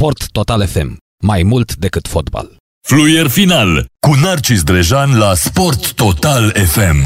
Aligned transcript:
Sport 0.00 0.26
Total 0.32 0.60
FM. 0.66 0.92
Mai 1.22 1.42
mult 1.42 1.76
decât 1.76 2.08
fotbal. 2.08 2.56
Fluier 2.88 3.28
final 3.28 3.86
cu 4.00 4.14
Narcis 4.14 4.62
Drejan 4.62 5.18
la 5.18 5.34
Sport 5.34 5.92
Total 5.92 6.50
FM. 6.50 7.02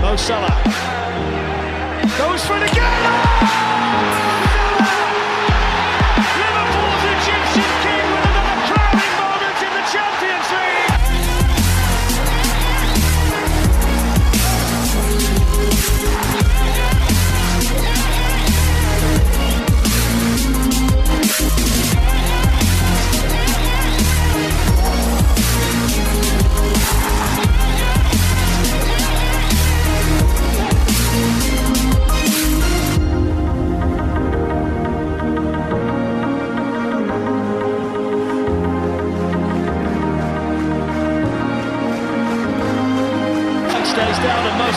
Mo 0.00 0.16
Salah 0.16 0.97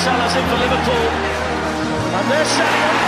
Salah's 0.03 0.35
in 0.35 0.43
for 0.49 0.57
Liverpool. 0.57 1.07
And 2.17 2.31
there's 2.31 2.47
Sadio 2.47 2.91
Mane. 2.95 3.00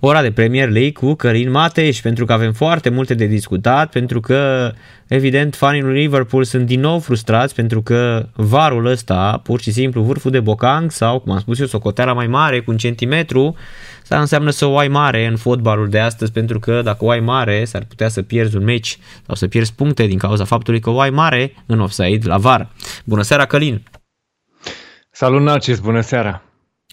Ora 0.00 0.22
de 0.22 0.30
Premier 0.30 0.68
League 0.68 0.92
cu 0.92 1.14
Călin 1.14 1.50
Mateș, 1.50 2.00
pentru 2.00 2.24
că 2.24 2.32
avem 2.32 2.52
foarte 2.52 2.88
multe 2.88 3.14
de 3.14 3.26
discutat, 3.26 3.90
pentru 3.90 4.20
că, 4.20 4.72
evident, 5.06 5.54
fanii 5.54 5.82
lui 5.82 6.00
Liverpool 6.00 6.44
sunt 6.44 6.66
din 6.66 6.80
nou 6.80 6.98
frustrați, 6.98 7.54
pentru 7.54 7.82
că 7.82 8.28
varul 8.34 8.86
ăsta, 8.86 9.40
pur 9.42 9.60
și 9.60 9.70
simplu 9.70 10.02
vârful 10.02 10.30
de 10.30 10.40
bocang 10.40 10.90
sau, 10.90 11.18
cum 11.18 11.32
am 11.32 11.38
spus 11.38 11.58
eu, 11.58 11.66
socoteala 11.66 12.12
mai 12.12 12.26
mare 12.26 12.60
cu 12.60 12.70
un 12.70 12.76
centimetru, 12.76 13.56
Asta 14.10 14.20
înseamnă 14.20 14.50
să 14.50 14.66
o 14.66 14.78
ai 14.78 14.88
mare 14.88 15.26
în 15.26 15.36
fotbalul 15.36 15.88
de 15.88 15.98
astăzi, 15.98 16.32
pentru 16.32 16.58
că 16.58 16.82
dacă 16.82 17.04
o 17.04 17.10
ai 17.10 17.20
mare, 17.20 17.64
s-ar 17.64 17.84
putea 17.84 18.08
să 18.08 18.22
pierzi 18.22 18.56
un 18.56 18.64
meci 18.64 18.98
sau 19.26 19.34
să 19.34 19.48
pierzi 19.48 19.74
puncte 19.74 20.06
din 20.06 20.18
cauza 20.18 20.44
faptului 20.44 20.80
că 20.80 20.90
o 20.90 21.00
ai 21.00 21.10
mare 21.10 21.54
în 21.66 21.80
offside 21.80 22.28
la 22.28 22.38
var. 22.38 22.68
Bună 23.04 23.22
seara, 23.22 23.46
Călin! 23.46 23.82
Salut, 25.10 25.42
Narcis, 25.42 25.78
bună 25.78 26.00
seara! 26.00 26.42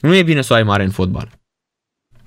Nu 0.02 0.16
e 0.16 0.23
bine 0.23 0.42
să 0.42 0.53
o 0.53 0.56
ai 0.56 0.64
mare 0.64 0.83
în 0.83 0.89
fotbal. 0.89 1.30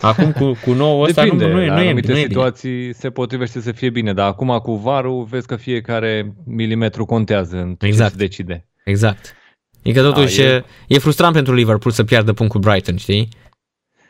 Acum 0.00 0.32
cu, 0.32 0.52
cu 0.64 0.72
nou 0.72 1.00
ăsta 1.00 1.22
Depinde, 1.22 1.46
nu, 1.46 1.52
nu, 1.52 1.60
e, 1.62 1.66
la 1.66 1.74
nu, 1.74 1.80
e, 1.80 1.84
anumite 1.86 2.12
nu 2.12 2.18
e 2.18 2.22
bine. 2.22 2.28
situații 2.32 2.94
se 2.94 3.10
potrivește 3.10 3.60
să 3.60 3.72
fie 3.72 3.90
bine, 3.90 4.12
dar 4.12 4.26
acum 4.28 4.58
cu 4.58 4.72
varul 4.74 5.24
vezi 5.24 5.46
că 5.46 5.56
fiecare 5.56 6.34
milimetru 6.46 7.04
contează 7.04 7.56
în 7.56 7.74
ce 7.74 7.86
Exact. 7.86 8.10
se 8.10 8.16
decide. 8.16 8.68
Exact. 8.84 9.34
E 9.82 9.92
că 9.92 10.02
totuși 10.02 10.36
Da, 10.38 10.44
e... 10.44 10.46
e- 10.54 10.64
e 10.86 10.98
frustrant 10.98 11.32
pentru 11.34 11.54
Liverpool 11.54 11.94
să 11.94 12.04
piardă 12.04 12.32
punct 12.32 12.52
cu 12.52 12.58
Brighton, 12.58 12.96
știi? 12.96 13.28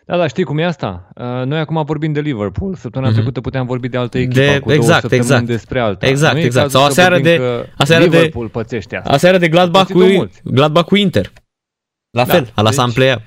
Da, 0.07 0.17
da, 0.17 0.27
știi 0.27 0.45
cum 0.45 0.59
e 0.59 0.65
asta? 0.65 1.09
Uh, 1.17 1.25
Noi 1.47 1.59
acum 1.59 1.83
vorbim 1.85 2.13
de 2.13 2.21
Liverpool, 2.21 2.75
săptămâna 2.75 3.11
Mhm. 3.11 3.19
trecută 3.21 3.41
puteam 3.41 3.67
vorbi 3.67 3.89
de 3.89 3.97
altă 3.97 4.19
echipă, 4.19 4.35
De- 4.41 4.59
cu 4.59 4.65
două 4.69 4.75
exact, 4.81 5.01
săptămâni 5.01 5.27
exact. 5.29 5.47
despre 5.47 5.81
alta. 5.81 6.07
Exact, 6.07 6.35
Nu 6.35 6.41
e 6.41 6.45
exact. 6.45 6.65
cazul 6.73 6.81
Sau 6.81 6.91
să 6.91 7.01
aseară 7.01 7.15
vorbim 7.15 7.33
de- 7.33 7.39
că 7.39 7.65
aseară 7.77 8.07
de- 8.07 8.17
Liverpool 8.17 8.49
pățește 8.49 8.97
asta. 8.97 9.11
Aseară 9.11 9.39
de 9.39 9.49
Gladbach 9.49 9.87
cu, 9.93 9.99
Pățit-o 9.99 10.17
mulți. 10.17 10.41
Gladbach 10.45 10.87
cu 10.87 10.97
Inter. 10.97 11.33
La 12.11 12.25
Da, 12.25 12.33
fel, 12.33 12.53
la 12.55 12.63
deci- 12.63 12.71
Asamblea. 12.73 13.23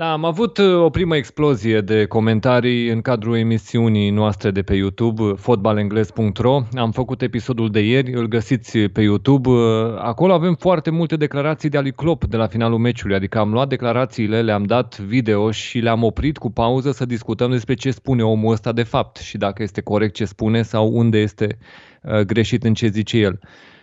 Da, 0.00 0.12
am 0.12 0.24
avut 0.24 0.58
uh, 0.58 0.82
o 0.82 0.90
primă 0.90 1.16
explozie 1.16 1.80
de 1.80 2.04
comentarii 2.04 2.88
în 2.88 3.00
cadrul 3.00 3.36
emisiunii 3.36 4.10
noastre 4.10 4.50
de 4.50 4.62
pe 4.62 4.74
YouTube, 4.74 5.22
fotbalenglez.ro. 5.36 6.62
Am 6.74 6.90
făcut 6.90 7.22
episodul 7.22 7.70
de 7.70 7.80
ieri, 7.80 8.12
îl 8.12 8.26
găsiți 8.26 8.78
pe 8.78 9.00
YouTube. 9.00 9.48
Uh, 9.48 9.58
Acolo 9.98 10.32
avem 10.32 10.54
foarte 10.54 10.90
multe 10.90 11.16
declarații 11.16 11.68
de 11.68 11.76
Ali 11.76 11.92
Klopp 11.92 12.24
de 12.24 12.36
la 12.36 12.46
finalul 12.46 12.78
meciului, 12.78 13.16
adică 13.16 13.38
am 13.38 13.52
luat 13.52 13.68
declarațiile, 13.68 14.42
le-am 14.42 14.62
dat 14.62 14.98
video 14.98 15.50
și 15.50 15.78
le-am 15.78 16.02
oprit 16.02 16.38
cu 16.38 16.50
pauză 16.50 16.90
să 16.90 17.06
discutăm 17.06 17.50
despre 17.50 17.74
ce 17.74 17.90
spune 17.90 18.22
omul 18.22 18.52
ăsta 18.52 18.72
de 18.72 18.82
fapt 18.82 19.16
și 19.16 19.36
dacă 19.36 19.62
este 19.62 19.80
corect 19.80 20.14
ce 20.14 20.24
spune 20.24 20.62
sau 20.62 20.90
unde 20.92 21.18
este 21.18 21.58
uh, 22.02 22.20
greșit 22.20 22.64
în 22.64 22.74
ce 22.74 22.86
zice 22.86 23.18
el. 23.18 23.38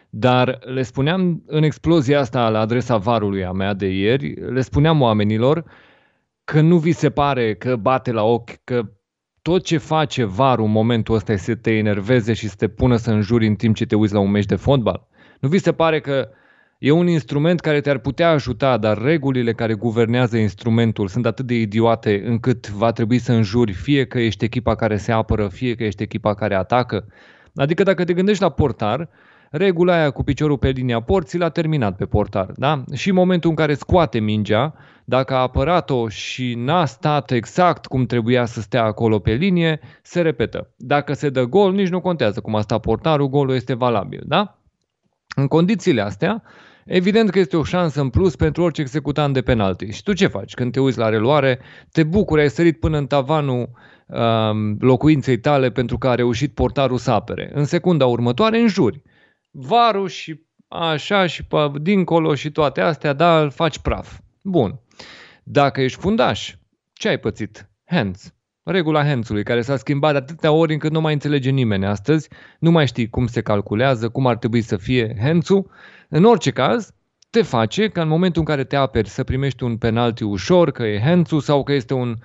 Dar 0.09 0.59
le 0.73 0.81
spuneam 0.81 1.43
în 1.45 1.63
explozia 1.63 2.19
asta 2.19 2.49
la 2.49 2.59
adresa 2.59 2.97
varului 2.97 3.45
a 3.45 3.51
mea 3.51 3.73
de 3.73 3.87
ieri, 3.87 4.33
le 4.51 4.61
spuneam 4.61 5.01
oamenilor 5.01 5.65
că 6.51 6.61
nu 6.61 6.77
vi 6.77 6.91
se 6.91 7.09
pare 7.09 7.55
că 7.55 7.75
bate 7.75 8.11
la 8.11 8.23
ochi, 8.23 8.63
că 8.63 8.81
tot 9.41 9.63
ce 9.63 9.77
face 9.77 10.23
varul 10.23 10.65
în 10.65 10.71
momentul 10.71 11.15
ăsta 11.15 11.31
este 11.31 11.51
să 11.51 11.57
te 11.57 11.71
enerveze 11.71 12.33
și 12.33 12.47
să 12.47 12.55
te 12.57 12.67
pună 12.67 12.95
să 12.95 13.11
înjuri 13.11 13.47
în 13.47 13.55
timp 13.55 13.75
ce 13.75 13.85
te 13.85 13.95
uiți 13.95 14.13
la 14.13 14.19
un 14.19 14.31
meci 14.31 14.45
de 14.45 14.55
fotbal? 14.55 15.07
Nu 15.39 15.49
vi 15.49 15.57
se 15.57 15.71
pare 15.71 15.99
că 15.99 16.29
e 16.79 16.91
un 16.91 17.07
instrument 17.07 17.59
care 17.59 17.81
te-ar 17.81 17.97
putea 17.97 18.29
ajuta, 18.29 18.77
dar 18.77 19.01
regulile 19.01 19.53
care 19.53 19.73
guvernează 19.73 20.37
instrumentul 20.37 21.07
sunt 21.07 21.25
atât 21.25 21.45
de 21.45 21.55
idiote 21.55 22.21
încât 22.25 22.69
va 22.69 22.91
trebui 22.91 23.19
să 23.19 23.31
înjuri 23.31 23.73
fie 23.73 24.05
că 24.05 24.19
ești 24.19 24.43
echipa 24.43 24.75
care 24.75 24.97
se 24.97 25.11
apără, 25.11 25.47
fie 25.47 25.75
că 25.75 25.83
ești 25.83 26.03
echipa 26.03 26.33
care 26.33 26.55
atacă? 26.55 27.05
Adică 27.55 27.83
dacă 27.83 28.03
te 28.03 28.13
gândești 28.13 28.41
la 28.41 28.49
portar, 28.49 29.09
regula 29.51 29.93
aia 29.93 30.09
cu 30.09 30.23
piciorul 30.23 30.57
pe 30.57 30.69
linia 30.69 30.99
porții 30.99 31.39
l-a 31.39 31.49
terminat 31.49 31.95
pe 31.95 32.05
portar, 32.05 32.51
da? 32.55 32.83
Și 32.93 33.09
în 33.09 33.15
momentul 33.15 33.49
în 33.49 33.55
care 33.55 33.73
scoate 33.73 34.19
mingea, 34.19 34.73
dacă 35.09 35.33
a 35.33 35.41
apărat-o 35.41 36.09
și 36.09 36.53
n-a 36.53 36.85
stat 36.85 37.31
exact 37.31 37.85
cum 37.85 38.05
trebuia 38.05 38.45
să 38.45 38.61
stea 38.61 38.83
acolo 38.83 39.19
pe 39.19 39.31
linie, 39.31 39.79
se 40.01 40.21
repetă. 40.21 40.73
Dacă 40.77 41.13
se 41.13 41.29
dă 41.29 41.43
gol, 41.43 41.73
nici 41.73 41.89
nu 41.89 42.01
contează 42.01 42.39
cum 42.39 42.55
a 42.55 42.61
stat 42.61 42.81
portarul, 42.81 43.27
golul 43.27 43.55
este 43.55 43.73
valabil, 43.73 44.23
da? 44.25 44.59
În 45.35 45.47
condițiile 45.47 46.01
astea, 46.01 46.43
evident 46.85 47.29
că 47.29 47.39
este 47.39 47.57
o 47.57 47.63
șansă 47.63 48.01
în 48.01 48.09
plus 48.09 48.35
pentru 48.35 48.63
orice 48.63 48.81
executant 48.81 49.33
de 49.33 49.41
penalti. 49.41 49.91
Și 49.91 50.03
tu 50.03 50.13
ce 50.13 50.27
faci? 50.27 50.53
Când 50.53 50.71
te 50.71 50.79
uiți 50.79 50.97
la 50.97 51.09
reluare, 51.09 51.59
te 51.91 52.03
bucuri, 52.03 52.41
ai 52.41 52.49
sărit 52.49 52.79
până 52.79 52.97
în 52.97 53.07
tavanul 53.07 53.69
um, 54.07 54.77
locuinței 54.79 55.39
tale 55.39 55.71
pentru 55.71 55.97
că 55.97 56.07
a 56.07 56.15
reușit 56.15 56.53
portarul 56.53 56.97
să 56.97 57.11
apere. 57.11 57.51
În 57.53 57.65
secunda 57.65 58.05
următoare, 58.05 58.59
înjuri. 58.59 59.01
Varul 59.51 60.07
și 60.07 60.41
așa 60.67 61.25
și 61.25 61.45
pe 61.45 61.71
dincolo 61.81 62.35
și 62.35 62.51
toate 62.51 62.81
astea, 62.81 63.13
da, 63.13 63.41
îl 63.41 63.49
faci 63.49 63.79
praf. 63.79 64.19
Bun. 64.49 64.79
Dacă 65.43 65.81
ești 65.81 65.99
fundaș, 65.99 66.55
ce 66.93 67.07
ai 67.07 67.17
pățit? 67.17 67.69
Hands. 67.85 68.33
Regula 68.63 69.05
hands-ului, 69.05 69.43
care 69.43 69.61
s-a 69.61 69.77
schimbat 69.77 70.11
de 70.11 70.17
atâtea 70.17 70.51
ori 70.51 70.73
încât 70.73 70.91
nu 70.91 71.01
mai 71.01 71.13
înțelege 71.13 71.49
nimeni 71.49 71.85
astăzi, 71.85 72.29
nu 72.59 72.71
mai 72.71 72.87
știi 72.87 73.09
cum 73.09 73.27
se 73.27 73.41
calculează, 73.41 74.09
cum 74.09 74.27
ar 74.27 74.37
trebui 74.37 74.61
să 74.61 74.77
fie 74.77 75.15
hands-ul. 75.19 75.71
În 76.09 76.23
orice 76.23 76.51
caz, 76.51 76.93
te 77.29 77.41
face 77.41 77.87
ca 77.87 78.01
în 78.01 78.07
momentul 78.07 78.41
în 78.41 78.47
care 78.47 78.63
te 78.63 78.75
aperi 78.75 79.09
să 79.09 79.23
primești 79.23 79.63
un 79.63 79.77
penalti 79.77 80.23
ușor, 80.23 80.71
că 80.71 80.83
e 80.83 81.01
hands 81.01 81.43
sau 81.43 81.63
că 81.63 81.73
este 81.73 81.93
un 81.93 82.15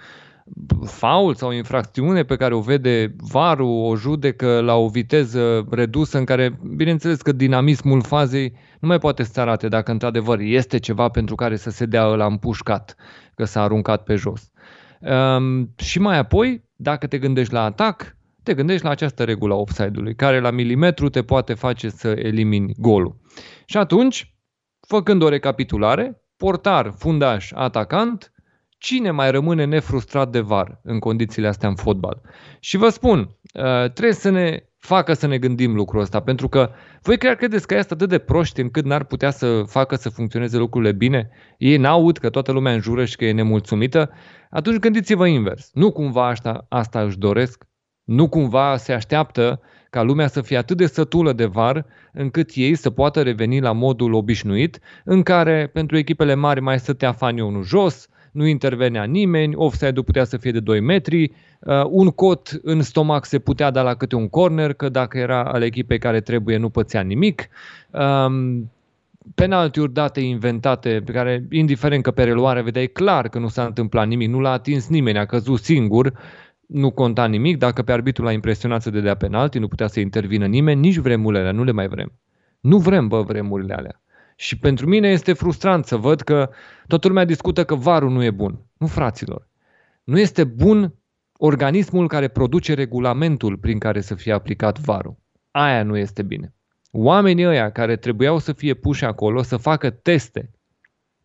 faul 0.87 1.35
sau 1.35 1.51
infracțiune 1.51 2.23
pe 2.23 2.37
care 2.37 2.55
o 2.55 2.61
vede 2.61 3.15
varul, 3.33 3.91
o 3.91 3.97
judecă 3.97 4.61
la 4.61 4.75
o 4.75 4.89
viteză 4.89 5.67
redusă 5.71 6.19
în 6.19 6.25
care, 6.25 6.59
bineînțeles 6.77 7.23
că 7.23 7.33
dinamismul 7.33 8.03
fazei 8.03 8.53
nu 8.81 8.89
mai 8.89 8.99
poate 8.99 9.23
să 9.23 9.41
arate 9.41 9.69
dacă 9.69 9.91
într-adevăr 9.91 10.39
este 10.41 10.79
ceva 10.79 11.09
pentru 11.09 11.35
care 11.35 11.57
să 11.57 11.71
se 11.71 11.87
dea 11.87 12.07
ăla 12.07 12.27
împușcat, 12.27 12.97
că 13.35 13.45
s-a 13.45 13.63
aruncat 13.63 14.03
pe 14.03 14.15
jos. 14.15 14.51
Um, 15.01 15.75
și 15.77 15.99
mai 15.99 16.19
apoi, 16.19 16.65
dacă 16.77 17.07
te 17.07 17.19
gândești 17.19 17.53
la 17.53 17.65
atac, 17.65 18.17
te 18.43 18.55
gândești 18.55 18.85
la 18.85 18.91
această 18.91 19.25
regulă 19.25 19.55
a 19.55 19.57
offside-ului, 19.57 20.15
care 20.15 20.41
la 20.41 20.51
milimetru 20.51 21.09
te 21.09 21.23
poate 21.23 21.55
face 21.55 21.89
să 21.89 22.09
elimini 22.09 22.75
golul. 22.77 23.17
Și 23.67 23.77
atunci, 23.77 24.35
făcând 24.89 25.23
o 25.23 25.29
recapitulare, 25.29 26.23
portar, 26.37 26.95
fundaș, 26.97 27.51
atacant, 27.55 28.32
cine 28.83 29.11
mai 29.11 29.31
rămâne 29.31 29.65
nefrustrat 29.65 30.31
de 30.31 30.41
var 30.41 30.81
în 30.83 30.99
condițiile 30.99 31.49
astea 31.49 31.69
în 31.69 31.75
fotbal? 31.75 32.21
Și 32.61 32.77
vă 32.77 32.89
spun, 32.89 33.19
uh, 33.19 33.91
trebuie 33.91 34.13
să 34.13 34.31
ne 34.31 34.65
facă 34.79 35.13
să 35.13 35.27
ne 35.27 35.39
gândim 35.39 35.75
lucrul 35.75 36.01
ăsta, 36.01 36.21
pentru 36.21 36.49
că 36.49 36.71
voi 37.03 37.19
chiar 37.19 37.35
credeți 37.35 37.67
că 37.67 37.75
este 37.75 37.95
atât 37.95 38.09
de 38.09 38.19
proști 38.19 38.61
încât 38.61 38.85
n-ar 38.85 39.05
putea 39.05 39.31
să 39.31 39.63
facă 39.67 39.97
să 39.97 40.09
funcționeze 40.09 40.57
lucrurile 40.57 40.93
bine? 40.93 41.31
Ei 41.59 41.77
n-aud 41.77 42.19
că 42.19 42.31
toată 42.31 42.53
lumea 42.53 42.73
înjură 42.73 43.05
și 43.05 43.17
că 43.17 43.25
e 43.25 43.33
nemulțumită? 43.33 44.11
Atunci 44.51 44.79
gândiți-vă 44.79 45.27
invers. 45.27 45.71
Nu 45.73 45.93
cumva 45.93 46.29
asta, 46.29 46.67
asta 46.69 47.03
își 47.03 47.19
doresc? 47.19 47.65
Nu 48.05 48.29
cumva 48.29 48.77
se 48.77 48.93
așteaptă 48.93 49.61
ca 49.91 50.03
lumea 50.03 50.27
să 50.27 50.41
fie 50.41 50.57
atât 50.57 50.77
de 50.77 50.87
sătulă 50.87 51.33
de 51.33 51.45
var 51.45 51.87
încât 52.13 52.51
ei 52.55 52.75
să 52.75 52.91
poată 52.91 53.23
reveni 53.23 53.61
la 53.61 53.73
modul 53.73 54.13
obișnuit 54.13 54.79
în 55.05 55.23
care 55.23 55.67
pentru 55.73 55.97
echipele 55.97 56.35
mari 56.35 56.61
mai 56.61 56.79
stătea 56.79 57.13
fanionul 57.13 57.63
jos, 57.63 58.09
nu 58.33 58.47
intervenea 58.47 59.05
nimeni, 59.05 59.55
offside-ul 59.55 60.05
putea 60.05 60.25
să 60.25 60.37
fie 60.37 60.51
de 60.51 60.61
2 60.61 60.81
metri, 60.81 61.33
uh, 61.61 61.85
un 61.89 62.09
cot 62.09 62.61
în 62.63 62.83
stomac 62.83 63.25
se 63.25 63.39
putea 63.39 63.71
da 63.71 63.83
la 63.83 63.95
câte 63.95 64.17
un 64.17 64.29
corner, 64.29 64.73
că 64.73 64.89
dacă 64.89 65.19
era 65.19 65.45
al 65.45 65.63
echipei 65.63 65.99
care 65.99 66.21
trebuie 66.21 66.57
nu 66.57 66.69
pățea 66.69 67.01
nimic. 67.01 67.49
Um, 67.91 68.71
penaltiuri 69.35 69.93
date 69.93 70.21
inventate, 70.21 71.03
pe 71.05 71.13
care, 71.13 71.47
indiferent 71.51 72.03
că 72.03 72.11
pe 72.11 72.25
reluare 72.25 72.63
vedeai 72.63 72.87
clar 72.87 73.29
că 73.29 73.39
nu 73.39 73.49
s-a 73.49 73.65
întâmplat 73.65 74.07
nimic, 74.07 74.29
nu 74.29 74.41
l-a 74.41 74.51
atins 74.51 74.89
nimeni, 74.89 75.19
a 75.19 75.27
căzut 75.27 75.61
singur, 75.61 76.13
nu 76.67 76.91
conta 76.91 77.27
nimic, 77.27 77.59
dacă 77.59 77.83
pe 77.83 77.93
arbitru 77.93 78.25
l-a 78.25 78.33
impresionat 78.33 78.83
să 78.83 78.91
dea 78.91 79.15
penalti, 79.15 79.59
nu 79.59 79.69
putea 79.69 79.87
să 79.87 80.01
intervină 80.01 80.47
nimeni, 80.47 80.81
nici 80.81 80.97
vremurile 80.97 81.41
alea, 81.41 81.53
nu 81.53 81.65
le 81.65 81.73
mai 81.73 81.89
vrem. 81.89 82.13
Nu 82.61 82.79
vrem, 82.79 83.09
bă, 83.09 83.23
vremurile 83.23 83.75
alea. 83.75 84.03
Și 84.43 84.59
pentru 84.59 84.87
mine 84.89 85.09
este 85.09 85.33
frustrant 85.33 85.85
să 85.85 85.97
văd 85.97 86.21
că 86.21 86.51
toată 86.87 87.09
lumea 87.09 87.25
discută 87.25 87.65
că 87.65 87.75
varul 87.75 88.11
nu 88.11 88.23
e 88.23 88.31
bun. 88.31 88.67
Nu, 88.77 88.87
fraților. 88.87 89.49
Nu 90.05 90.19
este 90.19 90.45
bun 90.45 90.95
organismul 91.33 92.09
care 92.09 92.29
produce 92.29 92.75
regulamentul 92.75 93.57
prin 93.57 93.79
care 93.79 94.01
să 94.01 94.15
fie 94.15 94.33
aplicat 94.33 94.79
varul. 94.79 95.17
Aia 95.51 95.83
nu 95.83 95.97
este 95.97 96.23
bine. 96.23 96.55
Oamenii 96.91 97.47
ăia 97.47 97.71
care 97.71 97.97
trebuiau 97.97 98.39
să 98.39 98.53
fie 98.53 98.75
puși 98.75 99.05
acolo 99.05 99.43
să 99.43 99.57
facă 99.57 99.91
teste. 99.91 100.51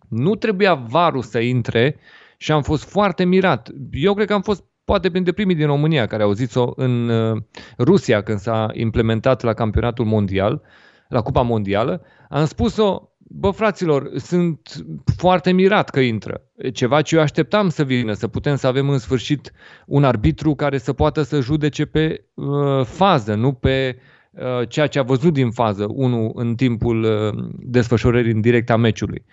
Nu 0.10 0.36
trebuia 0.36 0.74
varul 0.74 1.22
să 1.22 1.40
intre 1.40 1.96
și 2.38 2.52
am 2.52 2.62
fost 2.62 2.90
foarte 2.90 3.24
mirat. 3.24 3.70
Eu 3.92 4.14
cred 4.14 4.28
că 4.28 4.34
am 4.34 4.42
fost 4.42 4.64
poate 4.84 5.10
printre 5.10 5.32
primii 5.32 5.56
din 5.56 5.66
România 5.66 6.06
care 6.06 6.24
au 6.24 6.32
zis-o 6.32 6.72
în 6.76 7.10
uh, 7.10 7.42
Rusia 7.78 8.22
când 8.22 8.40
s-a 8.40 8.70
implementat 8.74 9.42
la 9.42 9.54
campionatul 9.54 10.06
mondial, 10.06 10.62
la 11.10 11.22
Cupa 11.22 11.42
Mondială, 11.42 12.02
am 12.30 12.46
spus-o, 12.46 13.10
bă 13.18 13.50
fraților, 13.50 14.10
sunt 14.16 14.86
foarte 15.18 15.52
mirat 15.52 15.90
că 15.90 16.00
intră. 16.00 16.42
Ceva 16.74 17.02
ce 17.02 17.16
eu 17.16 17.22
așteptam 17.22 17.70
să 17.70 17.84
vină, 17.84 18.14
să 18.14 18.28
putem 18.28 18.56
să 18.56 18.68
avem 18.68 18.90
în 18.90 18.98
sfârșit 18.98 19.52
un 19.86 20.04
arbitru 20.04 20.56
care 20.56 20.78
să 20.78 20.94
poată 20.94 21.22
să 21.22 21.40
judece 21.40 21.86
pe 21.86 22.24
uh, 22.34 22.86
fază, 22.86 23.34
nu 23.34 23.54
pe 23.54 24.00
uh, 24.32 24.68
ceea 24.70 24.88
ce 24.88 25.00
a 25.00 25.04
văzut 25.04 25.34
din 25.34 25.52
fază, 25.52 25.86
unul 25.90 26.32
în 26.36 26.56
timpul 26.56 27.04
uh, 27.04 27.46
desfășurării 27.60 28.32
în 28.32 28.42
direct 28.42 28.70
a 28.70 28.76
meciului. 28.76 29.26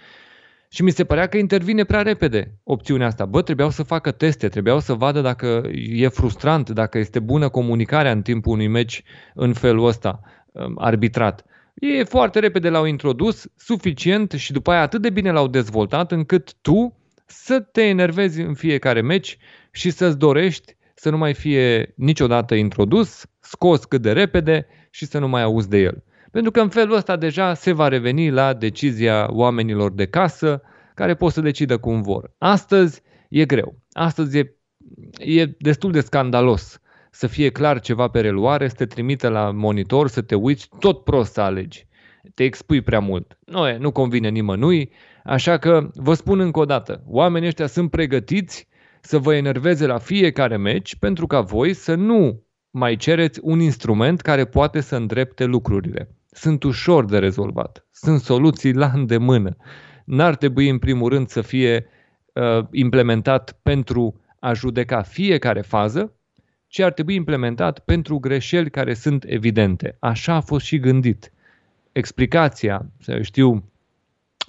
Și 0.74 0.82
mi 0.82 0.90
se 0.90 1.04
părea 1.04 1.26
că 1.26 1.36
intervine 1.36 1.84
prea 1.84 2.02
repede 2.02 2.58
opțiunea 2.62 3.06
asta. 3.06 3.24
Bă, 3.24 3.42
trebuiau 3.42 3.70
să 3.70 3.82
facă 3.82 4.10
teste, 4.10 4.48
trebuiau 4.48 4.80
să 4.80 4.94
vadă 4.94 5.20
dacă 5.20 5.62
e 5.74 6.08
frustrant, 6.08 6.70
dacă 6.70 6.98
este 6.98 7.18
bună 7.18 7.48
comunicarea 7.48 8.10
în 8.10 8.22
timpul 8.22 8.52
unui 8.52 8.66
meci 8.66 9.02
în 9.34 9.52
felul 9.52 9.86
ăsta 9.86 10.20
um, 10.52 10.74
arbitrat. 10.78 11.44
Ei 11.74 12.04
foarte 12.04 12.38
repede 12.38 12.68
l-au 12.68 12.84
introdus, 12.84 13.46
suficient 13.56 14.32
și 14.32 14.52
după 14.52 14.70
aia 14.70 14.80
atât 14.80 15.02
de 15.02 15.10
bine 15.10 15.30
l-au 15.30 15.48
dezvoltat 15.48 16.12
încât 16.12 16.54
tu 16.60 16.96
să 17.26 17.60
te 17.60 17.82
enervezi 17.82 18.40
în 18.40 18.54
fiecare 18.54 19.00
meci 19.00 19.38
și 19.70 19.90
să-ți 19.90 20.18
dorești 20.18 20.76
să 20.94 21.10
nu 21.10 21.16
mai 21.16 21.34
fie 21.34 21.92
niciodată 21.96 22.54
introdus, 22.54 23.26
scos 23.40 23.84
cât 23.84 24.02
de 24.02 24.12
repede 24.12 24.66
și 24.90 25.06
să 25.06 25.18
nu 25.18 25.28
mai 25.28 25.42
auzi 25.42 25.68
de 25.68 25.78
el. 25.78 26.04
Pentru 26.30 26.50
că 26.50 26.60
în 26.60 26.68
felul 26.68 26.96
ăsta 26.96 27.16
deja 27.16 27.54
se 27.54 27.72
va 27.72 27.88
reveni 27.88 28.30
la 28.30 28.52
decizia 28.52 29.26
oamenilor 29.30 29.92
de 29.92 30.06
casă 30.06 30.62
care 30.94 31.14
pot 31.14 31.32
să 31.32 31.40
decidă 31.40 31.78
cum 31.78 32.02
vor. 32.02 32.34
Astăzi 32.38 33.02
e 33.28 33.44
greu. 33.44 33.74
Astăzi 33.92 34.38
e, 34.38 34.56
e 35.18 35.46
destul 35.58 35.92
de 35.92 36.00
scandalos 36.00 36.78
să 37.14 37.26
fie 37.26 37.50
clar 37.50 37.80
ceva 37.80 38.08
pe 38.08 38.20
reluare, 38.20 38.68
să 38.68 38.74
te 38.74 38.86
trimite 38.86 39.28
la 39.28 39.50
monitor, 39.50 40.08
să 40.08 40.22
te 40.22 40.34
uiți, 40.34 40.68
tot 40.78 41.04
prost 41.04 41.32
să 41.32 41.40
alegi. 41.40 41.86
Te 42.34 42.44
expui 42.44 42.80
prea 42.80 43.00
mult. 43.00 43.38
Nu, 43.46 43.68
e, 43.68 43.76
nu 43.76 43.90
convine 43.92 44.28
nimănui, 44.28 44.90
așa 45.24 45.56
că 45.56 45.90
vă 45.94 46.14
spun 46.14 46.40
încă 46.40 46.58
o 46.58 46.64
dată, 46.64 47.02
oamenii 47.06 47.48
ăștia 47.48 47.66
sunt 47.66 47.90
pregătiți 47.90 48.68
să 49.00 49.18
vă 49.18 49.34
enerveze 49.34 49.86
la 49.86 49.98
fiecare 49.98 50.56
meci 50.56 50.96
pentru 50.96 51.26
ca 51.26 51.40
voi 51.40 51.74
să 51.74 51.94
nu 51.94 52.42
mai 52.70 52.96
cereți 52.96 53.40
un 53.42 53.60
instrument 53.60 54.20
care 54.20 54.44
poate 54.44 54.80
să 54.80 54.96
îndrepte 54.96 55.44
lucrurile. 55.44 56.08
Sunt 56.30 56.62
ușor 56.62 57.04
de 57.04 57.18
rezolvat. 57.18 57.86
Sunt 57.90 58.20
soluții 58.20 58.72
la 58.72 58.90
îndemână. 58.94 59.56
N-ar 60.04 60.36
trebui 60.36 60.68
în 60.68 60.78
primul 60.78 61.08
rând 61.08 61.28
să 61.28 61.40
fie 61.40 61.86
uh, 62.32 62.64
implementat 62.70 63.58
pentru 63.62 64.20
a 64.38 64.52
judeca 64.52 65.02
fiecare 65.02 65.60
fază, 65.60 66.12
ci 66.74 66.80
ar 66.80 66.92
trebui 66.92 67.14
implementat 67.14 67.78
pentru 67.78 68.18
greșeli 68.18 68.70
care 68.70 68.94
sunt 68.94 69.24
evidente. 69.26 69.96
Așa 69.98 70.34
a 70.34 70.40
fost 70.40 70.64
și 70.64 70.78
gândit. 70.78 71.32
Explicația, 71.92 72.86
să 73.00 73.22
știu, 73.22 73.50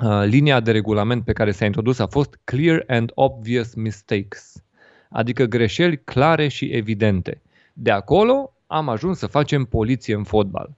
uh, 0.03 0.23
linia 0.23 0.59
de 0.59 0.71
regulament 0.71 1.23
pe 1.25 1.33
care 1.33 1.51
s-a 1.51 1.65
introdus 1.65 1.99
a 1.99 2.07
fost 2.07 2.39
clear 2.43 2.83
and 2.87 3.11
obvious 3.13 3.73
mistakes, 3.73 4.63
adică 5.09 5.43
greșeli 5.43 6.03
clare 6.03 6.47
și 6.47 6.65
evidente. 6.65 7.41
De 7.73 7.91
acolo 7.91 8.53
am 8.67 8.89
ajuns 8.89 9.17
să 9.17 9.27
facem 9.27 9.63
poliție 9.63 10.15
în 10.15 10.23
fotbal. 10.23 10.69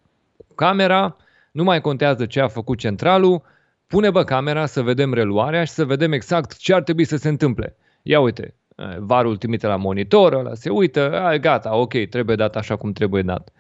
Cu 0.48 0.54
camera, 0.56 1.16
nu 1.52 1.64
mai 1.64 1.82
contează 1.82 2.26
ce 2.26 2.40
a 2.40 2.48
făcut 2.48 2.78
centralul, 2.78 3.42
pune 3.86 4.10
bă 4.10 4.24
camera 4.24 4.66
să 4.66 4.82
vedem 4.82 5.14
reluarea 5.14 5.64
și 5.64 5.72
să 5.72 5.86
vedem 5.86 6.12
exact 6.12 6.58
ce 6.58 6.74
ar 6.74 6.84
trebui 6.84 7.06
să 7.06 7.18
se 7.18 7.30
întâmple. 7.30 7.76
Ia 8.02 8.20
uite, 8.20 8.54
varul 9.00 9.38
trimite 9.38 9.68
la 9.68 9.76
monitor, 9.76 10.34
ăla 10.34 10.54
se 10.54 10.70
uită, 10.70 11.22
a, 11.22 11.38
gata, 11.38 11.76
ok, 11.76 11.94
trebuie 12.10 12.36
dat 12.36 12.56
așa 12.56 12.76
cum 12.76 12.92
trebuie 12.92 13.22
dat. 13.22 13.52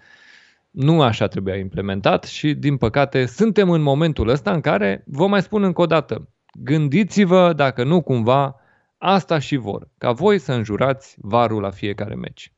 Nu 0.71 1.01
așa 1.01 1.27
trebuia 1.27 1.55
implementat 1.55 2.23
și, 2.23 2.53
din 2.53 2.77
păcate, 2.77 3.25
suntem 3.25 3.69
în 3.69 3.81
momentul 3.81 4.27
ăsta 4.27 4.51
în 4.51 4.61
care, 4.61 5.03
vă 5.05 5.27
mai 5.27 5.41
spun 5.41 5.63
încă 5.63 5.81
o 5.81 5.85
dată, 5.85 6.29
gândiți-vă 6.63 7.53
dacă 7.53 7.83
nu 7.83 8.01
cumva 8.01 8.55
asta 8.97 9.39
și 9.39 9.55
vor, 9.55 9.87
ca 9.97 10.11
voi 10.11 10.39
să 10.39 10.51
înjurați 10.51 11.15
varul 11.17 11.61
la 11.61 11.69
fiecare 11.69 12.15
meci. 12.15 12.51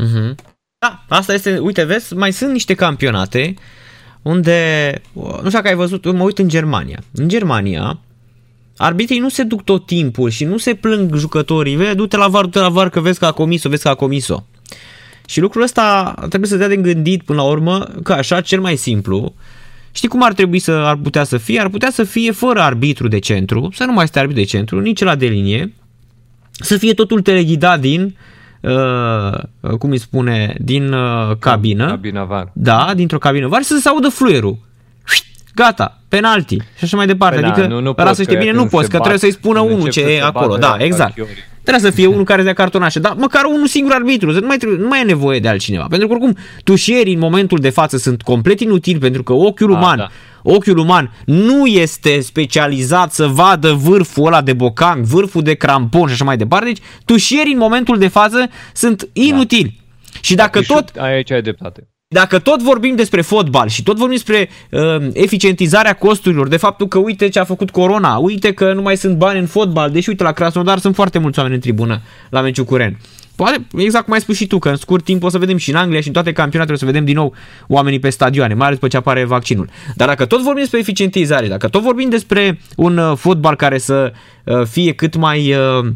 Mm-hmm. 0.00 0.34
Da, 0.78 1.04
asta 1.08 1.32
este, 1.32 1.58
uite, 1.58 1.84
vezi, 1.84 2.14
mai 2.14 2.32
sunt 2.32 2.52
niște 2.52 2.74
campionate 2.74 3.54
unde, 4.22 4.90
nu 5.12 5.36
știu 5.36 5.50
dacă 5.50 5.68
ai 5.68 5.74
văzut, 5.74 6.12
mă 6.12 6.22
uit 6.22 6.38
în 6.38 6.48
Germania. 6.48 6.98
În 7.12 7.28
Germania, 7.28 8.00
arbitrii 8.76 9.18
nu 9.18 9.28
se 9.28 9.42
duc 9.42 9.64
tot 9.64 9.86
timpul 9.86 10.30
și 10.30 10.44
nu 10.44 10.58
se 10.58 10.74
plâng 10.74 11.14
jucătorii, 11.14 11.76
vezi, 11.76 11.94
du-te 11.94 12.16
la 12.16 12.28
var, 12.28 12.42
du-te 12.42 12.58
la 12.58 12.68
var 12.68 12.88
că 12.88 13.00
vezi 13.00 13.18
că 13.18 13.26
a 13.26 13.32
comis-o, 13.32 13.68
vezi 13.68 13.82
că 13.82 13.88
a 13.88 13.94
comis-o. 13.94 14.42
Și 15.26 15.40
lucrul 15.40 15.62
ăsta 15.62 16.14
trebuie 16.28 16.50
să 16.50 16.56
dea 16.56 16.68
de 16.68 16.76
gândit 16.76 17.22
până 17.22 17.42
la 17.42 17.48
urmă, 17.48 17.86
că 18.02 18.12
așa, 18.12 18.40
cel 18.40 18.60
mai 18.60 18.76
simplu, 18.76 19.34
Știi 19.96 20.08
cum 20.08 20.22
ar 20.22 20.32
trebui 20.32 20.58
să 20.58 20.70
ar 20.70 20.96
putea 20.96 21.24
să 21.24 21.36
fie? 21.36 21.60
Ar 21.60 21.68
putea 21.68 21.90
să 21.90 22.04
fie 22.04 22.30
fără 22.30 22.60
arbitru 22.60 23.08
de 23.08 23.18
centru, 23.18 23.68
să 23.72 23.84
nu 23.84 23.92
mai 23.92 24.06
stea 24.06 24.20
arbitru 24.20 24.42
de 24.42 24.48
centru, 24.48 24.80
nici 24.80 25.02
la 25.02 25.14
de 25.14 25.26
linie, 25.26 25.72
să 26.50 26.76
fie 26.76 26.94
totul 26.94 27.20
teleghidat 27.20 27.80
din 27.80 28.16
uh, 28.60 29.76
cum 29.78 29.90
îi 29.90 29.98
spune, 29.98 30.54
din 30.60 30.92
uh, 30.92 31.36
cabină. 31.38 31.86
Cabina 31.86 32.24
var. 32.24 32.50
Da, 32.52 32.92
dintr-o 32.94 33.18
cabină 33.18 33.48
var 33.48 33.62
să 33.62 33.78
se 33.80 33.88
audă 33.88 34.08
fluierul. 34.08 34.58
Gata, 35.54 36.00
penalti 36.08 36.56
și 36.56 36.84
așa 36.84 36.96
mai 36.96 37.06
departe. 37.06 37.40
Păi 37.40 37.48
adică, 37.48 37.66
nu, 37.66 37.80
nu 37.80 37.94
să 38.12 38.22
știi 38.22 38.36
bine, 38.36 38.52
nu 38.52 38.66
poți, 38.66 38.88
că 38.88 38.96
trebuie 38.98 39.18
să-i 39.18 39.32
spună 39.32 39.60
unul 39.60 39.88
ce 39.88 40.00
e 40.00 40.22
acolo. 40.22 40.56
Da, 40.56 40.76
exact. 40.78 41.14
Trebuie 41.62 41.90
să 41.90 41.96
fie 41.96 42.06
unul 42.06 42.24
care 42.24 42.42
dea 42.42 42.52
cartonașe, 42.52 42.98
dar 42.98 43.14
măcar 43.18 43.44
unul 43.44 43.66
singur 43.66 43.92
arbitru, 43.92 44.32
nu 44.32 44.46
mai, 44.46 44.56
trebuie, 44.56 44.78
nu 44.78 44.88
mai 44.88 45.00
e 45.00 45.04
nevoie 45.04 45.38
de 45.38 45.48
altcineva. 45.48 45.86
Pentru 45.88 46.08
că 46.08 46.14
oricum 46.14 46.36
tușierii 46.64 47.12
în 47.12 47.18
momentul 47.18 47.58
de 47.58 47.70
față 47.70 47.96
sunt 47.96 48.22
complet 48.22 48.60
inutili 48.60 48.98
pentru 48.98 49.22
că 49.22 49.32
ochiul 49.32 49.74
A, 49.74 49.76
uman, 49.76 49.96
da. 49.96 50.08
ochiul 50.42 50.78
uman 50.78 51.12
nu 51.24 51.66
este 51.66 52.20
specializat 52.20 53.12
să 53.12 53.26
vadă 53.26 53.72
vârful 53.72 54.26
ăla 54.26 54.42
de 54.42 54.52
bocan, 54.52 55.02
vârful 55.02 55.42
de 55.42 55.54
crampon 55.54 56.06
și 56.06 56.12
așa 56.12 56.24
mai 56.24 56.36
departe. 56.36 56.66
Deci 56.66 56.82
tușierii 57.04 57.52
în 57.52 57.58
momentul 57.58 57.98
de 57.98 58.08
față 58.08 58.48
sunt 58.72 59.08
inutili. 59.12 59.80
Da. 60.12 60.18
Și 60.20 60.34
dacă 60.34 60.60
da, 60.68 60.74
tot... 60.74 60.90
Aici 60.96 61.30
ai 61.30 61.42
dreptate 61.42 61.88
dacă 62.14 62.38
tot 62.38 62.62
vorbim 62.62 62.94
despre 62.96 63.20
fotbal 63.20 63.68
și 63.68 63.82
tot 63.82 63.96
vorbim 63.96 64.16
despre 64.16 64.48
uh, 64.70 65.06
eficientizarea 65.12 65.92
costurilor, 65.92 66.48
de 66.48 66.56
faptul 66.56 66.88
că 66.88 66.98
uite 66.98 67.28
ce 67.28 67.38
a 67.38 67.44
făcut 67.44 67.70
Corona, 67.70 68.16
uite 68.16 68.52
că 68.52 68.72
nu 68.72 68.82
mai 68.82 68.96
sunt 68.96 69.16
bani 69.16 69.38
în 69.38 69.46
fotbal, 69.46 69.90
deși 69.90 70.08
uite 70.08 70.22
la 70.22 70.32
Krasnodar 70.32 70.78
sunt 70.78 70.94
foarte 70.94 71.18
mulți 71.18 71.38
oameni 71.38 71.56
în 71.56 71.60
tribună 71.60 72.00
la 72.30 72.40
meciul 72.40 72.64
cu 72.64 72.76
Ren. 72.76 72.98
Poate, 73.36 73.66
exact 73.76 74.04
cum 74.04 74.12
ai 74.12 74.20
spus 74.20 74.36
și 74.36 74.46
tu, 74.46 74.58
că 74.58 74.68
în 74.68 74.76
scurt 74.76 75.04
timp 75.04 75.22
o 75.22 75.28
să 75.28 75.38
vedem 75.38 75.56
și 75.56 75.70
în 75.70 75.76
Anglia 75.76 76.00
și 76.00 76.06
în 76.06 76.12
toate 76.12 76.32
campionatele 76.32 76.76
o 76.76 76.78
să 76.78 76.84
vedem 76.84 77.04
din 77.04 77.14
nou 77.14 77.34
oamenii 77.66 77.98
pe 77.98 78.10
stadioane, 78.10 78.54
mai 78.54 78.66
ales 78.66 78.78
după 78.78 78.88
ce 78.88 78.96
apare 78.96 79.24
vaccinul. 79.24 79.68
Dar 79.94 80.08
dacă 80.08 80.24
tot 80.24 80.42
vorbim 80.42 80.62
despre 80.62 80.78
eficientizare, 80.78 81.48
dacă 81.48 81.68
tot 81.68 81.82
vorbim 81.82 82.08
despre 82.08 82.60
un 82.76 82.96
uh, 82.96 83.16
fotbal 83.16 83.56
care 83.56 83.78
să 83.78 84.12
uh, 84.44 84.66
fie 84.66 84.92
cât 84.92 85.16
mai 85.16 85.54
uh, 85.54 85.86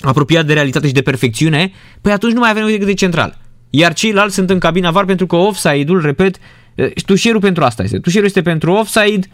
apropiat 0.00 0.46
de 0.46 0.52
realitate 0.52 0.86
și 0.86 0.92
de 0.92 1.02
perfecțiune, 1.02 1.72
păi 2.00 2.12
atunci 2.12 2.32
nu 2.32 2.40
mai 2.40 2.50
avem 2.50 2.66
decât 2.66 2.86
de 2.86 2.94
central. 2.94 3.41
Iar 3.74 3.92
ceilalți 3.92 4.34
sunt 4.34 4.50
în 4.50 4.58
cabina 4.58 4.90
VAR 4.90 5.04
pentru 5.04 5.26
că 5.26 5.36
offside-ul, 5.36 6.00
repet, 6.00 6.36
uh, 6.74 6.90
tușierul 7.06 7.40
pentru 7.40 7.64
asta 7.64 7.82
este. 7.82 7.98
Tușierul 7.98 8.28
este 8.28 8.42
pentru 8.42 8.72
offside 8.72 9.26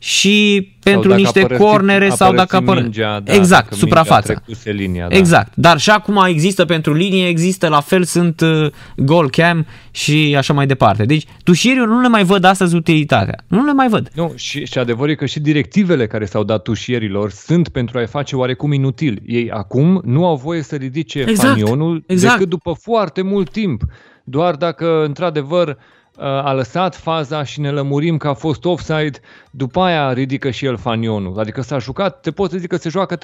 și 0.00 0.68
pentru 0.82 1.08
dacă 1.08 1.20
niște 1.20 1.40
a 1.40 1.46
părăsit- 1.46 1.58
cornere 1.64 2.06
a 2.10 2.14
sau 2.14 2.34
dacă 2.34 2.46
părăsit 2.46 2.68
apăr... 2.68 2.82
mingea, 2.82 3.20
da, 3.20 3.32
exact, 3.32 3.62
dacă 3.62 3.74
suprafața. 3.74 4.14
mingea 4.26 4.40
trecuse 4.44 4.70
linia, 4.70 5.08
da. 5.08 5.16
Exact, 5.16 5.52
dar 5.54 5.78
și 5.78 5.90
acum 5.90 6.24
există 6.26 6.64
pentru 6.64 6.92
linie, 6.94 7.28
există 7.28 7.68
la 7.68 7.80
fel, 7.80 8.04
sunt 8.04 8.40
uh, 8.40 8.66
goal 8.96 9.30
cam 9.30 9.66
și 9.90 10.34
așa 10.36 10.52
mai 10.52 10.66
departe. 10.66 11.04
Deci 11.04 11.26
tușierii 11.42 11.84
nu 11.84 12.00
le 12.00 12.08
mai 12.08 12.24
văd 12.24 12.44
astăzi 12.44 12.74
utilitatea. 12.76 13.44
Nu 13.46 13.64
le 13.64 13.72
mai 13.72 13.88
văd. 13.88 14.10
Nu, 14.14 14.32
și, 14.36 14.64
și 14.66 14.78
adevărul 14.78 15.10
e 15.10 15.14
că 15.14 15.26
și 15.26 15.40
directivele 15.40 16.06
care 16.06 16.24
s-au 16.24 16.44
dat 16.44 16.62
tușierilor 16.62 17.30
sunt 17.30 17.68
pentru 17.68 17.98
a-i 17.98 18.06
face 18.06 18.36
oarecum 18.36 18.72
inutil. 18.72 19.22
Ei 19.26 19.50
acum 19.50 20.00
nu 20.04 20.26
au 20.26 20.36
voie 20.36 20.62
să 20.62 20.76
ridice 20.76 21.24
Exact, 21.28 21.48
fanionul 21.48 22.04
exact. 22.06 22.32
decât 22.32 22.48
după 22.48 22.72
foarte 22.72 23.22
mult 23.22 23.50
timp. 23.50 23.82
Doar 24.24 24.54
dacă, 24.54 25.04
într-adevăr, 25.04 25.76
a 26.20 26.52
lăsat 26.52 26.96
faza 26.96 27.42
și 27.42 27.60
ne 27.60 27.70
lămurim 27.70 28.16
că 28.16 28.28
a 28.28 28.34
fost 28.34 28.64
offside, 28.64 29.18
după 29.50 29.80
aia 29.80 30.12
ridică 30.12 30.50
și 30.50 30.64
el 30.64 30.76
fanionul. 30.76 31.38
Adică 31.38 31.60
s-a 31.60 31.78
jucat, 31.78 32.20
te 32.20 32.30
poți 32.30 32.52
să 32.52 32.58
zic 32.58 32.68
că 32.68 32.76
se 32.76 32.88
joacă 32.88 33.16
3-4 33.16 33.18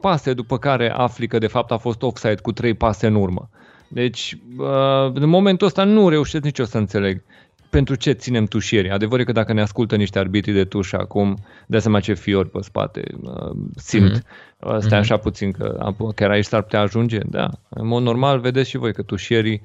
pase, 0.00 0.32
după 0.32 0.58
care 0.58 0.90
afli 0.90 1.26
că 1.26 1.38
de 1.38 1.46
fapt 1.46 1.70
a 1.70 1.76
fost 1.76 2.02
offside 2.02 2.34
cu 2.42 2.52
3 2.52 2.74
pase 2.74 3.06
în 3.06 3.14
urmă. 3.14 3.48
Deci, 3.88 4.38
uh, 4.58 5.12
în 5.14 5.28
momentul 5.28 5.66
ăsta 5.66 5.84
nu 5.84 6.08
reușesc 6.08 6.44
nici 6.44 6.58
eu 6.58 6.64
să 6.64 6.78
înțeleg 6.78 7.22
pentru 7.70 7.94
ce 7.94 8.12
ținem 8.12 8.44
tușierii. 8.44 8.90
Adevărul 8.90 9.20
e 9.20 9.24
că 9.24 9.32
dacă 9.32 9.52
ne 9.52 9.60
ascultă 9.60 9.96
niște 9.96 10.18
arbitri 10.18 10.52
de 10.52 10.64
tușă 10.64 10.96
acum, 10.96 11.36
de 11.66 11.78
seama 11.78 12.00
ce 12.00 12.14
fiori 12.14 12.50
pe 12.50 12.58
spate 12.60 13.02
uh, 13.22 13.56
simt. 13.76 14.18
Mm-hmm. 14.18 14.78
Stai 14.78 14.98
așa 14.98 15.16
puțin 15.16 15.52
că 15.52 15.94
chiar 16.14 16.30
aici 16.30 16.44
s-ar 16.44 16.62
putea 16.62 16.80
ajunge. 16.80 17.18
Da, 17.26 17.48
în 17.68 17.86
mod 17.86 18.02
normal 18.02 18.38
vedeți 18.38 18.68
și 18.68 18.76
voi 18.76 18.92
că 18.92 19.02
tușierii 19.02 19.62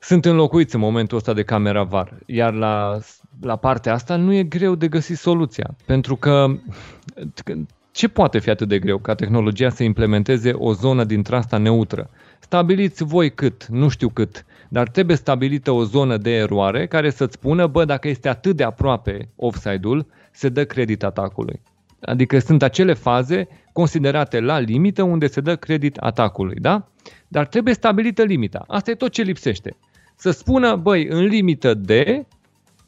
sunt 0.00 0.24
înlocuiți 0.24 0.74
în 0.74 0.80
momentul 0.80 1.16
ăsta 1.16 1.32
de 1.32 1.42
camera 1.42 1.82
VAR. 1.82 2.18
Iar 2.26 2.52
la, 2.52 2.98
la 3.40 3.56
partea 3.56 3.92
asta 3.92 4.16
nu 4.16 4.32
e 4.32 4.42
greu 4.42 4.74
de 4.74 4.88
găsit 4.88 5.16
soluția. 5.16 5.76
Pentru 5.86 6.16
că 6.16 6.46
ce 7.90 8.08
poate 8.08 8.38
fi 8.38 8.50
atât 8.50 8.68
de 8.68 8.78
greu 8.78 8.98
ca 8.98 9.14
tehnologia 9.14 9.68
să 9.68 9.82
implementeze 9.82 10.52
o 10.52 10.72
zonă 10.72 11.04
dintre 11.04 11.36
asta 11.36 11.56
neutră? 11.56 12.10
Stabiliți 12.40 13.04
voi 13.04 13.30
cât, 13.30 13.66
nu 13.66 13.88
știu 13.88 14.08
cât, 14.08 14.44
dar 14.68 14.88
trebuie 14.88 15.16
stabilită 15.16 15.70
o 15.70 15.84
zonă 15.84 16.16
de 16.16 16.30
eroare 16.30 16.86
care 16.86 17.10
să-ți 17.10 17.34
spună, 17.34 17.66
bă, 17.66 17.84
dacă 17.84 18.08
este 18.08 18.28
atât 18.28 18.56
de 18.56 18.64
aproape 18.64 19.28
offside-ul, 19.36 20.06
se 20.32 20.48
dă 20.48 20.64
credit 20.64 21.02
atacului. 21.02 21.60
Adică 22.00 22.38
sunt 22.38 22.62
acele 22.62 22.92
faze 22.92 23.48
considerate 23.72 24.40
la 24.40 24.58
limită 24.58 25.02
unde 25.02 25.26
se 25.26 25.40
dă 25.40 25.56
credit 25.56 25.96
atacului, 25.96 26.56
da? 26.60 26.88
Dar 27.28 27.46
trebuie 27.46 27.74
stabilită 27.74 28.22
limita. 28.22 28.64
Asta 28.66 28.90
e 28.90 28.94
tot 28.94 29.10
ce 29.10 29.22
lipsește. 29.22 29.76
Să 30.16 30.30
spună, 30.30 30.76
băi, 30.76 31.06
în 31.06 31.24
limită 31.24 31.74
de 31.74 32.26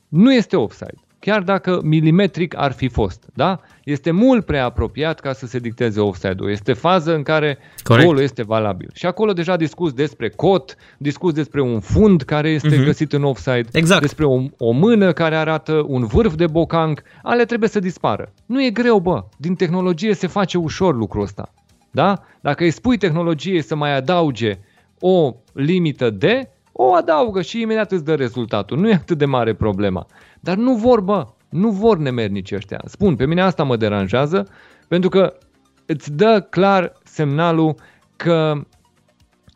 nu 0.08 0.32
este 0.35 0.56
offside. 0.56 0.94
Chiar 1.20 1.42
dacă 1.42 1.80
milimetric 1.85 2.54
ar 2.56 2.73
fi 2.73 2.88
fost, 2.88 3.25
da? 3.35 3.61
Este 3.85 4.11
mult 4.11 4.44
prea 4.44 4.64
apropiat 4.64 5.20
ca 5.20 5.32
să 5.32 5.47
se 5.47 5.58
dicteze 5.58 6.00
offside-ul. 6.00 6.50
Este 6.50 6.73
fază 6.73 7.14
în 7.14 7.23
care 7.23 7.58
Corect. 7.82 8.06
golul 8.06 8.23
este 8.23 8.42
valabil. 8.42 8.90
Și 8.94 9.06
acolo 9.06 9.32
deja 9.32 9.56
discuți 9.56 9.94
despre 9.94 10.28
cot, 10.28 10.76
discuți 10.99 11.35
despre 11.35 11.61
un 11.61 11.80
fund 11.80 12.23
care 12.23 12.49
este 12.50 12.75
Mhm. 12.76 12.85
găsit 12.85 13.12
în 13.12 13.25
offside, 13.25 13.68
Exact. 13.73 14.00
despre 14.00 14.25
o, 14.25 14.42
o 14.58 14.70
mână 14.70 15.12
care 15.12 15.37
arată 15.37 15.85
un 15.87 16.06
vârf 16.06 16.35
de 16.35 16.47
bocanc. 16.47 17.02
Ale 17.23 17.44
trebuie 17.44 17.68
să 17.68 17.78
dispară. 17.78 18.32
Nu 18.47 18.64
e 18.64 18.70
greu, 18.70 18.99
bă. 19.00 19.25
Din 19.37 19.54
tehnologie 19.54 20.14
se 20.14 20.26
face 20.26 20.58
ușor 20.58 20.94
lucrul 20.97 21.23
ăsta. 21.23 21.52
Da? 21.90 22.23
Dacă 22.40 22.64
îi 22.64 22.70
spui 22.70 22.97
tehnologiei 22.97 23.62
să 23.62 23.75
mai 23.76 23.97
adauge 23.97 24.58
o 25.00 25.35
limită 25.52 26.11
de, 26.11 26.50
o 26.80 26.94
adaugă 26.94 27.42
și 27.42 27.61
imediat 27.61 27.92
îți 27.92 28.04
dă 28.04 28.14
rezultatul. 28.14 28.78
Nu 28.78 28.88
e 28.88 28.94
atât 28.94 29.18
de 29.18 29.25
mare 29.25 29.54
problema. 29.54 30.06
Dar 30.40 30.56
nu 30.56 30.75
vor, 30.75 31.00
bă, 31.00 31.26
nu 31.49 31.70
vor 31.70 31.99
nemernici 31.99 32.52
ăștia. 32.52 32.80
Spun, 32.85 33.16
pe 33.16 33.26
mine 33.26 33.42
asta 33.42 33.62
mă 33.62 33.76
deranjează, 33.76 34.49
pentru 34.88 35.08
că 35.08 35.35
îți 35.87 36.12
dă 36.12 36.47
clar 36.50 36.92
semnalul 37.04 37.75
că 38.16 38.66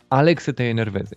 aleg 0.09 0.38
să 0.38 0.52
te 0.52 0.62
enerveze. 0.64 1.17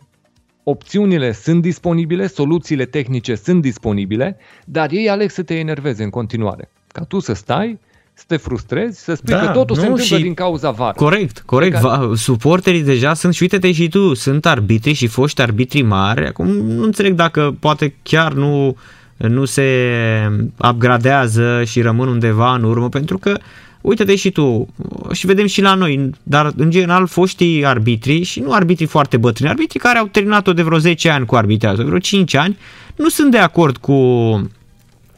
Opțiunile 0.64 1.32
sunt 1.32 1.62
disponibile, 1.62 2.28
soluțiile 2.28 2.86
tehnice 2.86 3.36
sunt 3.36 3.62
disponibile, 3.62 4.38
dar 4.66 4.92
ei 4.92 5.10
aleg 5.10 5.30
să 5.30 5.44
te 5.44 5.58
enerveze 5.58 6.04
în 6.04 6.10
continuare. 6.10 6.70
Ca 6.88 7.04
tu 7.04 7.20
să 7.20 7.34
stai, 7.34 7.80
să 8.18 8.24
te 8.28 8.38
frustrezi, 8.38 9.04
să 9.04 9.14
spui 9.14 9.34
Da, 9.34 9.40
că 9.40 9.48
totul 9.48 9.76
se 9.76 9.82
nu, 9.82 9.90
întâmplă 9.92 10.16
și- 10.18 10.24
din 10.24 10.34
cauza 10.34 10.72
VAR. 10.72 10.94
Corect, 10.94 11.44
corect. 11.46 11.74
Care- 11.74 11.86
Va, 11.86 12.12
suporterii 12.16 12.84
deja 12.84 13.14
sunt, 13.14 13.34
și 13.34 13.42
uite-te 13.42 13.72
și 13.72 13.88
tu, 13.88 14.14
sunt 14.14 14.46
arbitri 14.46 14.94
și 14.94 15.08
foști 15.08 15.42
arbitri 15.42 15.82
mari. 15.82 16.28
Acum 16.28 16.48
nu 16.48 16.84
înțeleg 16.84 17.14
dacă 17.14 17.56
poate 17.60 17.96
chiar 18.04 18.34
nu, 18.34 18.78
nu 19.18 19.46
se 19.46 19.70
upgradează 20.72 21.64
și 21.66 21.82
rămân 21.82 22.08
undeva 22.08 22.54
în 22.56 22.64
urmă, 22.64 22.90
pentru 22.90 23.18
că 23.18 23.38
uite-te 23.82 24.16
și 24.16 24.32
tu, 24.32 24.68
și 25.12 25.26
vedem 25.26 25.46
și 25.46 25.62
la 25.62 25.74
noi, 25.74 26.10
dar 26.24 26.52
în 26.58 26.70
general 26.70 27.08
foștii 27.08 27.66
arbitri 27.66 28.22
și 28.24 28.40
nu 28.40 28.52
arbitrii 28.52 28.88
foarte 28.88 29.18
bătrâni, 29.18 29.50
arbitrii 29.50 29.80
care 29.80 29.98
au 29.98 30.06
terminat-o 30.08 30.54
de 30.54 30.62
vreo 30.62 30.78
10 30.78 31.10
ani 31.10 31.26
cu 31.26 31.36
arbitrazul, 31.36 31.86
vreo 31.86 32.00
5 32.00 32.36
ani, 32.36 32.58
nu 32.96 33.10
sunt 33.10 33.32
de 33.32 33.38
acord 33.38 33.78
cu 33.78 33.94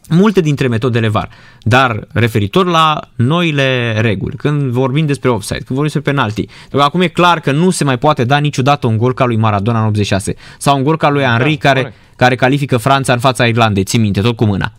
multe 0.10 0.42
dintre 0.42 0.68
metodele 0.68 1.08
VAR, 1.08 1.30
dar 1.62 2.08
referitor 2.14 2.66
la 2.66 3.00
noile 3.16 4.00
reguli, 4.02 4.36
când 4.36 4.62
vorbim 4.72 5.06
despre 5.06 5.30
offside, 5.30 5.56
când 5.58 5.68
vorbim 5.80 5.92
despre 5.94 6.12
penalti, 6.12 6.46
pentru 6.60 6.78
că 6.78 6.84
acum 6.84 7.02
e 7.02 7.08
clar 7.08 7.40
că 7.40 7.52
nu 7.52 7.70
se 7.70 7.84
mai 7.84 7.98
poate 7.98 8.24
da 8.24 8.38
niciodată 8.38 8.88
un 8.88 8.98
gol 8.98 9.14
ca 9.14 9.26
lui 9.26 9.36
Maradona 9.38 9.80
în 9.80 9.86
86 9.88 10.36
sau 10.58 10.78
un 10.78 10.84
gol 10.84 10.98
ca 10.98 11.10
lui 11.10 11.24
Henry 11.24 11.52
Da, 11.54 11.58
care, 11.70 11.80
corect. 11.80 11.98
care 12.16 12.36
califică 12.36 12.78
Franța 12.78 13.14
în 13.14 13.20
fața 13.20 13.46
Irlandei, 13.46 13.84
ții 13.84 14.00
minte, 14.00 14.22
tot 14.22 14.36
cu 14.36 14.46
mâna. 14.46 14.72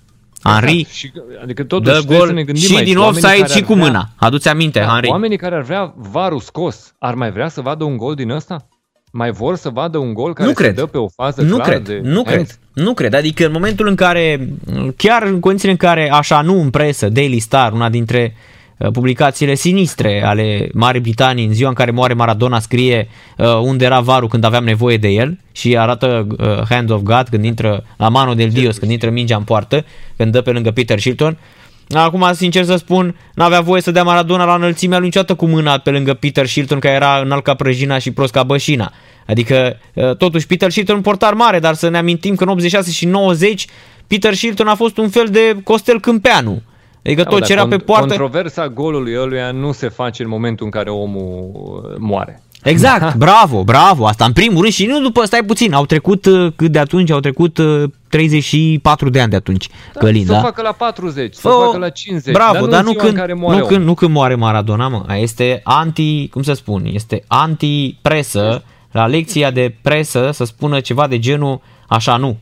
Henry 0.43 0.71
Exact. 0.79 0.95
Și, 0.95 1.13
adică 1.43 1.65
totuși 1.65 1.93
dă 1.95 1.99
trebuie 1.99 2.19
să 2.19 2.27
ne 2.27 2.33
gol 2.33 2.45
gândim 2.45 2.63
și 2.69 2.77
aici, 2.77 2.87
din 2.87 2.97
oamenii 2.99 3.19
offside 3.23 3.41
care 3.43 3.53
și 3.53 3.59
ar 3.59 3.65
cu 3.69 3.73
vrea- 3.75 3.87
mâna. 3.87 4.09
Adu-ți 4.17 4.49
aminte, 4.49 4.79
Da, 4.79 4.87
Henry. 4.87 5.09
oamenii 5.09 5.37
care 5.37 5.55
ar 5.55 5.63
vrea 5.63 5.95
varul 5.97 6.41
scos, 6.41 6.95
ar 6.99 7.15
mai 7.15 7.31
vrea 7.31 7.49
să 7.49 7.61
vadă 7.61 7.85
un 7.85 7.97
gol 7.97 8.15
din 8.15 8.31
ăsta? 8.31 8.69
Mai 9.13 9.31
vor 9.31 9.57
să 9.57 9.69
vadă 9.69 9.99
un 9.99 10.13
gol 10.15 10.33
care 10.33 10.49
Nu 10.49 10.55
se 10.55 10.63
cred. 10.63 10.75
dă 10.75 10.87
pe 10.87 10.99
o 10.99 11.09
fază 11.09 11.43
Nu 11.43 11.55
clară 11.57 11.71
cred, 11.71 11.83
de 11.85 12.01
nu 12.09 12.23
hands? 12.27 12.31
cred, 12.31 12.59
nu 12.73 12.95
cred. 12.95 13.15
Adică 13.15 13.47
în 13.47 13.53
momentul 13.53 13.87
în 13.87 13.95
care, 13.95 14.49
chiar 14.97 15.23
în 15.23 15.41
condițiile 15.41 15.73
în 15.73 15.79
care, 15.79 16.11
așa 16.13 16.41
nu 16.41 16.61
în 16.61 16.71
presă, 16.71 17.09
Daily 17.09 17.39
Star, 17.39 17.73
una 17.73 17.89
dintre 17.89 18.35
uh, 18.77 18.91
publicațiile 18.93 19.55
sinistre 19.55 20.23
ale 20.25 20.69
Marii 20.73 21.01
Britanii, 21.01 21.47
în 21.47 21.53
ziua 21.53 21.69
în 21.69 21.75
care 21.75 21.91
moare 21.91 22.15
Maradona, 22.15 22.59
scrie 22.61 23.09
uh, 23.37 23.47
unde 23.63 23.85
era 23.85 24.01
varul 24.01 24.29
când 24.29 24.45
aveam 24.45 24.65
nevoie 24.65 24.97
de 24.97 25.09
el 25.09 25.39
și 25.53 25.77
arată 25.79 26.27
uh, 26.39 26.47
Hand 26.69 26.91
of 26.91 27.01
God 27.03 27.29
când 27.31 27.45
intră 27.45 27.85
la 27.97 28.09
mano 28.09 28.35
del 28.35 28.49
Dios, 28.51 28.79
când 28.79 28.91
intră 28.91 29.11
mingea 29.11 29.37
în 29.37 29.43
poartă, 29.43 29.85
când 30.17 30.33
dă 30.33 30.41
pe 30.41 30.51
lângă 30.51 30.71
Peter 30.71 30.99
Shilton. 30.99 31.39
Acum, 31.89 32.31
sincer 32.33 32.65
să 32.65 32.77
spun, 32.77 33.17
n-avea 33.35 33.61
voie 33.61 33.83
să 33.83 33.91
dea 33.91 34.03
Maradona 34.03 34.45
la 34.45 34.55
înălțimea 34.55 34.99
lui 34.99 35.07
niciodată 35.07 35.35
cu 35.35 35.47
mâna 35.47 35.79
pe 35.79 35.91
lângă 35.91 36.15
Peter 36.15 36.47
Shilton, 36.47 36.79
care 36.79 36.95
era 36.95 37.21
înalt 37.25 37.43
ca 37.43 37.55
prăjina 37.55 37.99
și 37.99 38.11
prost 38.11 38.33
ca 38.33 38.43
bășina. 38.43 38.93
Adică, 39.27 39.77
uh, 39.95 40.17
totuși, 40.17 40.47
Peter 40.47 40.71
Shilton 40.71 40.97
un 40.97 41.03
portar 41.03 41.35
mare, 41.35 41.59
dar 41.59 41.75
să 41.75 41.89
ne 41.89 41.99
amintim 41.99 42.35
că 42.35 42.45
în 42.45 42.51
86 42.51 42.91
și 42.91 43.07
90 43.07 43.67
Peter 44.07 44.35
Shilton 44.35 44.69
a 44.69 44.75
fost 44.75 44.99
un 44.99 45.09
fel 45.09 45.27
de 45.27 45.57
Costel 45.65 46.01
Câmpeanu. 46.01 46.63
Adică 47.05 47.23
Da, 47.23 47.29
tot 47.29 47.39
dar 47.39 47.49
ce 47.49 47.53
era 47.53 47.67
pe 47.67 47.77
con- 47.77 47.85
poartă... 47.85 48.07
Controversa 48.07 48.69
golului 48.69 49.17
ăluia 49.19 49.51
nu 49.51 49.73
se 49.73 49.89
face 49.89 50.23
în 50.23 50.29
momentul 50.29 50.65
în 50.65 50.71
care 50.71 50.91
omul 50.91 51.51
uh, 51.55 51.97
moare. 51.99 52.43
Exact, 52.63 53.15
bravo, 53.25 53.65
bravo, 53.65 54.07
asta 54.07 54.25
în 54.25 54.33
primul 54.33 54.61
rând 54.61 54.73
și 54.73 54.87
nu 54.87 55.01
după, 55.01 55.25
stai 55.25 55.45
puțin, 55.47 55.73
au 55.73 55.87
trecut 55.87 56.27
uh, 56.27 56.53
cât 56.57 56.73
de 56.73 56.79
atunci, 56.79 57.11
au 57.11 57.21
trecut 57.21 57.59
uh, 57.59 57.91
34 58.09 59.11
de 59.11 59.21
ani 59.21 59.31
de 59.31 59.37
atunci, 59.37 59.69
Călin, 59.99 60.27
să 60.27 60.33
da? 60.33 60.39
o 60.39 60.43
facă 60.43 60.63
la 60.63 60.73
40, 60.73 61.35
să 61.35 61.41
Fă- 61.41 61.53
o 61.53 61.65
facă 61.65 61.79
la 61.79 61.89
50, 61.89 62.35
Bravo, 62.35 62.53
dar 62.53 62.63
nu, 62.63 62.69
dar 62.69 62.81
în 62.81 62.85
nu, 62.85 62.91
ziua 62.91 63.03
când, 63.03 63.15
în 63.15 63.21
care 63.21 63.33
moare 63.35 63.59
nu, 63.59 63.65
când, 63.65 63.75
omul. 63.77 63.87
nu 63.89 63.95
când 63.95 64.13
moare 64.13 64.35
Maradona, 64.35 64.89
mă. 64.89 65.05
Aia 65.07 65.23
Este 65.23 65.61
anti, 65.65 66.29
cum 66.29 66.43
să 66.43 66.53
spun, 66.53 66.85
este 66.85 67.25
anti-presă, 67.27 68.65
la 68.91 69.07
lecția 69.07 69.51
de 69.51 69.75
presă 69.83 70.31
să 70.33 70.45
spună 70.45 70.81
ceva 70.81 71.07
de 71.07 71.19
genul 71.19 71.61
așa 71.89 72.17
nu. 72.17 72.37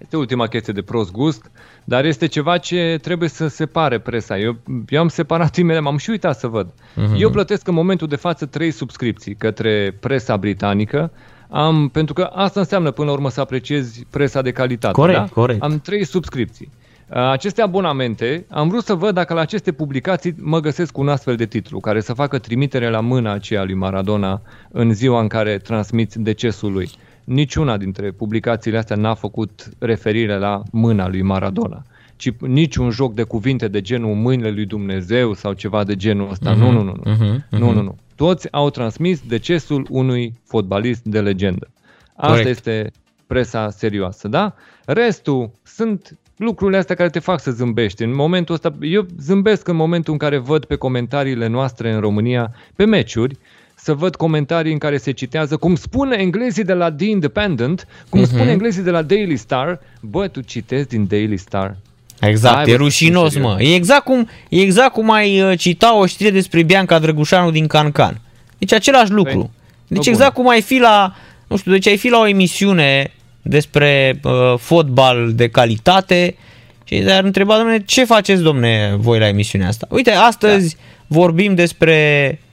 Este 0.00 0.16
ultima 0.16 0.46
chestie 0.46 0.72
de 0.72 0.82
prost 0.82 1.10
gust, 1.10 1.50
dar 1.84 2.04
este 2.04 2.26
ceva 2.26 2.58
ce 2.58 2.98
trebuie 3.02 3.28
să 3.28 3.46
separe 3.46 3.98
presa. 3.98 4.38
Eu, 4.38 4.56
eu 4.88 5.00
am 5.00 5.08
separat 5.08 5.56
imediat, 5.56 5.82
m-am 5.82 5.96
și 5.96 6.10
uitat 6.10 6.38
să 6.38 6.46
văd. 6.46 6.72
Mhm. 6.94 7.14
Uh-huh. 7.14 7.20
Eu 7.20 7.30
plătesc 7.30 7.68
în 7.68 7.74
momentul 7.74 8.08
de 8.08 8.16
față 8.16 8.46
trei 8.46 8.70
subscripții 8.70 9.34
către 9.34 9.96
presa 10.00 10.36
britanică, 10.36 11.10
am, 11.48 11.88
pentru 11.88 12.14
că 12.14 12.22
asta 12.22 12.60
înseamnă 12.60 12.90
până 12.90 13.06
la 13.06 13.12
urmă 13.12 13.30
să 13.30 13.40
apreciezi 13.40 14.06
presa 14.10 14.42
de 14.42 14.50
calitate. 14.50 14.94
Corect, 14.94 15.18
da? 15.18 15.26
corect. 15.26 15.62
Am 15.62 15.80
trei 15.80 16.04
subscripții. 16.04 16.70
Aceste 17.14 17.62
abonamente, 17.62 18.46
am 18.50 18.68
vrut 18.68 18.84
să 18.84 18.94
văd 18.94 19.14
dacă 19.14 19.34
la 19.34 19.40
aceste 19.40 19.72
publicații 19.72 20.34
mă 20.38 20.60
găsesc 20.60 20.98
un 20.98 21.08
astfel 21.08 21.36
de 21.36 21.46
titlu, 21.46 21.80
care 21.80 22.00
să 22.00 22.12
facă 22.12 22.38
trimitere 22.38 22.90
la 22.90 23.00
mâna 23.00 23.32
aceea 23.32 23.64
lui 23.64 23.74
Maradona 23.74 24.42
în 24.70 24.92
ziua 24.92 25.20
în 25.20 25.28
care 25.28 25.58
transmiți 25.58 26.20
decesul 26.20 26.72
lui. 26.72 26.90
Niciuna 27.24 27.76
dintre 27.76 28.10
publicațiile 28.10 28.78
astea 28.78 28.96
n-a 28.96 29.14
făcut 29.14 29.68
referire 29.78 30.38
la 30.38 30.62
mâna 30.72 31.08
lui 31.08 31.22
Maradona, 31.22 31.82
ci 32.16 32.30
niciun 32.38 32.90
joc 32.90 33.14
de 33.14 33.22
cuvinte 33.22 33.68
de 33.68 33.80
genul 33.80 34.14
mâinile 34.14 34.50
lui 34.50 34.66
Dumnezeu 34.66 35.34
sau 35.34 35.52
ceva 35.52 35.84
de 35.84 35.96
genul 35.96 36.30
ăsta. 36.30 36.54
Nu, 36.54 36.70
nu, 36.70 36.82
nu, 36.82 36.94
nu. 37.04 37.12
mhm, 37.12 37.44
Nu, 37.50 37.72
nu, 37.72 37.82
nu. 37.82 37.96
Toți 38.16 38.52
au 38.52 38.70
transmis 38.70 39.20
decesul 39.26 39.86
unui 39.90 40.34
fotbalist 40.44 41.02
de 41.04 41.20
legendă. 41.20 41.70
Asta 42.16 42.28
Corect. 42.28 42.48
este 42.48 42.90
presa 43.26 43.70
serioasă, 43.70 44.28
da? 44.28 44.54
Restul 44.84 45.50
sunt 45.62 46.18
lucrurile 46.36 46.78
astea 46.78 46.94
care 46.94 47.08
te 47.08 47.18
fac 47.18 47.40
să 47.40 47.50
zâmbești. 47.50 48.02
În 48.02 48.14
momentul 48.14 48.54
ăsta, 48.54 48.74
eu 48.80 49.06
zâmbesc 49.18 49.68
în 49.68 49.76
momentul 49.76 50.12
în 50.12 50.18
care 50.18 50.36
văd 50.38 50.64
pe 50.64 50.76
comentariile 50.76 51.46
noastre 51.46 51.92
în 51.92 52.00
România, 52.00 52.54
pe 52.76 52.84
meciuri, 52.84 53.36
să 53.82 53.94
văd 53.94 54.16
comentarii 54.16 54.72
în 54.72 54.78
care 54.78 54.96
se 54.96 55.10
citează, 55.12 55.56
cum 55.56 55.74
spune 55.74 56.16
englezii 56.18 56.64
de 56.64 56.72
la 56.72 56.92
The 56.92 57.06
Independent, 57.08 57.86
cum 58.08 58.20
Mhm. 58.20 58.28
uh-huh. 58.28 58.32
spune 58.34 58.50
englezii 58.50 58.82
de 58.82 58.90
la 58.90 59.02
Daily 59.02 59.36
Star, 59.36 59.80
bă, 60.00 60.28
tu 60.28 60.40
citezi 60.40 60.88
din 60.88 61.06
Daily 61.06 61.36
Star. 61.36 61.76
Exact, 62.20 62.54
Hai, 62.54 62.64
e 62.66 62.76
bă, 62.76 62.76
rușinos, 62.82 63.32
serios. 63.32 63.52
mă. 63.52 63.62
E 63.62 63.74
exact 63.74 64.04
cum, 64.04 64.28
e 64.48 64.60
exact 64.60 64.92
cum 64.92 65.10
ai 65.10 65.40
uh, 65.42 65.58
cita 65.58 65.96
o 65.98 66.06
știre 66.06 66.30
despre 66.30 66.62
Bianca 66.62 66.98
Drăgușanu 66.98 67.50
din 67.50 67.66
Cancan. 67.66 68.20
Deci 68.58 68.72
același 68.72 69.10
lucru. 69.10 69.38
Păi, 69.38 69.50
Deci 69.86 70.04
bă, 70.04 70.10
exact 70.10 70.34
cum 70.34 70.48
ai 70.48 70.60
fi 70.62 70.78
la, 70.78 71.14
nu 71.46 71.56
știu, 71.56 71.70
deci 71.72 71.86
ai 71.86 71.96
fi 71.96 72.08
la 72.08 72.18
o 72.18 72.26
emisiune 72.26 73.10
despre 73.42 74.20
uh, 74.24 74.54
fotbal 74.58 75.32
de 75.34 75.48
calitate 75.48 76.36
și 76.84 77.00
te-ar 77.00 77.24
întreba, 77.24 77.56
domne, 77.56 77.82
ce 77.84 78.04
faceți, 78.04 78.42
domne, 78.42 78.94
voi 78.98 79.18
la 79.18 79.28
emisiunea 79.28 79.68
asta? 79.68 79.86
Uite, 79.90 80.10
astăzi 80.10 80.74
da. 80.76 80.80
vorbim 81.06 81.54
despre 81.54 82.28
uh, 82.42 82.50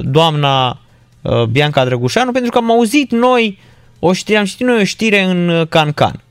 doamna 0.00 0.78
uh, 1.22 1.42
Bianca 1.44 1.84
Drăgușanu 1.84 2.32
pentru 2.32 2.50
că 2.50 2.58
am 2.58 2.70
auzit 2.70 3.10
noi 3.10 3.58
o 3.98 4.12
știre, 4.12 4.38
am 4.38 4.44
citit 4.44 4.66
noi 4.66 4.80
o 4.80 4.84
știre 4.84 5.22
în 5.22 5.48
uh, 5.48 5.66
Cancan. 5.68 6.22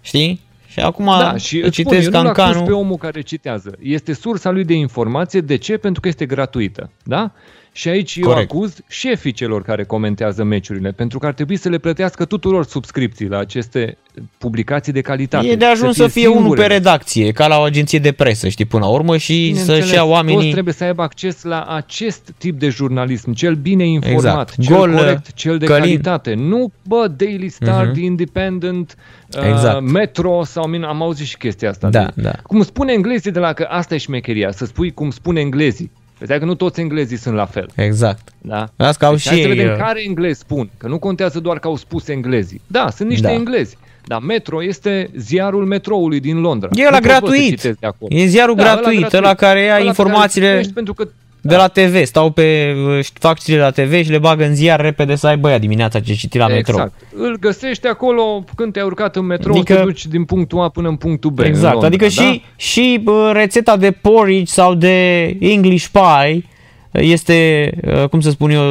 Știi? 0.00 0.40
Și 0.66 0.80
acum 0.80 1.04
Da, 1.04 1.36
și 1.36 1.58
îți 1.58 1.78
spun, 1.78 1.92
citesc 1.92 2.04
eu 2.04 2.20
nu-l 2.20 2.30
acuz 2.30 2.42
Cancanul. 2.42 2.66
pe 2.66 2.72
omul 2.72 2.96
care 2.96 3.20
citează. 3.20 3.72
Este 3.82 4.12
sursa 4.12 4.50
lui 4.50 4.64
de 4.64 4.74
informație. 4.74 5.40
De 5.40 5.56
ce? 5.56 5.76
Pentru 5.76 6.00
că 6.00 6.08
este 6.08 6.26
gratuită. 6.26 6.90
Da? 7.02 7.30
Și 7.74 7.88
aici 7.88 8.16
eu 8.16 8.28
Corect. 8.28 8.50
acuz 8.50 8.76
șefii 8.88 9.32
celor 9.32 9.62
care 9.62 9.84
comentează 9.84 10.44
meciurile, 10.44 10.90
pentru 10.90 11.18
că 11.18 11.26
ar 11.26 11.32
trebui 11.32 11.56
să 11.56 11.68
le 11.68 11.78
plătească 11.78 12.24
tuturor 12.24 12.64
subscripții 12.64 13.28
la 13.28 13.38
aceste 13.38 13.96
publicații 14.38 14.92
de 14.92 15.00
calitate. 15.00 15.46
E 15.46 15.56
de 15.56 15.64
ajuns 15.64 15.96
să 15.96 16.06
fie, 16.06 16.26
unul 16.26 16.36
pe 16.36 16.42
singurele. 16.42 16.66
redacție, 16.74 17.30
ca 17.32 17.46
la 17.46 17.58
o 17.58 17.62
agenție 17.62 17.98
de 17.98 18.12
presă, 18.12 18.48
știi, 18.48 18.64
până 18.64 18.84
la 18.84 18.90
urmă 18.90 19.16
și 19.16 19.32
Bineînțeles, 19.46 19.80
să-și 19.80 19.94
ia 19.94 20.00
Toți 20.00 20.10
oamenii... 20.10 20.52
trebuie 20.52 20.74
să 20.74 20.84
aibă 20.84 21.02
acces 21.02 21.42
la 21.42 21.62
acest 21.62 22.34
tip 22.38 22.58
de 22.58 22.68
jurnalism, 22.68 23.32
cel 23.32 23.54
bine 23.54 23.86
informat, 23.86 24.22
Exact. 24.22 24.56
cel 24.60 24.76
Gol, 24.76 24.92
corect, 24.94 25.32
cel 25.32 25.58
de 25.58 25.66
Călin. 25.66 25.82
calitate. 25.82 26.34
Nu, 26.34 26.72
bă, 26.88 27.12
Daily 27.16 27.48
Star, 27.48 27.84
Mhm. 27.84 27.92
The 27.92 28.02
Independent, 28.04 28.96
uh, 29.38 29.48
Exact. 29.48 29.80
Metro 29.80 30.44
sau 30.44 30.66
mine, 30.66 30.86
am 30.86 31.02
auzit 31.02 31.26
și 31.26 31.36
chestia 31.36 31.68
asta. 31.70 31.88
Da, 31.88 32.04
de, 32.14 32.22
da. 32.22 32.32
Cum 32.42 32.62
spune 32.62 32.92
englezii 32.92 33.30
de 33.30 33.38
la 33.38 33.52
că 33.52 33.66
asta 33.70 33.94
e 33.94 33.98
șmecheria, 33.98 34.50
să 34.50 34.64
spui 34.64 34.90
cum 34.90 35.10
spune 35.10 35.40
englezii. 35.40 35.90
Vedeai 36.22 36.38
că 36.38 36.44
nu 36.44 36.54
toți 36.54 36.80
englezii 36.80 37.16
sunt 37.16 37.34
la 37.34 37.44
fel. 37.46 37.68
Exact. 37.74 38.28
Da? 38.40 38.68
Las 38.76 38.96
că 38.96 39.04
au 39.04 39.12
Deci 39.12 39.20
și 39.20 39.28
hai 39.28 39.40
să 39.40 39.48
ei... 39.48 39.54
vedem 39.54 39.70
uh, 39.72 39.76
care 39.78 40.02
englezi 40.06 40.38
spun, 40.38 40.70
că 40.76 40.88
nu 40.88 40.98
contează 40.98 41.40
doar 41.40 41.58
că 41.58 41.68
au 41.68 41.76
spus 41.76 42.08
englezii. 42.08 42.60
Da, 42.66 42.90
sunt 42.90 43.08
niște 43.08 43.26
Da. 43.26 43.32
englezi. 43.32 43.76
Dar 44.04 44.20
Metro 44.20 44.62
este 44.64 45.10
ziarul 45.16 45.64
metroului 45.64 46.20
din 46.20 46.40
Londra. 46.40 46.68
E 46.72 46.82
la 46.84 46.90
Nu 46.90 46.96
poți, 46.96 47.08
bă, 47.08 47.12
să 47.14 47.20
gratuit. 47.20 47.48
citezi 47.48 47.78
de 47.80 47.86
acolo. 47.86 48.14
E 48.16 48.24
ziarul 48.26 48.54
Da, 48.54 48.62
ăla 48.62 48.72
gratuit, 48.74 49.12
ăla 49.12 49.34
care 49.34 49.60
ia 49.60 49.64
Ăla 49.66 49.74
pe 49.74 49.78
care 49.78 49.86
informațiile- 49.88 50.46
îl 50.48 50.52
citești 50.54 50.72
Pentru 50.72 50.94
că 50.94 51.08
de 51.44 51.56
la 51.56 51.66
TV, 51.68 52.04
stau 52.04 52.30
pe, 52.30 52.74
uh, 52.98 53.04
fac 53.12 53.38
știri 53.38 53.58
la 53.58 53.70
TV 53.70 54.04
și 54.04 54.10
le 54.10 54.18
bagă 54.18 54.44
în 54.44 54.54
ziar 54.54 54.80
repede 54.80 55.14
să 55.14 55.26
aibă 55.26 55.50
ea 55.50 55.58
dimineața 55.58 56.00
ce 56.00 56.14
citi 56.14 56.38
la 56.38 56.46
metro. 56.46 56.72
Exact. 56.72 56.92
Îl 57.16 57.36
găsești 57.40 57.86
acolo 57.86 58.44
când 58.56 58.72
te-ai 58.72 58.84
urcat 58.84 59.16
în 59.16 59.24
metrou, 59.26 59.54
Adică- 59.54 59.72
adică, 59.72 59.86
te 59.86 59.92
duci 59.92 60.06
din 60.06 60.24
punctul 60.24 60.60
A 60.60 60.68
până 60.68 60.88
în 60.88 60.96
punctul 60.96 61.30
B. 61.30 61.38
în 61.38 61.44
Exact, 61.44 61.70
Londra, 61.72 61.86
adică 61.86 62.04
da? 62.04 62.10
și, 62.10 62.42
și 62.56 63.02
uh, 63.04 63.30
rețeta 63.32 63.76
de 63.76 63.90
porridge 63.90 64.52
sau 64.52 64.74
de 64.74 65.22
English 65.40 65.86
pie 65.92 66.44
este, 66.90 67.70
uh, 67.86 68.08
cum 68.08 68.20
să 68.20 68.30
spun 68.30 68.50
eu, 68.50 68.62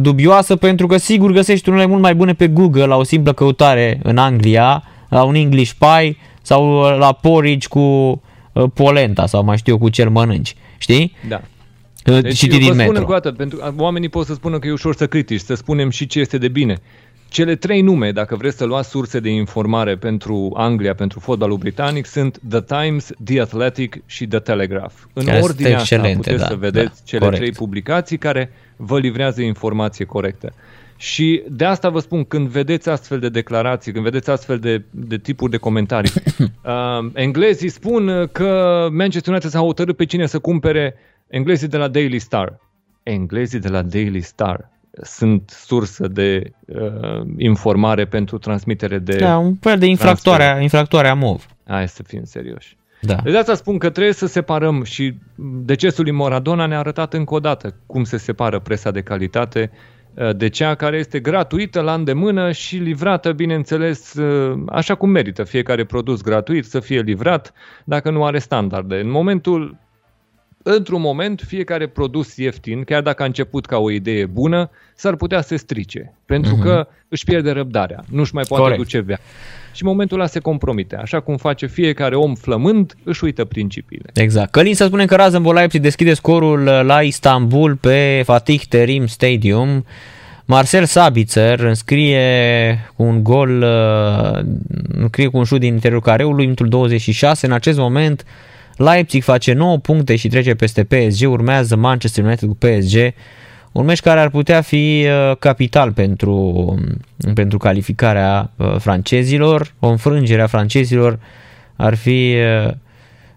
dubioasă 0.00 0.56
pentru 0.56 0.86
că 0.86 0.96
sigur 0.96 1.32
găsești 1.32 1.68
unele 1.68 1.86
mult 1.86 2.00
mai 2.00 2.14
bune 2.14 2.32
pe 2.32 2.46
Google 2.48 2.84
la 2.86 2.96
o 2.96 3.02
simplă 3.02 3.32
căutare 3.32 4.00
în 4.02 4.16
Anglia, 4.18 4.82
la 5.08 5.22
un 5.22 5.34
English 5.34 5.72
pie 5.78 6.16
sau 6.42 6.80
la 6.98 7.12
porridge 7.12 7.68
cu 7.68 7.80
uh, 7.80 8.64
polenta 8.74 9.26
sau 9.26 9.44
mai 9.44 9.56
știu 9.56 9.72
eu 9.72 9.78
cu 9.78 9.88
ce 9.88 10.04
mănânci, 10.04 10.54
știi? 10.78 11.14
Da. 11.28 11.40
Deci, 12.02 12.20
Deci 12.20 12.36
Citit 12.36 12.52
eu 12.52 12.58
din 12.58 12.66
vă 12.66 12.72
spun 12.72 12.86
metro. 12.86 13.00
încă 13.00 13.10
o 13.10 13.14
dată, 13.14 13.32
pentru 13.32 13.58
că 13.58 13.72
oamenii 13.76 14.08
pot 14.08 14.26
să 14.26 14.34
spună 14.34 14.58
că 14.58 14.66
e 14.66 14.72
ușor 14.72 14.94
să 14.94 15.06
critici, 15.06 15.40
să 15.40 15.54
spunem 15.54 15.90
și 15.90 16.06
ce 16.06 16.20
este 16.20 16.38
de 16.38 16.48
bine. 16.48 16.76
Cele 17.28 17.56
trei 17.56 17.80
nume, 17.80 18.12
dacă 18.12 18.36
vreți 18.36 18.56
să 18.56 18.64
luați 18.64 18.88
surse 18.88 19.20
de 19.20 19.30
informare 19.30 19.96
pentru 19.96 20.52
Anglia, 20.56 20.94
pentru 20.94 21.20
fotbalul 21.20 21.56
britanic, 21.56 22.06
sunt 22.06 22.40
The 22.48 22.60
Times, 22.60 23.10
The 23.24 23.40
Athletic 23.40 24.02
și 24.06 24.26
The 24.26 24.38
Telegraph. 24.38 24.94
În 25.12 25.24
Care 25.24 25.38
sunt 25.38 25.50
ordinea 25.50 25.78
asta 25.78 25.94
excelente, 25.94 26.30
puteți 26.30 26.42
da, 26.42 26.48
să 26.48 26.54
vedeți 26.54 26.86
da, 26.86 27.02
cele 27.04 27.20
corect. 27.20 27.40
trei 27.42 27.52
publicații 27.52 28.18
care 28.18 28.52
vă 28.76 28.98
livrează 28.98 29.42
informație 29.42 30.04
corectă. 30.04 30.52
Și 30.96 31.42
de 31.48 31.64
asta 31.64 31.88
vă 31.88 31.98
spun, 31.98 32.24
când 32.24 32.48
vedeți 32.48 32.88
astfel 32.88 33.18
de 33.18 33.28
declarații, 33.28 33.92
când 33.92 34.04
vedeți 34.04 34.30
astfel 34.30 34.58
de, 34.58 34.82
de 34.90 35.18
tipuri 35.18 35.50
de 35.50 35.56
comentarii, 35.56 36.12
uh, 36.38 37.10
englezii 37.14 37.68
spun 37.68 38.28
că 38.32 38.88
Manchester 38.92 39.32
United 39.32 39.50
s-a 39.50 39.58
hotărât 39.58 39.96
pe 39.96 40.04
cine 40.04 40.26
să 40.26 40.38
cumpere 40.38 40.94
englezii 41.32 41.68
de 41.68 41.76
la 41.76 41.88
Daily 41.88 42.18
Star. 42.18 42.58
Englezii 43.02 43.58
de 43.58 43.68
la 43.68 43.82
Daily 43.82 44.20
Star 44.20 44.70
sunt 45.02 45.50
sursă 45.50 46.08
de 46.08 46.52
uh, 46.66 47.26
informare 47.36 48.04
pentru 48.04 48.38
transmitere 48.38 48.98
de... 48.98 49.16
Da, 49.16 49.38
un 49.38 49.54
fel 49.54 49.78
de 49.78 49.86
infractoarea, 49.86 50.60
infractoarea 50.60 51.14
MOV. 51.14 51.46
Hai 51.66 51.88
să 51.88 52.02
fim 52.02 52.24
serioși. 52.24 52.76
Da. 53.00 53.14
De 53.14 53.38
asta 53.38 53.54
spun 53.54 53.78
că 53.78 53.90
trebuie 53.90 54.12
să 54.12 54.26
separăm 54.26 54.82
și 54.82 55.14
decesul 55.64 56.04
lui 56.04 56.12
Maradona 56.12 56.66
ne-a 56.66 56.78
arătat 56.78 57.14
încă 57.14 57.34
o 57.34 57.40
dată 57.40 57.74
cum 57.86 58.04
se 58.04 58.16
separă 58.16 58.58
presa 58.58 58.90
de 58.90 59.00
calitate 59.00 59.70
uh, 60.14 60.36
de 60.36 60.48
cea 60.48 60.74
care 60.74 60.96
este 60.96 61.20
gratuită 61.20 61.80
la 61.80 61.94
îndemână 61.94 62.52
și 62.52 62.76
livrată, 62.76 63.32
bineînțeles, 63.32 64.14
uh, 64.14 64.62
așa 64.66 64.94
cum 64.94 65.10
merită. 65.10 65.44
Fiecare 65.44 65.84
produs 65.84 66.20
gratuit 66.22 66.64
să 66.64 66.80
fie 66.80 67.00
livrat 67.00 67.52
dacă 67.84 68.10
nu 68.10 68.24
are 68.24 68.38
standarde. 68.38 69.00
În 69.00 69.10
momentul 69.10 69.76
într-un 70.62 71.00
moment, 71.00 71.42
fiecare 71.46 71.86
produs 71.86 72.36
ieftin, 72.36 72.84
chiar 72.84 73.02
dacă 73.02 73.22
a 73.22 73.26
început 73.26 73.66
ca 73.66 73.78
o 73.78 73.90
idee 73.90 74.26
bună, 74.26 74.70
s-ar 74.94 75.16
putea 75.16 75.40
să 75.40 75.48
se 75.48 75.56
strice, 75.56 76.12
pentru 76.26 76.56
uh-huh. 76.56 76.62
că 76.62 76.86
își 77.08 77.24
pierde 77.24 77.50
răbdarea, 77.50 78.04
nu-și 78.10 78.34
mai 78.34 78.44
poate 78.48 78.62
Corect. 78.62 78.82
duce 78.82 79.00
vea. 79.00 79.18
Și 79.72 79.82
în 79.82 79.88
momentul 79.88 80.18
ăla 80.18 80.28
se 80.28 80.38
compromite. 80.38 80.96
Așa 80.96 81.20
cum 81.20 81.36
face 81.36 81.66
fiecare 81.66 82.16
om 82.16 82.34
flămând, 82.34 82.94
își 83.04 83.24
uită 83.24 83.44
principiile. 83.44 84.10
Exact. 84.14 84.50
Călin 84.50 84.74
să 84.74 84.84
spune 84.84 85.04
că 85.04 85.16
Rasenball 85.16 85.54
Leipzig 85.54 85.80
deschide 85.80 86.14
scorul 86.14 86.66
uh, 86.66 86.80
la 86.82 87.02
Istanbul 87.02 87.76
pe 87.76 88.22
Fatih 88.24 88.62
Terim 88.68 89.06
Stadium. 89.06 89.84
Marcel 90.44 90.84
Sabitzer 90.84 91.60
înscrie 91.60 92.90
cu 92.96 93.02
un 93.02 93.22
gol, 93.22 93.62
uh, 93.62 94.44
înscrie 94.88 95.26
cu 95.26 95.36
un 95.36 95.44
șut 95.44 95.60
din 95.60 95.72
interiorul 95.72 96.04
careului, 96.04 96.42
minutul 96.42 96.68
26. 96.68 97.46
În 97.46 97.52
acest 97.52 97.78
moment 97.78 98.24
Leipzig 98.76 99.22
face 99.22 99.52
9 99.52 99.78
puncte 99.78 100.16
și 100.16 100.28
trece 100.28 100.54
peste 100.54 100.84
PSG, 100.84 101.30
urmează 101.30 101.76
Manchester 101.76 102.24
United 102.24 102.48
cu 102.48 102.56
PSG. 102.56 103.14
Un 103.72 103.84
meci 103.84 104.00
care 104.00 104.20
ar 104.20 104.30
putea 104.30 104.60
fi 104.60 105.06
uh, 105.06 105.36
capital 105.36 105.92
pentru, 105.92 106.74
pentru 107.34 107.58
calificarea 107.58 108.50
uh, 108.56 108.76
francezilor. 108.78 109.74
O 109.78 109.88
înfrângere 109.88 110.42
a 110.42 110.46
francezilor 110.46 111.18
ar 111.76 111.94
fi 111.94 112.36
uh, 112.66 112.72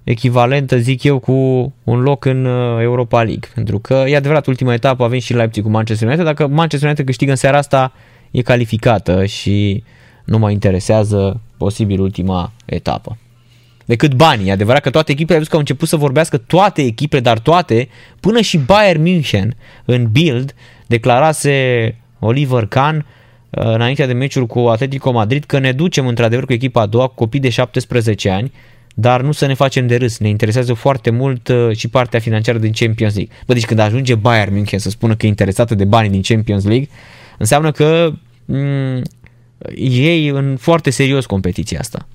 echivalentă, 0.04 0.78
zic 0.78 1.04
eu, 1.04 1.19
cu 1.19 1.74
un 1.84 2.00
loc 2.00 2.26
în 2.26 2.45
uh, 2.45 2.82
Europa 2.82 3.24
League. 3.24 3.50
Pentru 3.54 3.80
că, 3.80 4.04
e 4.08 4.15
adevărat, 4.15 4.45
ultima 4.45 4.74
etapă 4.74 5.04
avem 5.04 5.19
și 5.19 5.34
Leipzig 5.34 5.63
cu 5.63 5.69
Manchester 5.69 6.08
United. 6.08 6.26
Dacă 6.26 6.48
Manchester 6.48 6.88
United 6.88 7.06
câștigă 7.06 7.32
în 7.32 7.38
seara 7.38 7.58
asta, 7.58 7.93
e 8.32 8.41
calificată 8.41 9.26
și 9.26 9.84
nu 10.26 10.38
mă 10.38 10.52
interesează 10.52 11.41
posibil 11.58 12.00
ultima 12.00 12.52
etapă. 12.65 13.17
Decât 13.86 14.13
banii. 14.13 14.48
E 14.48 14.52
adevărat 14.52 14.82
că 14.82 14.89
toate 14.89 15.12
echipele, 15.12 15.34
ai 15.34 15.38
văzut 15.38 15.52
că 15.52 15.56
au 15.56 15.62
început 15.62 15.88
să 15.88 15.95
vorbească 15.95 16.38
toate 16.38 16.82
echipele, 16.82 17.21
dar 17.21 17.39
toate, 17.39 17.88
până 18.19 18.41
și 18.41 18.58
Bayern 18.58 19.02
München 19.02 19.56
în 19.86 20.08
Bild 20.12 20.54
declarase 20.88 21.95
Oliver 22.19 22.65
Kahn 22.65 22.95
uh, 22.95 23.63
înainte 23.63 24.06
de 24.06 24.13
meciul 24.13 24.45
cu 24.45 24.60
Atletico 24.60 25.12
Madrid 25.12 25.43
că 25.43 25.60
ne 25.60 25.71
ducem 25.71 26.08
într-adevăr 26.08 26.45
cu 26.45 26.54
echipa 26.54 26.82
a 26.82 26.86
doua, 26.86 27.08
cu 27.08 27.13
copii 27.15 27.39
de 27.39 27.50
17 27.50 28.30
ani, 28.30 28.52
dar 28.95 29.21
nu 29.21 29.32
să 29.32 29.45
ne 29.45 29.54
facem 29.54 29.88
de 29.88 29.95
râs. 29.95 30.17
Ne 30.17 30.30
interesează 30.30 30.74
foarte 30.74 31.10
mult 31.10 31.48
uh, 31.48 31.76
și 31.76 31.88
partea 31.88 32.19
financiară 32.19 32.58
din 32.58 32.71
Champions 32.71 33.15
League. 33.15 33.36
Bă, 33.45 33.54
deci 33.54 33.65
când 33.65 33.80
ajunge 33.80 34.15
Bayern 34.15 34.54
München 34.54 34.80
să 34.80 34.89
spună 34.89 35.15
că 35.15 35.26
e 35.26 35.30
interesată 35.30 35.76
de 35.76 35.86
banii 35.86 36.10
din 36.10 36.21
Champions 36.21 36.63
League, 36.63 36.88
înseamnă 37.38 37.71
că 37.71 38.12
mm, 38.45 39.02
ei 39.76 40.28
în 40.28 40.56
foarte 40.60 40.89
serios 40.89 41.26
competiția 41.26 41.80
asta. 41.80 42.08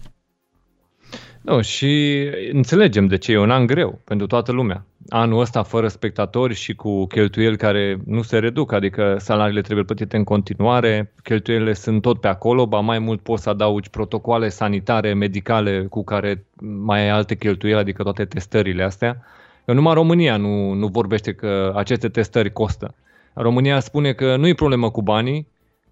Nu, 1.40 1.60
și 1.60 2.22
înțelegem 2.52 3.06
de 3.06 3.16
ce 3.16 3.32
e 3.32 3.38
un 3.38 3.50
an 3.50 3.66
greu 3.66 4.00
pentru 4.04 4.26
toată 4.26 4.52
lumea. 4.52 4.84
Anul 5.08 5.40
ăsta 5.40 5.62
fără 5.62 5.88
spectatori 5.88 6.54
și 6.54 6.74
cu 6.74 7.06
cheltuieli 7.06 7.56
care 7.56 7.98
nu 8.04 8.22
se 8.22 8.38
reduc, 8.38 8.72
adică 8.72 9.16
salariile 9.18 9.60
trebuie 9.60 9.84
plătite 9.84 10.16
în 10.16 10.24
continuare, 10.24 11.12
cheltuielile 11.22 11.72
sunt 11.72 12.02
tot 12.02 12.20
pe 12.20 12.28
acolo, 12.28 12.66
ba 12.66 12.80
mai 12.80 12.98
mult 12.98 13.20
poți 13.20 13.42
să 13.42 13.50
adaugi 13.50 13.90
protocoale 13.90 14.48
sanitare, 14.48 15.14
medicale 15.14 15.86
cu 15.90 16.04
care 16.04 16.44
mai 16.60 17.00
ai 17.00 17.08
alte 17.08 17.36
cheltuieli, 17.36 17.80
adică 17.80 18.02
toate 18.02 18.24
testările 18.24 18.82
astea. 18.82 19.24
Că 19.64 19.72
numai 19.72 19.94
România 19.94 20.36
nu, 20.36 20.72
nu 20.72 20.86
vorbește 20.86 21.32
că 21.32 21.72
aceste 21.76 22.08
testări 22.08 22.52
costă. 22.52 22.94
România 23.32 23.80
spune 23.80 24.12
că 24.12 24.36
nu 24.36 24.46
e 24.46 24.54
problemă 24.54 24.90
cu 24.90 25.02
banii, 25.02 25.46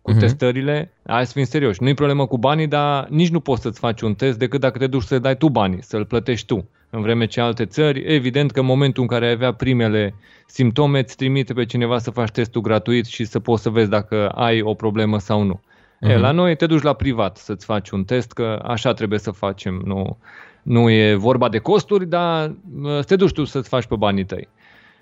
cu 0.08 0.14
uh-huh. 0.14 0.20
testările, 0.20 0.92
hai 1.06 1.26
să 1.26 1.32
fim 1.32 1.44
serioși, 1.44 1.82
nu-i 1.82 1.94
problemă 1.94 2.26
cu 2.26 2.38
banii, 2.38 2.66
dar 2.66 3.06
nici 3.08 3.28
nu 3.28 3.40
poți 3.40 3.62
să-ți 3.62 3.78
faci 3.78 4.00
un 4.00 4.14
test 4.14 4.38
decât 4.38 4.60
dacă 4.60 4.78
te 4.78 4.86
duci 4.86 5.02
să 5.02 5.18
dai 5.18 5.36
tu 5.36 5.48
banii, 5.48 5.82
să-l 5.82 6.04
plătești 6.04 6.46
tu. 6.46 6.68
În 6.90 7.02
vreme 7.02 7.26
ce 7.26 7.40
alte 7.40 7.64
țări, 7.64 8.02
evident 8.06 8.50
că 8.50 8.60
în 8.60 8.66
momentul 8.66 9.02
în 9.02 9.08
care 9.08 9.26
ai 9.26 9.32
avea 9.32 9.52
primele 9.52 10.14
simptome, 10.46 10.98
îți 10.98 11.16
trimite 11.16 11.52
pe 11.52 11.64
cineva 11.64 11.98
să 11.98 12.10
faci 12.10 12.30
testul 12.30 12.60
gratuit 12.60 13.06
și 13.06 13.24
să 13.24 13.38
poți 13.38 13.62
să 13.62 13.70
vezi 13.70 13.90
dacă 13.90 14.28
ai 14.28 14.62
o 14.62 14.74
problemă 14.74 15.18
sau 15.18 15.42
nu. 15.42 15.60
Uh-huh. 15.60 16.10
E, 16.10 16.16
la 16.16 16.30
noi 16.30 16.56
te 16.56 16.66
duci 16.66 16.82
la 16.82 16.92
privat 16.92 17.36
să-ți 17.36 17.64
faci 17.64 17.90
un 17.90 18.04
test, 18.04 18.32
că 18.32 18.62
așa 18.66 18.92
trebuie 18.92 19.18
să 19.18 19.30
facem. 19.30 19.82
Nu, 19.84 20.18
nu 20.62 20.90
e 20.90 21.14
vorba 21.14 21.48
de 21.48 21.58
costuri, 21.58 22.06
dar 22.06 22.54
să 22.82 23.02
te 23.06 23.16
duci 23.16 23.32
tu 23.32 23.44
să-ți 23.44 23.68
faci 23.68 23.86
pe 23.86 23.96
banii 23.96 24.24
tăi. 24.24 24.48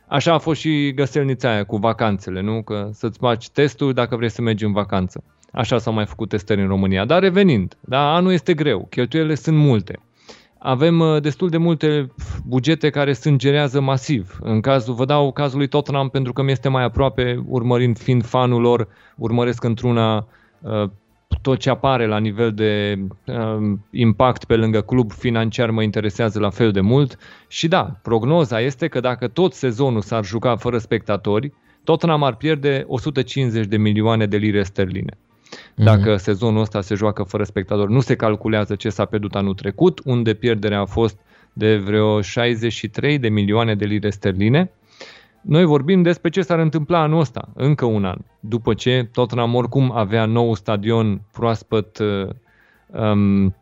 Așa 0.09 0.33
a 0.33 0.39
fost 0.39 0.61
și 0.61 0.93
găselnița 0.95 1.51
aia 1.51 1.65
cu 1.65 1.77
vacanțele, 1.77 2.41
nu? 2.41 2.63
Că 2.63 2.89
să-ți 2.93 3.19
faci 3.19 3.51
testul 3.51 3.93
dacă 3.93 4.17
vrei 4.17 4.29
să 4.29 4.43
mergi 4.43 4.65
în 4.65 4.73
vacanță. 4.73 5.25
Așa 5.53 5.79
s-au 5.79 5.93
mai 5.93 6.07
făcut 6.07 6.29
testări 6.29 6.61
în 6.61 6.69
România. 6.69 7.05
Dar 7.05 7.23
revenind, 7.23 7.77
da, 7.81 8.15
anul 8.15 8.33
este 8.33 8.55
greu, 8.55 8.87
cheltuielile 8.91 9.35
sunt 9.35 9.57
multe. 9.57 10.01
Avem 10.59 11.01
uh, 11.01 11.23
destul 11.23 11.49
de 11.49 11.57
multe 11.57 12.13
bugete 12.47 12.91
care 12.91 13.13
sângerează 13.13 13.81
masiv. 13.81 14.39
În 14.41 14.61
cazul, 14.61 14.95
vă 14.95 15.05
dau 15.05 15.33
cazul 15.33 15.59
lui 15.59 15.69
Tottenham 15.69 16.09
pentru 16.09 16.33
că 16.33 16.43
mi 16.43 16.51
este 16.51 16.69
mai 16.69 16.85
aproape, 16.85 17.45
urmărind 17.47 17.99
fiind 17.99 18.25
fanul 18.25 18.61
lor, 18.61 18.89
urmăresc 19.17 19.65
într-una 19.65 20.27
uh, 20.61 20.91
tot 21.43 21.59
ce 21.59 21.71
apare 21.71 22.07
la 22.07 22.19
nivel 22.19 22.53
de 22.53 22.99
uh, 23.27 23.79
impact 23.91 24.45
pe 24.45 24.57
lângă 24.57 24.81
club 24.81 25.13
financiar 25.13 25.71
mă 25.71 25.83
interesează 25.83 26.39
la 26.39 26.51
fel 26.51 26.73
de 26.73 26.81
mult 26.81 27.19
și 27.49 27.69
da, 27.69 27.99
prognoza 28.03 28.61
este 28.61 28.89
că 28.89 29.01
dacă 29.01 29.29
tot 29.29 29.53
sezonul 29.53 30.01
s-ar 30.01 30.25
juca 30.25 30.57
fără 30.57 30.79
spectatori, 30.79 31.53
Tottenham 31.85 32.23
ar 32.23 32.37
pierde 32.37 32.85
150 32.87 33.67
de 33.67 33.77
milioane 33.77 34.27
de 34.27 34.37
lire 34.37 34.63
sterline. 34.63 35.19
Mhm. 35.77 35.85
Dacă 35.85 36.15
mm-hmm. 36.15 36.21
sezonul 36.21 36.61
ăsta 36.61 36.81
se 36.81 36.95
joacă 36.95 37.23
fără 37.23 37.45
spectatori, 37.45 37.93
nu 37.93 38.01
se 38.01 38.17
calculează 38.17 38.75
ce 38.75 38.89
s-a 38.89 39.05
pierdut 39.05 39.35
anul 39.35 39.55
trecut, 39.55 40.01
unde 40.05 40.35
pierderea 40.35 40.81
a 40.81 40.85
fost 40.85 41.19
de 41.53 41.77
vreo 41.77 42.21
63 42.21 43.19
de 43.19 43.29
milioane 43.29 43.75
de 43.75 43.85
lire 43.85 44.11
sterline. 44.11 44.71
Noi 45.47 45.65
vorbim 45.65 46.03
despre 46.03 46.31
ce 46.31 46.43
s-ar 46.43 46.59
întâmpla 46.59 47.01
anul 47.01 47.21
ăsta, 47.21 47.49
încă 47.55 47.85
un 47.85 48.05
an, 48.05 48.19
după 48.41 48.75
ce 48.75 49.09
Tottenham 49.13 49.55
oricum 49.55 49.93
avea 49.95 50.25
nou 50.25 50.55
stadion 50.55 51.21
proaspăt 51.33 51.99
uh, 51.99 52.29
um, 52.87 53.55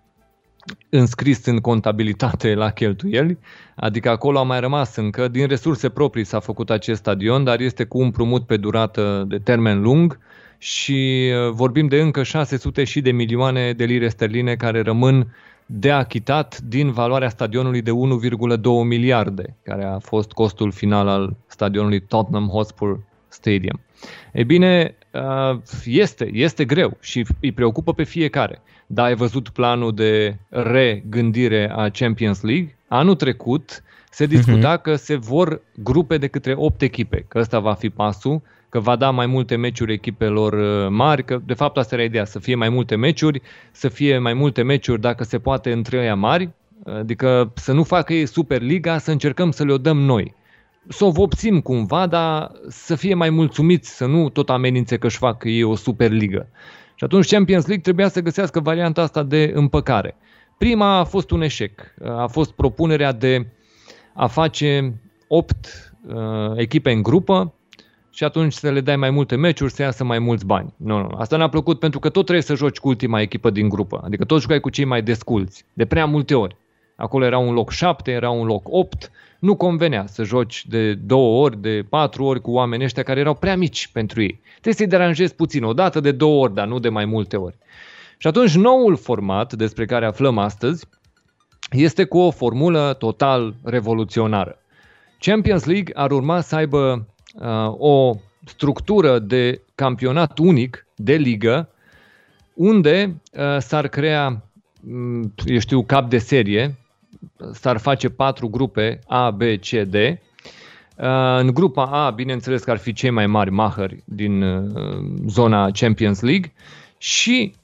înscris 0.88 1.46
în 1.46 1.58
contabilitate 1.58 2.54
la 2.54 2.70
cheltuieli, 2.70 3.38
adică 3.74 4.10
acolo 4.10 4.38
a 4.38 4.42
mai 4.42 4.60
rămas 4.60 4.96
încă, 4.96 5.28
din 5.28 5.46
resurse 5.46 5.88
proprii 5.88 6.24
s-a 6.24 6.40
făcut 6.40 6.70
acest 6.70 7.00
stadion, 7.00 7.44
dar 7.44 7.60
este 7.60 7.84
cu 7.84 7.98
un 7.98 8.10
prumut 8.10 8.46
pe 8.46 8.56
durată 8.56 9.24
de 9.28 9.38
termen 9.38 9.82
lung 9.82 10.18
și 10.58 11.30
uh, 11.32 11.50
vorbim 11.50 11.86
de 11.86 12.00
încă 12.00 12.22
600 12.22 12.84
și 12.84 13.00
de 13.00 13.10
milioane 13.10 13.72
de 13.72 13.84
lire 13.84 14.08
sterline 14.08 14.54
care 14.54 14.82
rămân 14.82 15.34
de 15.66 15.90
achitat 15.90 16.60
din 16.60 16.90
valoarea 16.90 17.28
stadionului 17.28 17.82
de 17.82 17.90
1,2 17.90 18.60
miliarde, 18.84 19.56
care 19.62 19.84
a 19.84 19.98
fost 19.98 20.32
costul 20.32 20.72
final 20.72 21.08
al 21.08 21.36
stadionului 21.46 22.00
Tottenham 22.00 22.48
Hotspur 22.48 23.00
Stadium. 23.28 23.80
E 24.32 24.44
bine, 24.44 24.96
uh, 25.10 25.58
este, 25.84 26.30
este 26.32 26.64
greu 26.64 26.96
și 27.00 27.26
îi 27.40 27.52
preocupă 27.52 27.92
pe 27.94 28.02
fiecare. 28.02 28.62
Dar 28.86 29.06
ai 29.06 29.14
văzut 29.14 29.48
planul 29.48 29.94
de 29.94 30.36
regândire 30.48 31.70
a 31.70 31.88
Champions 31.88 32.42
League? 32.42 32.76
Anul 32.88 33.14
trecut 33.14 33.82
se 34.10 34.26
discuta 34.26 34.78
uh-huh. 34.78 34.82
că 34.82 34.96
se 34.96 35.16
vor 35.16 35.60
grupe 35.74 36.18
de 36.18 36.26
către 36.26 36.54
8 36.56 36.82
echipe, 36.82 37.24
că 37.28 37.38
ăsta 37.38 37.58
va 37.58 37.74
fi 37.74 37.90
pasul, 37.90 38.42
că 38.74 38.80
va 38.80 38.96
da 38.96 39.10
mai 39.10 39.26
multe 39.26 39.56
meciuri 39.56 39.92
echipelor 39.92 40.52
uh, 40.52 40.88
mari, 40.90 41.24
că 41.24 41.40
de 41.44 41.54
fapt 41.54 41.76
asta 41.76 41.94
era 41.94 42.04
ideea, 42.04 42.24
să 42.24 42.38
fie 42.38 42.54
mai 42.54 42.68
multe 42.68 42.96
meciuri, 42.96 43.42
să 43.72 43.88
fie 43.88 44.18
mai 44.18 44.34
multe 44.34 44.62
meciuri 44.62 45.00
dacă 45.00 45.24
se 45.24 45.38
poate 45.38 45.72
între 45.72 45.98
ăia 45.98 46.14
mari, 46.14 46.50
adică 46.84 47.52
să 47.54 47.72
nu 47.72 47.82
facă 47.82 48.12
ei 48.12 48.26
Superliga, 48.26 48.98
să 48.98 49.10
încercăm 49.10 49.50
să 49.50 49.64
le-o 49.64 49.78
dăm 49.78 49.98
noi. 49.98 50.34
Să 50.88 51.04
o 51.04 51.10
vopsim 51.10 51.60
cumva, 51.60 52.06
dar 52.06 52.50
să 52.68 52.94
fie 52.94 53.14
mai 53.14 53.30
mulțumiți, 53.30 53.96
să 53.96 54.06
nu 54.06 54.28
tot 54.28 54.50
amenințe 54.50 54.96
că 54.96 55.06
își 55.06 55.18
fac 55.18 55.44
ei 55.44 55.62
o 55.62 55.74
Superligă. 55.74 56.48
Și 56.94 57.04
atunci 57.04 57.30
Champions 57.30 57.66
League 57.66 57.82
trebuia 57.82 58.08
să 58.08 58.20
găsească 58.20 58.60
varianta 58.60 59.02
asta 59.02 59.22
de 59.22 59.52
împăcare. 59.54 60.16
Prima 60.58 60.98
a 60.98 61.04
fost 61.04 61.30
un 61.30 61.42
eșec. 61.42 61.94
A 62.04 62.26
fost 62.26 62.52
propunerea 62.52 63.12
de 63.12 63.46
a 64.14 64.26
face 64.26 64.94
8 65.28 65.92
uh, 66.06 66.14
echipe 66.56 66.90
în 66.90 67.02
grupă, 67.02 67.54
și 68.14 68.24
atunci 68.24 68.52
să 68.52 68.70
le 68.70 68.80
dai 68.80 68.96
mai 68.96 69.10
multe 69.10 69.36
meciuri, 69.36 69.72
să 69.72 69.82
iasă 69.82 70.04
mai 70.04 70.18
mulți 70.18 70.46
bani. 70.46 70.74
Nu, 70.76 70.98
nu, 70.98 71.08
asta 71.16 71.36
n-a 71.36 71.48
plăcut 71.48 71.78
pentru 71.78 71.98
că 71.98 72.08
tot 72.08 72.22
trebuie 72.22 72.44
să 72.44 72.54
joci 72.54 72.78
cu 72.78 72.88
ultima 72.88 73.20
echipă 73.20 73.50
din 73.50 73.68
grupă. 73.68 74.00
Adică 74.04 74.24
tot 74.24 74.40
jucai 74.40 74.60
cu 74.60 74.70
cei 74.70 74.84
mai 74.84 75.02
desculți, 75.02 75.64
de 75.72 75.84
prea 75.84 76.06
multe 76.06 76.34
ori. 76.34 76.56
Acolo 76.96 77.24
era 77.24 77.38
un 77.38 77.52
loc 77.52 77.70
7, 77.70 78.10
era 78.10 78.30
un 78.30 78.46
loc 78.46 78.66
8, 78.70 79.10
nu 79.38 79.56
convenea 79.56 80.06
să 80.06 80.22
joci 80.22 80.66
de 80.66 80.94
două 80.94 81.42
ori, 81.42 81.60
de 81.60 81.86
patru 81.88 82.24
ori 82.24 82.40
cu 82.40 82.50
oameni 82.50 82.84
ăștia 82.84 83.02
care 83.02 83.20
erau 83.20 83.34
prea 83.34 83.56
mici 83.56 83.88
pentru 83.92 84.22
ei. 84.22 84.40
Trebuie 84.50 84.74
să-i 84.74 84.86
deranjezi 84.86 85.34
puțin, 85.34 85.64
o 85.64 85.72
dată 85.72 86.00
de 86.00 86.12
două 86.12 86.42
ori, 86.42 86.54
dar 86.54 86.66
nu 86.66 86.78
de 86.78 86.88
mai 86.88 87.04
multe 87.04 87.36
ori. 87.36 87.56
Și 88.18 88.26
atunci 88.26 88.54
noul 88.54 88.96
format 88.96 89.52
despre 89.52 89.84
care 89.84 90.06
aflăm 90.06 90.38
astăzi 90.38 90.86
este 91.70 92.04
cu 92.04 92.18
o 92.18 92.30
formulă 92.30 92.94
total 92.98 93.54
revoluționară. 93.64 94.58
Champions 95.18 95.64
League 95.64 95.92
ar 95.96 96.10
urma 96.10 96.40
să 96.40 96.54
aibă 96.54 96.78
uh, 96.78 97.13
o 97.76 98.16
structură 98.44 99.18
de 99.18 99.60
campionat 99.74 100.38
unic 100.38 100.86
de 100.96 101.14
ligă 101.14 101.68
unde 102.54 103.20
uh, 103.32 103.56
s-ar 103.58 103.88
crea, 103.88 104.42
um, 104.88 105.34
eu 105.46 105.58
știu, 105.58 105.84
cap 105.84 106.08
de 106.08 106.18
serie, 106.18 106.74
s-ar 107.52 107.78
face 107.78 108.08
patru 108.08 108.48
grupe 108.48 108.98
A, 109.06 109.30
B, 109.30 109.42
C, 109.42 109.68
D. 109.70 109.94
Uh, 109.94 110.18
în 111.38 111.54
grupa 111.54 111.84
A, 111.84 112.10
bineînțeles 112.10 112.62
că 112.62 112.70
ar 112.70 112.76
fi 112.76 112.92
cei 112.92 113.10
mai 113.10 113.26
mari 113.26 113.50
mahări 113.50 114.02
din 114.04 114.42
uh, 114.42 114.70
zona 115.26 115.70
Champions 115.70 116.20
League 116.20 116.52
și 116.98 117.54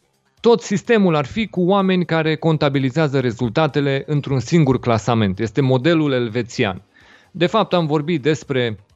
tot 0.41 0.61
sistemul 0.61 1.15
ar 1.15 1.27
fi 1.27 1.47
cu 1.47 1.61
oameni 1.61 2.05
care 2.05 2.37
contabilizează 2.37 3.21
rezultatele 3.21 4.03
într-un 4.07 4.41
singur 4.41 4.79
clasament. 4.79 5.39
Este 5.39 5.61
modelul 5.61 6.13
elvețian. 6.13 6.83
De 7.31 7.47
fapt, 7.47 7.73
am 7.73 7.87
vorbit 7.87 8.23
despre 8.23 8.79
Mm, 8.79 8.87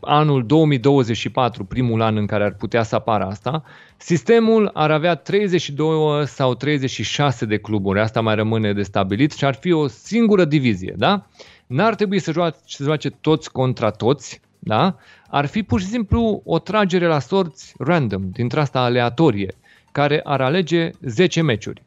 anul 0.00 0.46
2024, 0.46 1.64
primul 1.64 2.02
an 2.02 2.16
în 2.16 2.26
care 2.26 2.44
ar 2.44 2.54
putea 2.54 2.82
să 2.82 2.94
apară 2.94 3.24
asta, 3.24 3.64
sistemul 3.96 4.70
ar 4.74 4.90
avea 4.90 5.14
32 5.14 6.26
sau 6.26 6.54
36 6.54 7.44
de 7.44 7.56
cluburi, 7.56 8.00
asta 8.00 8.20
mai 8.20 8.34
rămâne 8.34 8.72
de 8.72 8.82
stabilit 8.82 9.32
și 9.32 9.44
ar 9.44 9.54
fi 9.54 9.72
o 9.72 9.86
singură 9.86 10.44
divizie, 10.44 10.94
da? 10.96 11.26
N-ar 11.66 11.94
trebui 11.94 12.18
să 12.18 12.32
joace, 12.32 12.58
să 12.66 12.82
joace 12.82 13.10
toți 13.10 13.52
contra 13.52 13.90
toți, 13.90 14.40
da? 14.58 14.96
Ar 15.28 15.46
fi 15.46 15.62
pur 15.62 15.80
și 15.80 15.86
simplu 15.86 16.42
o 16.44 16.58
tragere 16.58 17.06
la 17.06 17.18
sorți 17.18 17.74
random, 17.78 18.30
dintre 18.30 18.60
asta 18.60 18.80
aleatorie, 18.80 19.54
care 19.92 20.20
ar 20.24 20.40
alege 20.40 20.90
10 21.00 21.42
meciuri. 21.42 21.82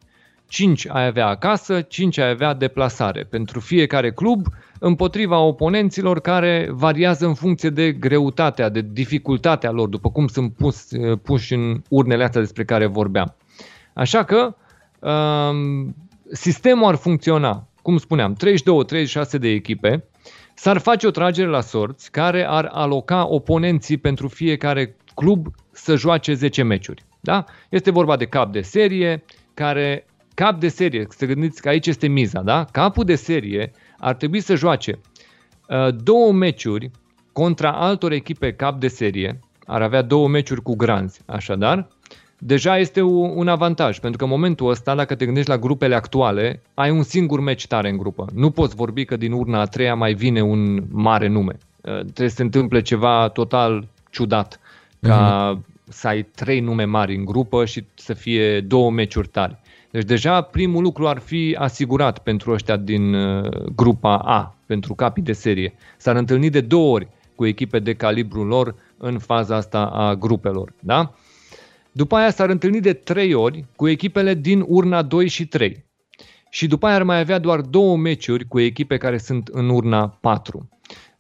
5 0.50 0.88
ai 0.88 1.06
avea 1.06 1.28
acasă, 1.28 1.82
5 1.82 2.18
ai 2.18 2.30
avea 2.30 2.54
deplasare. 2.54 3.24
Pentru 3.24 3.60
fiecare 3.60 4.12
club, 4.12 4.46
împotriva 4.80 5.40
oponenților 5.40 6.20
care 6.20 6.68
variază 6.72 7.26
în 7.26 7.34
funcție 7.34 7.70
de 7.70 7.92
greutatea, 7.92 8.70
de 8.70 8.82
dificultatea 8.92 9.72
lor, 9.72 9.88
după 9.88 10.12
cum 10.12 10.28
sunt 10.28 10.54
pus, 10.54 10.88
puși 11.24 11.54
în 11.54 11.82
urnele 11.90 12.24
astea 12.24 12.42
despre 12.42 12.66
care 12.66 12.86
vorbeam. 12.86 13.36
Așa 13.94 14.24
că 14.24 14.56
um, 15.10 15.96
sistemul 16.32 16.88
ar 16.88 16.96
funcționa, 16.96 17.68
cum 17.82 17.98
spuneam, 17.98 18.38
32-36 19.36 19.40
de 19.40 19.50
echipe, 19.50 20.04
s-ar 20.54 20.78
face 20.78 21.08
o 21.08 21.12
tragere 21.12 21.50
la 21.50 21.62
sorți 21.62 22.12
care 22.12 22.48
ar 22.48 22.70
aloca 22.72 23.28
oponenții 23.28 23.98
pentru 23.98 24.28
fiecare 24.28 24.96
club 25.16 25.48
să 25.72 25.96
joace 25.96 26.34
10 26.34 26.64
meciuri. 26.64 27.04
Da? 27.20 27.44
Este 27.70 27.92
vorba 27.92 28.16
de 28.16 28.26
cap 28.26 28.52
de 28.52 28.62
serie, 28.62 29.24
care 29.54 30.04
cap 30.40 30.60
de 30.60 30.68
serie, 30.68 31.08
să 31.10 31.26
gândiți 31.26 31.62
că 31.62 31.70
aici 31.70 31.88
este 31.88 32.08
miza, 32.08 32.42
da? 32.42 32.66
Capul 32.72 33.04
de 33.04 33.16
serie 33.16 33.72
ar 33.98 34.16
trebui 34.16 34.40
să 34.40 34.56
joace 34.56 35.00
uh, 35.70 35.96
două 36.04 36.32
meciuri 36.32 36.92
contra 37.34 37.72
altor 37.72 38.12
echipe 38.12 38.54
cap 38.54 38.80
de 38.80 38.88
serie, 38.88 39.40
ar 39.66 39.82
avea 39.82 40.02
două 40.02 40.28
meciuri 40.28 40.62
cu 40.62 40.76
granzi, 40.76 41.22
așadar, 41.26 41.88
deja 42.38 42.78
este 42.78 43.02
un 43.02 43.48
avantaj, 43.48 44.00
pentru 44.00 44.18
că 44.18 44.24
în 44.24 44.30
momentul 44.30 44.70
ăsta, 44.70 44.96
dacă 44.96 45.16
te 45.16 45.26
gândești 45.26 45.50
la 45.50 45.58
grupele 45.58 45.96
actuale, 45.96 46.62
ai 46.74 46.90
un 46.90 47.04
singur 47.04 47.40
meci 47.40 47.68
tare 47.68 47.90
în 47.90 47.98
grupă. 47.98 48.28
Nu 48.34 48.50
poți 48.50 48.76
vorbi 48.76 49.06
că 49.06 49.18
din 49.18 49.32
urna 49.32 49.60
a 49.60 49.66
treia 49.66 49.96
mai 49.96 50.14
vine 50.14 50.42
un 50.42 50.84
mare 50.90 51.28
nume. 51.28 51.58
Uh, 51.82 52.00
trebuie 52.00 52.30
să 52.30 52.36
se 52.36 52.44
întâmple 52.44 52.82
ceva 52.82 53.30
total 53.30 53.88
ciudat, 54.12 54.60
ca 55.02 55.54
uh-huh. 55.54 55.90
să 55.90 56.08
ai 56.08 56.24
trei 56.24 56.60
nume 56.60 56.84
mari 56.84 57.16
în 57.16 57.26
grupă 57.26 57.66
și 57.66 57.86
să 57.94 58.14
fie 58.14 58.62
două 58.62 58.92
meciuri 58.92 59.28
tari. 59.28 59.58
Deci 59.92 60.04
deja 60.04 60.42
primul 60.42 60.84
lucru 60.84 61.08
ar 61.08 61.18
fi 61.18 61.56
asigurat 61.60 62.20
pentru 62.20 62.52
ăștia 62.52 62.78
din 62.78 63.14
uh, 63.14 63.50
grupa 63.76 64.18
A, 64.18 64.56
pentru 64.66 64.94
capii 64.94 65.24
de 65.24 65.34
serie. 65.34 65.74
S-ar 65.98 66.16
întâlni 66.16 66.50
de 66.50 66.62
două 66.62 66.94
ori 66.94 67.08
cu 67.36 67.46
echipe 67.46 67.80
de 67.80 67.94
calibrul 67.94 68.48
lor 68.48 68.76
în 68.98 69.20
faza 69.20 69.56
asta 69.56 69.86
a 69.86 70.16
grupelor. 70.16 70.74
Da? 70.80 71.14
După 71.92 72.16
aia 72.16 72.32
s-ar 72.32 72.50
întâlni 72.50 72.80
de 72.80 72.94
3 72.94 73.34
ori 73.34 73.66
cu 73.76 73.88
echipele 73.88 74.34
din 74.34 74.66
urna 74.68 75.02
2 75.02 75.28
și 75.28 75.48
3. 75.48 75.86
Și 76.50 76.68
după 76.68 76.86
aia 76.86 76.96
ar 76.96 77.04
mai 77.04 77.20
avea 77.20 77.40
doar 77.40 77.62
două 77.62 77.98
meciuri 77.98 78.48
cu 78.48 78.60
echipe 78.60 78.98
care 78.98 79.18
sunt 79.18 79.48
în 79.48 79.70
urna 79.70 80.08
4. 80.08 80.70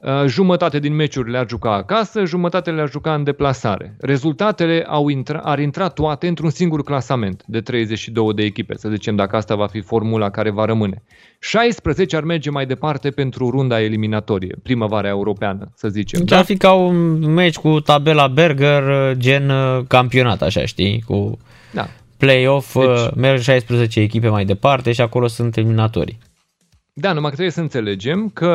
Uh, 0.01 0.23
jumătate 0.27 0.79
din 0.79 0.95
meciuri 0.95 1.31
le-ar 1.31 1.45
juca 1.49 1.73
acasă, 1.73 2.25
jumătate 2.25 2.71
le-ar 2.71 2.89
juca 2.89 3.13
în 3.13 3.23
deplasare. 3.23 3.95
Rezultatele 3.99 4.83
au 4.88 5.07
intra, 5.07 5.39
ar 5.39 5.59
intra 5.59 5.88
toate 5.88 6.27
într-un 6.27 6.49
singur 6.49 6.83
clasament 6.83 7.43
de 7.45 7.62
32 7.62 8.33
de 8.33 8.43
echipe, 8.43 8.77
să 8.77 8.89
zicem 8.89 9.15
dacă 9.15 9.35
asta 9.35 9.55
va 9.55 9.67
fi 9.67 9.81
formula 9.81 10.29
care 10.29 10.49
va 10.49 10.65
rămâne. 10.65 11.03
16 11.39 12.15
ar 12.15 12.23
merge 12.23 12.49
mai 12.49 12.65
departe 12.65 13.09
pentru 13.09 13.49
runda 13.49 13.81
eliminatorie, 13.81 14.55
primăvara 14.63 15.07
europeană, 15.07 15.71
să 15.75 15.89
zicem. 15.89 16.19
Deci 16.19 16.38
ar 16.38 16.43
fi 16.45 16.57
ca 16.57 16.73
un 16.73 17.19
meci 17.33 17.57
cu 17.57 17.79
tabela 17.79 18.27
Berger, 18.27 18.83
uh, 18.83 19.12
gen 19.17 19.49
uh, 19.49 19.79
campionat, 19.88 20.41
așa 20.41 20.65
știi, 20.65 21.03
cu 21.07 21.38
Da. 21.73 21.88
play-off, 22.17 22.73
Deci- 22.79 23.13
merg 23.15 23.39
16 23.39 23.99
echipe 23.99 24.27
mai 24.27 24.45
departe 24.45 24.91
și 24.91 25.01
acolo 25.01 25.27
sunt 25.27 25.57
eliminatorii. 25.57 26.17
Da, 27.01 27.13
numai 27.13 27.29
că 27.29 27.35
trebuie 27.35 27.53
să 27.53 27.62
înțelegem 27.62 28.29
că 28.29 28.49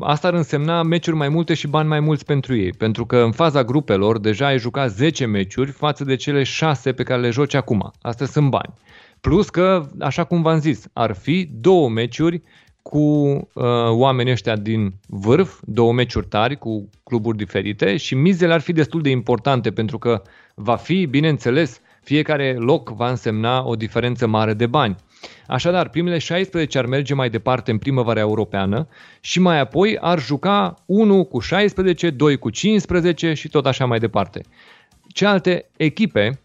asta 0.00 0.28
ar 0.28 0.34
însemna 0.34 0.82
meciuri 0.82 1.16
mai 1.16 1.28
multe 1.28 1.54
și 1.54 1.66
bani 1.66 1.88
mai 1.88 2.00
mulți 2.00 2.24
pentru 2.24 2.56
ei, 2.56 2.72
pentru 2.72 3.06
că 3.06 3.16
în 3.16 3.32
faza 3.32 3.64
grupelor 3.64 4.18
deja 4.18 4.46
ai 4.46 4.58
jucat 4.58 4.90
10 4.90 5.26
meciuri 5.26 5.70
față 5.70 6.04
de 6.04 6.14
cele 6.14 6.42
6 6.42 6.92
pe 6.92 7.02
care 7.02 7.20
le 7.20 7.30
joci 7.30 7.54
acum. 7.54 7.92
Astea 8.02 8.26
sunt 8.26 8.50
bani. 8.50 8.74
Plus 9.20 9.48
că, 9.50 9.86
așa 10.00 10.24
cum 10.24 10.42
v-am 10.42 10.58
zis, 10.58 10.86
ar 10.92 11.14
fi 11.14 11.48
două 11.60 11.88
meciuri 11.88 12.42
cu 12.82 12.98
uh, 12.98 13.64
oamenii 13.88 14.32
ăștia 14.32 14.56
din 14.56 14.94
vârf, 15.06 15.60
două 15.64 15.92
meciuri 15.92 16.26
tari 16.26 16.56
cu 16.56 16.88
cluburi 17.04 17.36
diferite 17.36 17.96
și 17.96 18.14
mizele 18.14 18.52
ar 18.52 18.60
fi 18.60 18.72
destul 18.72 19.02
de 19.02 19.10
importante 19.10 19.70
pentru 19.70 19.98
că 19.98 20.22
va 20.54 20.76
fi, 20.76 21.06
bineînțeles, 21.06 21.80
fiecare 22.02 22.56
loc 22.58 22.90
va 22.90 23.10
însemna 23.10 23.64
o 23.64 23.76
diferență 23.76 24.26
mare 24.26 24.54
de 24.54 24.66
bani. 24.66 24.96
Așadar, 25.46 25.88
primele 25.88 26.18
16 26.18 26.78
ar 26.78 26.86
merge 26.86 27.14
mai 27.14 27.30
departe 27.30 27.70
în 27.70 27.78
primăvara 27.78 28.20
europeană 28.20 28.88
și 29.20 29.40
mai 29.40 29.60
apoi 29.60 29.98
ar 30.00 30.20
juca 30.20 30.74
1 30.86 31.24
cu 31.24 31.38
16, 31.38 32.10
2 32.10 32.38
cu 32.38 32.50
15 32.50 33.32
și 33.32 33.48
tot 33.48 33.66
așa 33.66 33.84
mai 33.86 33.98
departe. 33.98 34.40
Cealaltă 35.08 35.64
echipe, 35.76 36.40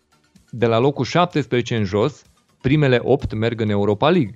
de 0.49 0.65
la 0.65 0.79
locul 0.79 1.05
17 1.05 1.75
în 1.75 1.83
jos, 1.83 2.21
primele 2.61 2.99
8 3.03 3.33
merg 3.33 3.61
în 3.61 3.69
Europa 3.69 4.09
League. 4.09 4.35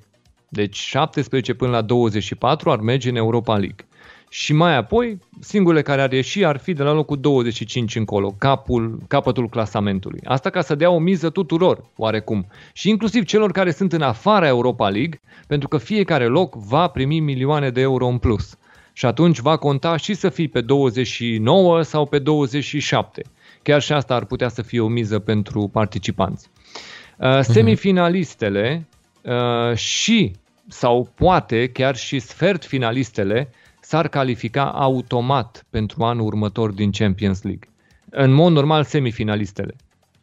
Deci 0.50 0.78
17 0.78 1.54
până 1.54 1.72
la 1.72 1.82
24 1.82 2.72
ar 2.72 2.80
merge 2.80 3.10
în 3.10 3.16
Europa 3.16 3.58
League. 3.58 3.88
Și 4.30 4.54
mai 4.54 4.76
apoi, 4.76 5.20
singurele 5.40 5.82
care 5.82 6.02
ar 6.02 6.12
ieși 6.12 6.44
ar 6.44 6.58
fi 6.58 6.74
de 6.74 6.84
la 6.84 6.92
locul 6.92 7.20
25 7.20 7.96
încolo, 7.96 8.36
capul, 8.38 9.00
capătul 9.08 9.50
clasamentului. 9.50 10.20
Asta 10.24 10.50
ca 10.50 10.62
să 10.62 10.76
dea 10.76 10.90
o 10.90 11.00
miză 11.00 11.30
tuturor, 11.30 11.84
oarecum. 11.96 12.48
Și 12.74 12.90
inclusiv 12.90 13.24
celor 13.24 13.52
care 13.52 13.72
sunt 13.72 13.94
în 13.94 14.02
afara 14.02 14.48
Europa 14.48 14.90
League, 14.90 15.22
pentru 15.48 15.68
că 15.68 15.78
fiecare 15.78 16.26
loc 16.26 16.56
va 16.56 16.88
primi 16.88 17.20
milioane 17.20 17.70
de 17.70 17.82
euro 17.82 18.08
în 18.08 18.18
plus. 18.18 18.58
Și 18.94 19.06
atunci 19.06 19.40
va 19.40 19.58
conta 19.58 19.98
și 19.98 20.14
să 20.14 20.30
fii 20.30 20.48
pe 20.48 20.62
29 20.62 21.82
sau 21.82 22.06
pe 22.06 22.20
27. 22.20 23.22
Chiar 23.62 23.82
și 23.82 23.94
asta 23.94 24.16
ar 24.16 24.26
putea 24.26 24.50
să 24.50 24.62
fie 24.62 24.80
o 24.80 24.88
miză 24.88 25.20
pentru 25.20 25.68
participanți. 25.68 26.50
Uh, 27.18 27.40
Semifinalistele 27.42 28.88
uh, 29.22 29.76
și 29.76 30.32
sau 30.68 31.12
poate 31.16 31.68
chiar 31.68 31.96
și 31.96 32.20
sfert 32.20 32.66
finalistele 32.66 33.50
s-ar 33.90 34.08
califica 34.08 34.72
automat 34.72 35.66
pentru 35.70 36.04
anul 36.04 36.26
următor 36.26 36.72
din 36.72 36.92
Champions 36.92 37.42
League. 37.42 37.70
În 38.10 38.32
mod 38.32 38.52
normal 38.52 38.84
semifinalistele. 38.84 39.76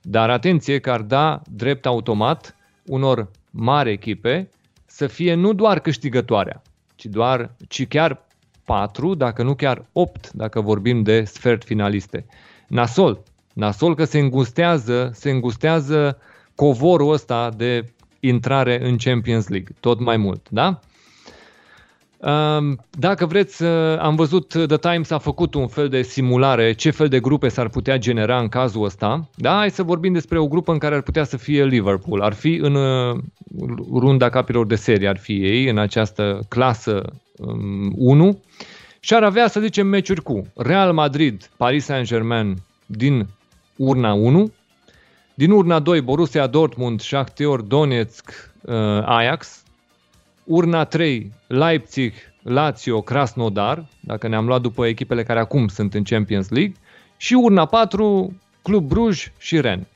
Dar 0.03 0.31
atenție 0.31 0.79
că 0.79 0.91
ar 0.91 1.01
da 1.01 1.43
drept 1.51 1.87
automat 1.87 2.57
unor 2.85 3.31
mari 3.51 3.91
echipe 3.91 4.49
să 4.87 5.07
fie 5.07 5.35
nu 5.35 5.53
doar 5.53 5.81
câștigătoarea, 5.81 6.63
ci, 6.95 7.05
doar, 7.05 7.55
ci 7.69 7.87
chiar 7.87 8.27
4, 8.65 9.15
dacă 9.15 9.43
nu 9.43 9.55
chiar 9.55 9.85
8, 9.93 10.33
dacă 10.33 10.61
vorbim 10.61 11.03
de 11.03 11.25
sfert 11.25 11.65
finaliste. 11.65 12.27
Nasol, 12.67 13.23
nasol 13.53 13.95
că 13.95 14.05
se 14.05 14.19
îngustează, 14.19 15.11
se 15.15 15.31
îngustează 15.31 16.19
covorul 16.55 17.13
ăsta 17.13 17.51
de 17.51 17.93
intrare 18.21 18.89
în 18.89 18.97
Champions 18.97 19.49
League, 19.49 19.75
tot 19.81 20.01
mai 20.01 20.17
mult, 20.17 20.49
da? 20.51 20.81
Um, 22.19 22.79
Dacă 22.91 23.27
vreți, 23.27 23.63
uh, 23.63 23.99
am 23.99 24.15
văzut 24.15 24.49
The 24.49 24.77
Times 24.77 25.11
a 25.11 25.19
făcut 25.19 25.55
un 25.55 25.67
fel 25.67 25.89
de 25.89 26.03
simulare 26.03 26.73
ce 26.73 26.91
fel 26.91 27.09
de 27.09 27.21
grupe 27.21 27.49
s-ar 27.49 27.69
putea 27.69 27.97
genera 27.97 28.39
în 28.39 28.49
cazul 28.49 28.85
ăsta. 28.85 29.29
Da, 29.35 29.57
hai 29.57 29.71
să 29.71 29.83
vorbim 29.83 30.13
despre 30.13 30.39
o 30.39 30.49
grupă 30.49 30.73
în 30.73 30.79
care 30.79 30.95
ar 30.95 31.03
putea 31.03 31.25
să 31.25 31.37
fie 31.37 31.65
Liverpool. 31.65 32.23
Ar 32.23 32.33
fi 32.33 32.55
în 32.63 32.75
uh, 32.75 33.19
runda 33.93 34.29
capilor 34.29 34.67
de 34.67 34.75
serie, 34.75 35.09
ar 35.09 35.19
fi 35.19 35.33
ei 35.33 35.69
în 35.69 35.79
această 35.79 36.41
clasă 36.49 37.03
um, 37.37 37.93
1 37.97 38.41
și 39.01 39.15
ar 39.15 39.23
avea, 39.23 39.49
să 39.49 39.61
zicem, 39.61 39.87
meciuri 39.87 40.23
cu 40.23 40.43
Real 40.55 40.93
Madrid, 40.93 41.51
Paris 41.57 41.85
Saint-Germain 41.85 42.57
din 42.87 43.27
urna 43.77 44.13
1, 44.13 44.53
din 45.35 45.51
urna 45.51 45.79
2 45.79 46.01
Borussia 46.01 46.47
Dortmund, 46.47 47.01
Shakhtar 47.01 47.61
Donetsk, 47.61 48.53
uh, 48.63 48.75
Ajax, 49.05 49.63
urna 50.47 50.85
3 50.85 51.33
Leipzig, 51.47 52.13
Lazio, 52.43 53.01
Krasnodar, 53.01 53.87
dacă 54.01 54.29
ne-am 54.29 54.47
luat 54.47 54.61
după 54.61 54.87
echipele 54.87 55.23
care 55.23 55.39
acum 55.39 55.69
sunt 55.69 55.95
în 55.95 56.03
Champions 56.03 56.49
League, 56.49 56.75
și 57.17 57.35
urna 57.35 57.65
4 57.65 58.37
Club 58.63 58.89
Bruj 58.89 59.33
și 59.39 59.61
Rennes. 59.61 59.87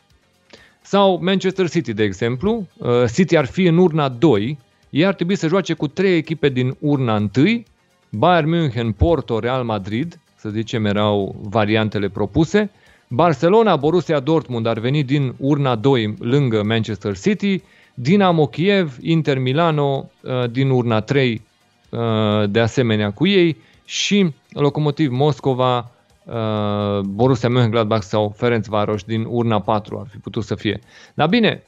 Sau 0.82 1.18
Manchester 1.22 1.68
City, 1.68 1.92
de 1.92 2.02
exemplu, 2.02 2.66
uh, 2.76 3.04
City 3.12 3.36
ar 3.36 3.44
fi 3.44 3.64
în 3.66 3.78
urna 3.78 4.08
2, 4.08 4.58
ei 4.90 5.06
ar 5.06 5.14
trebui 5.14 5.36
să 5.36 5.48
joace 5.48 5.74
cu 5.74 5.88
trei 5.88 6.16
echipe 6.16 6.48
din 6.48 6.76
urna 6.80 7.14
1, 7.36 7.62
Bayern 8.10 8.48
München, 8.48 8.92
Porto, 8.92 9.38
Real 9.38 9.64
Madrid, 9.64 10.20
să 10.36 10.48
zicem 10.48 10.84
erau 10.84 11.36
variantele 11.42 12.08
propuse, 12.08 12.70
Barcelona, 13.08 13.76
Borussia 13.76 14.20
Dortmund 14.20 14.66
ar 14.66 14.78
veni 14.78 15.04
din 15.04 15.34
urna 15.38 15.76
2 15.76 16.14
lângă 16.18 16.62
Manchester 16.62 17.18
City, 17.18 17.62
Dinamo 17.94 18.46
Kiev, 18.46 18.96
Inter 19.00 19.38
Milano 19.38 20.10
uh, 20.20 20.50
din 20.50 20.70
urna 20.70 21.00
3 21.00 21.42
uh, 21.90 22.50
de 22.50 22.60
asemenea 22.60 23.12
cu 23.12 23.26
ei 23.26 23.56
și 23.84 24.34
Locomotiv 24.50 25.10
Moscova, 25.10 25.90
uh, 26.24 27.00
Borussia 27.00 27.48
Mönchengladbach 27.48 28.02
sau 28.02 28.34
Ferencvaros 28.36 29.02
din 29.02 29.24
urna 29.28 29.60
4 29.60 29.98
ar 29.98 30.06
fi 30.10 30.16
putut 30.16 30.44
să 30.44 30.54
fie. 30.54 30.80
Dar 31.14 31.28
bine, 31.28 31.62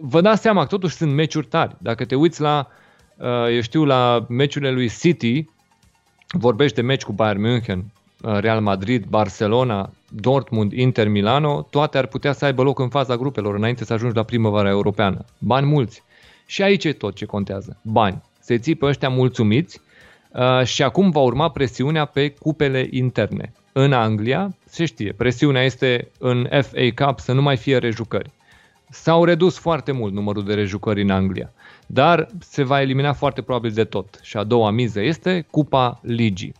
vă 0.00 0.20
dați 0.20 0.42
seama 0.42 0.60
că 0.60 0.66
totuși 0.66 0.96
sunt 0.96 1.12
meciuri 1.12 1.46
tari. 1.46 1.76
Dacă 1.78 2.04
te 2.04 2.14
uiți 2.14 2.40
la, 2.40 2.68
eu 3.50 3.60
știu, 3.60 3.84
la 3.84 4.26
meciurile 4.28 4.70
lui 4.70 4.88
City, 4.88 5.48
vorbește 6.26 6.82
meci 6.82 7.02
cu 7.02 7.12
Bayern 7.12 7.40
München, 7.40 7.84
Real 8.24 8.60
Madrid, 8.60 9.04
Barcelona, 9.04 9.90
Dortmund, 10.08 10.72
Inter, 10.72 11.08
Milano, 11.08 11.66
toate 11.70 11.98
ar 11.98 12.06
putea 12.06 12.32
să 12.32 12.44
aibă 12.44 12.62
loc 12.62 12.78
în 12.78 12.88
faza 12.88 13.16
grupelor 13.16 13.54
înainte 13.54 13.84
să 13.84 13.92
ajungi 13.92 14.16
la 14.16 14.22
primăvara 14.22 14.68
europeană. 14.68 15.24
Bani 15.38 15.66
mulți. 15.66 16.02
Și 16.46 16.62
aici 16.62 16.84
e 16.84 16.92
tot 16.92 17.14
ce 17.14 17.24
contează. 17.24 17.76
Bani. 17.82 18.22
Se 18.40 18.58
ții 18.58 18.74
pe 18.74 18.86
ăștia 18.86 19.08
mulțumiți 19.08 19.80
uh, 20.30 20.64
și 20.64 20.82
acum 20.82 21.10
va 21.10 21.20
urma 21.20 21.50
presiunea 21.50 22.04
pe 22.04 22.28
cupele 22.28 22.88
interne. 22.90 23.52
În 23.72 23.92
Anglia, 23.92 24.56
se 24.64 24.84
știe, 24.84 25.12
presiunea 25.12 25.62
este 25.62 26.10
în 26.18 26.48
FA 26.50 27.04
Cup 27.04 27.20
să 27.20 27.32
nu 27.32 27.42
mai 27.42 27.56
fie 27.56 27.78
rejucări. 27.78 28.30
S-au 28.90 29.24
redus 29.24 29.58
foarte 29.58 29.92
mult 29.92 30.12
numărul 30.12 30.44
de 30.44 30.54
rejucări 30.54 31.02
în 31.02 31.10
Anglia, 31.10 31.52
dar 31.86 32.28
se 32.38 32.62
va 32.62 32.80
elimina 32.80 33.12
foarte 33.12 33.42
probabil 33.42 33.70
de 33.70 33.84
tot. 33.84 34.18
Și 34.22 34.36
a 34.36 34.44
doua 34.44 34.70
miză 34.70 35.00
este 35.00 35.46
Cupa 35.50 36.00
Ligii. 36.02 36.54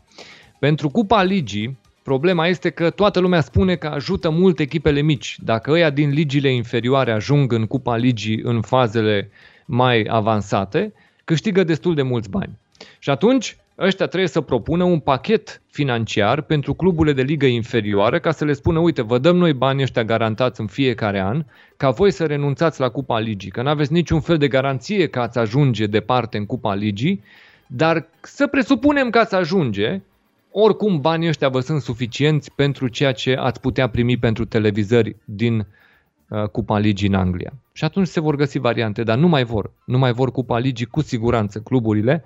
Pentru 0.64 0.88
Cupa 0.88 1.22
Ligii, 1.22 1.78
problema 2.02 2.46
este 2.46 2.70
că 2.70 2.90
toată 2.90 3.20
lumea 3.20 3.40
spune 3.40 3.74
că 3.74 3.86
ajută 3.86 4.30
mult 4.30 4.58
echipele 4.58 5.00
mici. 5.00 5.38
Dacă 5.42 5.70
ăia 5.70 5.90
din 5.90 6.10
ligiile 6.10 6.52
inferioare 6.52 7.12
ajung 7.12 7.52
în 7.52 7.66
Cupa 7.66 7.96
Ligii 7.96 8.40
în 8.42 8.60
fazele 8.60 9.30
mai 9.64 10.06
avansate, 10.10 10.92
câștigă 11.24 11.64
destul 11.64 11.94
de 11.94 12.02
mulți 12.02 12.30
bani. 12.30 12.58
Și 12.98 13.10
atunci, 13.10 13.56
ăștia 13.78 14.06
trebuie 14.06 14.28
să 14.28 14.40
propună 14.40 14.84
un 14.84 14.98
pachet 14.98 15.60
financiar 15.70 16.40
pentru 16.40 16.74
cluburile 16.74 17.14
de 17.14 17.22
ligă 17.22 17.46
inferioară 17.46 18.18
ca 18.18 18.30
să 18.30 18.44
le 18.44 18.52
spună, 18.52 18.78
uite, 18.78 19.02
vă 19.02 19.18
dăm 19.18 19.36
noi 19.36 19.52
bani 19.52 19.82
ăștia 19.82 20.04
garantați 20.04 20.60
în 20.60 20.66
fiecare 20.66 21.20
an, 21.20 21.44
ca 21.76 21.90
voi 21.90 22.10
să 22.10 22.24
renunțați 22.26 22.80
la 22.80 22.88
Cupa 22.88 23.18
Ligii, 23.18 23.50
că 23.50 23.62
nu 23.62 23.68
aveți 23.68 23.92
niciun 23.92 24.20
fel 24.20 24.36
de 24.36 24.48
garanție 24.48 25.06
că 25.06 25.20
ați 25.20 25.38
ajunge 25.38 25.86
departe 25.86 26.36
în 26.36 26.46
Cupa 26.46 26.74
Ligii, 26.74 27.22
dar 27.66 28.06
să 28.20 28.46
presupunem 28.46 29.10
că 29.10 29.18
ați 29.18 29.34
ajunge, 29.34 30.00
oricum 30.56 31.00
banii 31.00 31.28
ăștia 31.28 31.48
vă 31.48 31.60
sunt 31.60 31.80
suficienți 31.80 32.52
pentru 32.52 32.88
ceea 32.88 33.12
ce 33.12 33.34
ați 33.34 33.60
putea 33.60 33.88
primi 33.88 34.16
pentru 34.16 34.44
televizări 34.44 35.16
din 35.24 35.66
uh, 36.28 36.48
Cupa 36.48 36.78
Ligii 36.78 37.08
în 37.08 37.14
Anglia. 37.14 37.52
Și 37.72 37.84
atunci 37.84 38.06
se 38.06 38.20
vor 38.20 38.36
găsi 38.36 38.58
variante, 38.58 39.02
dar 39.02 39.18
nu 39.18 39.28
mai 39.28 39.44
vor. 39.44 39.70
Nu 39.84 39.98
mai 39.98 40.12
vor 40.12 40.30
Cupa 40.30 40.58
Ligii 40.58 40.86
cu 40.86 41.00
siguranță 41.00 41.58
cluburile 41.60 42.24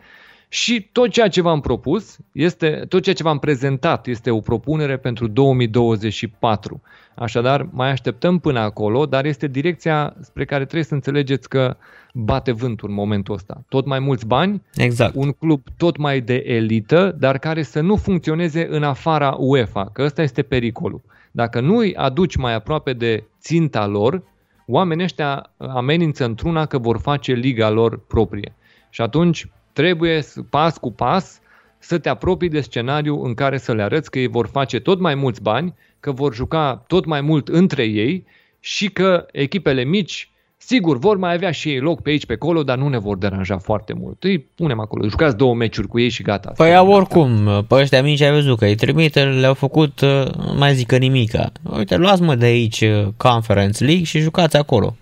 Și 0.49 0.89
tot 0.93 1.11
ceea 1.11 1.29
ce 1.29 1.41
v-am 1.41 1.61
propus, 1.61 2.17
este, 2.33 2.85
tot 2.89 3.03
ceea 3.03 3.15
ce 3.15 3.23
v-am 3.23 3.39
prezentat 3.39 4.07
este 4.07 4.31
o 4.31 4.41
propunere 4.41 4.97
pentru 4.97 5.27
2024. 5.27 6.83
Așadar, 7.15 7.69
mai 7.73 7.91
așteptăm 7.91 8.39
până 8.39 8.59
acolo, 8.59 9.07
dar 9.07 9.25
este 9.25 9.47
direcția 9.47 10.17
spre 10.21 10.45
care 10.45 10.63
trebuie 10.63 10.85
să 10.85 10.95
înțelegeți 10.95 11.49
că 11.49 11.77
bate 12.15 12.53
vântul 12.53 12.89
în 12.89 12.95
momentul 12.95 13.35
ăsta. 13.35 13.65
Tot 13.69 13.87
mai 13.87 13.99
mulți 13.99 14.27
bani, 14.27 14.63
Exact. 14.77 15.15
un 15.15 15.33
club 15.33 15.63
tot 15.77 15.97
mai 15.97 16.21
de 16.21 16.43
elită, 16.47 17.17
dar 17.19 17.39
care 17.39 17.63
să 17.63 17.81
nu 17.81 17.97
funcționeze 17.97 18.67
în 18.71 18.83
afara 18.83 19.37
UEFA, 19.39 19.91
că 19.93 20.03
ăsta 20.03 20.23
este 20.23 20.43
pericolul. 20.43 21.01
Dacă 21.31 21.61
nu 21.61 21.77
îi 21.77 21.95
aduci 21.97 22.37
mai 22.37 22.55
aproape 22.55 22.93
de 22.93 23.25
ținta 23.41 23.87
lor, 23.87 24.23
oamenii 24.67 25.05
ăștia 25.05 25.51
amenință 25.57 26.25
într-una 26.25 26.67
că 26.67 26.79
vor 26.79 26.99
face 26.99 27.33
liga 27.33 27.71
lor 27.71 27.99
proprie. 28.07 28.55
Și 28.91 29.01
atunci 29.01 29.49
trebuie 29.73 30.25
pas 30.51 30.79
cu 30.79 30.93
pas 30.93 31.41
să 31.79 31.99
te 31.99 32.09
apropii 32.09 32.49
de 32.49 32.61
scenariu 32.61 33.23
în 33.23 33.35
care 33.35 33.59
să 33.59 33.75
le 33.75 33.83
arăți 33.83 34.11
că 34.11 34.19
ei 34.19 34.27
vor 34.27 34.47
face 34.47 34.81
tot 34.81 35.01
mai 35.01 35.15
mulți 35.15 35.43
bani, 35.43 35.75
că 36.01 36.13
vor 36.13 36.35
juca 36.35 36.85
tot 36.87 37.05
mai 37.05 37.21
mult 37.21 37.49
între 37.49 37.85
ei 37.85 38.25
și 38.61 38.91
că 38.91 39.27
echipele 39.33 39.85
mici, 39.85 40.31
sigur, 40.69 40.99
vor 40.99 41.17
mai 41.17 41.35
avea 41.35 41.51
și 41.51 41.69
ei 41.69 41.79
loc 41.79 42.03
pe 42.03 42.11
aici, 42.11 42.27
pe 42.27 42.33
acolo, 42.33 42.63
dar 42.63 42.77
nu 42.79 42.89
ne 42.89 42.99
vor 42.99 43.17
deranja 43.19 43.59
foarte 43.59 43.93
mult. 43.93 44.23
Îi 44.25 44.39
punem 44.39 44.81
acolo, 44.81 45.09
jucați 45.09 45.37
două 45.37 45.55
meciuri 45.55 45.89
cu 45.89 45.99
ei 46.01 46.09
și 46.09 46.23
gata. 46.23 46.53
Păi 46.57 46.75
au 46.75 46.91
oricum, 46.91 47.65
pe 47.69 47.75
ăștia 47.75 48.03
mici 48.03 48.21
ai 48.21 48.31
văzut 48.33 48.59
că 48.59 48.65
îi 48.65 48.75
trimite, 48.75 49.23
le-au 49.25 49.55
făcut, 49.55 50.01
uh, 50.01 50.25
nu 50.37 50.55
mai 50.59 50.75
zică 50.75 50.97
nimica. 50.97 51.53
Uite, 51.77 51.97
luați 51.97 52.23
mă 52.23 52.35
de 52.35 52.45
aici 52.45 52.81
uh, 52.81 53.07
Conference 53.17 53.85
League 53.85 54.05
și 54.05 54.19
jucați 54.19 54.57
acolo. 54.57 54.97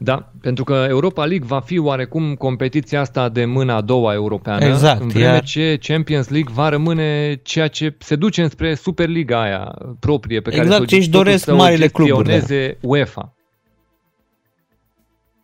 Da, 0.00 0.32
pentru 0.40 0.64
că 0.64 0.86
Europa 0.88 1.24
League 1.24 1.46
va 1.46 1.60
fi 1.60 1.78
oarecum 1.78 2.34
competiția 2.34 3.00
asta 3.00 3.28
de 3.28 3.44
mâna 3.44 3.74
a 3.76 3.80
doua 3.80 4.12
europeană, 4.12 4.64
Exact, 4.64 5.00
în 5.00 5.08
vreme 5.08 5.24
iar- 5.24 5.44
ce 5.44 5.78
Champions 5.82 6.28
League 6.28 6.52
va 6.54 6.68
rămâne 6.68 7.40
ceea 7.42 7.68
ce 7.68 7.94
se 7.98 8.16
duce 8.16 8.42
înspre 8.42 8.74
Superliga 8.74 9.42
aia 9.42 9.74
proprie 10.00 10.40
pe 10.40 10.50
care 10.50 10.62
Exact 10.62 10.76
să 10.78 10.82
o- 10.82 10.86
ce 10.86 10.96
își 10.96 11.08
totul 11.08 11.24
doresc 11.24 11.44
să 11.44 11.52
o 11.52 11.56
marile 11.56 11.86
cluburi, 11.88 12.28
da. 12.28 12.32
gestioneze 12.34 12.76
UEFA. 12.80 13.32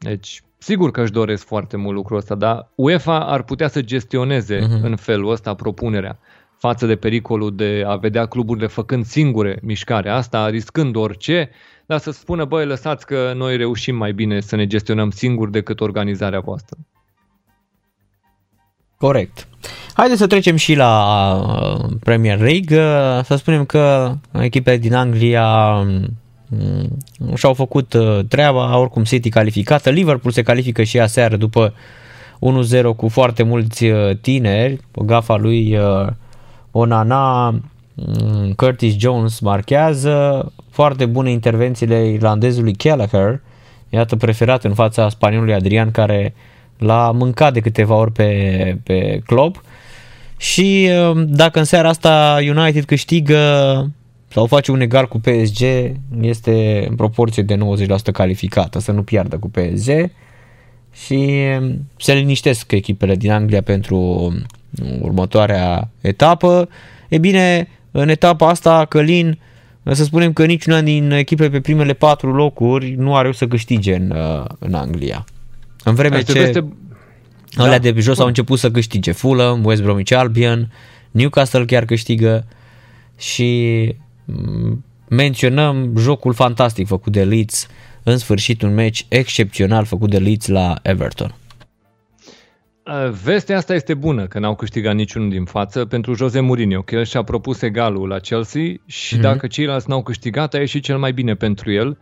Deci, 0.04 0.42
sigur 0.58 0.90
că 0.90 1.02
își 1.02 1.12
doresc 1.12 1.46
foarte 1.46 1.76
mult 1.76 1.94
lucrul 1.94 2.16
ăsta, 2.16 2.34
dar 2.34 2.68
UEFA 2.74 3.18
ar 3.20 3.42
putea 3.42 3.68
să 3.68 3.82
gestioneze 3.82 4.58
Mhm. 4.70 4.84
în 4.84 4.96
felul 4.96 5.30
ăsta 5.30 5.54
propunerea 5.54 6.18
față 6.58 6.86
de 6.86 6.96
pericolul 6.96 7.56
de 7.56 7.84
a 7.86 7.96
vedea 7.96 8.26
cluburile 8.26 8.66
făcând 8.66 9.04
singure 9.04 9.58
mișcarea 9.62 10.14
asta, 10.14 10.48
riscând 10.48 10.96
orice, 10.96 11.50
dar 11.86 11.98
să 11.98 12.10
spună, 12.10 12.44
băi, 12.44 12.66
lăsați 12.66 13.06
că 13.06 13.32
noi 13.36 13.56
reușim 13.56 13.96
mai 13.96 14.12
bine 14.12 14.40
să 14.40 14.56
ne 14.56 14.66
gestionăm 14.66 15.10
singuri 15.10 15.50
decât 15.50 15.80
organizarea 15.80 16.40
voastră. 16.40 16.76
Corect. 18.98 19.48
Haideți 19.94 20.20
să 20.20 20.26
trecem 20.26 20.56
și 20.56 20.74
la 20.74 21.34
uh, 21.34 21.90
Premier 22.00 22.38
League. 22.38 22.78
Uh, 22.78 23.24
Să 23.24 23.36
spunem 23.36 23.64
că 23.64 24.14
echipele 24.32 24.76
din 24.76 24.94
Anglia 24.94 25.46
um, 25.74 26.06
și-au 27.34 27.54
făcut 27.54 27.92
uh, 27.92 28.18
treaba, 28.28 28.78
oricum 28.78 29.04
City 29.04 29.28
calificată. 29.28 29.90
Liverpool 29.90 30.32
se 30.32 30.42
califică 30.42 30.82
și 30.82 31.00
aseară 31.00 31.36
după 31.36 31.74
1-0 32.34 32.96
cu 32.96 33.08
foarte 33.08 33.42
mulți 33.42 33.84
uh, 33.84 34.16
tineri. 34.20 34.80
Gafa 35.04 35.36
lui 35.36 35.76
uh, 35.76 36.06
Onana, 36.70 37.48
um, 37.48 38.52
Curtis 38.56 38.96
Jones 38.98 39.40
marchează. 39.40 40.52
Foarte 40.70 41.06
bune 41.06 41.30
intervențiile 41.30 42.08
irlandezului 42.08 42.72
Gallagher. 42.72 43.40
Iată 43.88 44.16
preferat 44.16 44.64
în 44.64 44.74
fața 44.74 45.08
spaniolului 45.08 45.54
Adrian 45.54 45.90
care 45.90 46.34
l-a 46.78 47.10
mâncat 47.10 47.52
de 47.52 47.60
câteva 47.60 47.94
ori 47.94 48.12
pe, 48.12 48.78
pe 48.82 49.22
Klopp. 49.26 49.62
Și 50.36 50.90
uh, 50.90 51.22
dacă 51.26 51.58
în 51.58 51.64
seara 51.64 51.88
asta 51.88 52.36
United 52.40 52.84
câștigă 52.84 53.40
sau 54.34 54.46
face 54.46 54.70
un 54.70 54.80
egal 54.80 55.08
cu 55.08 55.20
PSG, 55.20 55.60
este 56.20 56.86
în 56.88 56.94
proporție 56.96 57.42
de 57.42 57.56
90% 57.56 58.12
calificată, 58.12 58.78
să 58.78 58.92
nu 58.92 59.02
piardă 59.02 59.38
cu 59.38 59.50
PSG 59.50 60.10
și 60.92 61.30
um, 61.60 61.86
se 61.96 62.12
liniștesc 62.12 62.72
echipele 62.72 63.16
din 63.16 63.30
Anglia 63.30 63.62
pentru 63.62 63.96
um, 63.96 64.34
următoarea 65.00 65.88
etapă. 66.00 66.68
E 67.08 67.18
bine, 67.18 67.68
în 67.90 68.08
etapa 68.08 68.48
asta, 68.48 68.84
Călin, 68.84 69.38
să 69.92 70.04
spunem 70.04 70.32
că 70.32 70.44
niciuna 70.44 70.80
din 70.80 71.10
echipele 71.10 71.48
pe 71.50 71.60
primele 71.60 71.92
patru 71.92 72.32
locuri 72.32 72.94
nu 72.98 73.16
are 73.16 73.32
să 73.32 73.46
câștige 73.46 73.94
în, 73.94 74.10
uh, 74.10 74.44
în 74.58 74.74
Anglia. 74.74 75.24
În 75.84 75.94
vreme 75.94 76.16
Asta 76.16 76.32
ce 76.32 76.38
este- 76.38 76.72
alea 77.56 77.70
Da. 77.70 77.78
de 77.78 77.92
pe 77.92 78.00
jos 78.00 78.18
au 78.18 78.26
început 78.26 78.58
să 78.58 78.70
câștige 78.70 79.12
Fulham, 79.12 79.64
West 79.64 79.82
Bromwich 79.82 80.12
Albion, 80.12 80.72
Newcastle 81.10 81.64
chiar 81.64 81.84
câștigă 81.84 82.46
și 83.18 83.52
mm, 83.92 84.03
menționăm 85.08 85.96
jocul 85.96 86.32
fantastic 86.32 86.86
făcut 86.86 87.12
de 87.12 87.24
Leeds, 87.24 87.66
în 88.02 88.16
sfârșit 88.16 88.62
un 88.62 88.74
meci 88.74 89.06
excepțional 89.08 89.84
făcut 89.84 90.10
de 90.10 90.18
Leeds 90.18 90.46
la 90.46 90.74
Everton. 90.82 91.34
Uh, 92.86 93.10
Vestea 93.24 93.56
asta 93.56 93.74
este 93.74 93.94
bună, 93.94 94.26
că 94.26 94.38
n-au 94.38 94.54
câștigat 94.54 94.94
niciunul 94.94 95.30
din 95.30 95.44
față 95.44 95.84
pentru 95.84 96.14
Jose 96.14 96.40
Mourinho, 96.40 96.82
că 96.82 96.94
el 96.94 97.04
și-a 97.04 97.22
propus 97.22 97.62
egalul 97.62 98.08
la 98.08 98.18
Chelsea 98.18 98.62
și 98.86 99.16
mm-hmm. 99.16 99.20
dacă 99.20 99.46
ceilalți 99.46 99.88
n-au 99.88 100.02
câștigat, 100.02 100.54
a 100.54 100.58
ieșit 100.58 100.82
cel 100.82 100.98
mai 100.98 101.12
bine 101.12 101.34
pentru 101.34 101.72
el. 101.72 101.98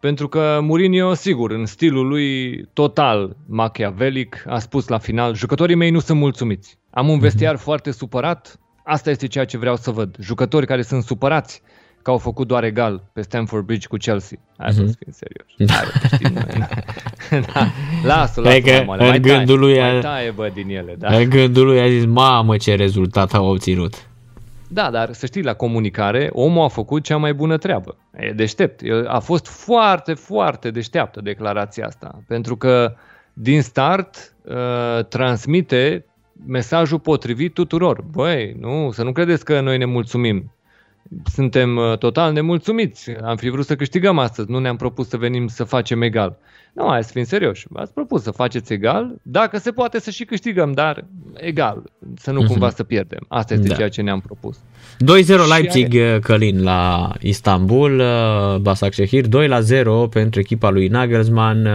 Pentru 0.00 0.28
că 0.28 0.58
Mourinho, 0.62 1.14
sigur, 1.14 1.50
în 1.50 1.66
stilul 1.66 2.08
lui 2.08 2.56
total 2.72 3.36
machiavelic, 3.46 4.44
a 4.46 4.58
spus 4.58 4.88
la 4.88 4.98
final, 4.98 5.34
jucătorii 5.34 5.74
mei 5.74 5.90
nu 5.90 5.98
sunt 5.98 6.18
mulțumiți. 6.18 6.78
Am 6.90 7.08
un 7.08 7.18
vestiar 7.18 7.56
mm-hmm. 7.56 7.62
foarte 7.62 7.90
supărat, 7.90 8.60
asta 8.90 9.10
este 9.10 9.26
ceea 9.26 9.44
ce 9.44 9.58
vreau 9.58 9.76
să 9.76 9.90
văd. 9.90 10.16
Jucători 10.20 10.66
care 10.66 10.82
sunt 10.82 11.02
supărați 11.02 11.62
că 12.02 12.10
au 12.10 12.18
făcut 12.18 12.46
doar 12.46 12.64
egal 12.64 13.02
pe 13.12 13.22
Stamford 13.22 13.64
Bridge 13.64 13.86
cu 13.86 13.96
Chelsea. 13.96 14.38
Hai 14.58 14.72
să 14.72 14.80
fim 14.80 15.12
serios. 15.12 15.70
Hai, 15.76 15.84
bă, 16.00 16.16
știm 16.16 16.32
noi, 16.32 16.68
da. 17.54 17.66
Lasă, 18.04 18.40
lasă, 18.40 18.58
Cred 18.60 18.62
că 18.64 18.70
mai 18.70 18.84
moale. 18.84 19.02
în 19.02 19.08
mai 19.08 19.20
taie, 19.20 19.36
gândul 19.36 19.58
lui 19.58 19.80
a- 19.82 19.90
mai 19.92 20.00
taie, 20.00 20.30
bă, 20.30 20.50
din 20.54 20.68
ele, 20.68 20.94
da. 20.98 21.10
Da. 21.10 21.16
În 21.16 21.28
gândul 21.28 21.66
lui 21.66 21.80
a 21.80 21.88
zis, 21.88 22.04
mamă 22.04 22.56
ce 22.56 22.74
rezultat 22.74 23.32
au 23.34 23.46
obținut. 23.46 23.94
Da, 24.72 24.90
dar 24.90 25.12
să 25.12 25.26
știi, 25.26 25.42
la 25.42 25.54
comunicare, 25.54 26.28
omul 26.32 26.64
a 26.64 26.68
făcut 26.68 27.02
cea 27.04 27.16
mai 27.16 27.34
bună 27.34 27.56
treabă. 27.56 27.96
E 28.16 28.30
deștept. 28.32 28.82
El 28.82 29.06
a 29.06 29.18
fost 29.18 29.46
foarte, 29.46 30.14
foarte 30.14 30.70
deșteaptă 30.70 31.20
declarația 31.20 31.86
asta. 31.86 32.22
Pentru 32.26 32.56
că 32.56 32.94
din 33.32 33.62
start 33.62 34.34
uh, 34.44 35.04
transmite 35.08 36.04
mesajul 36.46 36.98
potrivit 36.98 37.54
tuturor. 37.54 38.04
Băi, 38.10 38.56
nu, 38.60 38.90
să 38.92 39.02
nu 39.02 39.12
credeți 39.12 39.44
că 39.44 39.60
noi 39.60 39.78
ne 39.78 39.84
mulțumim. 39.84 40.52
Suntem 41.24 41.76
uh, 41.76 41.98
total 41.98 42.32
nemulțumiți. 42.32 43.10
Am 43.22 43.36
fi 43.36 43.48
vrut 43.48 43.66
să 43.66 43.76
câștigăm 43.76 44.18
astăzi. 44.18 44.50
Nu 44.50 44.58
ne-am 44.58 44.76
propus 44.76 45.08
să 45.08 45.16
venim 45.16 45.46
să 45.46 45.64
facem 45.64 46.02
egal. 46.02 46.38
Nu, 46.72 46.88
hai 46.88 47.04
să 47.04 47.10
fim 47.12 47.24
serioși. 47.24 47.66
V-ați 47.68 47.92
propus 47.92 48.22
să 48.22 48.30
faceți 48.30 48.72
egal. 48.72 49.14
Dacă 49.22 49.58
se 49.58 49.70
poate 49.70 50.00
să 50.00 50.10
și 50.10 50.24
câștigăm, 50.24 50.72
dar 50.72 51.04
egal. 51.34 51.82
Să 52.16 52.30
nu 52.30 52.44
cumva 52.44 52.70
să 52.70 52.82
pierdem. 52.84 53.24
Asta 53.28 53.54
este 53.54 53.68
Da. 53.68 53.74
ceea 53.74 53.88
ce 53.88 54.02
ne-am 54.02 54.20
propus. 54.20 54.58
2-0 54.58 54.58
Leipzig 55.48 56.18
Călin 56.20 56.62
la 56.62 57.12
Istanbul, 57.20 57.98
uh, 57.98 58.56
Basakşehir, 58.56 59.26
2-0 59.26 60.08
pentru 60.10 60.40
echipa 60.40 60.70
lui 60.70 60.88
Nagelsmann. 60.88 61.66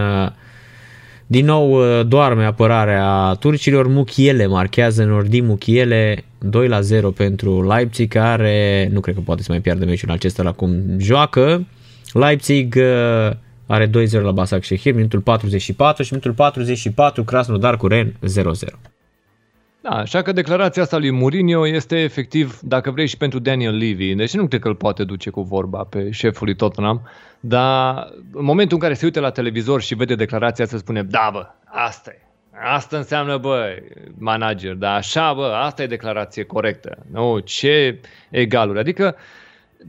Uh, 1.26 1.36
Din 1.36 1.44
nou 1.44 1.72
uh, 1.72 2.06
doarme 2.06 2.44
apărarea 2.44 3.36
turcilor, 3.40 3.86
Muchiele 3.86 4.46
marchează 4.46 5.04
Nordi 5.04 5.40
Muchiele 5.40 6.24
2-0 6.44 7.14
pentru 7.16 7.66
Leipzig, 7.66 8.08
care 8.08 8.88
nu 8.92 9.00
cred 9.00 9.14
că 9.14 9.20
poate 9.20 9.42
să 9.42 9.48
mai 9.50 9.60
piardă 9.60 9.84
meciul 9.84 10.10
acesta 10.10 10.42
la 10.42 10.52
cum 10.52 10.82
joacă. 10.98 11.66
Leipzig 12.12 12.74
uh, 12.76 13.30
are 13.66 13.88
2-0 13.88 13.90
la 14.10 14.30
Basakşehir, 14.30 14.94
minutul 14.94 15.20
44 15.20 16.02
și 16.02 16.12
minutul 16.12 16.32
44 16.32 17.24
Krasnodar 17.24 17.76
cu 17.76 17.86
Ren 17.86 18.14
0-0. 18.42 18.95
Da, 19.88 19.96
așa 19.96 20.22
că 20.22 20.32
declarația 20.32 20.82
asta 20.82 20.98
lui 20.98 21.10
Mourinho 21.10 21.66
este 21.66 21.96
efectiv, 21.96 22.60
dacă 22.60 22.90
vrei, 22.90 23.06
și 23.06 23.16
pentru 23.16 23.38
Daniel 23.38 23.76
Levy. 23.76 24.14
Deci 24.14 24.34
nu 24.34 24.46
cred 24.46 24.60
că 24.60 24.68
îl 24.68 24.74
poate 24.74 25.04
duce 25.04 25.30
cu 25.30 25.42
vorba 25.42 25.84
pe 25.84 26.10
șeful 26.10 26.46
lui 26.46 26.56
Tottenham, 26.56 27.08
dar 27.40 28.08
în 28.32 28.44
momentul 28.44 28.76
în 28.76 28.82
care 28.82 28.94
se 28.94 29.04
uită 29.04 29.20
la 29.20 29.30
televizor 29.30 29.80
și 29.80 29.94
vede 29.94 30.14
declarația 30.14 30.64
asta, 30.64 30.76
spune, 30.76 31.02
da 31.02 31.30
bă, 31.32 31.46
asta 31.64 32.10
e. 32.10 32.20
Asta 32.74 32.96
înseamnă, 32.96 33.36
bă, 33.36 33.82
manager, 34.18 34.74
dar 34.74 34.96
așa, 34.96 35.32
bă, 35.32 35.44
asta 35.44 35.82
e 35.82 35.86
declarație 35.86 36.42
corectă. 36.42 36.98
Nu, 37.12 37.38
ce 37.38 38.00
egaluri. 38.30 38.78
Adică 38.78 39.16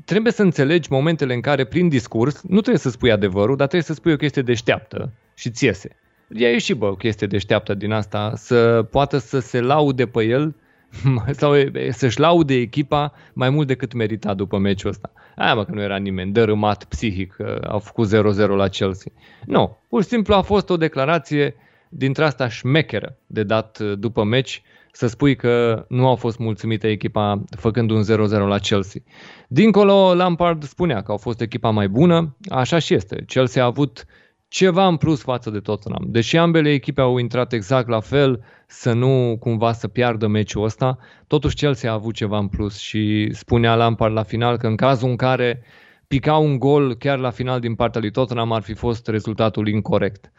trebuie 0.05 0.33
să 0.33 0.41
înțelegi 0.41 0.91
momentele 0.91 1.33
în 1.33 1.41
care, 1.41 1.63
prin 1.63 1.89
discurs, 1.89 2.41
nu 2.41 2.59
trebuie 2.59 2.77
să 2.77 2.89
spui 2.89 3.11
adevărul, 3.11 3.55
dar 3.55 3.67
trebuie 3.67 3.87
să 3.87 3.93
spui 3.93 4.13
o 4.13 4.15
chestie 4.17 4.41
deșteaptă 4.41 5.11
și 5.35 5.49
ți 5.49 5.65
iese. 5.65 5.95
Ea 6.29 6.49
e 6.49 6.57
și, 6.57 6.73
bă, 6.73 6.85
o 6.85 6.95
chestie 6.95 7.27
deșteaptă 7.27 7.73
din 7.73 7.91
asta, 7.91 8.31
să 8.35 8.87
poată 8.91 9.17
să 9.17 9.39
se 9.39 9.61
laude 9.61 10.05
pe 10.05 10.23
el 10.23 10.55
sau 11.39 11.55
e, 11.55 11.91
să-și 11.91 12.19
laude 12.19 12.53
echipa 12.53 13.13
mai 13.33 13.49
mult 13.49 13.67
decât 13.67 13.93
merita 13.93 14.33
după 14.33 14.57
meciul 14.57 14.89
ăsta. 14.89 15.11
Aia, 15.35 15.55
mă, 15.55 15.65
că 15.65 15.71
nu 15.71 15.81
era 15.81 15.97
nimeni 15.97 16.31
dărâmat 16.31 16.83
psihic, 16.83 17.33
că 17.33 17.67
au 17.67 17.79
făcut 17.79 18.07
0-0 18.07 18.11
la 18.55 18.67
Chelsea. 18.67 19.11
Nu, 19.45 19.77
pur 19.89 20.01
și 20.01 20.07
simplu 20.07 20.33
a 20.33 20.41
fost 20.41 20.69
o 20.69 20.77
declarație 20.77 21.55
dintre 21.89 22.23
asta 22.23 22.47
șmecheră 22.47 23.17
de 23.25 23.43
dat 23.43 23.79
uh, 23.79 23.93
după 23.97 24.23
meci 24.23 24.61
să 24.91 25.07
spui 25.07 25.35
că 25.35 25.85
nu 25.89 26.07
au 26.07 26.15
fost 26.15 26.37
mulțumite 26.37 26.87
echipa 26.87 27.43
făcând 27.57 27.91
un 27.91 28.03
0-0 28.03 28.07
la 28.29 28.57
Chelsea. 28.57 29.01
Dincolo, 29.47 30.13
Lampard 30.13 30.63
spunea 30.63 31.01
că 31.01 31.11
au 31.11 31.17
fost 31.17 31.41
echipa 31.41 31.69
mai 31.69 31.87
bună, 31.87 32.35
așa 32.49 32.79
și 32.79 32.93
este. 32.93 33.23
Chelsea 33.27 33.63
a 33.63 33.65
avut 33.65 34.05
ceva 34.47 34.87
în 34.87 34.97
plus 34.97 35.21
față 35.21 35.49
de 35.49 35.59
Tottenham. 35.59 36.05
Deși 36.07 36.37
ambele 36.37 36.69
echipe 36.71 37.01
au 37.01 37.17
intrat 37.17 37.53
exact 37.53 37.87
la 37.87 37.99
fel, 37.99 38.43
să 38.67 38.93
nu 38.93 39.37
cumva 39.39 39.73
să 39.73 39.87
piardă 39.87 40.27
meciul 40.27 40.63
ăsta, 40.63 40.97
totuși 41.27 41.55
Chelsea 41.55 41.91
a 41.91 41.93
avut 41.93 42.13
ceva 42.13 42.37
în 42.37 42.47
plus 42.47 42.77
și 42.77 43.29
spunea 43.33 43.75
Lampard 43.75 44.13
la 44.13 44.23
final 44.23 44.57
că 44.57 44.67
în 44.67 44.75
cazul 44.75 45.09
în 45.09 45.15
care 45.15 45.61
pica 46.07 46.35
un 46.35 46.59
gol 46.59 46.95
chiar 46.95 47.19
la 47.19 47.29
final 47.29 47.59
din 47.59 47.75
partea 47.75 48.01
lui 48.01 48.11
Tottenham 48.11 48.51
ar 48.51 48.61
fi 48.61 48.73
fost 48.73 49.07
rezultatul 49.07 49.67
incorrect. 49.67 50.31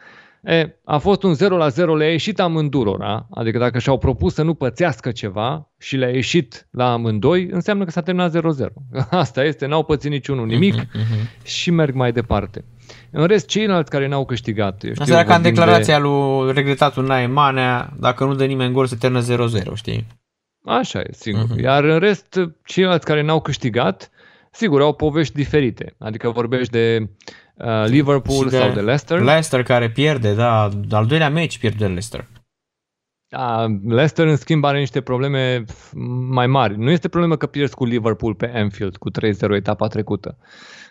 E, 0.42 0.76
a 0.84 0.98
fost 0.98 1.22
un 1.22 1.34
0 1.34 1.56
la 1.56 1.68
0, 1.68 1.96
le-a 1.96 2.10
ieșit 2.10 2.40
amândurora, 2.40 3.26
adică 3.30 3.58
dacă 3.58 3.78
și-au 3.78 3.98
propus 3.98 4.34
să 4.34 4.42
nu 4.42 4.54
pățească 4.54 5.10
ceva 5.10 5.70
și 5.78 5.96
le-a 5.96 6.08
ieșit 6.08 6.68
la 6.70 6.92
amândoi, 6.92 7.48
înseamnă 7.50 7.84
că 7.84 7.90
s-a 7.90 8.00
terminat 8.00 8.36
0-0. 8.36 8.40
Asta 9.10 9.44
este, 9.44 9.66
n-au 9.66 9.84
pățit 9.84 10.10
niciunul 10.10 10.46
nimic 10.46 10.74
uh-huh, 10.74 10.86
uh-huh. 10.86 11.42
și 11.44 11.70
merg 11.70 11.94
mai 11.94 12.12
departe. 12.12 12.64
În 13.10 13.26
rest, 13.26 13.46
ceilalți 13.46 13.90
care 13.90 14.06
n-au 14.06 14.24
câștigat... 14.24 14.76
Știu, 14.76 14.94
Asta 14.98 15.14
era 15.14 15.24
ca 15.24 15.34
în 15.34 15.42
declarația 15.42 15.96
de... 15.96 16.02
lui 16.02 16.52
regretatul 16.52 17.06
Nae 17.06 17.26
Manea, 17.26 17.92
dacă 17.98 18.24
nu 18.24 18.34
dă 18.34 18.44
nimeni 18.44 18.72
gol, 18.72 18.86
se 18.86 18.96
termină 18.96 19.48
0-0, 19.48 19.74
știi? 19.74 20.06
Așa 20.64 21.00
e, 21.00 21.08
sigur. 21.10 21.44
Uh-huh. 21.44 21.62
Iar 21.62 21.84
în 21.84 21.98
rest, 21.98 22.40
ceilalți 22.64 23.04
care 23.04 23.22
n-au 23.22 23.40
câștigat, 23.40 24.10
sigur, 24.50 24.80
au 24.80 24.94
povești 24.94 25.34
diferite. 25.34 25.94
Adică 25.98 26.30
vorbești 26.30 26.72
de 26.72 27.08
uh, 27.54 27.84
Liverpool 27.86 28.48
de 28.48 28.58
sau 28.58 28.72
de 28.72 28.80
Leicester. 28.80 29.20
Leicester 29.20 29.62
care 29.62 29.90
pierde, 29.90 30.34
da, 30.34 30.68
al 30.90 31.06
doilea 31.06 31.30
meci 31.30 31.58
pierde 31.58 31.86
Leicester. 31.86 32.26
Da, 33.28 33.66
Leicester, 33.86 34.26
în 34.26 34.36
schimb, 34.36 34.64
are 34.64 34.78
niște 34.78 35.00
probleme 35.00 35.64
mai 36.28 36.46
mari. 36.46 36.78
Nu 36.78 36.90
este 36.90 37.08
problemă 37.08 37.36
că 37.36 37.46
pierzi 37.46 37.74
cu 37.74 37.84
Liverpool 37.84 38.34
pe 38.34 38.52
Anfield 38.54 38.96
cu 38.96 39.10
3-0 39.10 39.14
etapa 39.50 39.86
trecută. 39.86 40.38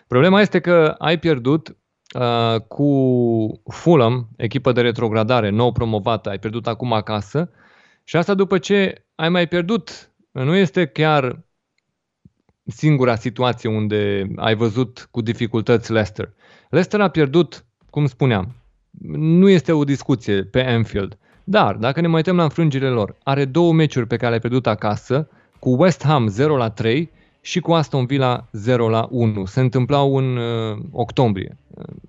Problema 0.06 0.40
este 0.40 0.60
că 0.60 0.94
ai 0.98 1.18
pierdut 1.18 1.76
uh, 2.14 2.60
cu 2.60 3.62
Fulham, 3.70 4.28
echipă 4.36 4.72
de 4.72 4.80
retrogradare, 4.80 5.48
nou 5.48 5.72
promovată, 5.72 6.28
ai 6.28 6.38
pierdut 6.38 6.66
acum 6.66 6.92
acasă 6.92 7.50
și 8.04 8.16
asta 8.16 8.34
după 8.34 8.58
ce 8.58 9.04
ai 9.14 9.28
mai 9.28 9.46
pierdut. 9.46 10.12
Nu 10.30 10.54
este 10.54 10.86
chiar 10.86 11.44
singura 12.64 13.16
situație 13.16 13.68
unde 13.68 14.30
ai 14.36 14.54
văzut 14.54 15.08
cu 15.10 15.20
dificultăți 15.20 15.92
Leicester. 15.92 16.32
Leicester 16.68 17.00
a 17.00 17.08
pierdut, 17.08 17.64
cum 17.90 18.06
spuneam, 18.06 18.54
nu 19.12 19.48
este 19.48 19.72
o 19.72 19.84
discuție 19.84 20.44
pe 20.44 20.64
Anfield, 20.64 21.18
dar 21.44 21.76
dacă 21.76 22.00
ne 22.00 22.06
mai 22.06 22.16
uităm 22.16 22.36
la 22.36 22.42
înfrângerile 22.42 22.90
lor, 22.90 23.16
are 23.22 23.44
două 23.44 23.72
meciuri 23.72 24.06
pe 24.06 24.16
care 24.16 24.30
le-a 24.30 24.38
pierdut 24.38 24.66
acasă, 24.66 25.28
cu 25.58 25.82
West 25.82 26.04
Ham 26.04 26.26
0 26.26 26.56
la 26.56 26.70
3 26.70 27.10
și 27.40 27.60
cu 27.60 27.72
Aston 27.72 28.06
Villa 28.06 28.48
0 28.52 28.88
la 28.88 29.08
1. 29.10 29.44
Se 29.44 29.60
întâmplau 29.60 30.16
în 30.16 30.36
uh, 30.36 30.78
octombrie 30.90 31.56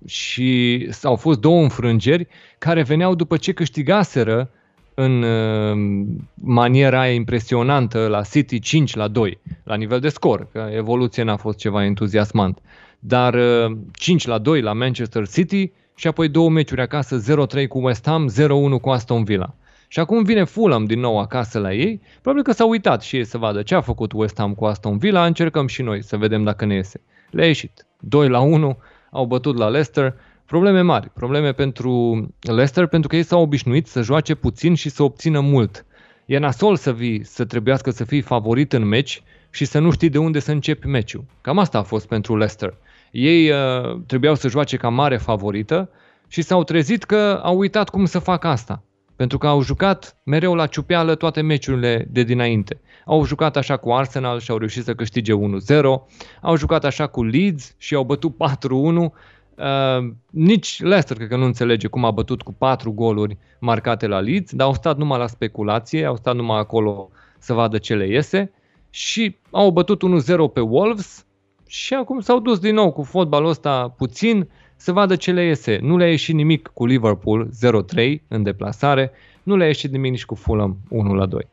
și 0.06 0.88
au 1.02 1.16
fost 1.16 1.40
două 1.40 1.62
înfrângeri 1.62 2.26
care 2.58 2.82
veneau 2.82 3.14
după 3.14 3.36
ce 3.36 3.52
câștigaseră 3.52 4.50
în 4.94 5.22
uh, 5.22 6.06
maniera 6.34 7.08
impresionantă 7.08 8.06
la 8.06 8.22
City 8.22 8.58
5 8.58 8.94
la 8.94 9.08
2, 9.08 9.38
la 9.64 9.74
nivel 9.74 10.00
de 10.00 10.08
scor, 10.08 10.48
că 10.52 10.68
evoluția 10.72 11.24
n-a 11.24 11.36
fost 11.36 11.58
ceva 11.58 11.84
entuziasmant. 11.84 12.58
Dar 12.98 13.34
uh, 13.34 13.76
5 13.92 14.26
la 14.26 14.38
2 14.38 14.60
la 14.60 14.72
Manchester 14.72 15.28
City 15.28 15.72
și 15.94 16.06
apoi 16.06 16.28
două 16.28 16.50
meciuri 16.50 16.80
acasă, 16.80 17.22
0-3 17.62 17.68
cu 17.68 17.78
West 17.84 18.06
Ham, 18.06 18.32
0-1 18.78 18.80
cu 18.80 18.88
Aston 18.88 19.24
Villa. 19.24 19.54
Și 19.92 20.00
acum 20.00 20.22
vine 20.22 20.44
Fulham 20.44 20.84
din 20.84 21.00
nou 21.00 21.18
acasă 21.18 21.58
la 21.58 21.72
ei, 21.72 22.00
probabil 22.22 22.44
că 22.44 22.52
s-au 22.52 22.68
uitat 22.68 23.02
și 23.02 23.16
ei 23.16 23.24
să 23.24 23.38
vadă 23.38 23.62
ce 23.62 23.74
a 23.74 23.80
făcut 23.80 24.12
West 24.12 24.38
Ham 24.38 24.54
cu 24.54 24.64
Aston 24.64 24.98
Villa, 24.98 25.26
încercăm 25.26 25.66
și 25.66 25.82
noi 25.82 26.02
să 26.02 26.16
vedem 26.16 26.44
dacă 26.44 26.64
ne 26.64 26.74
iese. 26.74 27.00
Le-a 27.30 27.46
ieșit. 27.46 27.86
2 28.00 28.28
la 28.28 28.40
1, 28.40 28.78
au 29.10 29.24
bătut 29.24 29.56
la 29.56 29.68
Leicester, 29.68 30.14
Probleme 30.50 30.80
mari, 30.80 31.10
probleme 31.10 31.52
pentru 31.52 32.26
Leicester 32.40 32.86
pentru 32.86 33.08
că 33.08 33.16
ei 33.16 33.22
s-au 33.22 33.42
obișnuit 33.42 33.86
să 33.86 34.02
joace 34.02 34.34
puțin 34.34 34.74
și 34.74 34.88
să 34.88 35.02
obțină 35.02 35.40
mult. 35.40 35.84
E 36.26 36.38
nasol 36.38 36.76
să 36.76 36.92
vii, 36.92 37.24
să 37.24 37.44
trebuiască 37.44 37.90
să 37.90 38.04
fii 38.04 38.20
favorit 38.20 38.72
în 38.72 38.84
meci 38.84 39.22
și 39.50 39.64
să 39.64 39.78
nu 39.78 39.90
știi 39.90 40.08
de 40.08 40.18
unde 40.18 40.38
să 40.38 40.50
începi 40.50 40.86
meciul. 40.86 41.24
Cam 41.40 41.58
asta 41.58 41.78
a 41.78 41.82
fost 41.82 42.06
pentru 42.06 42.36
Leicester. 42.36 42.74
Ei 43.10 43.50
uh, 43.50 44.00
trebuiau 44.06 44.34
să 44.34 44.48
joace 44.48 44.76
ca 44.76 44.88
mare 44.88 45.16
favorită 45.16 45.90
și 46.28 46.42
s-au 46.42 46.64
trezit 46.64 47.04
că 47.04 47.40
au 47.42 47.58
uitat 47.58 47.88
cum 47.88 48.04
să 48.04 48.18
facă 48.18 48.46
asta. 48.46 48.82
Pentru 49.20 49.38
că 49.38 49.46
au 49.46 49.62
jucat 49.62 50.16
mereu 50.22 50.54
la 50.54 50.66
ciupeală 50.66 51.14
toate 51.14 51.40
meciurile 51.40 52.06
de 52.10 52.22
dinainte. 52.22 52.80
Au 53.04 53.24
jucat 53.24 53.56
așa 53.56 53.76
cu 53.76 53.92
Arsenal 53.92 54.40
și 54.40 54.50
au 54.50 54.58
reușit 54.58 54.84
să 54.84 54.94
câștige 54.94 55.32
1-0, 55.32 55.36
au 56.40 56.56
jucat 56.56 56.84
așa 56.84 57.06
cu 57.06 57.24
Leeds 57.24 57.74
și 57.78 57.94
au 57.94 58.04
bătut 58.04 58.34
4-1 58.34 58.36
Uh, 59.56 60.12
nici 60.30 60.82
Leicester 60.82 61.16
cred 61.16 61.28
că 61.28 61.36
nu 61.36 61.44
înțelege 61.44 61.86
cum 61.86 62.04
a 62.04 62.10
bătut 62.10 62.42
cu 62.42 62.52
patru 62.52 62.92
goluri 62.92 63.38
marcate 63.58 64.06
la 64.06 64.20
Leeds, 64.20 64.52
dar 64.52 64.66
au 64.66 64.74
stat 64.74 64.96
numai 64.96 65.18
la 65.18 65.26
speculație, 65.26 66.04
au 66.04 66.16
stat 66.16 66.34
numai 66.34 66.58
acolo 66.58 67.10
să 67.38 67.52
vadă 67.52 67.78
ce 67.78 67.94
le 67.94 68.06
iese. 68.06 68.52
Și 68.90 69.36
au 69.50 69.70
bătut 69.70 70.02
1-0 70.02 70.52
pe 70.52 70.60
Wolves 70.60 71.26
și 71.66 71.94
acum 71.94 72.20
s-au 72.20 72.38
dus 72.38 72.58
din 72.58 72.74
nou 72.74 72.92
cu 72.92 73.02
fotbalul 73.02 73.48
ăsta 73.48 73.94
puțin 73.96 74.48
să 74.80 74.92
vadă 74.92 75.16
ce 75.16 75.32
le 75.32 75.44
iese. 75.44 75.78
Nu 75.82 75.96
le-a 75.96 76.10
ieșit 76.10 76.34
nimic 76.34 76.70
cu 76.74 76.86
Liverpool 76.86 77.48
0-3 77.48 78.20
în 78.28 78.42
deplasare, 78.42 79.10
nu 79.42 79.56
le-a 79.56 79.66
ieșit 79.66 79.92
nimic 79.92 80.10
nici 80.10 80.24
cu 80.24 80.34
Fulham 80.34 80.78
1-2. 81.28 81.46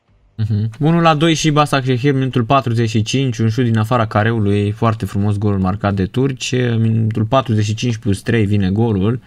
Uh-huh. 0.44 0.70
1 0.80 1.02
la 1.02 1.16
2 1.16 1.34
și 1.34 1.52
Basa 1.52 1.82
Shehir, 1.82 2.14
minutul 2.14 2.44
45, 2.44 3.38
un 3.38 3.50
șut 3.50 3.64
din 3.64 3.78
afara 3.78 4.06
careului, 4.06 4.72
foarte 4.72 5.06
frumos 5.06 5.38
gol 5.38 5.58
marcat 5.58 5.94
de 5.94 6.06
turci, 6.06 6.52
minutul 6.78 7.24
45 7.24 7.98
plus 7.98 8.22
3 8.22 8.46
vine 8.46 8.70
golul, 8.70 9.20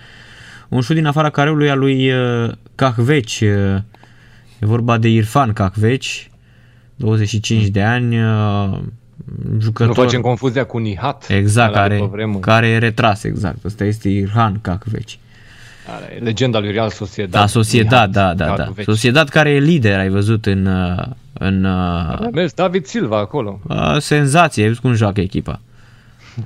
un 0.69 0.81
șut 0.81 0.95
din 0.95 1.07
afara 1.07 1.31
careului 1.31 1.71
al 1.71 1.79
lui 1.79 2.13
Cahveci, 2.75 3.41
uh, 3.41 3.77
e 4.59 4.67
vorba 4.67 4.99
de 4.99 5.09
Irfan 5.09 5.53
Cahveci, 5.53 6.31
25 6.97 7.67
de 7.67 7.83
ani, 7.83 8.23
uh, 8.23 8.79
jucător... 9.59 9.97
Nu 9.97 10.03
facem 10.03 10.21
confuzia 10.21 10.65
cu 10.65 10.79
Nihat. 10.79 11.27
Exact, 11.29 11.75
care, 11.75 12.11
care 12.41 12.67
e 12.67 12.79
retras, 12.79 13.25
exact, 13.25 13.65
ăsta 13.65 13.85
este 13.85 14.09
Irfan 14.09 14.59
Cahveci. 14.61 15.19
Legenda 16.19 16.59
lui 16.59 16.73
Real 16.73 16.91
Sociedad. 16.91 17.41
Da, 17.41 17.47
Sociedad, 17.47 18.13
da, 18.13 18.35
da, 18.35 18.55
da. 18.57 18.83
Sociedad 18.83 19.29
care 19.29 19.51
e 19.51 19.59
lider, 19.59 19.99
ai 19.99 20.09
văzut 20.09 20.47
în... 20.47 20.67
Uh, 20.67 21.05
în 21.33 21.65
a 21.65 22.29
mers 22.33 22.53
David 22.53 22.85
Silva 22.85 23.19
acolo. 23.19 23.61
Senzație, 23.99 24.63
ai 24.63 24.69
văzut 24.69 24.83
cum 24.83 24.95
joacă 24.95 25.21
echipa. 25.21 25.61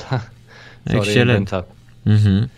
Da. 0.08 0.22
Excelent. 0.82 1.64
Uh-huh. 2.10 2.48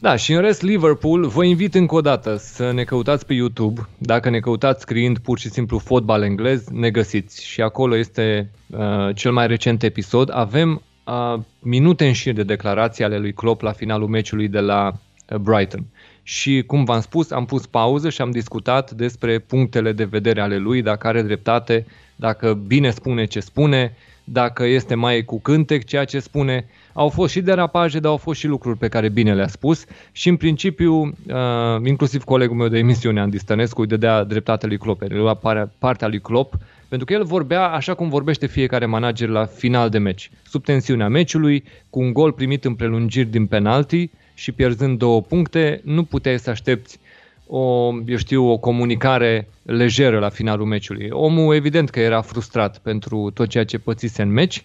Da, 0.00 0.16
și 0.16 0.32
în 0.32 0.40
rest 0.40 0.62
Liverpool, 0.62 1.26
vă 1.26 1.44
invit 1.44 1.74
încă 1.74 1.94
o 1.94 2.00
dată 2.00 2.36
să 2.36 2.72
ne 2.72 2.84
căutați 2.84 3.26
pe 3.26 3.34
YouTube. 3.34 3.88
Dacă 3.98 4.30
ne 4.30 4.40
căutați 4.40 4.80
scriind 4.80 5.18
pur 5.18 5.38
și 5.38 5.50
simplu 5.50 5.78
fotbal 5.78 6.22
englez, 6.22 6.68
ne 6.68 6.90
găsiți. 6.90 7.44
Și 7.44 7.60
acolo 7.62 7.96
este 7.96 8.50
uh, 8.66 9.14
cel 9.14 9.32
mai 9.32 9.46
recent 9.46 9.82
episod. 9.82 10.30
Avem 10.32 10.82
uh, 11.04 11.40
minute 11.58 12.06
în 12.06 12.12
șir 12.12 12.34
de 12.34 12.42
declarații 12.42 13.04
ale 13.04 13.18
lui 13.18 13.32
Klopp 13.32 13.62
la 13.62 13.72
finalul 13.72 14.08
meciului 14.08 14.48
de 14.48 14.60
la 14.60 14.92
uh, 15.28 15.38
Brighton 15.38 15.84
și, 16.22 16.62
cum 16.66 16.84
v-am 16.84 17.00
spus, 17.00 17.30
am 17.30 17.44
pus 17.44 17.66
pauză 17.66 18.10
și 18.10 18.20
am 18.20 18.30
discutat 18.30 18.90
despre 18.90 19.38
punctele 19.38 19.92
de 19.92 20.04
vedere 20.04 20.40
ale 20.40 20.56
lui, 20.56 20.82
dacă 20.82 21.06
are 21.06 21.22
dreptate, 21.22 21.86
dacă 22.16 22.54
bine 22.66 22.90
spune 22.90 23.24
ce 23.24 23.40
spune, 23.40 23.96
dacă 24.24 24.64
este 24.64 24.94
mai 24.94 25.24
cu 25.24 25.40
cântec 25.40 25.84
ceea 25.84 26.04
ce 26.04 26.20
spune. 26.20 26.66
Au 26.98 27.08
fost 27.08 27.32
și 27.32 27.40
derapaje, 27.40 27.98
dar 27.98 28.10
au 28.10 28.16
fost 28.16 28.38
și 28.38 28.46
lucruri 28.46 28.78
pe 28.78 28.88
care 28.88 29.08
bine 29.08 29.34
le-a 29.34 29.46
spus 29.48 29.84
și 30.12 30.28
în 30.28 30.36
principiu, 30.36 30.94
uh, 31.02 31.84
inclusiv 31.84 32.24
colegul 32.24 32.56
meu 32.56 32.68
de 32.68 32.78
emisiune, 32.78 33.20
Andy 33.20 33.38
Stănescu, 33.38 33.80
îi 33.80 33.86
dădea 33.86 34.24
dreptate 34.24 34.66
lui 34.66 34.78
Klopp, 34.78 35.02
îi 35.02 35.08
lua 35.08 35.40
partea 35.78 36.08
lui 36.08 36.20
Klopp, 36.20 36.54
pentru 36.88 37.06
că 37.06 37.12
el 37.12 37.24
vorbea 37.24 37.68
așa 37.68 37.94
cum 37.94 38.08
vorbește 38.08 38.46
fiecare 38.46 38.86
manager 38.86 39.28
la 39.28 39.44
final 39.44 39.88
de 39.88 39.98
meci, 39.98 40.30
sub 40.46 40.64
tensiunea 40.64 41.08
meciului, 41.08 41.64
cu 41.90 42.00
un 42.00 42.12
gol 42.12 42.32
primit 42.32 42.64
în 42.64 42.74
prelungiri 42.74 43.30
din 43.30 43.46
penalti, 43.46 44.10
și 44.34 44.52
pierzând 44.52 44.98
două 44.98 45.22
puncte, 45.22 45.80
nu 45.84 46.02
puteai 46.02 46.38
să 46.38 46.50
aștepți 46.50 46.98
o, 47.46 47.92
eu 48.06 48.16
știu, 48.16 48.44
o 48.44 48.56
comunicare 48.56 49.48
lejeră 49.62 50.18
la 50.18 50.28
finalul 50.28 50.66
meciului. 50.66 51.08
Omul 51.10 51.54
evident 51.54 51.90
că 51.90 52.00
era 52.00 52.20
frustrat 52.20 52.78
pentru 52.78 53.30
tot 53.34 53.48
ceea 53.48 53.64
ce 53.64 53.78
pățise 53.78 54.22
în 54.22 54.32
meci 54.32 54.64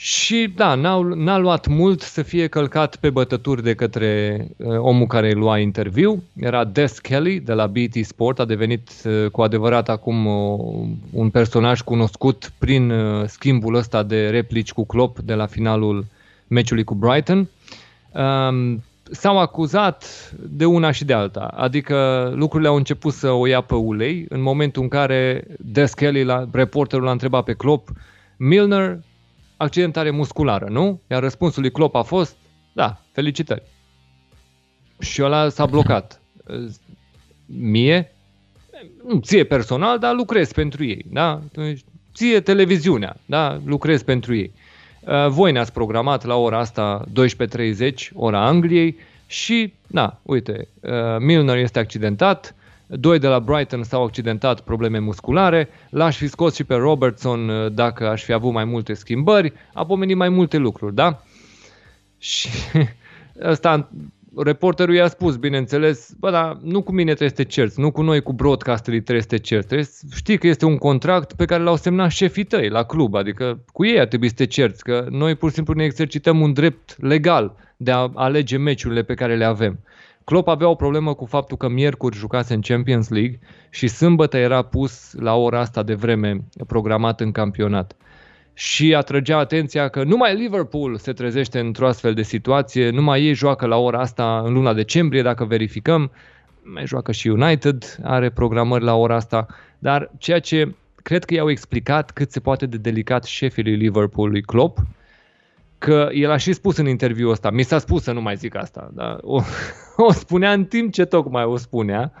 și 0.00 0.52
da, 0.54 0.74
n-a, 0.74 1.00
n-a 1.14 1.38
luat 1.38 1.66
mult 1.66 2.00
să 2.00 2.22
fie 2.22 2.46
călcat 2.46 2.96
pe 2.96 3.10
bătături 3.10 3.62
de 3.62 3.74
către 3.74 4.46
uh, 4.56 4.76
omul 4.78 5.06
care 5.06 5.26
îi 5.26 5.34
lua 5.34 5.58
interviu. 5.58 6.22
Era 6.36 6.64
Des 6.64 6.98
Kelly 6.98 7.40
de 7.40 7.52
la 7.52 7.66
BT 7.66 8.04
Sport, 8.04 8.38
a 8.38 8.44
devenit 8.44 8.90
uh, 9.04 9.30
cu 9.30 9.42
adevărat 9.42 9.88
acum 9.88 10.26
uh, 10.26 10.86
un 11.12 11.30
personaj 11.30 11.80
cunoscut 11.80 12.52
prin 12.58 12.90
uh, 12.90 13.26
schimbul 13.26 13.74
ăsta 13.74 14.02
de 14.02 14.28
replici 14.28 14.72
cu 14.72 14.86
Klopp 14.86 15.18
de 15.18 15.34
la 15.34 15.46
finalul 15.46 16.06
meciului 16.46 16.84
cu 16.84 16.94
Brighton. 16.94 17.48
Um, 18.12 18.82
s-au 19.10 19.38
acuzat 19.38 20.32
de 20.48 20.64
una 20.64 20.90
și 20.90 21.04
de 21.04 21.12
alta. 21.12 21.54
Adică 21.56 22.30
lucrurile 22.34 22.68
au 22.68 22.76
început 22.76 23.12
să 23.12 23.30
o 23.30 23.46
ia 23.46 23.60
pe 23.60 23.74
ulei 23.74 24.26
în 24.28 24.42
momentul 24.42 24.82
în 24.82 24.88
care 24.88 25.44
Des 25.58 25.94
Kelly, 25.94 26.24
la, 26.24 26.48
reporterul, 26.52 27.04
l-a 27.04 27.10
întrebat 27.10 27.44
pe 27.44 27.52
Klopp, 27.52 27.88
Milner, 28.36 28.98
accidentare 29.58 30.10
musculară, 30.10 30.66
nu? 30.68 31.00
Iar 31.10 31.22
răspunsul 31.22 31.62
lui 31.62 31.70
Klopp 31.70 31.94
a 31.94 32.02
fost, 32.02 32.36
da, 32.72 33.00
felicitări. 33.12 33.62
Și 34.98 35.22
ăla 35.22 35.48
s-a 35.48 35.66
blocat. 35.66 36.20
Mie? 37.46 38.12
Nu, 39.06 39.18
ție 39.18 39.44
personal, 39.44 39.98
dar 39.98 40.14
lucrez 40.14 40.52
pentru 40.52 40.84
ei, 40.84 41.04
da? 41.10 41.40
Ție 42.14 42.40
televiziunea, 42.40 43.16
da? 43.26 43.60
Lucrez 43.64 44.02
pentru 44.02 44.34
ei. 44.34 44.52
Uh, 45.00 45.26
voi 45.28 45.52
ne-ați 45.52 45.72
programat 45.72 46.24
la 46.24 46.36
ora 46.36 46.58
asta 46.58 47.04
12.30, 47.08 47.92
ora 48.14 48.46
Angliei 48.46 48.96
și, 49.26 49.72
na, 49.86 50.20
uite, 50.22 50.68
uh, 50.80 50.90
Milner 51.18 51.56
este 51.56 51.78
accidentat, 51.78 52.54
doi 52.88 53.18
de 53.18 53.26
la 53.26 53.40
Brighton 53.40 53.82
s-au 53.82 54.04
accidentat 54.04 54.60
probleme 54.60 54.98
musculare, 54.98 55.68
l-aș 55.90 56.16
fi 56.16 56.26
scos 56.26 56.54
și 56.54 56.64
pe 56.64 56.74
Robertson 56.74 57.48
uh, 57.48 57.72
dacă 57.72 58.08
aș 58.08 58.24
fi 58.24 58.32
avut 58.32 58.52
mai 58.52 58.64
multe 58.64 58.94
schimbări, 58.94 59.52
a 59.72 59.86
pomenit 59.86 60.16
mai 60.16 60.28
multe 60.28 60.56
lucruri, 60.56 60.94
da? 60.94 61.22
Și 62.18 62.48
ăsta 63.42 63.88
reporterul 64.36 64.94
i-a 64.94 65.08
spus, 65.08 65.36
bineînțeles, 65.36 66.12
bă, 66.18 66.30
dar 66.30 66.58
nu 66.62 66.82
cu 66.82 66.92
mine 66.92 67.14
trebuie 67.14 67.28
să 67.28 67.34
te 67.34 67.44
cerți, 67.44 67.80
nu 67.80 67.90
cu 67.90 68.02
noi, 68.02 68.22
cu 68.22 68.32
broadcasterii 68.32 69.00
trebuie 69.00 69.22
să 69.22 69.28
te 69.28 69.38
cerți. 69.38 69.66
Trebuie 69.66 69.86
să 69.86 70.06
știi 70.14 70.38
că 70.38 70.46
este 70.46 70.64
un 70.64 70.76
contract 70.76 71.32
pe 71.32 71.44
care 71.44 71.62
l-au 71.62 71.76
semnat 71.76 72.10
șefii 72.10 72.44
tăi 72.44 72.68
la 72.68 72.82
club, 72.82 73.14
adică 73.14 73.64
cu 73.72 73.84
ei 73.84 74.00
ar 74.00 74.06
trebui 74.06 74.28
să 74.28 74.34
te 74.34 74.46
cerți, 74.46 74.82
că 74.82 75.06
noi 75.10 75.34
pur 75.34 75.48
și 75.48 75.54
simplu 75.54 75.74
ne 75.74 75.84
exercităm 75.84 76.40
un 76.40 76.52
drept 76.52 76.96
legal 77.02 77.56
de 77.76 77.90
a 77.90 78.10
alege 78.14 78.56
meciurile 78.56 79.02
pe 79.02 79.14
care 79.14 79.36
le 79.36 79.44
avem. 79.44 79.78
Klopp 80.28 80.48
avea 80.48 80.68
o 80.68 80.74
problemă 80.74 81.14
cu 81.14 81.24
faptul 81.24 81.56
că 81.56 81.68
miercuri 81.68 82.16
jucase 82.16 82.54
în 82.54 82.60
Champions 82.60 83.08
League 83.08 83.38
și 83.70 83.88
sâmbătă 83.88 84.36
era 84.36 84.62
pus 84.62 85.12
la 85.18 85.34
ora 85.34 85.60
asta 85.60 85.82
de 85.82 85.94
vreme 85.94 86.44
programat 86.66 87.20
în 87.20 87.32
campionat. 87.32 87.96
Și 88.54 88.94
atrăgea 88.94 89.38
atenția 89.38 89.88
că 89.88 90.02
numai 90.02 90.36
Liverpool 90.36 90.96
se 90.96 91.12
trezește 91.12 91.58
într-o 91.58 91.86
astfel 91.86 92.14
de 92.14 92.22
situație, 92.22 92.90
numai 92.90 93.22
ei 93.22 93.34
joacă 93.34 93.66
la 93.66 93.76
ora 93.76 93.98
asta 94.00 94.42
în 94.44 94.52
luna 94.52 94.72
decembrie, 94.72 95.22
dacă 95.22 95.44
verificăm, 95.44 96.10
mai 96.62 96.86
joacă 96.86 97.12
și 97.12 97.28
United, 97.28 97.98
are 98.02 98.30
programări 98.30 98.84
la 98.84 98.94
ora 98.94 99.14
asta, 99.14 99.46
dar 99.78 100.10
ceea 100.18 100.40
ce 100.40 100.74
cred 101.02 101.24
că 101.24 101.34
i-au 101.34 101.50
explicat 101.50 102.10
cât 102.10 102.30
se 102.30 102.40
poate 102.40 102.66
de 102.66 102.76
delicat 102.76 103.24
șefii 103.24 103.62
lui 103.62 103.76
Liverpool, 103.76 104.30
lui 104.30 104.42
Klopp, 104.42 104.78
că 105.78 106.08
el 106.12 106.30
a 106.30 106.36
și 106.36 106.52
spus 106.52 106.76
în 106.76 106.88
interviul 106.88 107.30
ăsta, 107.30 107.50
mi 107.50 107.62
s-a 107.62 107.78
spus 107.78 108.02
să 108.02 108.12
nu 108.12 108.20
mai 108.20 108.36
zic 108.36 108.54
asta, 108.54 108.90
dar 108.94 109.18
o, 109.20 109.42
o 110.08 110.12
spunea 110.12 110.52
în 110.52 110.64
timp 110.64 110.92
ce 110.92 111.04
tocmai 111.04 111.44
o 111.44 111.56
spunea, 111.56 112.12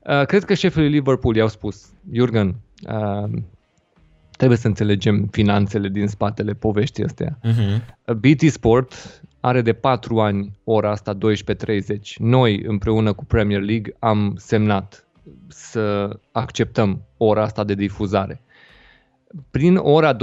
uh, 0.00 0.24
cred 0.24 0.44
că 0.44 0.54
șefii 0.54 0.80
lui 0.80 0.90
Liverpool 0.90 1.36
i-au 1.36 1.48
spus, 1.48 1.92
Jurgen, 2.12 2.54
uh, 2.88 3.30
trebuie 4.36 4.58
să 4.58 4.66
înțelegem 4.66 5.28
finanțele 5.30 5.88
din 5.88 6.06
spatele 6.06 6.52
poveștii 6.52 7.04
astea. 7.04 7.38
Uh-huh. 7.38 7.82
Mhm. 8.06 8.20
BT 8.20 8.50
Sport 8.50 9.20
are 9.40 9.62
de 9.62 9.72
4 9.72 10.20
ani 10.20 10.58
ora 10.64 10.90
asta 10.90 11.14
12.30. 11.14 12.16
Noi 12.18 12.62
împreună 12.66 13.12
cu 13.12 13.24
Premier 13.24 13.60
League 13.60 13.96
am 13.98 14.34
semnat 14.36 15.06
să 15.48 16.18
acceptăm 16.32 17.02
ora 17.16 17.42
asta 17.42 17.64
de 17.64 17.74
difuzare 17.74 18.40
prin 19.50 19.76
ora 19.76 20.16
12.30, 20.16 20.18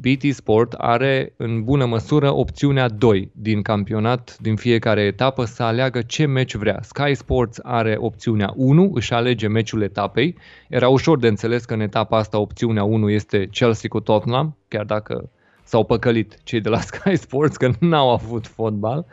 BT 0.00 0.34
Sport 0.34 0.72
are 0.72 1.34
în 1.36 1.64
bună 1.64 1.86
măsură 1.86 2.34
opțiunea 2.34 2.88
2 2.88 3.30
din 3.34 3.62
campionat, 3.62 4.36
din 4.40 4.56
fiecare 4.56 5.00
etapă, 5.00 5.44
să 5.44 5.62
aleagă 5.62 6.02
ce 6.02 6.26
meci 6.26 6.54
vrea. 6.54 6.78
Sky 6.82 7.14
Sports 7.14 7.58
are 7.62 7.96
opțiunea 7.98 8.52
1, 8.56 8.90
își 8.94 9.12
alege 9.12 9.46
meciul 9.46 9.82
etapei. 9.82 10.36
Era 10.68 10.88
ușor 10.88 11.18
de 11.18 11.28
înțeles 11.28 11.64
că 11.64 11.74
în 11.74 11.80
etapa 11.80 12.18
asta 12.18 12.38
opțiunea 12.38 12.84
1 12.84 13.10
este 13.10 13.46
Chelsea 13.46 13.88
cu 13.88 14.00
Tottenham, 14.00 14.56
chiar 14.68 14.84
dacă 14.84 15.30
s-au 15.62 15.84
păcălit 15.84 16.38
cei 16.42 16.60
de 16.60 16.68
la 16.68 16.80
Sky 16.90 17.16
Sports 17.16 17.56
că 17.56 17.70
n-au 17.78 18.10
avut 18.12 18.46
fotbal. 18.46 19.06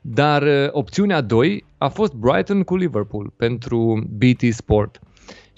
Dar 0.00 0.42
uh, 0.42 0.68
opțiunea 0.70 1.20
2 1.20 1.64
a 1.78 1.88
fost 1.88 2.14
Brighton 2.14 2.62
cu 2.62 2.76
Liverpool 2.76 3.32
pentru 3.36 4.06
BT 4.08 4.52
Sport. 4.52 5.00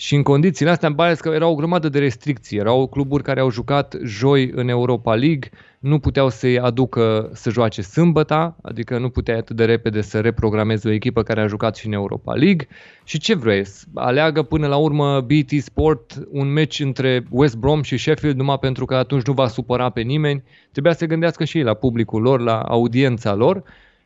Și 0.03 0.14
în 0.14 0.22
condițiile 0.22 0.70
astea 0.70 0.88
îmi 0.88 0.96
pare 0.96 1.14
că 1.14 1.28
erau 1.28 1.50
o 1.50 1.55
grămadă 1.55 1.88
de 1.88 1.98
restricții. 1.98 2.59
Erau 2.59 2.86
cluburi 2.86 3.22
care 3.22 3.40
au 3.40 3.50
jucat 3.50 3.96
joi 4.05 4.50
în 4.55 4.68
Europa 4.68 5.14
League, 5.14 5.50
nu 5.78 5.98
puteau 5.98 6.28
să-i 6.28 6.59
aducă 6.59 7.30
să 7.32 7.50
joace 7.50 7.82
sâmbăta, 7.82 8.57
adică 8.62 8.98
nu 8.98 9.09
puteai 9.09 9.38
atât 9.38 9.57
de 9.57 9.64
repede 9.64 10.00
să 10.00 10.20
reprogramezi 10.20 10.86
o 10.86 10.90
echipă 10.90 11.22
care 11.22 11.40
a 11.40 11.46
jucat 11.46 11.76
și 11.76 11.86
în 11.86 11.92
Europa 11.92 12.34
League. 12.34 12.68
Și 13.05 13.18
ce 13.18 13.34
vreți? 13.34 13.84
Aleagă 13.94 14.42
până 14.42 14.66
la 14.66 14.76
urmă 14.76 15.20
BT 15.20 15.62
Sport 15.62 16.26
un 16.30 16.53
meci 16.53 16.80
între 16.80 17.24
West 17.30 17.57
Brom 17.57 17.82
și 17.82 17.96
Sheffield 17.96 18.36
numai 18.36 18.59
pentru 18.59 18.84
că 18.84 18.94
atunci 18.94 19.26
nu 19.26 19.32
va 19.32 19.48
supăra 19.48 19.90
pe 19.90 20.00
nimeni. 20.00 20.42
Trebuia 20.72 20.92
să 20.92 20.98
se 20.98 21.07
gândească 21.07 21.44
și 21.44 21.59
ei 21.59 21.64
la 21.64 21.74
publicul 21.74 22.22
lor, 22.22 22.40
la 22.40 22.61
audiența 22.61 23.34
lor 23.34 23.62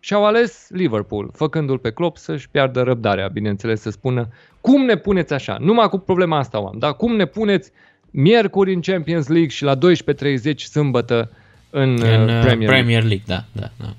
și 0.06 0.14
au 0.14 0.24
ales 0.24 0.66
Liverpool, 0.70 1.30
făcându-l 1.32 1.78
pe 1.78 1.90
Klopp 1.90 2.16
să-și 2.16 2.48
piardă 2.50 2.82
răbdarea, 2.82 3.28
bineînțeles, 3.28 3.80
să 3.80 3.90
spună 3.90 4.28
cum 4.66 4.84
ne 4.84 4.96
puneți 4.96 5.32
așa, 5.32 5.56
numai 5.60 5.88
cu 5.88 5.98
problema 5.98 6.38
asta 6.38 6.60
o 6.60 6.66
am, 6.66 6.78
dar 6.78 6.96
cum 6.96 7.16
ne 7.16 7.24
puneți 7.24 7.70
miercuri 8.10 8.74
în 8.74 8.80
Champions 8.80 9.28
League 9.28 9.48
și 9.48 9.64
la 9.64 9.76
12.30 9.76 10.56
sâmbătă 10.56 11.30
în, 11.70 11.90
în 12.02 12.28
uh, 12.28 12.40
Premier, 12.42 12.68
Premier 12.68 13.02
League. 13.02 13.24
League. 13.24 13.24
Da, 13.26 13.44
da, 13.52 13.70
da. 13.76 13.94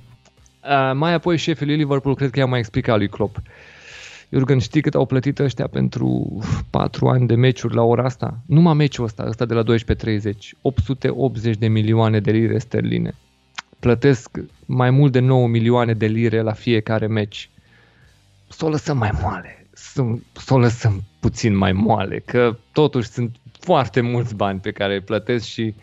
Uh, 0.89 0.95
mai 0.95 1.13
apoi 1.13 1.37
șefii 1.37 1.65
Liverpool 1.65 2.15
cred 2.15 2.29
că 2.29 2.39
i-a 2.39 2.45
mai 2.45 2.59
explicat 2.59 2.97
lui 2.97 3.07
Klopp. 3.07 3.37
Jurgen, 4.29 4.59
știi 4.59 4.81
cât 4.81 4.95
au 4.95 5.05
plătit 5.05 5.39
ăștia 5.39 5.67
pentru 5.67 6.39
4 6.69 7.07
ani 7.07 7.27
de 7.27 7.35
meciuri 7.35 7.75
la 7.75 7.83
ora 7.83 8.03
asta? 8.03 8.39
Numai 8.45 8.73
meciul 8.73 9.05
ăsta, 9.05 9.25
ăsta 9.27 9.45
de 9.45 9.53
la 9.53 9.63
12.30. 9.63 9.69
880 10.61 11.57
de 11.57 11.67
milioane 11.67 12.19
de 12.19 12.31
lire 12.31 12.57
sterline 12.57 13.15
plătesc 13.79 14.37
mai 14.65 14.89
mult 14.89 15.11
de 15.11 15.19
9 15.19 15.47
milioane 15.47 15.93
de 15.93 16.05
lire 16.05 16.41
la 16.41 16.53
fiecare 16.53 17.07
meci. 17.07 17.49
Să 18.47 18.65
o 18.65 18.69
lăsăm 18.69 18.97
mai 18.97 19.11
moale, 19.21 19.66
să, 19.97 20.03
să 20.31 20.53
o 20.53 20.57
lăsăm 20.57 21.03
puțin 21.19 21.55
mai 21.55 21.71
moale, 21.71 22.21
că 22.25 22.57
totuși 22.71 23.09
sunt 23.09 23.35
foarte 23.59 24.01
mulți 24.01 24.35
bani 24.35 24.59
pe 24.59 24.71
care 24.71 24.93
îi 24.93 25.01
plătesc 25.01 25.45
și 25.45 25.73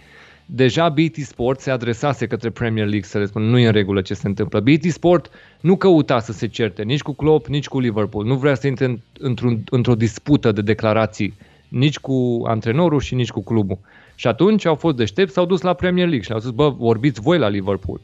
deja 0.47 0.89
BT 0.89 1.17
Sport 1.17 1.61
se 1.61 1.71
adresase 1.71 2.27
către 2.27 2.51
Premier 2.51 2.87
League 2.87 3.09
să 3.09 3.19
le 3.19 3.27
spună 3.27 3.45
nu 3.45 3.59
e 3.59 3.67
în 3.67 3.73
regulă 3.73 4.01
ce 4.01 4.15
se 4.15 4.27
întâmplă. 4.27 4.61
BT 4.61 4.85
Sport 4.91 5.31
nu 5.61 5.77
căuta 5.77 6.19
să 6.19 6.33
se 6.33 6.47
certe 6.47 6.83
nici 6.83 7.03
cu 7.03 7.13
Klopp, 7.13 7.47
nici 7.47 7.69
cu 7.69 7.81
Liverpool. 7.81 8.27
Nu 8.27 8.37
vrea 8.37 8.55
să 8.55 8.67
intre 8.67 9.03
într-o, 9.19 9.51
într-o 9.71 9.95
dispută 9.95 10.53
de 10.53 10.63
declarații 10.63 11.35
nici 11.69 11.99
cu 11.99 12.43
antrenorul 12.47 13.01
și 13.01 13.15
nici 13.15 13.31
cu 13.31 13.43
clubul. 13.43 13.79
Și 14.15 14.27
atunci 14.27 14.65
au 14.65 14.75
fost 14.75 14.97
deștepți, 14.97 15.35
s-au 15.35 15.45
dus 15.47 15.61
la 15.61 15.73
Premier 15.73 16.07
League 16.07 16.25
și 16.25 16.33
au 16.33 16.39
zis, 16.39 16.51
bă, 16.51 16.71
vorbiți 16.71 17.21
voi 17.21 17.39
la 17.39 17.49
Liverpool. 17.49 18.01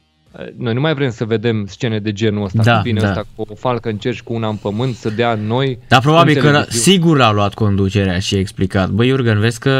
Noi 0.56 0.74
nu 0.74 0.80
mai 0.80 0.94
vrem 0.94 1.10
să 1.10 1.24
vedem 1.24 1.66
scene 1.68 1.98
de 1.98 2.12
genul 2.12 2.44
ăsta, 2.44 2.62
da, 2.62 2.76
cu 2.76 2.82
bine 2.82 3.00
da. 3.00 3.08
ăsta 3.08 3.26
cu 3.34 3.46
o 3.48 3.54
falcă 3.54 3.88
în 3.88 3.96
cerș 3.96 4.16
și 4.16 4.22
cu 4.22 4.32
una 4.32 4.48
în 4.48 4.56
pământ, 4.56 4.94
să 4.94 5.10
dea 5.10 5.34
noi... 5.34 5.78
Dar 5.88 6.00
probabil 6.00 6.40
că 6.40 6.64
sigur 6.68 7.20
a 7.20 7.30
luat 7.32 7.54
conducerea 7.54 8.18
și 8.18 8.34
a 8.34 8.38
explicat. 8.38 8.88
Băi, 8.88 9.08
Iurgen, 9.08 9.38
vezi 9.38 9.58
că 9.58 9.70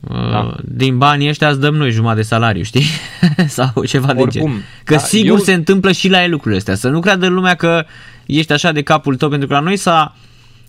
da. 0.00 0.38
Uh, 0.38 0.54
din 0.64 0.98
banii 0.98 1.28
ăștia 1.28 1.48
îți 1.48 1.60
dăm 1.60 1.74
noi 1.74 1.90
jumătate 1.90 2.20
de 2.20 2.26
salariu, 2.26 2.62
știi? 2.62 2.84
Sau 3.46 3.84
ceva 3.84 4.08
Oricum, 4.08 4.24
de 4.24 4.38
gen. 4.38 4.64
Că 4.84 4.94
da, 4.94 5.00
sigur 5.00 5.38
eu... 5.38 5.44
se 5.44 5.52
întâmplă 5.52 5.92
și 5.92 6.08
la 6.08 6.22
el 6.22 6.30
lucrurile 6.30 6.58
astea. 6.58 6.74
Să 6.74 6.88
nu 6.88 7.00
creadă 7.00 7.26
lumea 7.26 7.54
că 7.54 7.84
ești 8.26 8.52
așa 8.52 8.72
de 8.72 8.82
capul 8.82 9.16
tău, 9.16 9.28
pentru 9.28 9.48
că 9.48 9.54
la 9.54 9.60
noi 9.60 9.76
s-a 9.76 10.16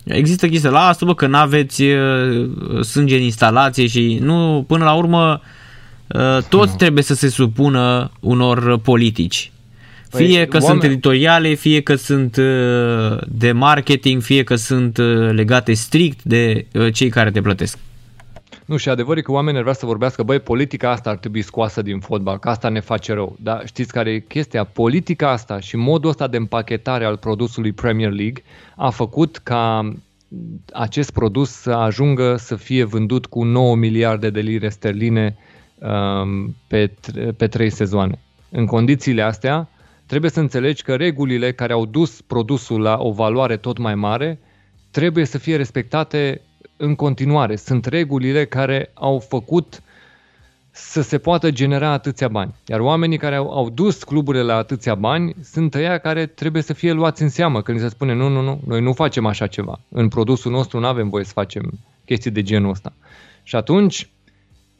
Există 0.03 0.47
chestia, 0.47 0.69
lasă 0.69 1.05
bă 1.05 1.15
că 1.15 1.27
n-aveți 1.27 1.83
sânge 2.81 3.15
în 3.15 3.21
instalație 3.21 3.87
și 3.87 4.17
nu, 4.21 4.65
până 4.67 4.83
la 4.83 4.93
urmă 4.93 5.41
toți 6.49 6.71
no. 6.71 6.77
trebuie 6.77 7.03
să 7.03 7.13
se 7.13 7.29
supună 7.29 8.11
unor 8.19 8.79
politici. 8.79 9.51
Păi, 10.09 10.25
fie 10.25 10.45
că 10.45 10.57
oameni... 10.57 10.79
sunt 10.79 10.91
editoriale, 10.91 11.53
fie 11.53 11.81
că 11.81 11.95
sunt 11.95 12.37
de 13.27 13.51
marketing, 13.51 14.21
fie 14.21 14.43
că 14.43 14.55
sunt 14.55 14.97
legate 15.31 15.73
strict 15.73 16.23
de 16.23 16.65
cei 16.91 17.09
care 17.09 17.31
te 17.31 17.41
plătesc. 17.41 17.77
Nu, 18.65 18.77
și 18.77 18.89
adevărul 18.89 19.21
că 19.21 19.31
oamenii 19.31 19.61
vrea 19.61 19.73
să 19.73 19.85
vorbească, 19.85 20.23
băi, 20.23 20.39
politica 20.39 20.91
asta 20.91 21.09
ar 21.09 21.17
trebui 21.17 21.41
scoasă 21.41 21.81
din 21.81 21.99
fotbal, 21.99 22.39
că 22.39 22.49
asta 22.49 22.69
ne 22.69 22.79
face 22.79 23.13
rău. 23.13 23.37
Dar 23.39 23.63
știți 23.65 23.91
care 23.91 24.11
e 24.11 24.19
chestia? 24.19 24.63
Politica 24.63 25.31
asta 25.31 25.59
și 25.59 25.75
modul 25.75 26.09
ăsta 26.09 26.27
de 26.27 26.37
împachetare 26.37 27.05
al 27.05 27.17
produsului 27.17 27.71
Premier 27.71 28.11
League 28.11 28.43
a 28.75 28.89
făcut 28.89 29.37
ca 29.37 29.93
acest 30.73 31.11
produs 31.11 31.49
să 31.49 31.71
ajungă 31.71 32.35
să 32.35 32.55
fie 32.55 32.83
vândut 32.83 33.25
cu 33.25 33.43
9 33.43 33.75
miliarde 33.75 34.29
de 34.29 34.39
lire 34.39 34.69
sterline 34.69 35.35
um, 35.35 35.43
pe, 36.67 36.91
pe 37.37 37.47
3 37.47 37.69
sezoane. 37.69 38.19
În 38.49 38.65
condițiile 38.65 39.21
astea, 39.21 39.69
trebuie 40.05 40.31
să 40.31 40.39
înțelegi 40.39 40.83
că 40.83 40.95
regulile 40.95 41.51
care 41.51 41.73
au 41.73 41.85
dus 41.85 42.21
produsul 42.21 42.81
la 42.81 42.97
o 42.99 43.11
valoare 43.11 43.57
tot 43.57 43.77
mai 43.77 43.95
mare 43.95 44.39
trebuie 44.91 45.25
să 45.25 45.37
fie 45.37 45.55
respectate 45.55 46.41
în 46.77 46.95
continuare. 46.95 47.55
Sunt 47.55 47.85
regulile 47.85 48.45
care 48.45 48.91
au 48.93 49.19
făcut 49.19 49.81
să 50.71 51.01
se 51.01 51.17
poată 51.17 51.51
genera 51.51 51.89
atâția 51.89 52.27
bani. 52.27 52.55
Iar 52.67 52.79
oamenii 52.79 53.17
care 53.17 53.35
au, 53.35 53.51
au 53.51 53.69
dus 53.69 54.03
cluburile 54.03 54.43
la 54.43 54.55
atâția 54.55 54.95
bani 54.95 55.35
sunt 55.43 55.75
ăia 55.75 55.97
care 55.97 56.25
trebuie 56.25 56.61
să 56.61 56.73
fie 56.73 56.91
luați 56.91 57.21
în 57.21 57.29
seamă 57.29 57.61
când 57.61 57.79
se 57.79 57.87
spune 57.87 58.13
nu, 58.13 58.27
nu, 58.27 58.41
nu, 58.41 58.61
noi 58.67 58.81
nu 58.81 58.93
facem 58.93 59.25
așa 59.25 59.47
ceva. 59.47 59.79
În 59.89 60.07
produsul 60.07 60.51
nostru 60.51 60.79
nu 60.79 60.87
avem 60.87 61.09
voie 61.09 61.23
să 61.23 61.31
facem 61.31 61.79
chestii 62.05 62.31
de 62.31 62.41
genul 62.41 62.69
ăsta. 62.69 62.93
Și 63.43 63.55
atunci 63.55 64.09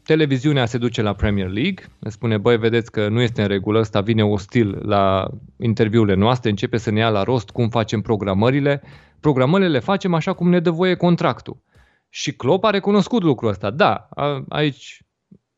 televiziunea 0.04 0.66
se 0.66 0.78
duce 0.78 1.02
la 1.02 1.14
Premier 1.14 1.48
League, 1.48 1.84
ne 1.98 2.10
spune, 2.10 2.38
băi, 2.38 2.58
vedeți 2.58 2.90
că 2.90 3.08
nu 3.08 3.20
este 3.20 3.42
în 3.42 3.48
regulă, 3.48 3.78
ăsta 3.78 4.00
vine 4.00 4.24
ostil 4.24 4.78
la 4.86 5.28
interviurile 5.56 6.14
noastre, 6.14 6.50
începe 6.50 6.76
să 6.76 6.90
ne 6.90 6.98
ia 6.98 7.08
la 7.08 7.22
rost 7.22 7.50
cum 7.50 7.68
facem 7.68 8.00
programările. 8.00 8.82
Programările 9.20 9.68
le 9.68 9.78
facem 9.78 10.14
așa 10.14 10.32
cum 10.32 10.48
ne 10.48 10.60
dă 10.60 10.70
voie 10.70 10.94
contractul. 10.94 11.62
Și 12.08 12.32
Klopp 12.32 12.64
a 12.64 12.70
recunoscut 12.70 13.22
lucrul 13.22 13.48
ăsta. 13.48 13.70
Da, 13.70 14.08
a, 14.14 14.44
aici 14.48 15.02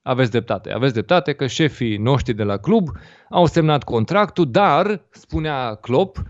aveți 0.03 0.31
dreptate. 0.31 0.73
Aveți 0.73 0.93
dreptate 0.93 1.33
că 1.33 1.47
șefii 1.47 1.97
noștri 1.97 2.35
de 2.35 2.43
la 2.43 2.57
club 2.57 2.89
au 3.31 3.47
semnat 3.47 3.85
contractul, 3.85 4.51
dar, 4.51 5.07
spunea 5.11 5.75
Klopp, 5.75 6.23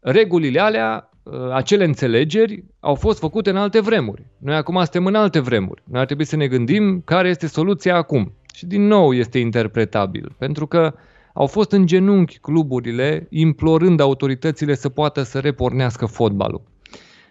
regulile 0.00 0.60
alea, 0.60 0.94
ă, 0.94 1.11
acele 1.52 1.84
înțelegeri 1.84 2.64
au 2.80 2.94
fost 2.94 3.18
făcute 3.18 3.50
în 3.50 3.56
alte 3.56 3.80
vremuri. 3.80 4.26
Noi 4.38 4.54
acum 4.54 4.76
suntem 4.76 5.06
în 5.06 5.14
alte 5.14 5.38
vremuri. 5.38 5.82
Noi 5.84 6.00
ar 6.00 6.06
trebui 6.06 6.24
să 6.24 6.36
ne 6.36 6.46
gândim 6.46 7.02
care 7.04 7.28
este 7.28 7.46
soluția 7.46 7.96
acum. 7.96 8.32
Și 8.54 8.66
din 8.66 8.86
nou 8.86 9.12
este 9.12 9.38
interpretabil, 9.38 10.34
pentru 10.38 10.66
că 10.66 10.94
au 11.34 11.46
fost 11.46 11.72
în 11.72 11.86
genunchi 11.86 12.38
cluburile 12.38 13.26
implorând 13.30 14.00
autoritățile 14.00 14.74
să 14.74 14.88
poată 14.88 15.22
să 15.22 15.38
repornească 15.38 16.06
fotbalul. 16.06 16.62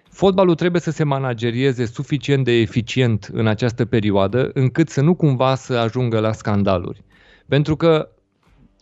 Fotbalul 0.09 0.55
trebuie 0.55 0.81
să 0.81 0.91
se 0.91 1.03
managerieze 1.03 1.85
suficient 1.85 2.45
de 2.45 2.51
eficient 2.51 3.29
în 3.33 3.47
această 3.47 3.85
perioadă, 3.85 4.51
încât 4.53 4.89
să 4.89 5.01
nu 5.01 5.15
cumva 5.15 5.55
să 5.55 5.73
ajungă 5.73 6.19
la 6.19 6.31
scandaluri. 6.31 7.03
Pentru 7.47 7.75
că 7.75 8.09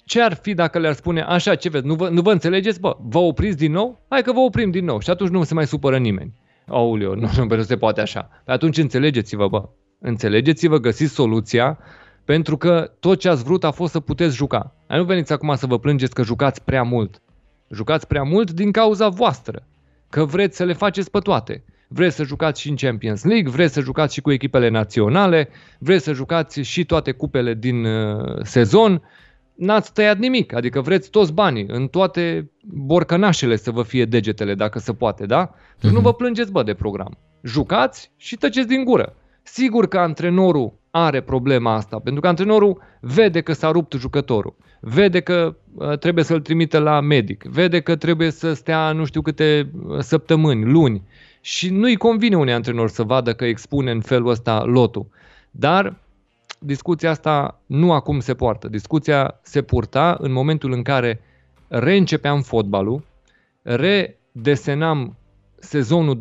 ce 0.09 0.21
ar 0.21 0.33
fi 0.33 0.53
dacă 0.53 0.79
le-ar 0.79 0.93
spune 0.93 1.21
așa, 1.21 1.55
ce 1.55 1.69
vezi, 1.69 1.85
nu 1.85 1.93
vă, 1.93 2.09
nu 2.09 2.21
vă 2.21 2.31
înțelegeți? 2.31 2.79
Bă, 2.79 2.97
vă 3.01 3.17
opriți 3.17 3.57
din 3.57 3.71
nou? 3.71 4.05
Hai 4.07 4.21
că 4.21 4.31
vă 4.31 4.39
oprim 4.39 4.71
din 4.71 4.85
nou 4.85 4.99
și 4.99 5.09
atunci 5.09 5.29
nu 5.29 5.43
se 5.43 5.53
mai 5.53 5.67
supără 5.67 5.97
nimeni. 5.97 6.33
Aulio, 6.67 7.15
nu, 7.15 7.29
nu, 7.37 7.55
nu 7.55 7.61
se 7.61 7.77
poate 7.77 8.01
așa. 8.01 8.29
Pe 8.45 8.51
atunci 8.51 8.77
înțelegeți-vă, 8.77 9.47
bă. 9.47 9.69
Înțelegeți-vă, 9.99 10.77
găsiți 10.77 11.13
soluția, 11.13 11.77
pentru 12.25 12.57
că 12.57 12.91
tot 12.99 13.19
ce 13.19 13.29
ați 13.29 13.43
vrut 13.43 13.63
a 13.63 13.71
fost 13.71 13.91
să 13.91 13.99
puteți 13.99 14.35
juca. 14.35 14.75
Nu 14.87 15.03
veniți 15.03 15.33
acum 15.33 15.55
să 15.55 15.65
vă 15.65 15.79
plângeți 15.79 16.13
că 16.13 16.23
jucați 16.23 16.63
prea 16.63 16.83
mult. 16.83 17.21
Jucați 17.69 18.07
prea 18.07 18.23
mult 18.23 18.51
din 18.51 18.71
cauza 18.71 19.09
voastră 19.09 19.67
că 20.09 20.25
vreți 20.25 20.55
să 20.55 20.63
le 20.63 20.73
faceți 20.73 21.11
pe 21.11 21.19
toate. 21.19 21.63
Vreți 21.87 22.15
să 22.15 22.23
jucați 22.23 22.61
și 22.61 22.69
în 22.69 22.75
Champions 22.75 23.23
League, 23.23 23.51
vreți 23.51 23.73
să 23.73 23.81
jucați 23.81 24.13
și 24.13 24.21
cu 24.21 24.31
echipele 24.31 24.69
naționale, 24.69 25.49
vreți 25.79 26.03
să 26.03 26.13
jucați 26.13 26.61
și 26.61 26.85
toate 26.85 27.11
cupele 27.11 27.53
din 27.53 27.85
uh, 27.85 28.39
sezon, 28.43 29.01
n-ați 29.59 29.93
tăiat 29.93 30.17
nimic, 30.17 30.53
adică 30.53 30.81
vreți 30.81 31.09
toți 31.09 31.33
banii, 31.33 31.65
în 31.67 31.87
toate 31.87 32.51
borcănașele 32.63 33.55
să 33.55 33.71
vă 33.71 33.83
fie 33.83 34.05
degetele, 34.05 34.55
dacă 34.55 34.79
se 34.79 34.93
poate, 34.93 35.25
da? 35.25 35.49
uh-huh. 35.49 35.91
nu 35.91 35.99
vă 35.99 36.13
plângeți, 36.13 36.51
bă, 36.51 36.63
de 36.63 36.73
program. 36.73 37.17
Jucați 37.43 38.11
și 38.17 38.35
tăceți 38.35 38.67
din 38.67 38.83
gură. 38.83 39.15
Sigur 39.43 39.87
că 39.87 39.97
antrenorul 39.97 40.73
are 40.91 41.21
problema 41.21 41.73
asta, 41.73 41.99
pentru 41.99 42.21
că 42.21 42.27
antrenorul 42.27 42.81
vede 43.01 43.41
că 43.41 43.53
s-a 43.53 43.71
rupt 43.71 43.93
jucătorul 43.93 44.55
vede 44.79 45.19
că 45.19 45.55
uh, 45.75 45.97
trebuie 45.97 46.23
să-l 46.23 46.41
trimite 46.41 46.79
la 46.79 46.99
medic, 46.99 47.43
vede 47.43 47.79
că 47.79 47.95
trebuie 47.95 48.31
să 48.31 48.53
stea 48.53 48.91
nu 48.91 49.05
știu 49.05 49.21
câte 49.21 49.71
uh, 49.87 49.99
săptămâni, 49.99 50.63
luni 50.63 51.03
și 51.41 51.69
nu-i 51.69 51.95
convine 51.95 52.35
unui 52.35 52.53
antrenor 52.53 52.89
să 52.89 53.03
vadă 53.03 53.33
că 53.33 53.45
expune 53.45 53.91
în 53.91 54.01
felul 54.01 54.29
ăsta 54.29 54.63
lotul. 54.63 55.07
Dar 55.51 55.95
discuția 56.59 57.09
asta 57.09 57.61
nu 57.65 57.91
acum 57.91 58.19
se 58.19 58.33
poartă. 58.33 58.67
Discuția 58.67 59.39
se 59.41 59.61
purta 59.61 60.17
în 60.19 60.31
momentul 60.31 60.71
în 60.71 60.81
care 60.81 61.21
reîncepeam 61.67 62.41
fotbalul, 62.41 63.03
redesenam 63.61 65.17
sezonul 65.59 66.17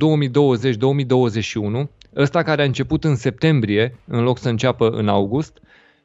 2020-2021, 1.85 1.89
ăsta 2.17 2.43
care 2.43 2.63
a 2.63 2.65
început 2.65 3.05
în 3.05 3.17
septembrie 3.17 3.97
în 4.05 4.23
loc 4.23 4.39
să 4.39 4.49
înceapă 4.49 4.91
în 4.91 5.09
august 5.09 5.59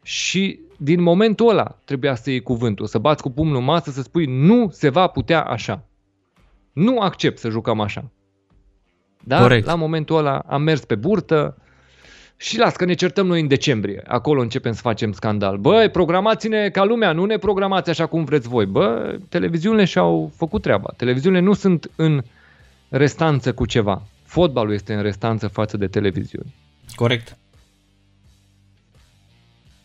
și 0.03 0.59
din 0.77 1.01
momentul 1.01 1.49
ăla 1.49 1.77
trebuia 1.85 2.15
să 2.15 2.29
iei 2.29 2.41
cuvântul, 2.41 2.85
să 2.85 2.97
bați 2.97 3.21
cu 3.21 3.29
pumnul 3.29 3.57
în 3.57 3.63
masă, 3.63 3.91
să 3.91 4.01
spui 4.01 4.25
nu 4.25 4.69
se 4.71 4.89
va 4.89 5.07
putea 5.07 5.43
așa. 5.43 5.83
Nu 6.73 6.99
accept 6.99 7.37
să 7.37 7.49
jucăm 7.49 7.79
așa. 7.79 8.11
Dar 9.23 9.41
Corect. 9.41 9.65
la 9.65 9.75
momentul 9.75 10.17
ăla 10.17 10.37
am 10.37 10.61
mers 10.61 10.85
pe 10.85 10.95
burtă 10.95 11.57
și 12.37 12.57
las 12.57 12.75
că 12.75 12.85
ne 12.85 12.93
certăm 12.93 13.25
noi 13.27 13.41
în 13.41 13.47
decembrie. 13.47 14.03
Acolo 14.07 14.41
începem 14.41 14.73
să 14.73 14.81
facem 14.81 15.11
scandal. 15.11 15.57
Băi, 15.57 15.89
programați-ne 15.89 16.69
ca 16.69 16.83
lumea, 16.83 17.11
nu 17.11 17.25
ne 17.25 17.37
programați 17.37 17.89
așa 17.89 18.05
cum 18.05 18.23
vreți 18.23 18.47
voi. 18.47 18.65
Bă, 18.65 19.15
televiziunile 19.29 19.85
și-au 19.85 20.31
făcut 20.35 20.61
treaba. 20.61 20.93
Televiziunile 20.97 21.41
nu 21.41 21.53
sunt 21.53 21.91
în 21.95 22.23
restanță 22.89 23.53
cu 23.53 23.65
ceva. 23.65 24.01
Fotbalul 24.23 24.73
este 24.73 24.93
în 24.93 25.01
restanță 25.01 25.47
față 25.47 25.77
de 25.77 25.87
televiziuni. 25.87 26.53
Corect. 26.95 27.37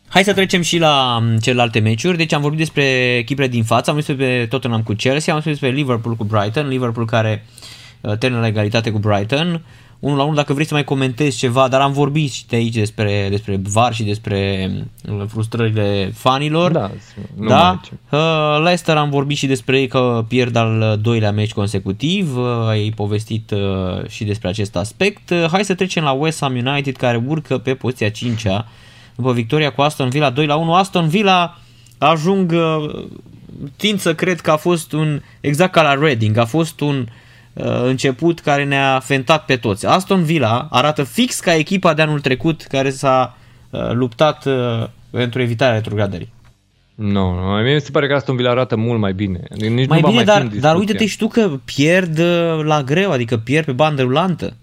Hai 0.08 0.24
să 0.24 0.32
trecem 0.32 0.62
și 0.62 0.78
la 0.78 1.18
mm, 1.20 1.38
celelalte 1.38 1.78
meciuri. 1.78 2.16
Deci 2.16 2.32
am 2.32 2.40
vorbit 2.40 2.58
despre 2.58 3.16
echipele 3.16 3.48
din 3.48 3.64
față, 3.64 3.90
am 3.90 3.96
vorbit 3.96 4.16
despre 4.16 4.46
Tottenham 4.46 4.82
cu 4.82 4.92
Chelsea, 4.92 5.34
am 5.34 5.40
vorbit 5.40 5.60
despre 5.60 5.78
Liverpool 5.78 6.14
cu 6.14 6.24
Brighton, 6.24 6.68
Liverpool 6.68 7.06
care 7.06 7.44
uh, 8.00 8.18
termină 8.18 8.40
la 8.40 8.46
egalitate 8.46 8.90
cu 8.90 8.98
Brighton. 8.98 9.62
Unul 9.98 10.16
la 10.16 10.22
unul, 10.22 10.34
dacă 10.34 10.52
vrei 10.52 10.66
să 10.66 10.74
mai 10.74 10.84
comentezi 10.84 11.38
ceva, 11.38 11.68
dar 11.68 11.80
am 11.80 11.92
vorbit 11.92 12.32
și 12.32 12.46
de 12.46 12.56
aici 12.56 12.74
despre, 12.74 13.26
despre 13.30 13.60
VAR 13.62 13.94
și 13.94 14.02
despre 14.02 14.70
mm, 15.08 15.26
frustrările 15.26 16.10
fanilor. 16.14 16.72
Da, 16.72 16.90
nu 17.36 17.48
da? 17.48 17.80
Uh, 18.10 18.62
Leicester 18.62 18.96
am 18.96 19.10
vorbit 19.10 19.36
și 19.36 19.46
despre 19.46 19.78
ei 19.78 19.86
că 19.86 20.24
pierd 20.28 20.56
al 20.56 20.98
doilea 21.02 21.32
meci 21.32 21.52
consecutiv, 21.52 22.36
uh, 22.36 22.68
ai 22.68 22.92
povestit 22.96 23.50
uh, 23.50 24.08
și 24.08 24.24
despre 24.24 24.48
acest 24.48 24.76
aspect. 24.76 25.30
Uh, 25.30 25.46
hai 25.50 25.64
să 25.64 25.74
trecem 25.74 26.02
la 26.02 26.12
West 26.12 26.40
Ham 26.40 26.54
United 26.66 26.96
care 26.96 27.22
urcă 27.26 27.58
pe 27.58 27.74
poziția 27.74 28.10
5-a 28.10 28.66
după 29.14 29.32
victoria 29.32 29.72
cu 29.72 29.80
Aston 29.80 30.08
Villa 30.08 30.30
2 30.30 30.46
la 30.46 30.56
1. 30.56 30.74
Aston 30.74 31.08
Villa 31.08 31.58
ajung, 31.98 32.52
uh, 32.52 33.04
tind 33.76 34.00
să 34.00 34.14
cred 34.14 34.40
că 34.40 34.50
a 34.50 34.56
fost 34.56 34.92
un, 34.92 35.22
exact 35.40 35.72
ca 35.72 35.82
la 35.82 35.94
Reading, 35.94 36.36
a 36.36 36.44
fost 36.44 36.80
un 36.80 36.98
uh, 36.98 37.06
început 37.64 38.40
care 38.40 38.64
ne-a 38.64 39.00
fentat 39.00 39.44
pe 39.44 39.56
toți. 39.56 39.86
Aston 39.86 40.22
Villa 40.22 40.68
arată 40.70 41.02
fix 41.02 41.40
ca 41.40 41.54
echipa 41.54 41.94
de 41.94 42.02
anul 42.02 42.20
trecut 42.20 42.62
care 42.62 42.90
s-a 42.90 43.36
uh, 43.70 43.90
luptat 43.92 44.44
uh, 44.46 44.86
pentru 45.10 45.40
evitarea 45.40 45.74
retrogradării. 45.74 46.32
Nu, 46.94 47.34
no, 47.34 47.62
mie 47.62 47.74
mi 47.74 47.80
se 47.80 47.90
pare 47.90 48.06
că 48.06 48.14
Aston 48.14 48.36
Villa 48.36 48.50
arată 48.50 48.76
mult 48.76 49.00
mai 49.00 49.12
bine. 49.12 49.40
Nici 49.50 49.88
mai 49.88 50.00
nu 50.00 50.08
bine, 50.08 50.24
mai 50.24 50.24
dar, 50.24 50.46
dar 50.46 50.76
uite-te 50.76 51.06
și 51.06 51.16
tu 51.16 51.28
că 51.28 51.50
pierd 51.64 52.18
uh, 52.18 52.60
la 52.62 52.82
greu, 52.82 53.10
adică 53.10 53.36
pierd 53.36 53.64
pe 53.64 53.72
bandă 53.72 54.02
rulantă. 54.02 54.56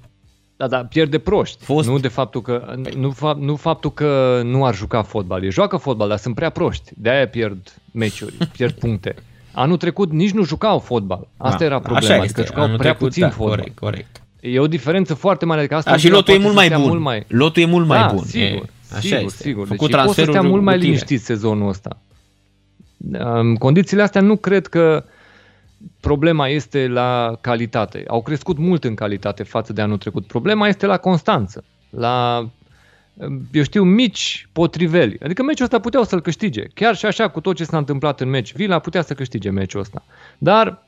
Da, 0.58 0.68
da, 0.68 0.78
pierde 0.78 1.18
proști. 1.18 1.64
Fost. 1.64 1.88
Nu 1.88 2.00
de 2.00 2.08
faptul 2.08 2.41
că 2.41 2.76
nu, 2.96 3.12
fa, 3.12 3.38
nu 3.39 3.56
faptul 3.56 3.91
că 3.93 4.41
nu 4.43 4.66
ar 4.66 4.76
juca 4.76 5.04
fotbal. 5.04 5.43
E 5.43 5.50
joacă 5.50 5.78
fotbal, 5.78 6.08
dar 6.08 6.18
sunt 6.18 6.36
prea 6.36 6.50
proști. 6.50 6.91
De 6.98 7.10
aia 7.10 7.28
pierd 7.28 7.74
meciuri, 7.91 8.34
pierd 8.58 8.74
puncte. 8.74 9.16
Anul 9.56 9.78
trecut 9.78 10.12
nici 10.12 10.32
nu 10.32 10.43
jucau 10.43 10.80
fotbal. 10.80 11.28
Asta 11.38 11.58
da, 11.58 11.66
era 11.66 11.80
problema, 11.80 12.14
așa 12.14 12.24
adică 12.24 12.43
jucau 12.45 12.64
Anul 12.64 12.78
prea 12.78 12.91
trecut, 12.91 13.08
puțin 13.08 13.24
da, 13.24 13.30
fotbal. 13.30 13.56
Corect, 13.56 13.80
corect. 13.80 14.22
E 14.39 14.60
o 14.60 14.68
diferență 14.68 15.14
foarte 15.14 15.45
mare. 15.45 15.60
Adică 15.60 15.76
asta 15.76 15.91
da, 15.91 15.97
și 15.97 16.10
lotul 16.10 16.34
e 16.34 16.38
mult 16.38 16.56
mai 16.56 16.70
bun. 16.70 16.82
Mult 16.82 17.01
mai... 17.01 17.24
Lotul 17.28 17.62
e 17.62 17.66
mult 17.66 17.88
mai 17.88 17.99
da, 17.99 18.14
bun. 18.14 18.24
Sigur, 18.24 18.66
e, 18.66 18.70
așa 18.91 18.99
sigur, 18.99 19.24
este. 19.26 19.43
sigur. 19.43 19.68
Făcut 19.68 19.91
deci 19.91 20.01
poți 20.01 20.16
să 20.16 20.24
stea 20.24 20.41
mult 20.41 20.64
mai 20.64 20.78
liniștit 20.78 21.22
sezonul 21.22 21.70
ăsta. 21.70 21.97
În 23.12 23.56
condițiile 23.56 24.01
astea 24.01 24.22
nu 24.22 24.36
cred 24.36 24.68
că 24.68 25.03
problema 25.99 26.47
este 26.47 26.88
la 26.88 27.38
calitate. 27.41 28.03
Au 28.08 28.22
crescut 28.22 28.58
mult 28.58 28.84
în 28.84 28.95
calitate 28.95 29.43
față 29.43 29.74
de 29.74 29.82
anul 29.82 29.97
trecut. 29.97 30.28
Problema 30.28 30.68
este 30.68 30.86
la 30.86 30.97
constanță, 30.97 31.64
la, 31.89 32.47
eu 33.51 33.63
știu, 33.63 33.84
mici 33.84 34.47
potriveli. 34.51 35.18
Adică 35.24 35.43
meciul 35.43 35.66
ăsta 35.66 35.80
puteau 35.80 36.03
să-l 36.03 36.22
câștige. 36.22 36.63
Chiar 36.74 36.95
și 36.95 37.05
așa, 37.05 37.28
cu 37.28 37.41
tot 37.41 37.55
ce 37.55 37.63
s-a 37.63 37.78
întâmplat 37.78 38.22
în 38.22 38.30
meci, 38.30 38.53
Villa 38.53 38.80
putea 38.80 39.01
să 39.01 39.13
câștige 39.13 39.49
meciul 39.49 39.80
ăsta. 39.80 40.03
Dar 40.38 40.84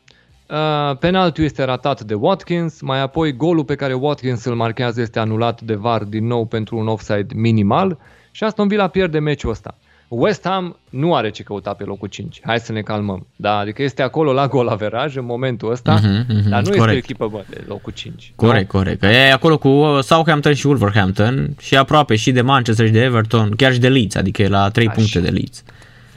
uh, 0.50 0.98
penaltiul 0.98 1.46
este 1.46 1.64
ratat 1.64 2.02
de 2.02 2.14
Watkins, 2.14 2.82
mai 2.82 3.02
apoi 3.02 3.36
golul 3.36 3.66
pe 3.66 3.76
care 3.76 3.94
Watkins 3.94 4.44
îl 4.44 4.56
marchează 4.56 5.02
este 5.02 5.20
anulat 5.20 5.62
de 5.62 5.76
VAR 5.76 6.04
din 6.04 6.28
nou 6.28 6.46
pentru 6.46 6.78
un 6.78 6.88
offside 6.88 7.34
minimal 7.36 7.98
și 8.32 8.44
Aston 8.44 8.68
Villa 8.68 8.88
pierde 8.88 9.20
meciul 9.20 9.52
ăsta. 9.52 9.78
West 10.08 10.48
Ham 10.48 10.80
nu 10.90 11.16
are 11.16 11.30
ce 11.30 11.44
căuta 11.44 11.74
pe 11.74 11.84
locul 11.84 12.08
5. 12.08 12.40
Hai 12.44 12.60
să 12.60 12.72
ne 12.72 12.82
calmăm. 12.82 13.28
Da, 13.36 13.58
adică 13.58 13.84
este 13.84 14.02
acolo 14.02 14.34
la 14.34 14.48
gol 14.48 14.68
averaj 14.68 15.16
în 15.16 15.26
momentul 15.26 15.72
ăsta, 15.72 16.00
uh-huh, 16.00 16.26
uh-huh, 16.26 16.50
dar 16.50 16.62
nu 16.62 16.70
corect. 16.70 16.70
este 16.70 16.90
o 16.90 16.92
echipă 16.92 17.28
bă, 17.28 17.44
de 17.50 17.64
locul 17.68 17.94
5. 17.96 18.34
Corect, 18.36 18.74
nu? 18.74 18.80
corect. 18.80 19.04
E 19.04 19.32
acolo 19.32 19.58
cu 19.58 20.00
Southampton 20.02 20.54
și 20.54 20.68
Wolverhampton 20.68 21.56
și 21.60 21.78
aproape 21.78 22.16
și 22.16 22.32
de 22.32 22.42
Manchester 22.42 22.86
și 22.86 22.92
de 22.92 23.02
Everton, 23.04 23.50
chiar 23.50 23.74
și 23.74 23.80
de 23.80 23.90
Leeds, 23.90 24.16
adică 24.16 24.42
e 24.42 24.48
la 24.48 24.70
3 24.70 24.88
Așa. 24.88 24.96
puncte 24.96 25.20
de 25.20 25.30
Leeds. 25.30 25.64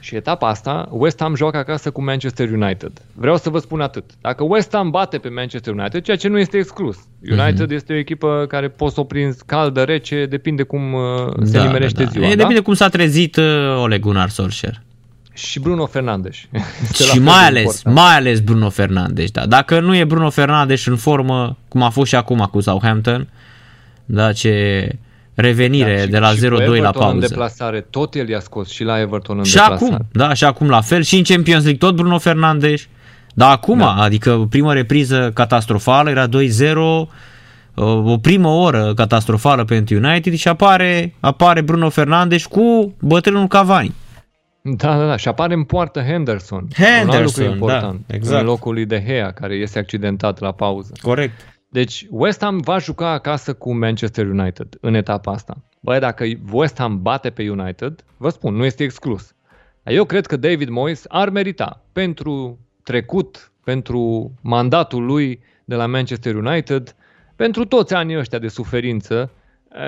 Și 0.03 0.15
etapa 0.15 0.47
asta, 0.49 0.87
West 0.91 1.19
Ham 1.19 1.35
joacă 1.35 1.57
acasă 1.57 1.91
cu 1.91 2.03
Manchester 2.03 2.51
United. 2.51 2.91
Vreau 3.13 3.37
să 3.37 3.49
vă 3.49 3.59
spun 3.59 3.81
atât. 3.81 4.03
Dacă 4.21 4.43
West 4.43 4.73
Ham 4.75 4.89
bate 4.89 5.17
pe 5.17 5.29
Manchester 5.29 5.73
United, 5.73 6.03
ceea 6.03 6.17
ce 6.17 6.27
nu 6.27 6.39
este 6.39 6.57
exclus. 6.57 6.97
United 7.29 7.67
mm-hmm. 7.67 7.75
este 7.75 7.93
o 7.93 7.95
echipă 7.95 8.45
care 8.47 8.69
poți 8.69 8.93
să 8.93 8.99
o 8.99 9.03
prinzi 9.03 9.45
caldă, 9.45 9.83
rece, 9.83 10.25
depinde 10.25 10.63
cum 10.63 10.93
uh, 10.93 11.01
se 11.43 11.57
Da, 11.57 11.63
nimerește 11.63 11.97
da, 11.97 12.03
da. 12.03 12.09
ziua. 12.09 12.25
E, 12.25 12.29
da? 12.29 12.35
depinde 12.35 12.59
cum 12.61 12.73
s-a 12.73 12.89
trezit 12.89 13.35
uh, 13.35 13.43
Ole 13.81 13.97
Gunnar 13.99 14.29
Solskjaer. 14.29 14.81
Și 15.33 15.59
Bruno 15.59 15.85
Fernandes. 15.85 16.35
Este 16.89 17.03
la 17.03 17.09
Și 17.13 17.17
fel 17.17 17.21
mai 17.21 17.39
de 17.39 17.45
ales, 17.45 17.61
important. 17.61 17.95
mai 17.95 18.15
ales 18.15 18.39
Bruno 18.39 18.69
Fernandes, 18.69 19.31
da. 19.31 19.45
Dacă 19.45 19.79
nu 19.79 19.95
e 19.95 20.03
Bruno 20.03 20.29
Fernandes 20.29 20.85
în 20.85 20.95
formă, 20.95 21.57
cum 21.67 21.81
a 21.81 21.89
fost 21.89 22.09
și 22.09 22.15
acum 22.15 22.47
cu 22.51 22.59
Southampton, 22.59 23.27
da, 24.05 24.33
ce 24.33 24.87
revenire 25.33 25.95
Da, 25.95 26.01
și- 26.01 26.07
de 26.09 26.19
la 26.19 26.27
și 26.27 26.33
cu 26.33 26.39
0-2 26.39 26.49
la 26.57 26.63
Everton 26.63 26.85
în 26.85 26.91
pauză. 27.09 27.27
deplasare, 27.27 27.81
tot 27.89 28.15
el 28.15 28.29
i-a 28.29 28.39
scos 28.39 28.69
și 28.69 28.83
la 28.83 28.99
Everton 28.99 29.37
în 29.37 29.43
Și 29.43 29.53
deplasare. 29.53 29.85
acum, 29.85 30.07
da, 30.11 30.33
și 30.33 30.43
acum 30.43 30.69
la 30.69 30.81
fel, 30.81 31.01
și 31.01 31.17
în 31.17 31.23
Champions 31.23 31.63
League 31.63 31.87
tot 31.87 31.95
Bruno 31.95 32.17
Fernandes. 32.17 32.87
Dar 33.33 33.51
acum, 33.51 33.77
Da. 33.77 33.93
adică 33.93 34.45
prima 34.49 34.73
repriză 34.73 35.31
catastrofală, 35.33 36.09
era 36.09 36.27
2-0, 36.27 37.09
o 37.75 38.17
primă 38.17 38.47
oră 38.47 38.93
catastrofală 38.95 39.63
pentru 39.65 39.95
United 39.95 40.33
și 40.35 40.47
apare, 40.47 41.13
apare 41.19 41.61
Bruno 41.61 41.89
Fernandes 41.89 42.45
cu 42.45 42.95
bătrânul 42.99 43.47
Cavani. 43.47 43.93
Da, 44.63 44.97
da, 44.97 45.05
da. 45.05 45.15
Și 45.17 45.27
apare 45.27 45.53
în 45.53 45.63
poartă 45.63 45.99
Henderson. 46.01 46.57
un 46.61 46.85
alt 46.85 46.97
Henderson, 46.99 47.23
lucru 47.23 47.43
important. 47.43 47.99
da, 48.07 48.15
exact. 48.15 48.39
În 48.39 48.45
locul 48.45 48.73
lui 48.73 48.85
De 48.85 49.03
Gea, 49.07 49.31
care 49.31 49.53
este 49.53 49.79
accidentat 49.79 50.39
la 50.39 50.51
pauză. 50.51 50.91
Corect. 51.01 51.39
Deci 51.73 52.07
West 52.09 52.41
Ham 52.41 52.57
va 52.57 52.77
juca 52.77 53.09
acasă 53.09 53.53
cu 53.53 53.73
Manchester 53.73 54.27
United 54.27 54.77
în 54.81 54.93
etapa 54.93 55.31
asta. 55.31 55.57
Băi, 55.79 55.99
dacă 55.99 56.25
West 56.51 56.77
Ham 56.77 57.01
bate 57.01 57.29
pe 57.29 57.49
United, 57.49 58.03
vă 58.17 58.29
spun, 58.29 58.55
nu 58.55 58.65
este 58.65 58.83
exclus. 58.83 59.33
Dar 59.83 59.93
Eu 59.93 60.05
cred 60.05 60.25
că 60.25 60.37
David 60.37 60.69
Moyes 60.69 61.05
ar 61.07 61.29
merita 61.29 61.83
pentru 61.91 62.59
trecut, 62.83 63.51
pentru 63.63 64.31
mandatul 64.41 65.05
lui 65.05 65.39
de 65.65 65.75
la 65.75 65.85
Manchester 65.85 66.35
United, 66.35 66.95
pentru 67.35 67.65
toți 67.65 67.93
anii 67.93 68.17
ăștia 68.17 68.39
de 68.39 68.47
suferință. 68.47 69.31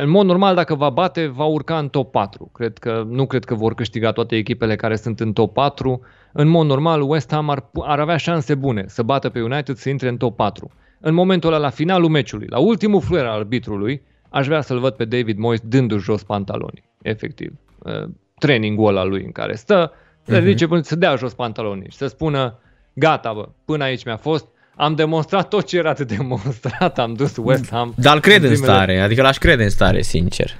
În 0.02 0.10
mod 0.10 0.26
normal, 0.26 0.56
dacă 0.56 0.76
va 0.76 0.90
bate, 0.90 1.28
va 1.28 1.46
urca 1.46 1.78
în 1.78 1.90
top 1.90 2.12
4. 2.12 2.50
Cred 2.54 2.78
că, 2.78 3.06
nu 3.10 3.26
cred 3.26 3.44
că 3.44 3.56
vor 3.56 3.74
câștiga 3.74 4.12
toate 4.12 4.36
echipele 4.36 4.76
care 4.76 4.96
sunt 4.96 5.20
în 5.20 5.34
top 5.34 5.54
4. 5.54 6.02
În 6.32 6.48
mod 6.48 6.66
normal, 6.66 7.02
West 7.02 7.32
Ham 7.32 7.50
ar, 7.50 7.70
ar 7.82 8.00
avea 8.00 8.18
șanse 8.18 8.56
bune 8.56 8.84
să 8.88 9.04
bată 9.04 9.30
pe 9.30 9.42
United 9.42 9.76
să 9.76 9.90
intre 9.90 10.08
în 10.08 10.18
top 10.18 10.36
4. 10.36 10.72
În 11.06 11.14
momentul 11.14 11.50
ăla, 11.54 11.62
la 11.62 11.70
finalul 11.70 12.10
meciului, 12.10 12.48
la 12.50 12.60
ultimul 12.60 13.02
fluier 13.02 13.26
al 13.26 13.38
arbitrului, 13.38 14.02
aș 14.30 14.46
vrea 14.46 14.62
să-l 14.62 14.80
văd 14.80 14.94
pe 14.94 15.06
David 15.06 15.38
Moyes 15.38 15.60
dându-și 15.64 16.04
jos 16.04 16.24
pantalonii, 16.24 16.84
efectiv. 17.02 17.52
Uh, 17.80 18.04
Trainingul 18.40 18.88
ăla 18.88 19.04
lui 19.04 19.24
în 19.24 19.32
care 19.32 19.56
stă, 19.56 19.92
să 20.26 20.36
Mhm. 20.36 20.46
zice, 20.46 20.68
să 20.82 20.96
dea 20.96 21.16
jos 21.16 21.34
pantalonii 21.34 21.90
și 21.92 21.98
să 21.98 22.08
spună, 22.08 22.60
gata 22.94 23.34
bă, 23.34 23.48
până 23.66 23.84
aici 23.84 24.06
mi-a 24.06 24.18
fost, 24.18 24.48
am 24.76 24.96
demonstrat 24.96 25.48
tot 25.48 25.66
ce 25.66 25.78
era 25.78 25.94
de 25.94 26.04
demonstrat, 26.18 27.00
am 27.00 27.14
dus 27.14 27.38
West 27.38 27.70
Ham. 27.70 27.94
Dar 27.98 28.14
îl 28.16 28.22
cred 28.22 28.44
în 28.44 28.50
primele- 28.50 28.72
stare, 28.72 29.00
adică 29.00 29.22
l-aș 29.22 29.38
crede 29.38 29.64
în 29.64 29.70
stare, 29.70 30.02
sincer. 30.02 30.52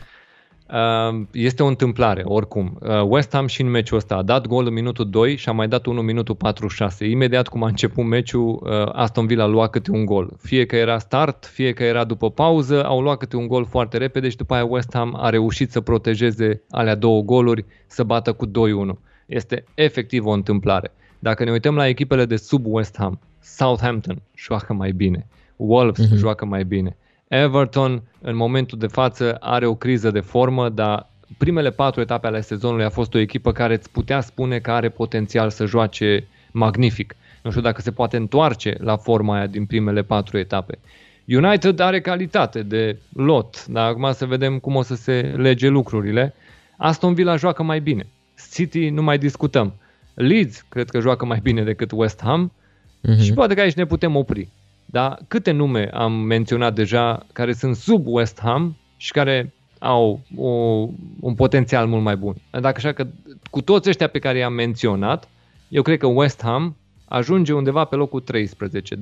Uh, 0.74 1.22
Este 1.32 1.64
o 1.64 1.68
întâmplare, 1.68 2.22
oricum. 2.26 2.78
Uh, 2.82 3.02
West 3.08 3.34
Ham 3.34 3.48
și 3.48 3.62
în 3.62 3.70
meciul 3.70 3.98
ăsta 3.98 4.16
a 4.16 4.22
dat 4.22 4.48
gol 4.48 4.66
în 4.66 4.74
minutul 4.74 5.10
2 5.10 5.36
și 5.36 5.50
a 5.50 5.52
mai 5.52 5.68
dat 5.68 5.86
unul 5.86 6.00
în 6.00 6.06
minutul 6.06 6.36
46. 6.36 7.06
Imediat 7.06 7.48
cum 7.48 7.64
a 7.64 7.68
început 7.68 8.06
meciul, 8.06 8.60
uh, 8.64 8.92
Aston 8.94 9.26
Villa 9.26 9.44
a 9.44 9.48
luat 9.48 9.70
câte 9.70 9.92
un 9.92 10.06
gol. 10.06 10.34
Fie 10.42 10.66
că 10.66 10.76
era 10.76 10.98
start, 10.98 11.46
fie 11.46 11.74
că 11.74 11.84
era 11.84 12.04
după 12.04 12.32
pauză, 12.32 12.86
au 12.86 13.02
luat 13.02 13.18
câte 13.18 13.36
un 13.36 13.48
gol 13.48 13.66
foarte 13.66 13.98
repede 13.98 14.30
și 14.30 14.36
după 14.36 14.54
aia 14.54 14.66
West 14.66 14.90
Ham 14.94 15.18
a 15.22 15.30
reușit 15.30 15.72
să 15.72 15.82
protejeze 15.82 16.62
alea 16.70 16.96
două 16.96 17.22
goluri, 17.22 17.66
să 17.88 18.04
bată 18.04 18.34
cu 18.34 18.48
2-1. 18.48 18.50
Este 19.26 19.64
efectiv 19.74 20.26
o 20.26 20.32
întâmplare. 20.32 20.92
Dacă 21.20 21.44
ne 21.44 21.52
uităm 21.52 21.76
la 21.76 21.88
echipele 21.88 22.26
de 22.26 22.36
sub 22.36 22.66
West 22.66 22.96
Ham, 22.98 23.20
Southampton 23.40 24.22
joacă 24.36 24.74
mai 24.74 24.92
bine, 24.92 25.28
Wolves 25.56 26.08
uh-huh. 26.08 26.16
joacă 26.16 26.46
mai 26.46 26.64
bine, 26.64 26.98
Everton 27.42 28.02
în 28.22 28.36
momentul 28.36 28.78
de 28.78 28.88
față 28.88 29.38
are 29.40 29.66
o 29.66 29.76
criză 29.76 30.12
de 30.12 30.20
formă, 30.20 30.70
dar 30.70 31.10
primele 31.38 31.70
patru 31.70 32.02
etape 32.02 32.28
ale 32.28 32.42
sezonului 32.42 32.86
a 32.86 32.90
fost 32.90 33.14
o 33.14 33.18
echipă 33.20 33.52
care 33.52 33.74
îți 33.74 33.92
putea 33.92 34.22
spune 34.22 34.60
că 34.60 34.72
are 34.72 34.90
potențial 34.90 35.50
să 35.50 35.66
joace 35.66 36.28
magnific. 36.52 37.16
Nu 37.42 37.50
știu 37.50 37.62
dacă 37.62 37.82
se 37.82 37.92
poate 37.92 38.18
întoarce 38.18 38.76
la 38.80 38.98
forma 38.98 39.36
aia 39.36 39.48
din 39.48 39.66
primele 39.66 40.02
patru 40.02 40.38
etape. 40.38 40.78
United 41.28 41.80
are 41.80 42.02
calitate 42.02 42.64
de 42.64 42.98
lot, 43.16 43.66
dar 43.68 43.88
acum 43.90 44.12
să 44.12 44.26
vedem 44.26 44.60
cum 44.60 44.76
o 44.76 44.82
să 44.82 44.96
se 44.96 45.34
lege 45.36 45.68
lucrurile. 45.68 46.34
Aston 46.78 47.14
Villa 47.14 47.36
joacă 47.36 47.64
mai 47.64 47.80
bine. 47.80 48.08
City 48.52 48.90
nu 48.90 49.02
mai 49.04 49.18
discutăm. 49.18 49.74
Leeds 50.14 50.66
cred 50.70 50.90
că 50.90 51.00
joacă 51.00 51.26
mai 51.26 51.40
bine 51.44 51.64
decât 51.64 51.92
West 51.94 52.22
Ham 52.24 52.52
Mhm. 53.02 53.22
și 53.22 53.34
poate 53.34 53.54
că 53.54 53.62
aici 53.62 53.74
ne 53.74 53.86
putem 53.86 54.16
opri. 54.16 54.48
Dar 54.86 55.20
câte 55.28 55.52
nume 55.52 55.90
am 55.94 56.14
menționat 56.14 56.74
deja 56.74 57.26
care 57.34 57.54
sunt 57.54 57.76
sub 57.76 58.04
West 58.08 58.40
Ham 58.40 58.76
și 58.98 59.12
care 59.12 59.54
au 59.80 60.20
o, 60.36 60.48
un 61.20 61.34
potențial 61.36 61.88
mult 61.88 62.04
mai 62.04 62.16
bun. 62.16 62.36
Dacă 62.52 62.74
așa 62.76 62.92
că 62.92 63.08
cu 63.50 63.62
toți 63.62 63.90
ăștia 63.90 64.08
pe 64.08 64.20
care 64.20 64.38
i-am 64.38 64.54
menționat, 64.54 65.30
eu 65.68 65.82
cred 65.82 65.98
că 65.98 66.08
West 66.08 66.42
Ham 66.42 66.76
ajunge 67.06 67.54
undeva 67.54 67.84
pe 67.84 67.96
locul 67.96 68.20
13, 68.20 68.96
12-13 68.96 69.00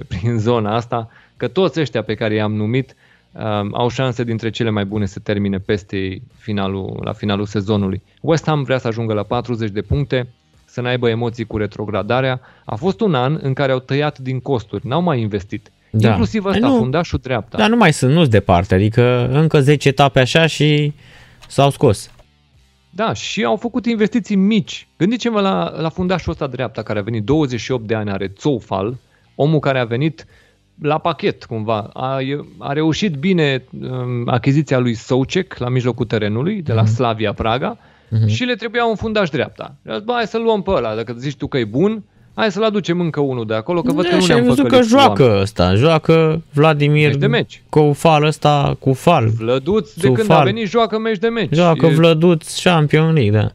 prin 0.08 0.38
zona 0.38 0.74
asta, 0.74 1.08
că 1.36 1.48
toți 1.48 1.80
ăștia 1.80 2.02
pe 2.02 2.14
care 2.14 2.34
i-am 2.34 2.54
numit 2.54 2.94
um, 3.32 3.74
au 3.74 3.88
șanse 3.88 4.24
dintre 4.24 4.50
cele 4.50 4.70
mai 4.70 4.84
bune 4.84 5.06
să 5.06 5.18
termine 5.18 5.58
peste 5.58 6.22
finalul, 6.36 7.00
la 7.04 7.12
finalul 7.12 7.46
sezonului. 7.46 8.02
West 8.20 8.46
Ham 8.46 8.62
vrea 8.62 8.78
să 8.78 8.86
ajungă 8.86 9.12
la 9.12 9.22
40 9.22 9.70
de 9.70 9.82
puncte, 9.82 10.28
să 10.70 10.80
n-aibă 10.80 11.08
emoții 11.08 11.44
cu 11.44 11.56
retrogradarea. 11.56 12.40
A 12.64 12.74
fost 12.74 13.00
un 13.00 13.14
an 13.14 13.38
în 13.42 13.52
care 13.52 13.72
au 13.72 13.78
tăiat 13.78 14.18
din 14.18 14.40
costuri, 14.40 14.86
n-au 14.86 15.02
mai 15.02 15.20
investit. 15.20 15.70
Da. 15.90 16.08
Inclusiv 16.08 16.44
ăsta, 16.44 16.68
Nu. 16.68 16.76
fundașul 16.76 17.18
dreapta. 17.22 17.58
Dar 17.58 17.68
nu 17.68 17.76
mai 17.76 17.92
sunt, 17.92 18.12
nu-s 18.12 18.28
departe, 18.28 18.74
adică 18.74 19.28
încă 19.32 19.60
10 19.60 19.88
etape 19.88 20.20
așa 20.20 20.46
și 20.46 20.92
s-au 21.48 21.70
scos. 21.70 22.10
Da, 22.90 23.12
și 23.12 23.44
au 23.44 23.56
făcut 23.56 23.86
investiții 23.86 24.36
mici. 24.36 24.88
Gândiți-vă 24.98 25.40
la, 25.40 25.74
la 25.80 25.88
fundașul 25.88 26.32
ăsta 26.32 26.46
dreapta 26.46 26.82
care 26.82 26.98
a 26.98 27.02
venit 27.02 27.24
28 27.24 27.86
de 27.86 27.94
ani, 27.94 28.10
are 28.10 28.32
Zoufal, 28.38 28.96
omul 29.34 29.58
care 29.58 29.78
a 29.78 29.84
venit 29.84 30.26
la 30.80 30.98
pachet 30.98 31.44
cumva. 31.44 31.90
A, 31.92 32.18
a 32.58 32.72
reușit 32.72 33.14
bine 33.14 33.64
um, 33.80 34.28
achiziția 34.28 34.78
lui 34.78 34.94
Soucek 34.94 35.56
la 35.56 35.68
mijlocul 35.68 36.06
terenului, 36.06 36.62
de 36.62 36.72
la 36.72 36.84
Slavia 36.84 37.32
Praga, 37.32 37.78
și 38.26 38.44
le 38.44 38.54
trebuia 38.54 38.84
un 38.84 38.94
fundaș 38.96 39.28
dreapta. 39.28 39.74
Și 39.84 39.90
a 39.90 39.94
zis, 39.94 40.04
bă, 40.04 40.12
hai 40.12 40.26
să 40.26 40.38
luăm 40.38 40.62
pe 40.62 40.70
ăla, 40.70 40.94
dacă 40.94 41.12
zici 41.18 41.36
tu 41.36 41.46
că 41.46 41.58
e 41.58 41.64
bun, 41.64 42.02
hai 42.34 42.50
să-l 42.52 42.62
aducem 42.64 43.00
încă 43.00 43.20
unul 43.20 43.46
de 43.46 43.54
acolo, 43.54 43.82
că 43.82 43.92
văd 43.92 44.04
că 44.04 44.10
Da, 44.10 44.16
nu 44.16 44.22
și 44.22 44.30
am 44.32 44.36
ne-am 44.36 44.48
văzut 44.48 44.62
că 44.68 44.70
făcălit 44.76 44.92
cu 44.92 44.98
joacă 44.98 45.22
oameni. 45.22 45.40
ăsta, 45.40 45.74
joacă 45.74 46.42
Vladimir 46.52 47.08
Meci 47.08 47.16
de 47.18 47.26
meci. 47.26 47.62
cu 47.68 47.92
fal 47.96 48.24
ăsta, 48.24 48.76
cu 48.78 48.92
fal. 48.92 49.28
Vlăduț, 49.28 49.92
de 49.94 50.00
Zoufal. 50.06 50.24
când 50.26 50.38
a 50.38 50.42
venit, 50.42 50.68
joacă 50.68 50.98
meci 50.98 51.18
de 51.18 51.28
meci. 51.28 51.54
Joacă 51.54 51.86
E- 51.86 51.94
Vlăduț 51.94 52.62
Champion 52.62 53.12
League, 53.12 53.40
da. 53.40 53.52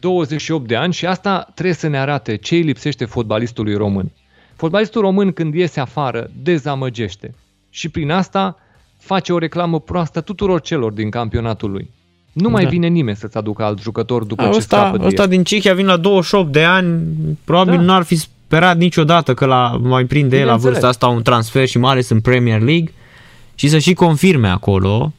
28 0.00 0.66
de 0.68 0.76
ani 0.76 0.92
și 0.92 1.06
asta 1.06 1.48
trebuie 1.54 1.74
să 1.74 1.88
ne 1.88 1.98
arate 1.98 2.36
ce 2.36 2.54
îi 2.54 2.62
lipsește 2.62 3.04
fotbalistului 3.04 3.74
român. 3.74 4.10
Fotbalistul 4.56 5.00
român 5.00 5.32
când 5.32 5.54
iese 5.54 5.80
afară 5.80 6.30
dezamăgește 6.42 7.34
și 7.70 7.88
prin 7.88 8.10
asta 8.10 8.58
face 8.98 9.32
o 9.32 9.38
reclamă 9.38 9.80
proastă 9.80 10.20
tuturor 10.20 10.60
celor 10.60 10.92
din 10.92 11.10
campionatul 11.10 11.70
lui. 11.70 11.90
Nu 12.32 12.48
mai 12.50 12.62
Da. 12.62 12.68
vine 12.68 12.86
nimeni 12.86 13.16
să-ți 13.16 13.36
aducă 13.36 13.62
alt 13.62 13.80
jucător 13.80 14.24
după 14.24 14.42
ce 14.42 14.48
Ăsta, 14.56 14.76
scapă 14.78 14.96
de 14.98 15.06
ăsta 15.06 15.22
el. 15.22 15.28
din 15.28 15.42
Cehia 15.44 15.74
vine 15.74 15.88
la 15.88 15.96
28 15.96 16.52
de 16.52 16.62
ani, 16.62 17.02
probabil 17.44 17.74
Da. 17.76 17.80
n-ar 17.82 18.02
fi 18.02 18.16
sperat 18.16 18.76
niciodată 18.76 19.34
că 19.34 19.44
la 19.46 19.78
mai 19.82 20.04
prinde 20.04 20.36
el 20.38 20.46
la 20.46 20.54
Bineînțeles. 20.56 20.72
vârsta 20.80 20.88
asta 20.88 21.06
un 21.16 21.22
transfer 21.22 21.66
și 21.66 21.78
mai 21.78 21.90
ales 21.92 22.08
în 22.08 22.20
Premier 22.20 22.60
League 22.60 22.92
și 23.54 23.68
să 23.68 23.78
și 23.78 23.92
confirme 23.94 24.48
acolo. 24.48 25.12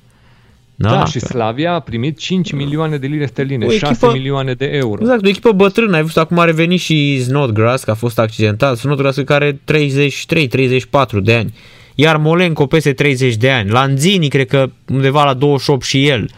Da, 0.76 0.90
Da, 0.90 1.06
și 1.06 1.20
că- 1.20 1.26
Slavia 1.26 1.74
a 1.74 1.80
primit 1.80 2.18
5 2.20 2.52
milioane 2.52 2.98
de 2.98 3.08
lire 3.08 3.26
sterline, 3.26 3.66
O 3.66 3.70
6 3.70 3.86
echipă- 4.06 4.12
milioane 4.14 4.54
de 4.54 4.66
euro. 4.66 5.02
Exact, 5.02 5.26
o 5.26 5.28
echipă 5.30 5.52
bătrână. 5.52 5.96
Ai 5.96 6.02
văzut 6.02 6.18
acum 6.18 6.40
a 6.40 6.44
revenit 6.46 6.80
și 6.80 7.24
Snodgrass, 7.24 7.84
că 7.84 7.92
a 7.92 7.94
fost 7.94 8.20
accidentat. 8.20 8.78
Snodgrass 8.78 9.18
care 9.26 9.46
are 9.46 9.60
33-34 9.66 11.20
de 11.24 11.34
ani. 11.34 11.54
Iar 11.96 12.18
Molenco 12.18 12.66
peste 12.66 12.94
30 12.94 13.36
de 13.36 13.50
ani. 13.52 13.70
Lanzini 13.70 14.28
cred 14.28 14.48
că 14.48 14.70
undeva 14.92 15.24
la 15.26 15.34
28 15.34 15.84
și 15.84 16.08
el. 16.08 16.30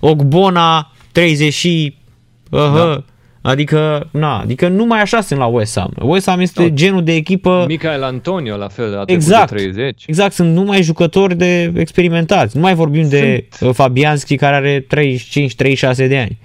Ogbona 0.00 0.92
30 1.12 1.52
și... 1.52 1.96
Uh, 2.50 2.58
da. 2.60 3.04
Adică, 3.42 4.08
na, 4.12 4.38
adică 4.38 4.68
numai 4.68 5.00
așa 5.00 5.20
sunt 5.20 5.38
la 5.38 5.46
West 5.46 5.78
Ham. 5.78 5.92
West 6.00 6.28
Ham 6.28 6.40
este 6.40 6.62
Da. 6.62 6.74
genul 6.74 7.04
de 7.04 7.12
echipă... 7.14 7.64
Michael 7.68 8.02
Antonio 8.02 8.56
la 8.56 8.68
fel 8.68 8.84
a 8.98 9.04
trecut 9.04 9.08
Exact. 9.22 9.50
de 9.50 9.56
30. 9.56 10.04
Exact, 10.06 10.32
sunt 10.32 10.54
numai 10.54 10.82
jucători 10.82 11.34
de 11.36 11.72
experimentați. 11.76 12.56
Nu 12.56 12.62
mai 12.62 12.74
vorbim 12.74 13.08
de 13.08 13.48
uh, 13.60 13.70
Fabianski 13.72 14.36
care 14.36 14.54
are 14.56 14.80
35-36 14.80 16.08
de 16.08 16.18
ani. 16.18 16.38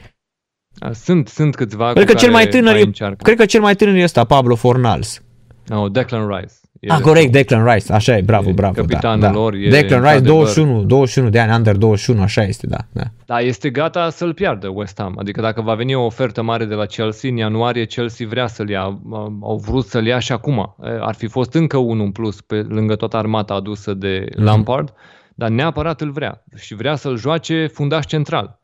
Sunt, 0.94 1.28
sunt 1.28 1.56
câțiva 1.56 1.92
Cred 1.94 2.06
cu 2.06 2.12
că 2.12 2.18
cel 2.20 2.32
care 2.32 2.44
mai 2.44 2.48
tânăr 2.52 2.72
mai 2.72 2.82
e, 2.82 2.86
încearcă. 2.86 3.24
cred 3.24 3.38
că 3.38 3.46
cel 3.46 3.62
mai 3.62 3.76
tânăr 3.76 3.96
e 3.96 4.04
ăsta, 4.04 4.24
Pablo 4.24 4.56
Fornals. 4.56 5.22
No, 5.68 5.90
Declan 5.90 6.28
Rice. 6.28 6.54
Ah, 6.88 7.00
corect, 7.02 7.32
Declan 7.32 7.66
Rice, 7.74 7.94
așa 7.94 8.18
e, 8.18 8.22
bravo, 8.22 8.50
E 8.50 8.54
bravo. 8.54 8.74
capitanul 8.74 9.20
da, 9.20 9.28
da. 9.28 9.34
lor, 9.34 9.54
e 9.54 9.70
Declan 9.70 10.02
Rice, 10.02 10.14
într-adevăr- 10.16 10.24
21, 10.24 10.84
21 10.84 11.30
de 11.30 11.40
ani, 11.40 11.54
under 11.56 11.76
21, 11.76 12.22
așa 12.22 12.44
este, 12.44 12.68
da. 12.68 12.78
da. 12.92 13.04
Da, 13.26 13.40
este 13.40 13.70
gata 13.70 14.10
să-l 14.10 14.34
piardă 14.34 14.68
West 14.74 15.00
Ham. 15.02 15.16
Adică 15.20 15.42
dacă 15.42 15.62
va 15.62 15.74
veni 15.74 15.96
o 15.96 16.06
ofertă 16.06 16.42
mare 16.42 16.66
de 16.66 16.74
la 16.74 16.86
Chelsea, 16.86 17.30
în 17.30 17.36
ianuarie 17.38 17.86
Chelsea 17.86 18.28
vrea 18.28 18.48
să-l 18.48 18.70
ia. 18.70 19.00
Au 19.42 19.62
vrut 19.66 19.86
să-l 19.86 20.06
ia 20.06 20.20
și 20.20 20.32
acum. 20.32 20.76
Ar 21.00 21.16
fi 21.16 21.28
fost 21.28 21.54
încă 21.54 21.78
unul 21.78 22.06
în 22.06 22.12
plus 22.12 22.42
pe 22.42 22.56
lângă 22.56 22.96
toată 22.96 23.18
armata 23.18 23.54
adusă 23.54 23.94
de 23.94 24.26
Lampard, 24.36 24.94
dar 25.36 25.50
neapărat 25.50 26.02
îl 26.02 26.12
vrea. 26.12 26.44
Și 26.56 26.76
vrea 26.76 26.96
să-l 26.96 27.18
joace 27.18 27.68
fundaș 27.74 28.06
central. 28.06 28.60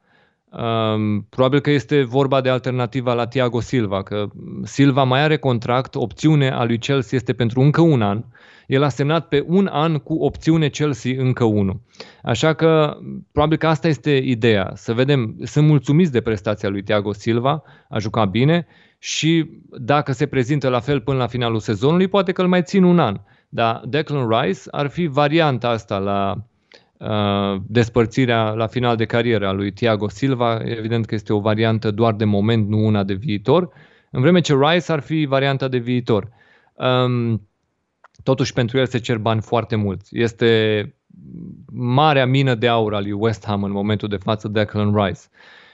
Um, 0.51 1.21
probabil 1.29 1.59
că 1.59 1.69
este 1.69 2.03
vorba 2.03 2.41
de 2.41 2.49
alternativa 2.49 3.13
la 3.13 3.27
Thiago 3.27 3.59
Silva, 3.59 4.03
că 4.03 4.27
Silva 4.63 5.03
mai 5.03 5.21
are 5.21 5.37
contract, 5.37 5.95
opțiune 5.95 6.49
a 6.49 6.63
lui 6.63 6.77
Chelsea 6.77 7.17
este 7.17 7.33
pentru 7.33 7.61
încă 7.61 7.81
un 7.81 8.01
an. 8.01 8.23
El 8.67 8.83
a 8.83 8.89
semnat 8.89 9.27
pe 9.27 9.43
un 9.47 9.69
an 9.71 9.97
cu 9.97 10.13
opțiune 10.13 10.67
Chelsea 10.67 11.13
încă 11.17 11.43
unul. 11.43 11.81
Așa 12.23 12.53
că 12.53 12.97
probabil 13.31 13.57
că 13.57 13.67
asta 13.67 13.87
este 13.87 14.11
ideea, 14.11 14.71
să 14.73 14.93
vedem, 14.93 15.35
sunt 15.43 15.67
mulțumiți 15.67 16.11
de 16.11 16.21
prestația 16.21 16.69
lui 16.69 16.83
Thiago 16.83 17.13
Silva, 17.13 17.63
a 17.89 17.99
jucat 17.99 18.29
bine 18.29 18.67
și 18.99 19.49
dacă 19.69 20.11
se 20.11 20.25
prezintă 20.25 20.69
la 20.69 20.79
fel 20.79 21.01
până 21.01 21.17
la 21.17 21.27
finalul 21.27 21.59
sezonului, 21.59 22.07
poate 22.07 22.31
că 22.31 22.41
îl 22.41 22.47
mai 22.47 22.63
țin 22.63 22.83
un 22.83 22.99
an. 22.99 23.19
Dar 23.49 23.81
Declan 23.85 24.29
Rice 24.29 24.59
ar 24.71 24.87
fi 24.87 25.05
varianta 25.07 25.69
asta 25.69 25.97
la 25.97 26.33
uh, 26.35 26.43
despărțirea 27.65 28.49
la 28.49 28.67
final 28.67 28.95
de 28.95 29.05
carieră 29.05 29.47
a 29.47 29.51
lui 29.51 29.71
Thiago 29.71 30.09
Silva. 30.09 30.59
Evident 30.63 31.05
că 31.05 31.15
este 31.15 31.33
o 31.33 31.39
variantă 31.39 31.91
doar 31.91 32.13
de 32.13 32.25
moment, 32.25 32.67
nu 32.67 32.85
una 32.85 33.03
de 33.03 33.13
viitor. 33.13 33.69
În 34.11 34.21
vreme 34.21 34.39
ce 34.39 34.55
Rice 34.59 34.91
ar 34.91 34.99
fi 34.99 35.25
varianta 35.25 35.67
de 35.67 35.77
viitor. 35.77 36.29
Um, 36.73 37.47
totuși 38.23 38.53
pentru 38.53 38.77
el 38.77 38.85
se 38.85 38.99
cer 38.99 39.17
bani 39.17 39.41
foarte 39.41 39.75
mulți. 39.75 40.17
Este 40.17 40.93
marea 41.73 42.25
mină 42.25 42.55
de 42.55 42.67
aur 42.67 42.93
al 42.93 43.01
lui 43.01 43.11
West 43.11 43.45
Ham 43.45 43.63
în 43.63 43.71
momentul 43.71 44.07
de 44.07 44.15
față 44.15 44.47
Declan 44.47 44.95
Rice. 44.95 45.21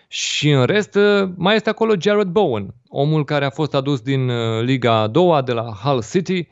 Și 0.08 0.50
în 0.50 0.64
rest 0.64 0.98
mai 1.36 1.56
este 1.56 1.70
acolo 1.70 1.94
Jared 2.00 2.28
Bowen, 2.28 2.74
omul 2.88 3.24
care 3.24 3.46
a 3.46 3.50
fost 3.50 3.74
adus 3.76 4.02
din 4.02 4.30
uh, 4.30 4.64
Liga 4.64 4.94
a 4.94 5.08
doua 5.08 5.42
de 5.42 5.52
la 5.52 5.64
Hull 5.64 6.04
City. 6.04 6.48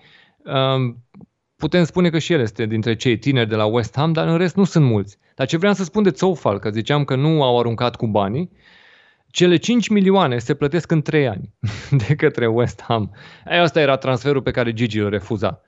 Um, 1.53 1.69
Putem 1.69 1.83
spune 1.83 2.09
că 2.09 2.19
și 2.19 2.33
el 2.33 2.39
este 2.39 2.65
dintre 2.65 2.95
cei 2.95 3.17
tineri 3.17 3.49
de 3.49 3.55
la 3.55 3.65
West 3.65 3.95
Ham, 3.95 4.11
dar 4.11 4.27
în 4.27 4.37
rest 4.37 4.55
nu 4.55 4.63
sunt 4.63 4.85
mulți. 4.85 5.17
Dar 5.35 5.47
ce 5.47 5.57
vreau 5.57 5.73
să 5.73 5.83
spun 5.83 6.03
de 6.03 6.11
Zofal, 6.15 6.59
că 6.59 6.69
ziceam 6.69 7.03
că 7.03 7.15
nu 7.15 7.43
au 7.43 7.59
aruncat 7.59 7.95
cu 7.95 8.07
banii, 8.07 8.51
cele 9.31 9.55
5 9.55 9.87
milioane 9.87 10.37
se 10.37 10.53
plătesc 10.53 10.91
în 10.91 11.01
3 11.01 11.27
ani 11.27 11.53
de 12.07 12.15
către 12.15 12.47
West 12.47 12.81
Ham. 12.81 13.11
Ei, 13.51 13.57
asta 13.57 13.79
era 13.79 13.97
transferul 13.97 14.41
pe 14.41 14.51
care 14.51 14.73
Gigi 14.73 14.99
îl 14.99 15.09
refuza. 15.09 15.61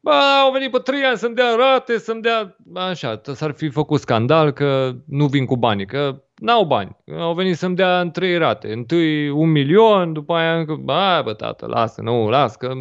Bă, 0.00 0.12
au 0.44 0.52
venit 0.52 0.70
pe 0.70 0.78
3 0.78 1.02
ani 1.02 1.16
să-mi 1.16 1.34
dea 1.34 1.54
rate, 1.58 1.98
să-mi 1.98 2.22
dea... 2.22 2.56
Așa, 2.74 3.20
s-ar 3.22 3.52
fi 3.52 3.68
făcut 3.68 4.00
scandal 4.00 4.50
că 4.50 4.92
nu 5.06 5.26
vin 5.26 5.44
cu 5.44 5.56
banii, 5.56 5.86
că 5.86 6.22
n-au 6.34 6.64
bani. 6.64 6.96
Au 7.18 7.34
venit 7.34 7.56
să-mi 7.56 7.76
dea 7.76 8.00
în 8.00 8.10
3 8.10 8.38
rate. 8.38 8.72
Întâi 8.72 9.28
un 9.28 9.50
milion, 9.50 10.12
după 10.12 10.34
aia 10.34 10.58
încă... 10.58 10.74
Bă, 10.74 11.20
bă, 11.24 11.32
tată, 11.32 11.66
lasă, 11.66 12.00
nu, 12.02 12.28
lasă, 12.28 12.56
că... 12.58 12.72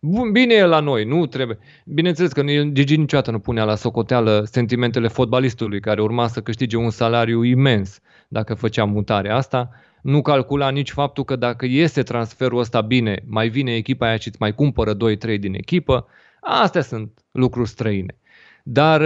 Bun, 0.00 0.32
bine 0.32 0.54
e 0.54 0.64
la 0.64 0.80
noi, 0.80 1.04
nu 1.04 1.26
trebuie. 1.26 1.58
Bineînțeles 1.84 2.32
că 2.32 2.42
Gigi 2.72 2.96
niciodată 2.96 3.30
nu 3.30 3.38
punea 3.38 3.64
la 3.64 3.74
socoteală 3.74 4.42
sentimentele 4.50 5.08
fotbalistului 5.08 5.80
care 5.80 6.02
urma 6.02 6.26
să 6.26 6.40
câștige 6.40 6.76
un 6.76 6.90
salariu 6.90 7.42
imens 7.42 8.00
dacă 8.28 8.54
făcea 8.54 8.84
mutarea 8.84 9.36
asta. 9.36 9.70
Nu 10.02 10.22
calcula 10.22 10.70
nici 10.70 10.90
faptul 10.90 11.24
că 11.24 11.36
dacă 11.36 11.66
iese 11.66 12.02
transferul 12.02 12.58
ăsta 12.58 12.80
bine, 12.80 13.22
mai 13.26 13.48
vine 13.48 13.74
echipa 13.74 14.06
aia 14.06 14.16
și 14.16 14.28
îți 14.28 14.36
mai 14.40 14.54
cumpără 14.54 14.94
2-3 14.94 14.96
din 15.38 15.54
echipă. 15.54 16.06
Astea 16.40 16.82
sunt 16.82 17.24
lucruri 17.32 17.68
străine. 17.68 18.18
Dar 18.62 19.00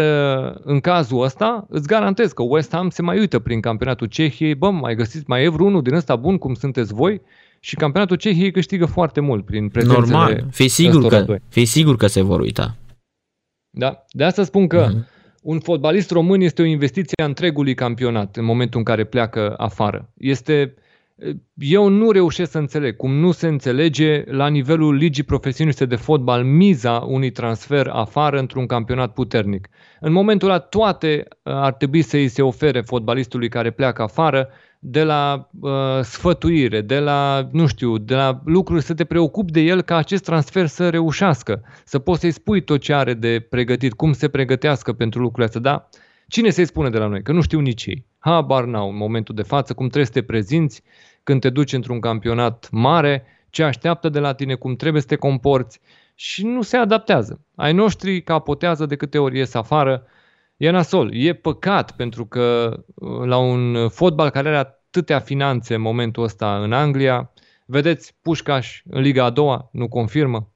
în 0.63 0.81
cazul 0.81 1.23
ăsta 1.23 1.67
îți 1.69 1.87
garantez 1.87 2.33
că 2.33 2.43
West 2.43 2.73
Ham 2.73 2.91
se 2.91 3.03
mai 3.03 3.19
uită 3.19 3.39
prin 3.39 3.61
campionatul 3.61 4.07
Cehiei, 4.07 4.55
bă, 4.55 4.71
mai 4.71 4.95
găsiți, 4.95 5.25
mai 5.27 5.45
e 5.45 5.49
vreunul 5.49 5.83
din 5.83 5.95
ăsta 5.95 6.17
bun 6.17 6.39
cum 6.39 6.55
sunteți 6.55 6.95
voi 6.95 7.21
și 7.65 7.75
campionatul 7.75 8.17
Cehiei 8.17 8.51
câștigă 8.51 8.87
foarte 8.87 9.21
mult 9.21 9.45
prin 9.45 9.69
prezențele 9.69 10.01
Normal, 10.01 10.47
fii 10.51 10.69
sigur, 10.69 10.97
ăstora 10.97 11.19
că, 11.19 11.25
doi. 11.25 11.39
fii 11.49 11.65
sigur 11.65 11.97
că 11.97 12.07
se 12.07 12.21
vor 12.23 12.41
uita. 12.41 12.77
Da? 13.71 14.05
De 14.11 14.25
asta 14.25 14.45
spun 14.45 14.67
că 14.67 14.89
mm-hmm. 14.89 15.41
un 15.43 15.61
fotbalist 15.61 16.11
român 16.11 16.41
este 16.41 16.63
o 16.63 16.65
investiție 16.65 17.23
a 17.23 17.27
întregului 17.27 17.75
campionat 17.75 18.37
în 18.37 18.45
momentul 18.45 18.79
în 18.79 18.85
care 18.85 19.05
pleacă 19.05 19.55
afară. 19.57 20.13
Este 20.17 20.75
eu 21.55 21.89
nu 21.89 22.11
reușesc 22.11 22.51
să 22.51 22.59
înțeleg 22.59 22.97
cum 22.97 23.15
nu 23.15 23.33
se 23.33 23.47
înțelege 23.47 24.25
la 24.27 24.49
nivelul 24.49 24.95
ligii 24.95 25.23
profesioniste 25.23 25.87
de 25.87 25.97
fotbal 25.97 26.45
miza 26.45 26.99
unui 26.99 27.31
transfer 27.31 27.87
afară 27.87 28.39
într-un 28.39 28.67
campionat 28.67 29.13
puternic. 29.13 29.69
În 30.01 30.13
momentul 30.13 30.49
ăla 30.49 30.59
toate 30.59 31.25
uh, 31.29 31.53
ar 31.53 31.73
trebui 31.73 32.03
să 32.03 32.17
îi 32.17 32.29
se 32.29 32.43
ofere 32.43 32.81
fotbalistului 32.81 33.49
care 33.49 33.71
pleacă 33.71 34.03
afară 34.03 34.49
de 34.85 35.03
la 35.03 35.49
uh, 35.61 35.71
sfătuire, 36.03 36.81
de 36.81 36.99
la, 36.99 37.49
nu 37.53 37.67
știu, 37.67 37.99
de 37.99 38.15
la 38.15 38.41
lucruri, 38.45 38.83
să 38.83 38.95
te 38.95 39.05
preocupi 39.05 39.53
de 39.53 39.61
el 39.61 39.83
ca 39.83 39.97
acest 39.97 40.25
transfer 40.25 40.67
să 40.67 40.89
reușească, 40.89 41.63
să 41.85 41.99
poți 41.99 42.21
să-i 42.21 42.31
spui 42.31 42.63
tot 42.65 42.81
ce 42.81 42.93
are 42.95 43.15
de 43.15 43.47
pregătit, 43.51 43.93
cum 43.93 44.13
se 44.13 44.29
pregătească 44.29 44.93
pentru 44.93 45.21
lucrurile 45.21 45.47
astea, 45.47 45.61
da? 45.61 45.89
Cine 46.29 46.51
să-i 46.51 46.67
spune 46.67 46.91
de 46.91 46.99
la 46.99 47.07
noi? 47.07 47.23
Că 47.23 47.33
nu 47.33 47.41
știu 47.41 47.61
nici 47.61 47.87
ei. 47.87 48.07
Habar 48.19 48.65
n-au 48.65 48.89
în 48.89 48.97
momentul 48.97 49.35
de 49.35 49.43
față, 49.43 49.75
cum 49.75 49.87
trebuie 49.87 50.07
să 50.07 50.13
te 50.13 50.23
prezinți 50.23 50.83
când 51.23 51.41
te 51.41 51.51
duci 51.51 51.73
într-un 51.73 52.01
campionat 52.01 52.69
mare, 52.71 53.25
ce 53.51 53.63
așteaptă 53.63 54.09
de 54.09 54.19
la 54.19 54.33
tine, 54.33 54.55
cum 54.55 54.77
trebuie 54.77 55.01
să 55.03 55.09
te 55.09 55.17
comporți 55.17 55.81
și 56.15 56.47
nu 56.47 56.63
se 56.63 56.77
adaptează. 56.77 57.41
Ai 57.55 57.73
noștri 57.73 58.23
capotează 58.23 58.87
de 58.87 58.97
câte 58.97 59.19
ori 59.19 59.39
ies 59.39 59.55
afară, 59.55 60.05
e 60.67 60.71
nasol. 60.71 61.15
E 61.15 61.33
păcat 61.33 61.91
pentru 61.97 62.27
că 62.27 62.77
la 63.25 63.37
un 63.37 63.89
fotbal 63.89 64.31
care 64.31 64.49
are 64.49 64.57
atâtea 64.57 65.19
finanțe 65.19 65.75
în 65.75 65.81
momentul 65.81 66.23
ăsta 66.23 66.57
în 66.63 66.73
Anglia, 66.73 67.33
vedeți 67.67 68.17
Pușcaș 68.23 68.83
în 68.91 69.01
Liga 69.01 69.25
a 69.25 69.31
doua, 69.31 69.69
nu 69.73 69.89
confirmă. 69.89 70.53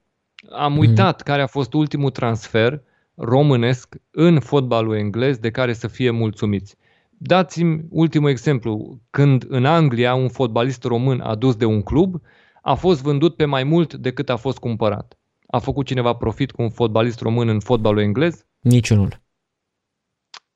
Am 0.51 0.77
uitat 0.77 1.21
care 1.21 1.41
a 1.41 1.47
fost 1.47 1.73
ultimul 1.73 2.09
transfer 2.09 2.81
românesc 3.15 3.95
în 4.11 4.39
fotbalul 4.39 4.97
englez 4.97 5.37
de 5.37 5.51
care 5.51 5.73
să 5.73 5.87
fie 5.87 6.09
mulțumiți. 6.09 6.75
Dați-mi 7.09 7.85
ultimul 7.89 8.29
exemplu. 8.29 8.99
Când 9.09 9.45
în 9.47 9.65
Anglia 9.65 10.13
un 10.13 10.29
fotbalist 10.29 10.83
român 10.83 11.19
adus 11.19 11.55
de 11.55 11.65
un 11.65 11.81
club 11.81 12.21
a 12.61 12.73
fost 12.73 13.01
vândut 13.01 13.35
pe 13.35 13.45
mai 13.45 13.63
mult 13.63 13.93
decât 13.93 14.29
a 14.29 14.35
fost 14.35 14.57
cumpărat. 14.57 15.17
A 15.47 15.59
făcut 15.59 15.85
cineva 15.85 16.13
profit 16.13 16.51
cu 16.51 16.61
un 16.61 16.69
fotbalist 16.69 17.19
român 17.21 17.47
în 17.47 17.59
fotbalul 17.59 18.01
englez? 18.01 18.45
Niciunul. 18.59 19.25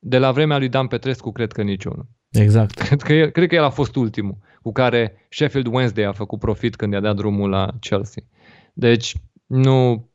De 0.04 0.18
la 0.18 0.32
vremea 0.32 0.58
lui 0.58 0.68
Dan 0.68 0.86
Petrescu, 0.86 1.32
cred 1.32 1.52
că 1.52 1.62
niciunul. 1.62 2.06
Exact. 2.30 2.74
Cred 2.74 3.02
că, 3.02 3.12
el, 3.12 3.30
cred 3.30 3.48
că 3.48 3.54
el 3.54 3.64
a 3.64 3.70
fost 3.70 3.96
ultimul 3.96 4.36
cu 4.62 4.72
care 4.72 5.26
Sheffield 5.28 5.66
Wednesday 5.66 6.04
a 6.04 6.12
făcut 6.12 6.38
profit 6.38 6.76
când 6.76 6.92
i-a 6.92 7.00
dat 7.00 7.16
drumul 7.16 7.50
la 7.50 7.68
Chelsea. 7.80 8.22
Deci, 8.72 9.14
nu, 9.46 10.08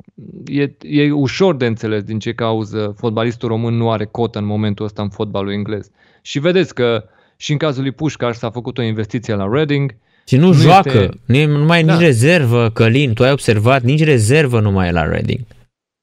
e, 0.45 0.75
e 0.81 1.11
ușor 1.11 1.55
de 1.55 1.65
înțeles 1.65 2.03
din 2.03 2.19
ce 2.19 2.33
cauză 2.33 2.93
fotbalistul 2.97 3.47
român 3.47 3.73
nu 3.73 3.91
are 3.91 4.05
cotă 4.05 4.39
în 4.39 4.45
momentul 4.45 4.85
ăsta 4.85 5.01
în 5.01 5.09
fotbalul 5.09 5.51
englez. 5.51 5.89
Și 6.21 6.39
vedeți 6.39 6.73
că 6.73 7.03
și 7.35 7.51
în 7.51 7.57
cazul 7.57 7.81
lui 7.81 7.91
Pușcaș 7.91 8.35
s-a 8.35 8.49
făcut 8.49 8.77
o 8.77 8.81
investiție 8.81 9.33
la 9.33 9.47
Reading. 9.51 9.95
Și 10.25 10.35
nu, 10.35 10.47
nu 10.47 10.53
joacă, 10.53 11.11
este... 11.27 11.45
nu 11.45 11.65
mai 11.65 11.79
e 11.79 11.83
da. 11.83 11.93
nici 11.93 12.01
rezervă, 12.01 12.69
Călin, 12.69 13.13
tu 13.13 13.23
ai 13.23 13.31
observat, 13.31 13.83
nici 13.83 14.03
rezervă 14.03 14.59
nu 14.59 14.71
mai 14.71 14.87
e 14.87 14.91
la 14.91 15.03
Reading. 15.03 15.39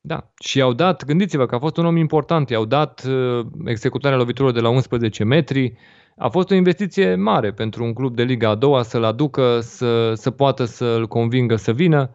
Da, 0.06 0.30
și 0.38 0.58
i-au 0.58 0.72
dat, 0.72 1.04
gândiți-vă 1.04 1.46
că 1.46 1.54
a 1.54 1.58
fost 1.58 1.76
un 1.76 1.86
om 1.86 1.96
important, 1.96 2.50
i-au 2.50 2.64
dat 2.64 3.04
uh, 3.08 3.46
executarea 3.64 4.16
loviturilor 4.16 4.54
de 4.54 4.60
la 4.60 4.68
11 4.68 5.24
metri, 5.24 5.76
a 6.16 6.28
fost 6.28 6.50
o 6.50 6.54
investiție 6.54 7.14
mare 7.14 7.52
pentru 7.52 7.84
un 7.84 7.92
club 7.92 8.14
de 8.14 8.22
Liga 8.22 8.48
a 8.48 8.54
doua 8.54 8.82
să-l 8.82 9.04
aducă, 9.04 9.60
să, 9.60 10.14
să 10.14 10.30
poată 10.30 10.64
să-l 10.64 11.06
convingă 11.06 11.56
să 11.56 11.72
vină, 11.72 12.10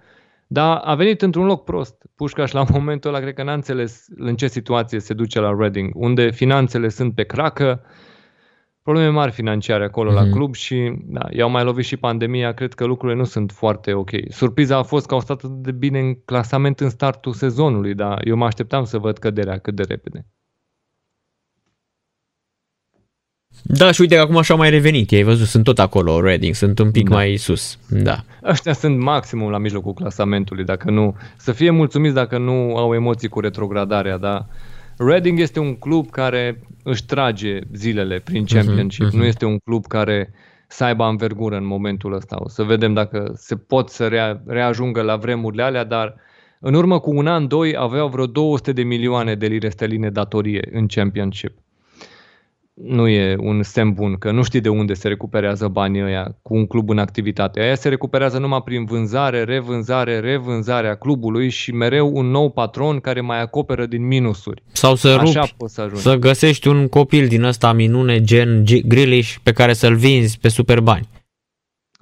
dar 0.47 0.81
a 0.83 0.95
venit 0.95 1.21
într-un 1.21 1.45
loc 1.45 1.63
prost. 1.63 2.05
Pușcaș 2.15 2.51
la 2.51 2.65
momentul 2.73 3.09
ăla 3.09 3.19
cred 3.19 3.33
că 3.33 3.43
n-a 3.43 3.53
înțeles 3.53 4.05
în 4.15 4.35
ce 4.35 4.47
situație 4.47 4.99
se 4.99 5.13
duce 5.13 5.39
la 5.39 5.55
Reading, 5.57 5.91
unde 5.95 6.31
finanțele 6.31 6.89
sunt 6.89 7.15
pe 7.15 7.23
cracă, 7.23 7.81
probleme 8.89 9.13
mari 9.13 9.31
financiare 9.31 9.83
acolo 9.83 10.11
mm-hmm. 10.11 10.25
la 10.25 10.29
club 10.29 10.55
și 10.55 10.93
da, 11.05 11.27
i-au 11.31 11.49
mai 11.49 11.63
lovit 11.63 11.85
și 11.85 11.97
pandemia, 11.97 12.51
cred 12.51 12.73
că 12.73 12.85
lucrurile 12.85 13.17
nu 13.17 13.25
sunt 13.25 13.51
foarte 13.51 13.93
ok. 13.93 14.09
Surpriza 14.29 14.77
a 14.77 14.83
fost 14.83 15.05
că 15.05 15.13
au 15.13 15.19
stat 15.19 15.43
atât 15.43 15.61
de 15.61 15.71
bine 15.71 15.99
în 15.99 16.13
clasament 16.25 16.79
în 16.79 16.89
startul 16.89 17.33
sezonului, 17.33 17.93
dar 17.93 18.21
eu 18.27 18.35
mă 18.35 18.45
așteptam 18.45 18.83
să 18.83 18.97
văd 18.97 19.17
căderea 19.17 19.57
cât 19.57 19.75
de 19.75 19.83
repede. 19.87 20.25
Da, 23.63 23.91
și 23.91 24.01
uite 24.01 24.15
că 24.15 24.21
acum 24.21 24.37
așa 24.37 24.55
mai 24.55 24.69
revenit. 24.69 25.11
Ai 25.11 25.23
văzut, 25.23 25.47
sunt 25.47 25.63
tot 25.63 25.79
acolo, 25.79 26.21
Reading, 26.21 26.55
sunt 26.55 26.79
un 26.79 26.91
pic 26.91 27.09
da. 27.09 27.15
mai 27.15 27.35
sus. 27.35 27.77
Da. 27.89 28.23
Ăștia 28.43 28.73
sunt 28.73 28.99
maximum 28.99 29.49
la 29.49 29.57
mijlocul 29.57 29.93
clasamentului, 29.93 30.63
dacă 30.63 30.91
nu, 30.91 31.15
să 31.37 31.51
fie 31.51 31.69
mulțumiți 31.69 32.13
dacă 32.13 32.37
nu 32.37 32.75
au 32.75 32.93
emoții 32.93 33.27
cu 33.27 33.39
retrogradarea, 33.39 34.17
dar 34.17 34.45
Reading 35.01 35.39
este 35.39 35.59
un 35.59 35.75
club 35.75 36.09
care 36.09 36.61
își 36.83 37.05
trage 37.05 37.59
zilele 37.73 38.19
prin 38.19 38.45
Championship, 38.45 39.05
uh-huh, 39.05 39.09
uh-huh. 39.09 39.19
nu 39.19 39.25
este 39.25 39.45
un 39.45 39.57
club 39.57 39.85
care 39.85 40.33
să 40.67 40.83
aibă 40.83 41.03
anvergură 41.03 41.55
în 41.55 41.65
momentul 41.65 42.13
ăsta. 42.13 42.37
O 42.39 42.47
să 42.47 42.63
vedem 42.63 42.93
dacă 42.93 43.33
se 43.35 43.55
pot 43.55 43.89
să 43.89 44.07
rea, 44.07 44.41
reajungă 44.45 45.01
la 45.01 45.15
vremurile 45.15 45.63
alea, 45.63 45.83
dar 45.83 46.15
În 46.61 46.73
urmă 46.73 46.99
cu 46.99 47.15
un 47.15 47.27
an, 47.27 47.47
doi, 47.47 47.75
aveau 47.77 48.07
vreo 48.07 48.25
200 48.25 48.71
de 48.71 48.83
milioane 48.83 49.35
de 49.35 49.47
lire 49.47 49.69
sterline 49.69 50.09
datorie 50.09 50.69
în 50.71 50.87
Championship 50.87 51.57
nu 52.83 53.07
e 53.07 53.35
un 53.39 53.63
semn 53.63 53.93
bun, 53.93 54.15
că 54.17 54.31
nu 54.31 54.43
știi 54.43 54.59
de 54.61 54.69
unde 54.69 54.93
se 54.93 55.07
recuperează 55.07 55.67
banii 55.67 56.03
ăia 56.03 56.37
cu 56.41 56.55
un 56.55 56.67
club 56.67 56.89
în 56.89 56.97
activitate. 56.97 57.59
Aia 57.61 57.75
se 57.75 57.89
recuperează 57.89 58.37
numai 58.37 58.61
prin 58.61 58.85
vânzare, 58.85 59.43
revânzare, 59.43 60.19
revânzare 60.19 60.87
a 60.87 60.95
clubului 60.95 61.49
și 61.49 61.71
mereu 61.71 62.11
un 62.13 62.25
nou 62.25 62.49
patron 62.51 62.99
care 62.99 63.21
mai 63.21 63.41
acoperă 63.41 63.85
din 63.85 64.07
minusuri. 64.07 64.63
Sau 64.71 64.95
să 64.95 65.07
Așa 65.07 65.39
rupi, 65.41 65.53
poți 65.57 65.73
să 65.73 65.81
ajungi. 65.81 66.01
să 66.01 66.15
găsești 66.15 66.67
un 66.67 66.87
copil 66.87 67.27
din 67.27 67.43
ăsta 67.43 67.73
minune 67.73 68.21
gen 68.21 68.63
G- 68.63 68.87
Grealish 68.87 69.35
pe 69.43 69.51
care 69.51 69.73
să-l 69.73 69.95
vinzi 69.95 70.39
pe 70.39 70.47
super 70.47 70.79
bani. 70.79 71.07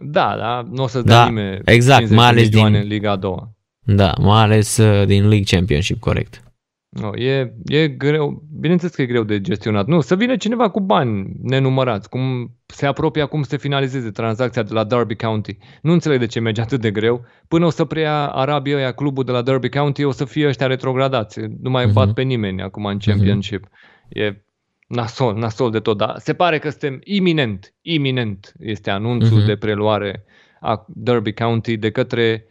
Da, 0.03 0.36
da, 0.38 0.63
nu 0.71 0.84
o 0.84 0.88
să 0.88 1.01
Da, 1.01 1.03
dea 1.13 1.25
nimeni 1.25 1.59
exact, 1.65 1.99
50 1.99 2.17
mai 2.17 2.28
ales 2.28 2.41
de 2.43 2.47
milioane 2.49 2.73
din- 2.80 2.84
în 2.84 2.88
Liga 2.93 3.11
a 3.11 3.15
doua. 3.15 3.49
Da, 3.86 4.13
mai 4.19 4.41
ales 4.41 4.78
uh, 4.78 5.05
din 5.05 5.21
League 5.28 5.43
Championship, 5.57 5.99
corect. 5.99 6.41
No, 6.89 7.15
e, 7.17 7.53
e 7.65 7.88
greu, 7.88 8.43
bineînțeles 8.59 8.95
că 8.95 9.01
e 9.01 9.05
greu 9.05 9.23
de 9.23 9.41
gestionat. 9.41 9.88
Nu, 9.88 10.01
să 10.01 10.15
vină 10.15 10.35
cineva 10.35 10.69
cu 10.69 10.79
bani 10.81 11.31
nenumărați, 11.41 12.09
cum 12.09 12.51
se 12.65 12.85
apropie 12.85 13.21
acum 13.21 13.43
să 13.43 13.57
finalizeze 13.57 14.09
tranzacția 14.11 14.63
de 14.63 14.73
la 14.73 14.83
Derby 14.83 15.15
County. 15.15 15.57
Nu 15.81 15.91
înțeleg 15.91 16.19
de 16.19 16.25
ce 16.25 16.39
merge 16.39 16.61
atât 16.61 16.81
de 16.81 16.91
greu. 16.91 17.25
Până 17.47 17.65
o 17.65 17.69
să 17.69 17.85
preia 17.85 18.27
Arabii 18.27 18.75
ăia 18.75 18.91
clubul 18.91 19.23
de 19.23 19.31
la 19.31 19.41
Derby 19.41 19.69
County, 19.69 20.03
o 20.03 20.11
să 20.11 20.25
fie 20.25 20.47
ăștia 20.47 20.67
retrogradați. 20.67 21.39
Nu 21.61 21.69
mai 21.69 21.85
Mhm. 21.85 21.93
bat 21.93 22.13
pe 22.13 22.21
nimeni 22.21 22.61
acum 22.61 22.85
în 22.85 22.97
Championship. 22.97 23.65
E 24.09 24.41
nasol, 24.88 25.35
nasol 25.38 25.71
de 25.71 25.79
tot, 25.79 25.97
dar 25.97 26.13
se 26.17 26.33
pare 26.33 26.59
că 26.59 26.69
suntem 26.69 26.99
iminent, 27.03 27.73
iminent 27.81 28.53
este 28.59 28.89
anunțul 28.89 29.38
Mhm. 29.38 29.45
de 29.45 29.55
preluare 29.55 30.23
a 30.61 30.85
Derby 30.88 31.33
County 31.33 31.77
de 31.77 31.89
către 31.91 32.45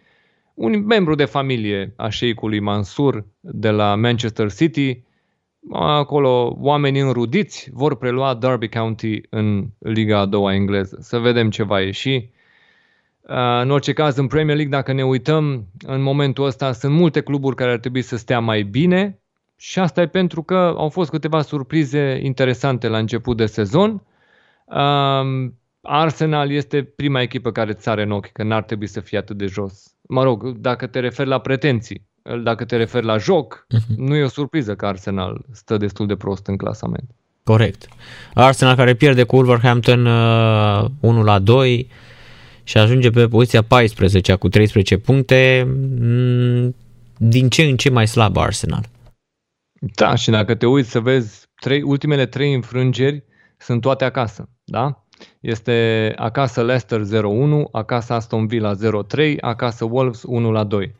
un 0.56 0.84
membru 0.86 1.14
de 1.14 1.24
familie 1.24 1.92
a 1.96 2.08
șeicului 2.08 2.60
Mansur 2.60 3.26
de 3.40 3.70
la 3.70 3.94
Manchester 3.94 4.52
City. 4.52 5.02
Acolo 5.72 6.56
oameni 6.60 7.00
înrudiți 7.00 7.70
vor 7.72 7.96
prelua 7.96 8.34
Derby 8.34 8.68
County 8.68 9.20
în 9.30 9.66
Liga 9.78 10.18
a 10.18 10.26
doua 10.26 10.54
engleză. 10.54 10.96
Să 11.00 11.18
vedem 11.18 11.50
ce 11.50 11.62
va 11.62 11.80
ieși. 11.80 12.14
Uh, 13.20 13.60
În 13.62 13.70
orice 13.70 13.92
caz, 13.92 14.16
în 14.16 14.26
Premier 14.26 14.56
League, 14.56 14.76
dacă 14.76 14.92
ne 14.92 15.04
uităm, 15.04 15.66
în 15.86 16.02
momentul 16.02 16.44
ăsta 16.44 16.72
sunt 16.72 16.94
multe 16.94 17.20
cluburi 17.20 17.56
care 17.56 17.70
ar 17.70 17.78
trebui 17.78 18.02
să 18.02 18.16
stea 18.16 18.40
mai 18.40 18.62
bine 18.62 19.20
și 19.56 19.78
asta 19.78 20.00
e 20.00 20.06
pentru 20.06 20.42
că 20.42 20.74
au 20.76 20.88
fost 20.88 21.10
câteva 21.10 21.42
surprize 21.42 22.20
interesante 22.22 22.88
la 22.88 22.98
început 22.98 23.36
de 23.36 23.46
sezon. 23.46 24.02
Um, 25.88 25.94
Arsenal 25.94 26.50
este 26.50 26.82
prima 26.82 27.20
echipă 27.20 27.52
care 27.52 27.70
îți 27.70 27.82
sare 27.82 28.02
în 28.02 28.10
ochi, 28.10 28.32
că 28.32 28.42
n-ar 28.42 28.62
trebui 28.62 28.86
să 28.86 29.00
fie 29.00 29.18
atât 29.18 29.36
de 29.36 29.46
jos. 29.46 29.94
Mă 30.08 30.22
rog, 30.22 30.58
dacă 30.58 30.86
te 30.86 31.00
referi 31.00 31.28
la 31.28 31.38
pretenții, 31.38 32.06
dacă 32.42 32.64
te 32.64 32.76
referi 32.76 33.04
la 33.04 33.16
joc, 33.16 33.66
nu 33.96 34.14
e 34.14 34.22
o 34.22 34.28
surpriză 34.28 34.74
că 34.74 34.86
Arsenal 34.86 35.44
stă 35.52 35.76
destul 35.76 36.06
de 36.06 36.16
prost 36.16 36.46
în 36.46 36.56
clasament. 36.56 37.10
Corect. 37.42 37.88
Arsenal 38.34 38.76
care 38.76 38.94
pierde 38.94 39.22
cu 39.22 39.36
Wolverhampton 39.36 40.06
uh, 40.06 40.84
1 41.00 41.22
la 41.22 41.38
2 41.38 41.90
și 42.62 42.78
ajunge 42.78 43.10
pe 43.10 43.28
poziția 43.28 43.62
14 43.62 44.34
cu 44.34 44.48
13 44.48 44.98
puncte. 44.98 45.68
Mm, 46.00 46.74
Din 47.16 47.48
ce 47.48 47.62
în 47.62 47.76
ce 47.76 47.90
mai 47.90 48.06
slab 48.06 48.36
Arsenal. 48.36 48.84
Da, 49.94 50.14
și 50.14 50.30
dacă 50.30 50.54
te 50.54 50.66
uiți 50.66 50.90
să 50.90 51.00
vezi, 51.00 51.46
trei, 51.60 51.82
ultimele 51.82 52.26
trei 52.26 52.54
înfrângeri 52.54 53.24
sunt 53.58 53.80
toate 53.80 54.04
acasă, 54.04 54.48
da? 54.64 55.05
Este 55.40 56.12
acasă 56.16 56.62
Leicester 56.62 57.00
0-1, 57.00 57.70
acasă 57.72 58.12
Aston 58.12 58.46
Villa 58.46 58.72
0-3, 58.74 59.36
acasă 59.40 59.84
Wolves 59.84 60.22
1-2. 60.86 60.90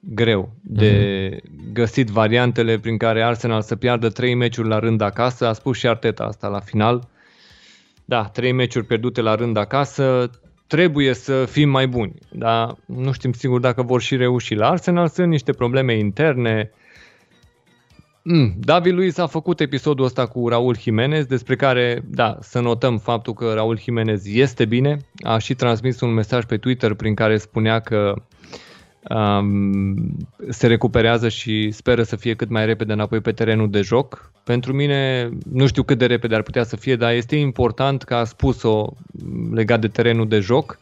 Greu 0.00 0.52
de 0.60 1.40
găsit 1.72 2.08
variantele 2.08 2.78
prin 2.78 2.96
care 2.96 3.22
Arsenal 3.22 3.62
să 3.62 3.76
piardă 3.76 4.08
trei 4.08 4.34
meciuri 4.34 4.68
la 4.68 4.78
rând 4.78 5.00
acasă. 5.00 5.46
A 5.46 5.52
spus 5.52 5.78
și 5.78 5.86
Arteta 5.86 6.24
asta 6.24 6.48
la 6.48 6.60
final. 6.60 7.08
Da, 8.04 8.24
trei 8.24 8.52
meciuri 8.52 8.86
pierdute 8.86 9.20
la 9.20 9.34
rând 9.34 9.56
acasă. 9.56 10.30
Trebuie 10.66 11.14
să 11.14 11.44
fim 11.44 11.68
mai 11.68 11.88
buni, 11.88 12.14
dar 12.30 12.74
nu 12.86 13.12
știm 13.12 13.32
sigur 13.32 13.60
dacă 13.60 13.82
vor 13.82 14.00
și 14.00 14.16
reuși. 14.16 14.54
La 14.54 14.68
Arsenal 14.68 15.08
sunt 15.08 15.28
niște 15.28 15.52
probleme 15.52 15.96
interne, 15.96 16.70
Mm, 18.26 18.54
David 18.58 18.92
Luiz 18.92 19.18
a 19.18 19.26
făcut 19.26 19.60
episodul 19.60 20.04
ăsta 20.04 20.26
cu 20.26 20.48
Raul 20.48 20.78
Jimenez, 20.78 21.24
despre 21.24 21.56
care, 21.56 22.04
da, 22.10 22.38
să 22.40 22.60
notăm 22.60 22.98
faptul 22.98 23.32
că 23.32 23.52
Raul 23.54 23.78
Jimenez 23.78 24.26
este 24.26 24.64
bine. 24.64 24.98
A 25.22 25.38
și 25.38 25.54
transmis 25.54 26.00
un 26.00 26.12
mesaj 26.12 26.44
pe 26.44 26.56
Twitter 26.56 26.94
prin 26.94 27.14
care 27.14 27.36
spunea 27.36 27.80
că 27.80 28.14
um, 29.08 30.16
se 30.48 30.66
recuperează 30.66 31.28
și 31.28 31.70
speră 31.70 32.02
să 32.02 32.16
fie 32.16 32.34
cât 32.34 32.48
mai 32.48 32.66
repede 32.66 32.92
înapoi 32.92 33.20
pe 33.20 33.32
terenul 33.32 33.70
de 33.70 33.80
joc. 33.80 34.30
Pentru 34.44 34.72
mine, 34.72 35.30
nu 35.52 35.66
știu 35.66 35.82
cât 35.82 35.98
de 35.98 36.06
repede 36.06 36.34
ar 36.34 36.42
putea 36.42 36.64
să 36.64 36.76
fie, 36.76 36.96
dar 36.96 37.12
este 37.12 37.36
important 37.36 38.02
că 38.02 38.14
a 38.14 38.24
spus-o 38.24 38.92
legat 39.52 39.80
de 39.80 39.88
terenul 39.88 40.28
de 40.28 40.38
joc, 40.38 40.78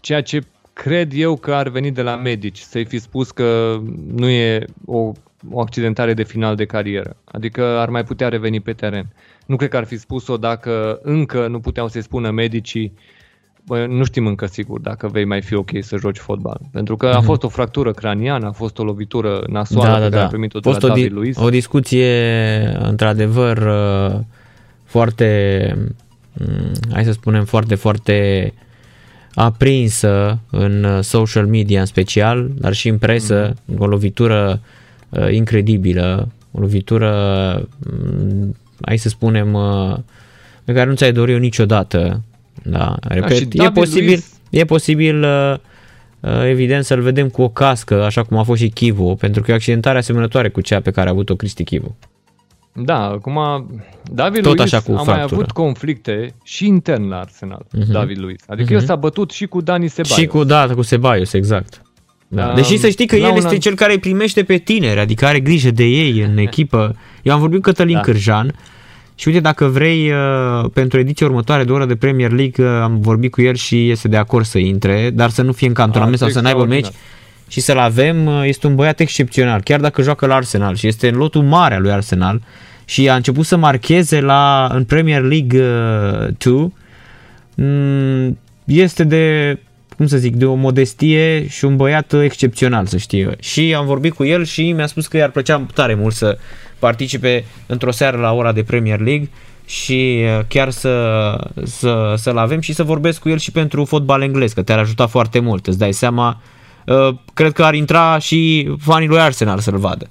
ceea 0.00 0.22
ce 0.22 0.40
cred 0.72 1.12
eu 1.14 1.36
că 1.36 1.54
ar 1.54 1.68
veni 1.68 1.90
de 1.90 2.02
la 2.02 2.16
medici, 2.16 2.58
să-i 2.58 2.84
fi 2.84 2.98
spus 2.98 3.30
că 3.30 3.80
nu 4.14 4.28
e 4.28 4.64
o 4.84 5.12
o 5.50 5.60
accidentare 5.60 6.14
de 6.14 6.22
final 6.22 6.56
de 6.56 6.64
carieră. 6.64 7.16
Adică 7.24 7.62
ar 7.64 7.88
mai 7.88 8.04
putea 8.04 8.28
reveni 8.28 8.60
pe 8.60 8.72
teren. 8.72 9.06
Nu 9.46 9.56
cred 9.56 9.68
că 9.70 9.76
ar 9.76 9.84
fi 9.84 9.96
spus-o 9.98 10.36
dacă 10.36 10.98
încă 11.02 11.46
nu 11.46 11.60
puteau 11.60 11.88
să-i 11.88 12.02
spună 12.02 12.30
medicii 12.30 12.92
bă, 13.66 13.86
nu 13.88 14.04
știm 14.04 14.26
încă 14.26 14.46
sigur 14.46 14.80
dacă 14.80 15.08
vei 15.08 15.24
mai 15.24 15.42
fi 15.42 15.54
ok 15.54 15.70
să 15.80 15.96
joci 15.96 16.18
fotbal. 16.18 16.60
Pentru 16.72 16.96
că 16.96 17.06
a 17.06 17.20
fost 17.20 17.42
o 17.42 17.48
fractură 17.48 17.92
craniană, 17.92 18.46
a 18.46 18.50
fost 18.52 18.78
o 18.78 18.84
lovitură 18.84 19.44
nasoală 19.48 19.88
da, 19.88 19.94
pe 19.94 20.00
da, 20.02 20.08
care 20.08 20.20
da. 20.20 20.24
a 20.24 20.28
primit-o 20.28 20.58
A 20.58 20.60
de 20.60 20.68
la 20.68 20.74
fost 20.74 20.84
o, 20.84 20.88
David 20.88 21.04
di- 21.06 21.12
Luiz. 21.14 21.36
o 21.38 21.48
discuție 21.50 22.18
într-adevăr 22.80 23.56
uh, 23.56 24.20
foarte, 24.84 25.74
mm, 26.32 26.72
hai 26.92 27.04
să 27.04 27.12
spunem, 27.12 27.44
foarte, 27.44 27.74
foarte 27.74 28.52
aprinsă 29.34 30.38
în 30.50 30.84
uh, 30.84 30.98
social 31.00 31.46
media 31.46 31.80
în 31.80 31.86
special, 31.86 32.50
dar 32.54 32.72
și 32.72 32.88
în 32.88 32.98
presă, 32.98 33.54
Mhm. 33.64 33.82
o 33.82 33.86
lovitură 33.86 34.60
uh, 34.62 34.70
incredibilă, 35.30 36.28
o 36.52 36.60
lovitură, 36.60 37.12
mm, 37.90 38.56
hai 38.80 38.96
să 38.96 39.08
spunem, 39.08 39.52
uh, 39.54 39.96
pe 40.64 40.72
care 40.72 40.88
nu 40.88 40.94
ți-ai 40.94 41.12
dorit 41.12 41.40
niciodată. 41.40 42.20
Da, 42.64 42.96
repet, 43.00 43.36
și 43.36 43.42
e 43.42 43.48
David 43.54 43.74
posibil, 43.74 44.18
Luiz- 44.18 44.38
e 44.50 44.64
posibil 44.64 45.22
uh, 45.22 45.54
uh, 46.20 46.42
evident 46.44 46.84
să-l 46.84 47.00
vedem 47.00 47.28
cu 47.28 47.42
o 47.42 47.48
cască, 47.48 48.04
așa 48.04 48.22
cum 48.22 48.36
a 48.36 48.42
fost 48.42 48.60
și 48.60 48.68
Chivu, 48.68 49.14
pentru 49.14 49.42
că 49.42 49.50
e 49.50 49.52
o 49.54 49.56
accidentare 49.56 49.98
asemănătoare 49.98 50.48
cu 50.48 50.60
cea 50.60 50.80
pe 50.80 50.90
care 50.90 51.08
a 51.08 51.12
avut-o 51.12 51.34
Cristi 51.34 51.64
Chivu. 51.64 51.96
Da, 52.74 52.98
acum 53.04 53.38
David 54.12 54.42
Tot 54.42 54.56
Luiz 54.56 54.72
așa 54.72 54.80
cu 54.82 54.90
a 54.90 54.94
mai 54.94 55.04
fractură. 55.04 55.34
avut 55.34 55.50
conflicte 55.50 56.34
și 56.44 56.66
intern 56.66 57.08
la 57.08 57.18
Arsenal, 57.18 57.66
Mhm. 57.72 57.92
David 57.92 58.18
Luiz. 58.18 58.40
Adică 58.46 58.68
Mhm. 58.72 58.80
el 58.80 58.86
s-a 58.86 58.96
bătut 58.96 59.30
și 59.30 59.46
cu 59.46 59.60
Dani 59.60 59.88
Ceballos. 59.88 60.16
Și 60.18 60.26
cu, 60.26 60.44
da, 60.44 60.68
cu 60.74 60.82
Sebaios, 60.82 61.32
exact. 61.32 61.82
Da. 62.34 62.46
Um, 62.48 62.54
Deși 62.54 62.76
să 62.78 62.88
știi 62.88 63.06
că 63.06 63.16
la 63.16 63.24
el 63.24 63.30
un 63.30 63.36
este 63.36 63.48
an- 63.54 63.58
cel 63.60 63.74
care 63.74 63.92
îi 63.92 63.98
primește 63.98 64.42
pe 64.42 64.56
tineri, 64.56 65.00
adică 65.00 65.26
are 65.26 65.40
grijă 65.40 65.70
de 65.70 65.84
ei 65.84 66.20
în 66.20 66.38
echipă. 66.46 66.96
Eu 67.22 67.32
am 67.34 67.40
vorbit 67.40 67.56
cu 67.62 67.62
Cătălin 67.70 67.94
Da. 67.94 68.00
Cârjan 68.00 68.54
și 69.14 69.28
uite, 69.28 69.40
dacă 69.40 69.64
vrei, 69.66 70.10
uh, 70.10 70.70
pentru 70.72 70.98
ediția 70.98 71.26
următoare 71.26 71.64
de 71.64 71.72
oră 71.72 71.84
de 71.86 71.96
Premier 71.96 72.30
League, 72.30 72.64
uh, 72.66 72.80
am 72.82 73.00
vorbit 73.00 73.30
cu 73.30 73.42
el 73.42 73.54
și 73.54 73.90
este 73.90 74.08
de 74.08 74.16
acord 74.16 74.44
să 74.44 74.58
intre, 74.58 75.10
dar 75.14 75.30
să 75.30 75.42
nu 75.42 75.52
fie 75.52 75.66
în 75.68 75.72
cantonament 75.74 76.12
Ar 76.14 76.18
sau 76.18 76.28
fi 76.28 76.34
să 76.34 76.40
n-aibă 76.40 76.64
meci 76.64 76.78
extraordinar. 76.78 77.08
și 77.48 77.60
să-l 77.60 77.78
avem. 77.78 78.26
Uh, 78.26 78.42
Este 78.44 78.66
un 78.66 78.74
băiat 78.74 79.00
excepțional, 79.00 79.60
chiar 79.60 79.80
dacă 79.80 80.02
joacă 80.02 80.26
la 80.26 80.34
Arsenal 80.34 80.74
și 80.76 80.86
este 80.86 81.08
în 81.08 81.14
lotul 81.16 81.42
mare 81.42 81.74
al 81.74 81.82
lui 81.82 81.90
Arsenal 81.90 82.40
și 82.84 83.08
a 83.08 83.14
început 83.14 83.44
să 83.46 83.56
marcheze 83.56 84.20
la, 84.20 84.68
în 84.74 84.84
Premier 84.84 85.22
League 85.22 85.60
uh, 85.60 86.28
2 86.38 86.72
Mm, 87.56 88.38
este 88.64 89.04
de, 89.04 89.58
cum 90.02 90.10
să 90.10 90.22
zic, 90.22 90.36
de 90.36 90.44
o 90.44 90.54
modestie 90.54 91.46
și 91.48 91.64
un 91.64 91.76
băiat 91.76 92.12
excepțional, 92.12 92.86
să 92.86 92.96
știi. 92.96 93.28
Și 93.40 93.74
am 93.74 93.86
vorbit 93.86 94.14
cu 94.14 94.24
el 94.24 94.44
și 94.44 94.72
mi-a 94.72 94.86
spus 94.86 95.06
că 95.06 95.16
i-ar 95.16 95.30
plăcea 95.30 95.66
tare 95.74 95.94
mult 95.94 96.14
să 96.14 96.38
participe 96.78 97.44
într-o 97.66 97.90
seară 97.90 98.16
la 98.16 98.32
ora 98.32 98.52
de 98.52 98.62
Premier 98.62 99.00
League 99.00 99.30
și 99.66 100.20
uh, 100.22 100.44
chiar 100.48 100.70
să, 100.70 101.36
să, 101.64 102.14
să-l 102.16 102.36
avem 102.36 102.60
și 102.60 102.72
să 102.72 102.82
vorbesc 102.82 103.20
cu 103.20 103.28
el 103.28 103.38
și 103.38 103.50
pentru 103.50 103.84
fotbal 103.84 104.22
englez, 104.22 104.52
că 104.52 104.62
te-ar 104.62 104.78
ajuta 104.78 105.06
foarte 105.06 105.38
mult, 105.38 105.66
îți 105.66 105.78
dai 105.78 105.92
seama. 105.92 106.40
Uh, 106.86 107.14
Cred 107.34 107.52
că 107.52 107.64
ar 107.64 107.74
intra 107.74 108.18
și 108.18 108.70
fanii 108.78 109.08
lui 109.08 109.20
Arsenal 109.20 109.58
să-l 109.58 109.78
vadă. 109.78 110.06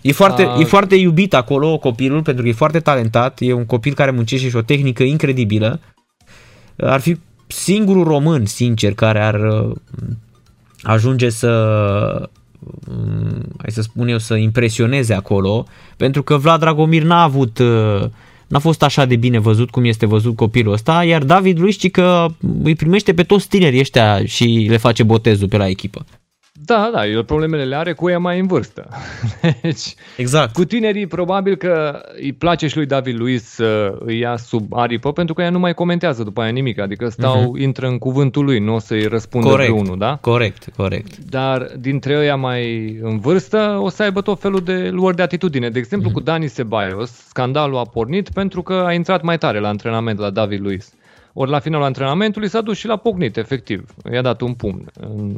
E 0.00 0.12
foarte, 0.12 0.42
A- 0.42 0.60
e 0.60 0.64
foarte 0.64 0.94
iubit 0.94 1.34
acolo 1.34 1.78
copilul 1.78 2.22
pentru 2.22 2.42
că 2.42 2.48
e 2.48 2.52
foarte 2.52 2.80
talentat, 2.80 3.38
e 3.40 3.52
un 3.52 3.66
copil 3.66 3.94
care 3.94 4.10
muncește 4.10 4.48
și 4.48 4.56
o 4.56 4.62
tehnică 4.62 5.02
incredibilă. 5.02 5.80
Ar 6.76 7.00
fi 7.00 7.16
singurul 7.46 8.04
român, 8.04 8.46
sincer, 8.46 8.94
care 8.94 9.20
ar 9.20 9.34
uh, 9.34 9.76
ajunge 10.82 11.28
să 11.28 11.50
um, 12.88 13.42
hai 13.58 13.70
să 13.70 13.82
spun 13.82 14.08
eu, 14.08 14.18
să 14.18 14.34
impresioneze 14.34 15.14
acolo, 15.14 15.66
pentru 15.96 16.22
că 16.22 16.36
Vlad 16.36 16.60
Dragomir 16.60 17.02
n-a 17.02 17.22
avut 17.22 17.58
uh, 17.58 18.04
n-a 18.46 18.58
fost 18.58 18.82
așa 18.82 19.04
de 19.04 19.16
bine 19.16 19.38
văzut 19.38 19.70
cum 19.70 19.84
este 19.84 20.06
văzut 20.06 20.36
copilul 20.36 20.72
ăsta, 20.72 21.04
iar 21.04 21.24
David 21.24 21.58
Luiz 21.58 21.76
ci 21.76 21.90
că 21.90 22.26
îi 22.62 22.74
primește 22.74 23.14
pe 23.14 23.22
toți 23.22 23.48
tinerii 23.48 23.80
ăștia 23.80 24.24
și 24.24 24.66
le 24.68 24.76
face 24.76 25.02
botezul 25.02 25.48
pe 25.48 25.56
la 25.56 25.68
echipă. 25.68 26.04
Da, 26.64 26.90
da, 26.92 27.06
el 27.06 27.24
problemele 27.24 27.64
le 27.64 27.76
are 27.76 27.92
cu 27.92 28.08
ea 28.10 28.18
mai 28.18 28.38
în 28.38 28.46
vârstă. 28.46 28.88
Deci, 29.62 29.94
Exact. 30.16 30.52
cu 30.52 30.64
tinerii 30.64 31.06
probabil 31.06 31.56
că 31.56 32.00
îi 32.20 32.32
place 32.32 32.66
și 32.66 32.76
lui 32.76 32.86
David 32.86 33.18
Luiz 33.18 33.42
să 33.42 33.96
îi 33.98 34.18
ia 34.18 34.36
sub 34.36 34.74
aripă 34.74 35.12
pentru 35.12 35.34
că 35.34 35.42
ea 35.42 35.50
nu 35.50 35.58
mai 35.58 35.74
comentează 35.74 36.22
după 36.22 36.40
aia 36.40 36.50
nimic, 36.50 36.80
adică 36.80 37.08
stau, 37.08 37.42
uh-huh. 37.42 37.62
intră 37.62 37.86
în 37.86 37.98
cuvântul 37.98 38.44
lui, 38.44 38.58
nu 38.58 38.74
o 38.74 38.78
să-i 38.78 39.06
răspundă 39.06 39.48
Corect. 39.48 39.70
vreunul, 39.70 39.98
da? 39.98 40.18
Corect, 40.20 40.68
corect. 40.76 41.16
Dar 41.16 41.70
dintre 41.78 42.16
ăia 42.16 42.36
mai 42.36 42.96
în 43.02 43.18
vârstă 43.18 43.78
o 43.80 43.88
să 43.88 44.02
aibă 44.02 44.20
tot 44.20 44.40
felul 44.40 44.60
de 44.60 44.88
luări 44.90 45.16
de 45.16 45.22
atitudine. 45.22 45.70
De 45.70 45.78
exemplu, 45.78 46.10
cu 46.10 46.20
Dani 46.20 46.50
Ceballos, 46.50 47.10
scandalul 47.10 47.76
a 47.76 47.84
pornit 47.84 48.28
pentru 48.28 48.62
că 48.62 48.72
a 48.86 48.92
intrat 48.92 49.22
mai 49.22 49.38
tare 49.38 49.58
la 49.58 49.68
antrenament 49.68 50.18
la 50.18 50.30
David 50.30 50.60
Luiz. 50.60 50.92
Ori 51.32 51.50
la 51.50 51.58
finalul 51.58 51.86
antrenamentului 51.86 52.48
s-a 52.48 52.60
dus 52.60 52.76
și 52.76 52.86
l-a 52.86 52.96
pocnit, 52.96 53.36
efectiv. 53.36 53.94
I-a 54.12 54.22
dat 54.22 54.40
un 54.40 54.54
pumn 54.54 54.90
în, 55.00 55.36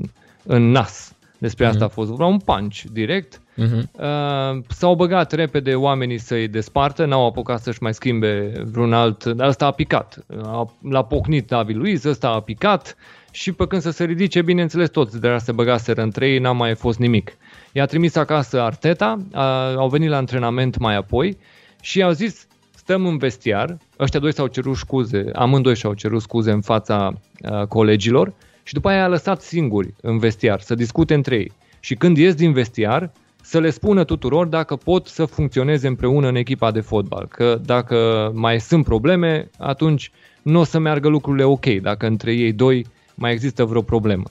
în 0.49 0.71
nas. 0.71 1.13
Despre 1.39 1.67
asta 1.67 1.85
a 1.85 1.89
fost 1.89 2.09
vorba, 2.09 2.27
un 2.27 2.39
punch 2.39 2.81
direct. 2.93 3.41
Uh-huh. 3.41 3.83
Uh, 3.93 4.63
s-au 4.69 4.95
băgat 4.95 5.33
repede 5.33 5.75
oamenii 5.75 6.19
să-i 6.19 6.49
despartă, 6.49 7.05
n-au 7.05 7.27
apucat 7.27 7.61
să-și 7.61 7.83
mai 7.83 7.95
schimbe 7.95 8.53
vreun 8.71 8.93
alt... 8.93 9.25
Dar 9.25 9.49
ăsta 9.49 9.67
a 9.67 9.71
picat. 9.71 10.25
A, 10.43 10.73
l-a 10.91 11.03
pocnit 11.03 11.47
David 11.47 11.77
Luiz, 11.77 12.05
ăsta 12.05 12.29
a 12.29 12.41
picat 12.41 12.97
și 13.31 13.53
pe 13.53 13.67
când 13.67 13.83
să 13.83 13.91
se 13.91 14.05
ridice, 14.05 14.43
bineînțeles, 14.43 14.89
toți 14.89 15.21
de 15.21 15.37
se 15.39 15.53
băgaseră 15.53 16.03
între 16.03 16.29
ei, 16.29 16.39
n-a 16.39 16.53
mai 16.53 16.75
fost 16.75 16.99
nimic. 16.99 17.37
I-a 17.73 17.87
trimis 17.87 18.15
acasă 18.15 18.61
Arteta, 18.61 19.19
a, 19.33 19.75
au 19.75 19.89
venit 19.89 20.09
la 20.09 20.17
antrenament 20.17 20.79
mai 20.79 20.97
apoi 20.97 21.39
și 21.81 22.03
au 22.03 22.11
zis, 22.11 22.47
stăm 22.75 23.07
în 23.07 23.17
vestiar, 23.19 23.77
ăștia 23.99 24.21
doi 24.21 24.33
s-au 24.33 24.47
cerut 24.47 24.77
scuze, 24.77 25.31
amândoi 25.35 25.77
și-au 25.77 25.95
cerut 25.95 26.23
scuze 26.23 26.51
în 26.51 26.61
fața 26.61 27.13
a, 27.43 27.65
colegilor 27.67 28.33
și 28.69 28.75
după 28.75 28.89
aia 28.89 29.05
a 29.05 29.09
lăsat 29.09 29.41
singuri 29.41 29.95
în 30.01 30.19
vestiar 30.19 30.61
să 30.61 30.75
discute 30.75 31.15
între 31.15 31.37
ei. 31.37 31.53
Și 31.81 31.95
când 31.95 32.17
ies 32.17 32.35
din 32.35 32.53
vestiar, 32.53 33.13
să 33.43 33.61
le 33.61 33.71
spună 33.71 34.05
tuturor 34.05 34.47
dacă 34.47 34.77
pot 34.77 35.07
să 35.07 35.25
funcționeze 35.25 35.87
împreună 35.87 36.29
în 36.29 36.35
echipa 36.35 36.71
de 36.71 36.81
fotbal. 36.81 37.27
Că 37.27 37.61
dacă 37.65 38.31
mai 38.35 38.61
sunt 38.61 38.85
probleme, 38.85 39.51
atunci 39.59 40.11
nu 40.43 40.61
o 40.61 40.65
să 40.65 40.79
meargă 40.79 41.09
lucrurile 41.09 41.45
ok, 41.45 41.67
dacă 41.67 42.07
între 42.07 42.33
ei 42.33 42.53
doi 42.53 42.87
mai 43.15 43.33
există 43.33 43.65
vreo 43.65 43.83
problemă. 43.83 44.25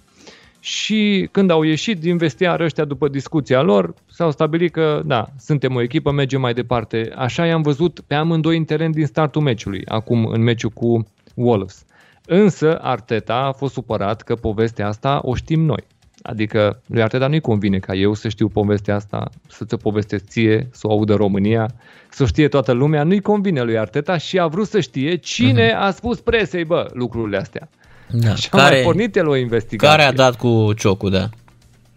Și 0.59 1.29
când 1.31 1.49
au 1.49 1.63
ieșit 1.63 1.99
din 1.99 2.17
vestiar 2.17 2.59
ăștia 2.59 2.85
după 2.85 3.07
discuția 3.07 3.61
lor, 3.61 3.93
s-au 4.11 4.31
stabilit 4.31 4.71
că, 4.71 5.01
da, 5.05 5.27
suntem 5.39 5.75
o 5.75 5.81
echipă, 5.81 6.11
mergem 6.11 6.41
mai 6.41 6.53
departe. 6.53 7.11
Așa 7.15 7.45
i-am 7.45 7.61
văzut 7.61 7.99
pe 8.07 8.15
amândoi 8.15 8.57
în 8.57 8.63
teren 8.63 8.91
din 8.91 9.05
startul 9.05 9.41
meciului, 9.41 9.81
acum 9.85 10.25
în 10.25 10.41
meciul 10.41 10.69
cu 10.69 11.07
Wolves. 11.35 11.85
Însă 12.30 12.78
Arteta 12.82 13.36
a 13.36 13.51
fost 13.51 13.73
supărat 13.73 14.21
că 14.21 14.36
povestea 14.36 14.88
asta 14.88 15.19
o 15.23 15.36
știm 15.36 15.61
noi. 15.61 15.84
Adică 16.21 16.82
lui 16.86 17.01
Arteta 17.01 17.28
nu-i 17.28 17.39
convine 17.39 17.80
ca 17.80 17.93
eu 17.93 18.13
să 18.13 18.30
știu 18.30 18.47
povestea 18.47 18.95
asta, 18.95 19.30
să 19.47 19.65
ți-o 19.65 19.78
povestesc 19.78 20.25
ție, 20.25 20.67
să 20.71 20.88
o 20.88 20.91
audă 20.91 21.13
România, 21.13 21.67
să 22.09 22.23
o 22.23 22.25
știe 22.25 22.47
toată 22.47 22.71
lumea. 22.71 23.03
Nu-i 23.03 23.21
convine 23.21 23.61
lui 23.61 23.78
Arteta 23.78 24.17
și 24.17 24.39
a 24.39 24.47
vrut 24.47 24.67
să 24.67 24.80
știe 24.80 25.15
cine 25.15 25.71
uh-huh. 25.71 25.80
a 25.80 25.91
spus 25.91 26.19
presei, 26.19 26.65
bă, 26.65 26.89
lucrurile 26.93 27.38
astea. 27.38 27.69
Da. 28.09 28.36
Și 28.36 28.49
a 28.51 28.57
mai 28.57 28.82
pornit 28.84 29.15
el 29.15 29.28
o 29.28 29.36
investigație. 29.36 29.97
care 29.97 30.09
a 30.09 30.13
dat 30.13 30.36
cu 30.36 30.73
ciocul, 30.73 31.09
da. 31.11 31.30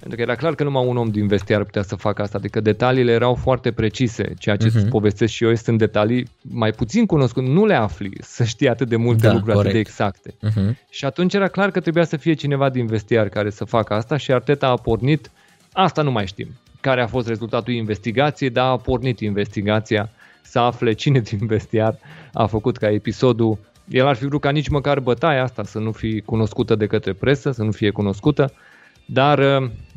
Pentru 0.01 0.17
că 0.17 0.23
era 0.23 0.35
clar 0.35 0.55
că 0.55 0.65
numai 0.65 0.87
un 0.87 0.97
om 0.97 1.09
din 1.09 1.27
vestiar 1.27 1.65
putea 1.65 1.83
să 1.83 1.97
facă 1.97 2.23
asta, 2.23 2.39
adică 2.39 2.61
detaliile 2.61 3.13
erau 3.13 3.35
foarte 3.35 3.73
precise. 3.73 4.35
Ceea 4.39 4.57
ce 4.57 4.69
uh-huh. 4.69 4.75
îți 4.75 4.87
povestesc 4.87 5.33
și 5.33 5.45
eu 5.45 5.55
sunt 5.55 5.79
detalii 5.79 6.29
mai 6.41 6.73
puțin 6.73 7.07
cunoscute, 7.07 7.49
nu 7.49 7.67
le 7.67 7.75
afli 7.75 8.11
să 8.21 8.45
știi 8.45 8.69
atât 8.69 8.89
de 8.89 8.97
multe 8.97 9.27
Da, 9.27 9.33
lucruri 9.33 9.57
corect. 9.57 9.67
atât 9.67 9.73
de 9.73 9.79
exacte. 9.79 10.31
Uh-huh. 10.31 10.89
Și 10.91 11.05
atunci 11.05 11.35
era 11.35 11.49
clar 11.49 11.71
că 11.71 11.81
trebuia 11.81 12.05
să 12.05 12.17
fie 12.17 12.33
cineva 12.33 12.69
din 12.69 12.87
vestiar 12.87 13.29
care 13.29 13.51
să 13.51 13.65
facă 13.65 13.95
asta 13.95 14.17
și 14.17 14.33
Arteta 14.33 14.67
a 14.67 14.77
pornit, 14.77 15.31
asta 15.73 16.03
nu 16.03 16.11
mai 16.11 16.27
știm, 16.27 16.49
care 16.81 17.03
a 17.03 17.07
fost 17.07 17.29
rezultatul 17.29 17.73
investigației, 17.73 18.51
dar 18.51 18.71
a 18.71 18.77
pornit 18.77 19.21
investigația 19.21 20.11
să 20.43 20.59
afle 20.59 20.93
cine 20.93 21.19
din 21.19 21.47
vestiar 21.47 21.99
a 22.33 22.47
făcut 22.47 22.77
ca 22.77 22.91
episodul 22.91 23.59
el 23.91 24.07
ar 24.07 24.17
fi 24.17 24.27
vrut 24.27 24.41
ca 24.41 24.51
nici 24.51 24.69
măcar 24.69 25.01
bătaia 25.01 25.43
asta 25.43 25.65
să 25.65 25.79
nu 25.79 25.93
fie 25.93 26.21
cunoscută 26.21 26.75
de 26.75 26.87
către 26.87 27.13
presă, 27.13 27.51
să 27.51 27.63
nu 27.63 27.71
fie 27.71 27.91
cunoscută, 27.91 28.53
dar, 29.05 29.39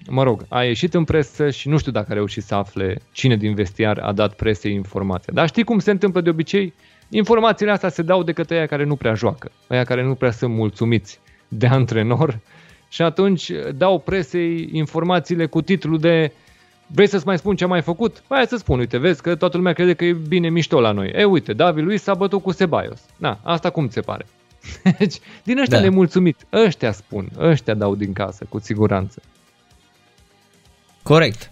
mă 0.09 0.23
rog, 0.23 0.45
a 0.49 0.63
ieșit 0.63 0.93
în 0.93 1.03
presă 1.03 1.49
și 1.49 1.67
nu 1.67 1.77
știu 1.77 1.91
dacă 1.91 2.07
a 2.11 2.13
reușit 2.13 2.43
să 2.43 2.55
afle 2.55 2.97
cine 3.11 3.35
din 3.37 3.53
vestiar 3.53 3.97
a 3.97 4.11
dat 4.11 4.33
presei 4.33 4.73
informația. 4.73 5.33
Dar 5.35 5.47
știi 5.47 5.63
cum 5.63 5.79
se 5.79 5.91
întâmplă 5.91 6.21
de 6.21 6.29
obicei? 6.29 6.73
Informațiile 7.09 7.71
astea 7.71 7.89
se 7.89 8.01
dau 8.01 8.23
de 8.23 8.31
către 8.31 8.55
aia 8.55 8.65
care 8.65 8.83
nu 8.83 8.95
prea 8.95 9.13
joacă, 9.13 9.51
aia 9.67 9.83
care 9.83 10.03
nu 10.03 10.15
prea 10.15 10.31
sunt 10.31 10.53
mulțumiți 10.53 11.19
de 11.47 11.67
antrenor 11.67 12.39
și 12.89 13.01
atunci 13.01 13.51
dau 13.75 13.99
presei 13.99 14.69
informațiile 14.71 15.45
cu 15.45 15.61
titlul 15.61 15.99
de 15.99 16.31
Vrei 16.87 17.07
să-ți 17.07 17.25
mai 17.25 17.37
spun 17.37 17.55
ce 17.55 17.63
am 17.63 17.69
mai 17.69 17.81
făcut? 17.81 18.23
Hai 18.29 18.45
să 18.47 18.57
spun, 18.57 18.79
uite, 18.79 18.97
vezi 18.97 19.21
că 19.21 19.35
toată 19.35 19.57
lumea 19.57 19.73
crede 19.73 19.93
că 19.93 20.05
e 20.05 20.13
bine 20.27 20.49
mișto 20.49 20.79
la 20.79 20.91
noi. 20.91 21.11
E, 21.15 21.23
uite, 21.23 21.53
David 21.53 21.83
Luiz 21.83 22.01
s-a 22.01 22.13
bătut 22.13 22.41
cu 22.41 22.51
Sebaios. 22.51 23.01
Na, 23.17 23.39
asta 23.43 23.69
cum 23.69 23.87
ți 23.87 23.93
se 23.93 24.01
pare? 24.01 24.25
Deci, 24.99 25.19
din 25.43 25.57
ăștia 25.57 25.77
Da. 25.77 25.83
da. 25.83 25.89
nemulțumit, 25.89 26.45
ăștia 26.51 26.91
spun, 26.91 27.29
ăștia 27.37 27.73
dau 27.73 27.95
din 27.95 28.13
casă, 28.13 28.45
cu 28.49 28.59
siguranță. 28.59 29.21
Corect. 31.03 31.51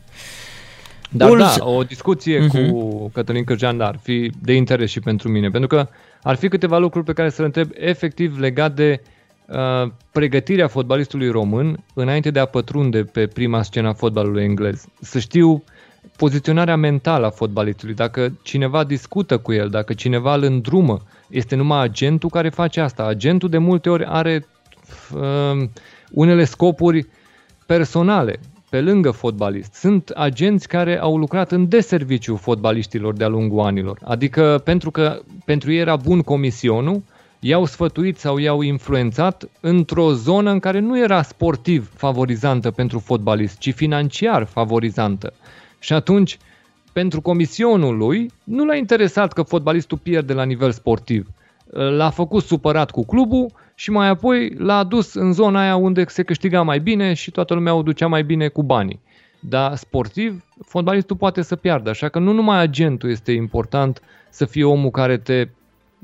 Dar 1.10 1.28
Bulls- 1.30 1.58
da, 1.58 1.66
o 1.66 1.84
discuție 1.84 2.40
Mhm. 2.40 2.58
uh-huh. 2.58 2.70
cu 2.70 3.10
Cătălin 3.14 3.44
Cârgean 3.44 3.82
ar 3.82 4.00
fi 4.02 4.32
de 4.42 4.54
interes 4.54 4.90
și 4.90 5.00
pentru 5.00 5.30
mine, 5.30 5.50
pentru 5.50 5.68
că 5.70 5.88
ar 6.24 6.36
fi 6.36 6.48
câteva 6.48 6.78
lucruri 6.78 7.06
pe 7.06 7.14
care 7.14 7.30
să 7.30 7.42
le 7.42 7.46
întreb 7.46 7.70
efectiv 7.74 8.40
legat 8.40 8.74
de 8.76 9.02
uh, 9.46 9.92
pregătirea 10.12 10.68
fotbalistului 10.68 11.30
român 11.30 11.84
înainte 11.94 12.32
de 12.32 12.40
a 12.40 12.46
pătrunde 12.46 13.04
pe 13.04 13.28
prima 13.28 13.62
scenă 13.62 13.88
a 13.88 13.94
fotbalului 13.94 14.44
englez. 14.44 14.86
Să 15.02 15.20
știu 15.20 15.64
poziționarea 16.16 16.76
mentală 16.76 17.26
a 17.26 17.30
fotbalistului, 17.30 17.94
dacă 17.94 18.38
cineva 18.42 18.84
discută 18.84 19.38
cu 19.38 19.54
el, 19.54 19.70
dacă 19.70 19.94
cineva 19.94 20.36
îl 20.36 20.44
îndrumă, 20.44 21.02
este 21.30 21.56
numai 21.56 21.82
agentul 21.84 22.30
care 22.30 22.50
face 22.50 22.80
asta. 22.82 23.04
Agentul 23.04 23.50
de 23.50 23.58
multe 23.58 23.90
ori 23.90 24.06
are 24.08 24.46
uh, 25.16 25.64
unele 26.12 26.44
scopuri 26.44 27.08
personale, 27.66 28.40
pe 28.72 28.82
lângă 28.82 29.12
fotbalist. 29.12 29.74
Sunt 29.74 30.10
agenți 30.10 30.68
care 30.68 31.00
au 31.00 31.18
lucrat 31.18 31.52
în 31.52 31.68
deserviciu 31.68 32.36
fotbaliștilor 32.36 33.14
de-a 33.14 33.28
lungul 33.28 33.60
anilor. 33.60 34.00
Adică 34.04 34.62
pentru 34.64 34.92
că 34.92 35.22
pentru 35.46 35.72
ei 35.72 35.80
era 35.80 35.96
bun 35.96 36.22
comisionul, 36.22 37.04
i-au 37.40 37.66
sfătuit 37.66 38.18
sau 38.18 38.38
i-au 38.38 38.62
influențat 38.62 39.50
într-o 39.60 40.14
zonă 40.14 40.52
în 40.52 40.60
care 40.60 40.80
nu 40.80 41.00
era 41.00 41.22
sportiv 41.22 41.92
favorizantă 41.96 42.72
pentru 42.72 43.00
fotbalist, 43.00 43.58
ci 43.58 43.74
financiar 43.74 44.44
favorizantă. 44.44 45.34
Și 45.80 45.94
atunci, 45.94 46.38
pentru 46.94 47.22
comisionul 47.22 47.98
lui, 47.98 48.32
nu 48.44 48.66
l-a 48.66 48.76
interesat 48.76 49.34
că 49.34 49.42
fotbalistul 49.42 49.98
pierde 49.98 50.34
la 50.34 50.44
nivel 50.44 50.72
sportiv. 50.72 51.28
L-a 51.72 52.10
făcut 52.10 52.44
supărat 52.44 52.92
cu 52.92 53.06
clubul 53.06 53.52
și 53.76 53.92
mai 53.92 54.08
apoi 54.08 54.54
l-a 54.58 54.78
adus 54.78 55.14
în 55.14 55.34
zona 55.34 55.62
aia 55.62 55.76
unde 55.76 56.06
se 56.08 56.24
câștiga 56.24 56.62
mai 56.62 56.80
bine 56.80 57.14
și 57.14 57.32
toată 57.32 57.54
lumea 57.54 57.74
o 57.74 57.82
ducea 57.82 58.08
mai 58.08 58.24
bine 58.24 58.48
cu 58.48 58.64
banii. 58.64 59.00
Dar 59.40 59.76
sportiv, 59.76 60.44
fotbalistul 60.66 61.16
poate 61.16 61.42
să 61.42 61.56
piardă, 61.56 61.90
așa 61.90 62.10
că 62.10 62.20
nu 62.20 62.32
numai 62.32 62.60
agentul 62.60 63.10
este 63.10 63.32
important 63.32 64.02
să 64.30 64.46
fie 64.46 64.64
omul 64.64 64.90
care 64.90 65.18
te 65.18 65.48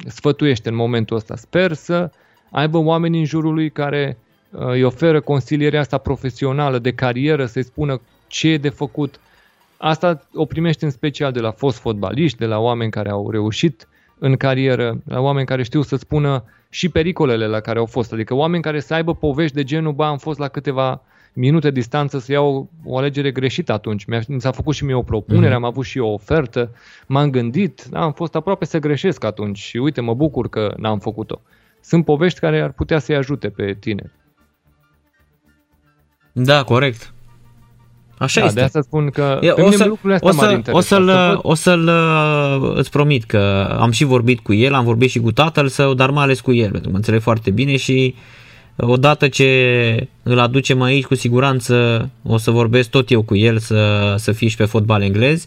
sfătuiește 0.07 0.69
în 0.69 0.75
momentul 0.75 1.15
ăsta. 1.15 1.35
Sper 1.35 1.73
să 1.73 2.11
aibă 2.51 2.77
oameni 2.77 3.19
în 3.19 3.25
jurul 3.25 3.53
lui 3.53 3.69
care 3.69 4.17
uh, 4.51 4.67
îi 4.67 4.83
oferă 4.83 5.21
consilierea 5.21 5.79
asta 5.79 5.97
profesională 5.97 6.79
de 6.79 6.93
carieră, 6.93 7.45
să-i 7.45 7.63
spună 7.63 8.01
ce 8.27 8.47
e 8.47 8.57
de 8.57 8.69
făcut. 8.69 9.19
Asta 9.77 10.27
o 10.33 10.45
primește 10.45 10.85
în 10.85 10.91
special 10.91 11.31
de 11.31 11.39
la 11.39 11.51
fost 11.51 11.77
fotbaliști, 11.77 12.37
de 12.37 12.45
la 12.45 12.59
oameni 12.59 12.91
care 12.91 13.09
au 13.09 13.31
reușit 13.31 13.87
în 14.19 14.35
carieră, 14.35 15.01
la 15.05 15.19
oameni 15.19 15.45
care 15.45 15.63
știu 15.63 15.81
să 15.81 15.95
spună 15.95 16.43
și 16.69 16.89
pericolele 16.89 17.47
la 17.47 17.59
care 17.59 17.79
au 17.79 17.85
fost. 17.85 18.13
Adică 18.13 18.33
oameni 18.33 18.63
care 18.63 18.79
să 18.79 18.93
aibă 18.93 19.15
povești 19.15 19.55
de 19.55 19.63
genul, 19.63 19.93
bă, 19.93 20.03
am 20.03 20.17
fost 20.17 20.39
la 20.39 20.47
câteva 20.47 21.01
minute 21.33 21.71
distanță 21.71 22.19
să 22.19 22.31
iau 22.31 22.69
o 22.83 22.97
alegere 22.97 23.31
greșită 23.31 23.73
atunci. 23.73 24.05
Mi-a, 24.05 24.21
mi 24.27 24.41
s-a 24.41 24.51
făcut 24.51 24.75
și 24.75 24.85
mie 24.85 24.93
o 24.93 25.01
propunere, 25.01 25.53
am 25.53 25.63
avut 25.63 25.85
și 25.85 25.97
eu 25.97 26.05
o 26.05 26.13
ofertă, 26.13 26.71
m-am 27.07 27.29
gândit, 27.29 27.83
da, 27.89 28.01
am 28.01 28.11
fost 28.11 28.35
aproape 28.35 28.65
să 28.65 28.79
greșesc 28.79 29.23
atunci 29.23 29.57
și 29.57 29.77
uite, 29.77 30.01
mă 30.01 30.13
bucur 30.13 30.49
că 30.49 30.73
n-am 30.77 30.99
făcut-o. 30.99 31.41
Sunt 31.81 32.05
povești 32.05 32.39
care 32.39 32.61
ar 32.61 32.71
putea 32.71 32.99
să-i 32.99 33.15
ajute 33.15 33.49
pe 33.49 33.73
tine. 33.79 34.11
Da, 36.31 36.63
corect. 36.63 37.13
Așa 38.17 38.39
Da, 38.39 38.45
este. 38.45 38.59
de 38.59 38.65
asta 38.65 38.81
spun 38.81 39.09
că 39.09 39.37
E, 39.41 39.51
pe 39.51 39.61
o, 39.61 39.63
mine 39.63 39.75
să, 39.75 39.85
lucrurile 39.85 40.13
astea 40.13 40.29
o, 40.31 40.33
m-ar 40.35 40.45
să, 40.45 40.51
o 40.51 40.55
interesa. 40.55 40.81
să-l, 40.81 41.05
Să 41.07 41.31
văd- 41.35 41.39
o 41.41 41.53
să-l 41.53 41.87
uh, 41.87 42.71
îți 42.75 42.89
promit 42.89 43.23
că 43.23 43.75
am 43.79 43.91
și 43.91 44.03
vorbit 44.03 44.39
cu 44.39 44.53
el, 44.53 44.73
am 44.73 44.83
vorbit 44.83 45.09
și 45.09 45.19
cu 45.19 45.31
tatăl 45.31 45.67
său, 45.67 45.93
dar 45.93 46.09
mai 46.09 46.23
ales 46.23 46.39
cu 46.39 46.53
el, 46.53 46.63
pentru 46.63 46.81
că 46.81 46.89
mă 46.89 46.95
înțeleg 46.95 47.21
foarte 47.21 47.51
bine 47.51 47.75
și 47.75 48.15
uh, 48.75 48.87
odată 48.89 49.27
ce 49.27 50.07
îl 50.23 50.39
aducem 50.39 50.81
aici, 50.81 51.05
cu 51.05 51.15
siguranță 51.15 52.09
o 52.23 52.37
să 52.37 52.51
vorbesc 52.51 52.89
tot 52.89 53.11
eu 53.11 53.21
cu 53.21 53.35
el 53.35 53.57
să, 53.57 54.13
să 54.17 54.31
fie 54.31 54.47
și 54.47 54.55
pe 54.55 54.65
fotbal 54.65 55.01
englez. 55.01 55.45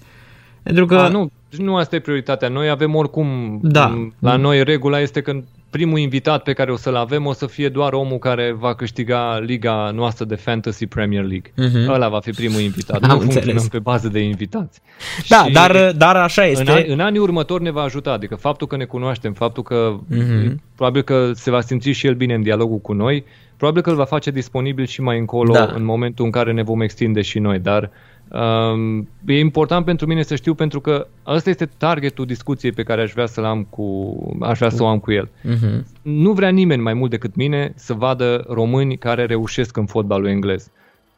Pentru 0.63 0.87
că 0.87 0.97
A, 0.97 1.09
nu, 1.09 1.31
nu 1.51 1.77
asta 1.77 1.97
e 1.97 2.01
prioritatea. 2.01 2.49
Noi 2.49 2.69
avem 2.69 2.95
oricum, 2.95 3.59
Da. 3.63 3.87
m, 3.87 4.15
la 4.19 4.37
noi 4.37 4.65
regula 4.65 5.01
este 5.01 5.21
că 5.21 5.33
primul 5.71 5.99
invitat 5.99 6.43
pe 6.43 6.53
care 6.53 6.73
o 6.73 6.77
să-l 6.77 6.95
avem 6.97 7.27
o 7.27 7.33
să 7.33 7.47
fie 7.47 7.69
doar 7.69 7.93
omul 7.93 8.19
care 8.19 8.53
va 8.59 8.75
câștiga 8.75 9.39
liga 9.39 9.91
noastră 9.95 10.25
de 10.25 10.35
Fantasy 10.35 10.87
Premier 10.87 11.25
League. 11.25 11.53
Mhm. 11.57 11.91
Ăla 11.91 12.09
va 12.09 12.21
fi 12.21 12.31
primul 12.31 12.61
invitat. 12.61 13.03
Am 13.03 13.09
nu 13.09 13.15
înțeles. 13.15 13.33
funcționăm 13.35 13.67
pe 13.71 13.79
bază 13.79 14.09
de 14.09 14.19
invitați. 14.21 14.81
Da, 15.29 15.45
Și 15.45 15.53
dar, 15.53 15.93
dar 15.97 16.17
așa 16.17 16.43
în, 16.43 16.49
este. 16.49 16.71
an, 16.71 16.83
în 16.87 17.01
anii 17.01 17.19
următori 17.21 17.63
ne 17.63 17.71
va 17.71 17.83
ajuta. 17.83 18.13
Adică 18.13 18.35
faptul 18.35 18.67
că 18.67 18.77
ne 18.77 18.85
cunoaștem, 18.85 19.33
faptul 19.33 19.63
că 19.63 19.97
Mhm. 20.09 20.63
probabil 20.75 21.03
că 21.03 21.31
se 21.35 21.51
va 21.51 21.61
simți 21.61 21.89
și 21.91 22.07
el 22.07 22.15
bine 22.15 22.35
în 22.35 22.43
dialogul 22.43 22.79
cu 22.79 22.93
noi, 22.93 23.25
probabil 23.57 23.83
că 23.83 23.91
îl 23.91 23.97
va 23.97 24.05
face 24.05 24.31
disponibil 24.31 24.87
și 24.87 25.01
mai 25.01 25.19
încolo 25.19 25.53
Da. 25.53 25.73
în 25.75 25.85
momentul 25.85 26.25
în 26.25 26.31
care 26.31 26.53
ne 26.53 26.63
vom 26.63 26.81
extinde 26.81 27.21
și 27.21 27.39
noi. 27.39 27.59
Dar 27.59 27.91
um, 28.31 29.09
e 29.27 29.39
important 29.39 29.85
pentru 29.85 30.07
mine 30.07 30.23
să 30.23 30.35
știu 30.35 30.55
pentru 30.55 30.81
că 30.81 31.07
ăsta 31.27 31.51
este 31.51 31.71
targetul 31.77 32.27
discuției 32.27 32.73
pe 32.73 32.83
care 32.83 33.03
aș 33.03 33.13
vrea 33.13 33.27
să-l 33.27 33.45
am 33.45 33.67
cu, 33.71 34.15
aș 34.41 34.59
vrea 34.59 34.71
să 34.71 34.83
o 34.83 34.87
am 34.87 34.99
cu 34.99 35.13
el. 35.13 35.29
Mhm. 35.43 35.87
Nu 36.03 36.33
vrea 36.33 36.49
nimeni 36.49 36.83
mai 36.83 36.95
mult 36.95 37.11
decât 37.11 37.35
mine 37.35 37.73
să 37.77 37.95
vadă 37.95 38.45
români 38.49 38.97
care 38.97 39.25
reușesc 39.25 39.77
în 39.77 39.87
fotbalul 39.87 40.29
englez. 40.29 40.71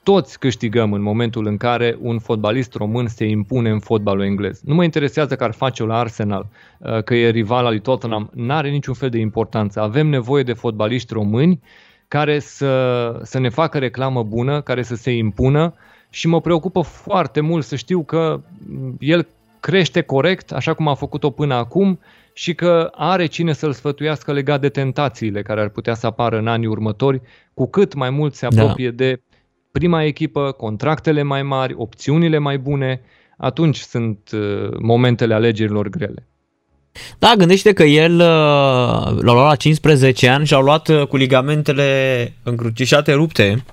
Toți 0.03 0.39
câștigăm 0.39 0.93
în 0.93 1.03
momentul 1.03 1.47
în 1.47 1.57
care 1.57 1.97
un 2.01 2.19
fotbalist 2.19 2.75
român 2.75 3.07
se 3.07 3.25
impune 3.25 3.71
în 3.71 3.79
fotbalul 3.79 4.25
englez. 4.25 4.61
Nu 4.65 4.75
mă 4.75 4.85
interesează 4.85 5.37
că 5.37 5.45
ar 5.45 5.53
face-o 5.53 5.87
la 5.87 5.99
Arsenal, 5.99 6.47
uh, 6.79 7.03
că 7.03 7.15
e 7.15 7.31
rival 7.31 7.65
al 7.65 7.71
lui 7.71 7.81
Tottenham, 7.81 8.31
n-are 8.35 8.71
niciun 8.71 8.95
fel 8.95 9.09
de 9.09 9.19
importanță. 9.19 9.81
Avem 9.81 10.07
nevoie 10.07 10.43
de 10.43 10.53
fotbaliști 10.53 11.13
români 11.13 11.61
care 12.09 12.39
să, 12.39 13.21
să 13.23 13.39
ne 13.39 13.49
facă 13.49 13.79
reclamă 13.79 14.23
bună, 14.23 14.61
care 14.61 14.83
să 14.83 14.95
se 14.95 15.11
impună 15.11 15.75
și 16.15 16.29
mă 16.29 16.41
preocupă 16.41 16.81
foarte 16.81 17.41
mult 17.41 17.65
să 17.65 17.77
știu 17.77 18.03
că 18.03 18.41
m, 18.69 18.97
el 19.01 19.27
crește 19.61 20.01
corect, 20.01 20.53
așa 20.53 20.75
cum 20.75 20.89
a 20.89 20.95
făcut-o 20.95 21.31
până 21.31 21.55
acum 21.55 21.99
și 22.33 22.55
că 22.55 22.91
are 22.95 23.27
cine 23.27 23.53
să-l 23.53 23.73
sfătuiască 23.73 24.33
legat 24.33 24.61
de 24.61 24.69
tentațiile 24.69 25.43
care 25.43 25.61
ar 25.61 25.69
putea 25.69 25.95
să 25.95 26.07
apară 26.07 26.39
în 26.39 26.47
anii 26.47 26.67
următori, 26.67 27.21
cu 27.55 27.67
cât 27.71 27.95
mai 27.95 28.11
mult 28.11 28.35
se 28.35 28.49
Da. 28.51 28.63
apropie 28.63 28.91
de 28.91 29.23
prima 29.73 30.03
echipă, 30.03 30.53
contractele 30.53 31.23
mai 31.23 31.43
mari, 31.43 31.75
opțiunile 31.77 32.39
mai 32.39 32.59
bune, 32.59 33.01
atunci 33.39 33.79
sunt 33.79 34.31
uh, 34.33 34.69
momentele 34.81 35.35
alegerilor 35.35 35.89
grele. 35.89 36.27
Da, 37.19 37.33
gândește 37.37 37.73
că 37.73 37.83
el 37.83 38.13
uh, 38.13 38.21
l-a 39.23 39.33
luat 39.33 39.47
la 39.47 39.57
15 39.57 40.29
ani 40.29 40.47
și 40.47 40.55
a 40.55 40.59
luat 40.59 40.89
uh, 40.89 41.07
cu 41.07 41.17
ligamentele 41.17 42.33
încrucișate 42.43 43.13
rupte. 43.13 43.65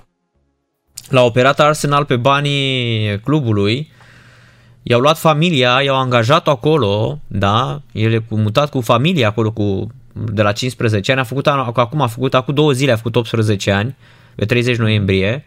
L-a 1.08 1.22
operat 1.22 1.60
Arsenal 1.60 2.04
pe 2.04 2.16
banii 2.16 3.20
clubului. 3.20 3.90
I-au 4.82 5.00
luat 5.00 5.18
familia, 5.18 5.80
i-au 5.84 5.96
angajat 5.96 6.48
acolo, 6.48 7.18
da, 7.26 7.80
el 7.92 8.12
e 8.12 8.18
cu- 8.18 8.36
mutat 8.36 8.70
cu 8.70 8.80
familia 8.80 9.28
acolo 9.28 9.50
cu, 9.50 9.86
de 10.12 10.42
la 10.42 10.52
15 10.52 11.10
ani, 11.10 11.20
a 11.20 11.24
făcut 11.24 11.46
anul- 11.46 11.72
acum 11.74 12.00
a 12.00 12.06
făcut, 12.06 12.34
acum 12.34 12.54
două 12.54 12.72
zile 12.72 12.92
a 12.92 12.96
făcut 12.96 13.16
18 13.16 13.70
ani, 13.70 13.96
pe 14.34 14.44
30 14.44 14.76
noiembrie 14.76 15.44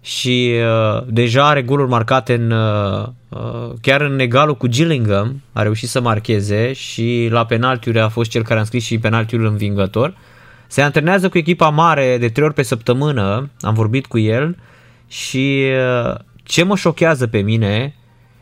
și 0.00 0.52
uh, 0.94 1.02
deja 1.06 1.48
are 1.48 1.62
goluri 1.62 1.88
marcate 1.88 2.34
în, 2.34 2.50
uh, 2.50 3.06
uh, 3.28 3.70
chiar 3.80 4.00
în 4.00 4.18
egalul 4.18 4.56
cu 4.56 4.66
Gillingham, 4.66 5.42
a 5.52 5.62
reușit 5.62 5.88
să 5.88 6.00
marcheze 6.00 6.72
și 6.72 7.28
la 7.30 7.46
penaltiuri 7.46 8.00
a 8.00 8.08
fost 8.08 8.30
cel 8.30 8.42
care 8.42 8.54
a 8.56 8.60
înscris 8.60 8.84
și 8.84 8.98
penaltiul 8.98 9.44
învingător. 9.46 10.16
Se 10.66 10.82
antrenează 10.82 11.28
cu 11.28 11.38
echipa 11.38 11.68
mare 11.68 12.16
de 12.18 12.28
trei 12.28 12.44
ori 12.44 12.54
pe 12.54 12.62
săptămână, 12.62 13.50
am 13.60 13.74
vorbit 13.74 14.06
cu 14.06 14.18
el 14.18 14.56
și 15.08 15.64
uh, 16.08 16.14
ce 16.42 16.62
mă 16.62 16.76
șochează 16.76 17.26
pe 17.26 17.38
mine 17.40 17.94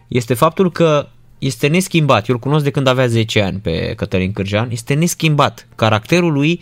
este 0.08 0.34
faptul 0.34 0.72
că 0.72 1.06
este 1.38 1.66
neschimbat. 1.66 2.28
Eu 2.28 2.34
îl 2.34 2.40
cunosc 2.40 2.64
de 2.64 2.70
când 2.70 2.86
avea 2.86 3.06
10 3.06 3.42
ani 3.42 3.58
pe 3.58 3.92
Cătălin 3.96 4.32
Cârjean. 4.32 4.68
Este 4.70 4.94
neschimbat. 4.94 5.66
Caracterul 5.74 6.32
lui, 6.32 6.60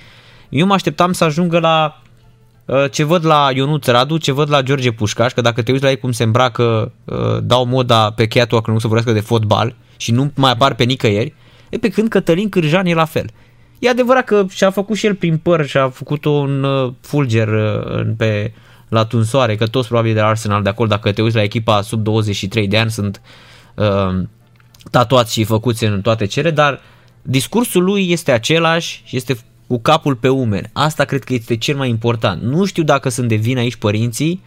eu 0.48 0.66
mă 0.66 0.74
așteptam 0.74 1.12
să 1.12 1.24
ajungă 1.24 1.58
la 1.58 2.02
uh, 2.64 2.84
ce 2.90 3.04
văd 3.04 3.24
la 3.26 3.48
Ionuț 3.54 3.86
Radu, 3.86 4.16
ce 4.16 4.32
văd 4.32 4.50
la 4.50 4.62
George 4.62 4.90
Pușcaș, 4.92 5.32
că 5.32 5.40
dacă 5.40 5.62
te 5.62 5.70
uiți 5.72 5.84
la 5.84 5.90
ei 5.90 5.98
cum 5.98 6.12
se 6.12 6.22
îmbracă, 6.22 6.92
uh, 7.04 7.16
dau 7.42 7.66
moda 7.66 8.10
pe 8.10 8.26
cheatua 8.26 8.60
că 8.60 8.70
nu 8.70 8.78
se 8.78 8.86
vorbească 8.86 9.12
de 9.12 9.20
fotbal 9.26 9.74
și 9.96 10.12
nu 10.12 10.30
mai 10.34 10.50
apar 10.50 10.74
pe 10.74 10.84
nicăieri, 10.84 11.34
e 11.70 11.78
pe 11.78 11.88
când 11.88 12.08
Cătălin 12.08 12.48
Cârjean 12.48 12.86
e 12.86 12.94
la 12.94 13.04
fel. 13.04 13.26
E 13.78 13.88
adevărat 13.88 14.24
că 14.24 14.46
și-a 14.50 14.70
făcut 14.70 14.96
și 14.96 15.06
el 15.06 15.14
prin 15.14 15.36
păr 15.36 15.66
și 15.66 15.76
a 15.76 15.88
făcut 15.88 16.24
un 16.24 16.62
uh, 16.62 16.92
fulger 17.00 17.48
uh, 17.48 17.84
în- 17.84 18.14
pe, 18.16 18.52
la 18.88 19.04
tunsoare, 19.04 19.56
că 19.56 19.66
toți 19.66 19.88
probabil 19.88 20.14
de 20.14 20.20
la 20.20 20.26
Arsenal 20.26 20.62
de 20.62 20.68
acolo, 20.68 20.88
dacă 20.88 21.12
te 21.12 21.22
uiți 21.22 21.36
la 21.36 21.42
echipa 21.42 21.82
sub 21.82 22.02
23 22.02 22.68
de 22.68 22.78
ani, 22.78 22.90
sunt 22.90 23.20
uh, 23.74 24.22
tatuați 24.90 25.32
și 25.32 25.44
făcuți 25.44 25.84
în 25.84 26.00
toate 26.00 26.26
cele, 26.26 26.50
dar 26.50 26.80
discursul 27.22 27.84
lui 27.84 28.10
este 28.10 28.32
același 28.32 29.02
și 29.04 29.16
este 29.16 29.36
cu 29.66 29.80
capul 29.80 30.16
pe 30.16 30.28
umeri. 30.28 30.70
Asta 30.72 31.04
cred 31.04 31.24
că 31.24 31.32
este 31.32 31.56
cel 31.56 31.76
mai 31.76 31.88
important. 31.88 32.42
Nu 32.42 32.64
știu 32.64 32.82
dacă 32.82 33.08
sunt 33.08 33.28
de 33.28 33.34
vină 33.34 33.60
aici 33.60 33.76
părinții 33.76 34.42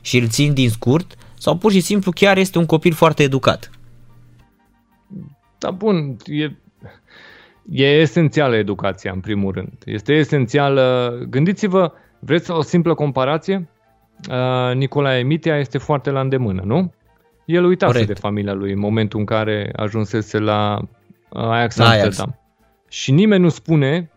și 0.00 0.18
îl 0.18 0.28
țin 0.28 0.54
din 0.54 0.70
scurt 0.70 1.14
sau 1.38 1.56
pur 1.56 1.72
și 1.72 1.80
simplu 1.80 2.10
chiar 2.10 2.36
este 2.36 2.58
un 2.58 2.66
copil 2.66 2.92
foarte 2.92 3.22
educat. 3.22 3.70
Da, 5.58 5.70
bun, 5.70 6.16
e, 6.24 6.56
e 7.70 8.00
esențială 8.00 8.56
educația, 8.56 9.12
în 9.12 9.20
primul 9.20 9.52
rând. 9.52 9.72
Este 9.84 10.12
esențială. 10.12 11.10
Gândiți-vă, 11.28 11.92
vreți 12.26 12.50
o 12.50 12.62
simplă 12.62 12.94
comparație? 12.94 13.68
Uh, 14.30 14.74
Nicolae 14.74 15.22
Mitea 15.22 15.58
este 15.58 15.78
foarte 15.78 16.10
la 16.10 16.20
îndemână, 16.20 16.62
nu? 16.64 16.92
El 17.44 17.64
uitase 17.64 17.92
Corect. 17.92 18.08
de 18.08 18.20
familia 18.20 18.52
lui 18.52 18.72
în 18.72 18.78
momentul 18.78 19.18
în 19.18 19.24
care 19.24 19.72
ajunsese 19.76 20.38
la 20.38 20.78
uh, 21.28 21.42
Ajax 21.42 21.76
La 21.76 21.84
Ajax. 21.84 22.04
Amsterdam. 22.04 22.38
Și 22.88 23.12
nimeni 23.12 23.42
nu 23.42 23.48
spune 23.48 24.10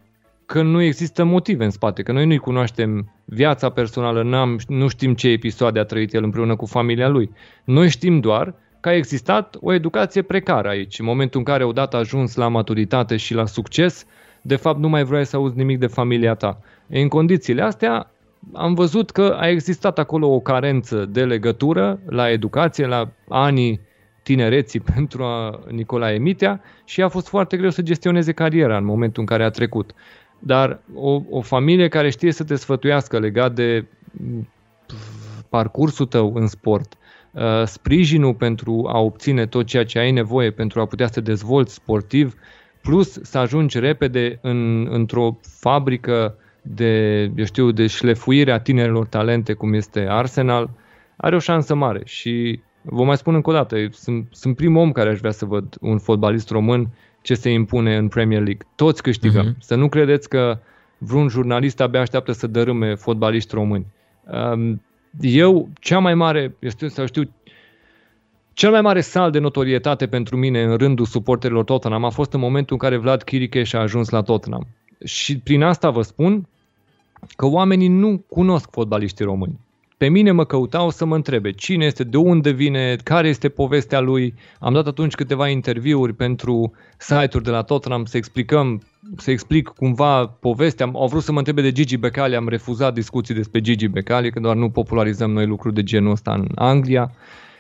că 0.46 0.62
nu 0.62 0.82
există 0.82 1.24
motive 1.24 1.64
în 1.64 1.70
spate, 1.70 2.04
că 2.04 2.12
noi 2.12 2.26
nu-i 2.26 2.38
cunoaștem 2.38 3.12
viața 3.26 3.70
personală, 3.70 4.24
n-am, 4.24 4.60
nu 4.68 4.88
știm 4.88 5.14
ce 5.14 5.28
episoade 5.28 5.80
a 5.80 5.84
trăit 5.84 6.14
el 6.14 6.24
împreună 6.24 6.56
cu 6.56 6.66
familia 6.66 7.08
lui. 7.08 7.32
Noi 7.64 7.90
știm 7.90 8.20
doar 8.20 8.54
că 8.80 8.90
a 8.90 8.96
existat 8.96 9.58
o 9.62 9.74
educație 9.74 10.22
precară 10.22 10.68
aici, 10.68 11.00
în 11.00 11.06
momentul 11.06 11.40
în 11.40 11.46
care 11.46 11.64
odată 11.64 11.98
ajuns 11.98 12.36
la 12.36 12.48
maturitate 12.48 13.18
și 13.18 13.34
la 13.34 13.46
succes, 13.46 14.06
de 14.42 14.56
fapt 14.56 14.80
nu 14.80 14.90
mai 14.90 15.04
vrei 15.04 15.26
să 15.26 15.36
auzi 15.36 15.58
nimic 15.58 15.80
de 15.80 15.88
familia 15.88 16.34
ta. 16.34 16.60
În 16.90 17.08
condițiile 17.08 17.62
astea 17.62 18.12
am 18.54 18.74
văzut 18.74 19.12
că 19.12 19.38
a 19.40 19.48
existat 19.48 20.00
acolo 20.00 20.28
o 20.28 20.40
carență 20.40 21.06
de 21.06 21.26
legătură 21.26 22.00
la 22.06 22.30
educație, 22.30 22.86
la 22.86 23.10
anii 23.28 23.80
tinereții 24.24 24.80
pentru 24.96 25.24
a 25.24 25.60
Nicolae 25.70 26.18
Mitea 26.18 26.62
și 26.86 27.02
a 27.02 27.08
fost 27.08 27.28
foarte 27.28 27.58
greu 27.58 27.70
să 27.70 27.82
gestioneze 27.82 28.32
cariera 28.32 28.78
în 28.78 28.86
momentul 28.86 29.22
în 29.22 29.28
care 29.28 29.44
a 29.44 29.50
trecut. 29.50 29.94
Dar 30.40 30.80
o, 30.94 31.22
o 31.30 31.42
familie 31.42 31.88
care 31.88 32.10
știe 32.10 32.32
să 32.32 32.44
te 32.44 32.56
sfătuiască 32.56 33.20
legat 33.20 33.54
de 33.54 33.86
m, 34.12 34.48
parcursul 35.50 36.06
tău 36.06 36.34
în 36.36 36.48
sport, 36.48 36.98
uh, 37.32 37.64
sprijinul 37.66 38.34
pentru 38.34 38.90
a 38.92 39.00
obține 39.00 39.46
tot 39.46 39.66
ceea 39.66 39.86
ce 39.86 40.00
ai 40.00 40.12
nevoie 40.12 40.52
pentru 40.52 40.80
a 40.80 40.86
putea 40.86 41.06
să 41.06 41.14
te 41.14 41.22
dezvolți 41.22 41.74
sportiv, 41.74 42.36
plus 42.82 43.20
să 43.22 43.38
ajungi 43.38 43.80
repede 43.80 44.40
în, 44.42 44.88
într-o 44.92 45.40
fabrică 45.42 46.36
de, 46.76 47.22
eu 47.36 47.46
știu, 47.46 47.72
de 47.72 47.88
șlefuire 47.88 48.52
a 48.52 48.60
tinerilor 48.60 49.06
talente 49.08 49.54
cum 49.54 49.74
este 49.74 50.06
Arsenal, 50.10 50.70
are 51.16 51.36
o 51.36 51.40
șansă 51.40 51.76
mare 51.76 52.02
și 52.06 52.60
vă 52.82 53.04
mai 53.04 53.18
spun 53.18 53.36
încă 53.36 53.50
o 53.50 53.54
dată, 53.54 53.76
sunt, 53.92 54.28
sunt 54.32 54.56
primul 54.56 54.82
om 54.82 54.92
care 54.92 55.10
aș 55.10 55.20
vrea 55.20 55.32
să 55.32 55.46
văd 55.46 55.78
un 55.82 55.98
fotbalist 55.98 56.50
român 56.50 56.88
ce 57.22 57.34
se 57.34 57.50
impune 57.50 57.98
în 57.98 58.08
Premier 58.08 58.42
League. 58.42 58.68
Toți 58.76 59.02
câștigăm. 59.02 59.46
Mhm. 59.46 59.54
Uh-huh. 59.54 59.60
Să 59.60 59.76
nu 59.76 59.90
credeți 59.90 60.30
că 60.30 60.60
vreun 60.98 61.28
jurnalist 61.28 61.82
abia 61.82 62.00
așteaptă 62.00 62.32
să 62.32 62.48
dărâme 62.48 62.96
fotbaliști 62.96 63.54
români. 63.54 63.86
Um, 64.54 64.82
Eu, 65.22 65.70
cea 65.80 66.00
mai 66.00 66.14
mare, 66.14 66.56
este 66.60 66.88
să 66.88 67.06
știu, 67.06 67.34
cel 68.54 68.72
mai 68.72 68.82
mare 68.82 69.02
sal 69.02 69.32
de 69.32 69.40
notorietate 69.40 70.08
pentru 70.08 70.38
mine 70.38 70.64
în 70.64 70.78
rândul 70.78 71.06
suporterilor 71.06 71.64
Tottenham 71.64 72.04
a 72.04 72.10
fost 72.10 72.34
în 72.34 72.40
momentul 72.40 72.78
în 72.82 72.90
care 72.90 72.98
Vlad 72.98 73.24
Chiriche 73.24 73.64
a 73.72 73.80
ajuns 73.80 74.10
la 74.10 74.22
Tottenham. 74.22 74.68
Și 75.04 75.40
prin 75.40 75.64
asta 75.64 75.90
vă 75.90 76.02
spun 76.02 76.48
că 77.36 77.46
oamenii 77.46 77.88
nu 77.88 78.26
cunosc 78.28 78.70
fotbaliștii 78.72 79.26
români. 79.26 79.60
Pe 80.00 80.08
mine 80.08 80.32
mă 80.32 80.46
căutau 80.46 80.90
să 80.90 81.06
mă 81.06 81.16
întrebe 81.16 81.52
cine 81.52 81.86
este, 81.86 82.04
de 82.04 82.18
unde 82.18 82.50
vine, 82.50 82.96
care 83.04 83.28
este 83.28 83.50
povestea 83.50 84.00
lui. 84.00 84.34
Am 84.60 84.74
dat 84.74 84.88
atunci 84.88 85.16
câteva 85.16 85.48
interviuri 85.48 86.14
pentru 86.14 86.72
site-uri 86.98 87.44
de 87.44 87.50
la 87.50 87.62
Tottenham 87.62 88.06
să 88.06 88.18
explicăm, 88.18 88.82
să 89.18 89.32
explic 89.32 89.68
cumva 89.68 90.26
povestea. 90.26 90.90
Au 90.94 91.08
vrut 91.08 91.24
să 91.24 91.32
mă 91.32 91.38
întrebe 91.38 91.62
de 91.62 91.72
Gigi 91.72 91.98
Becali, 91.98 92.36
am 92.36 92.48
refuzat 92.48 92.94
discuții 92.94 93.36
despre 93.36 93.62
Gigi 93.62 93.88
Becali, 93.88 94.32
că 94.32 94.40
doar 94.40 94.56
nu 94.56 94.70
popularizăm 94.70 95.32
noi 95.32 95.46
lucruri 95.46 95.76
de 95.76 95.84
genul 95.84 96.12
ăsta 96.12 96.34
în 96.34 96.48
Anglia. 96.56 97.12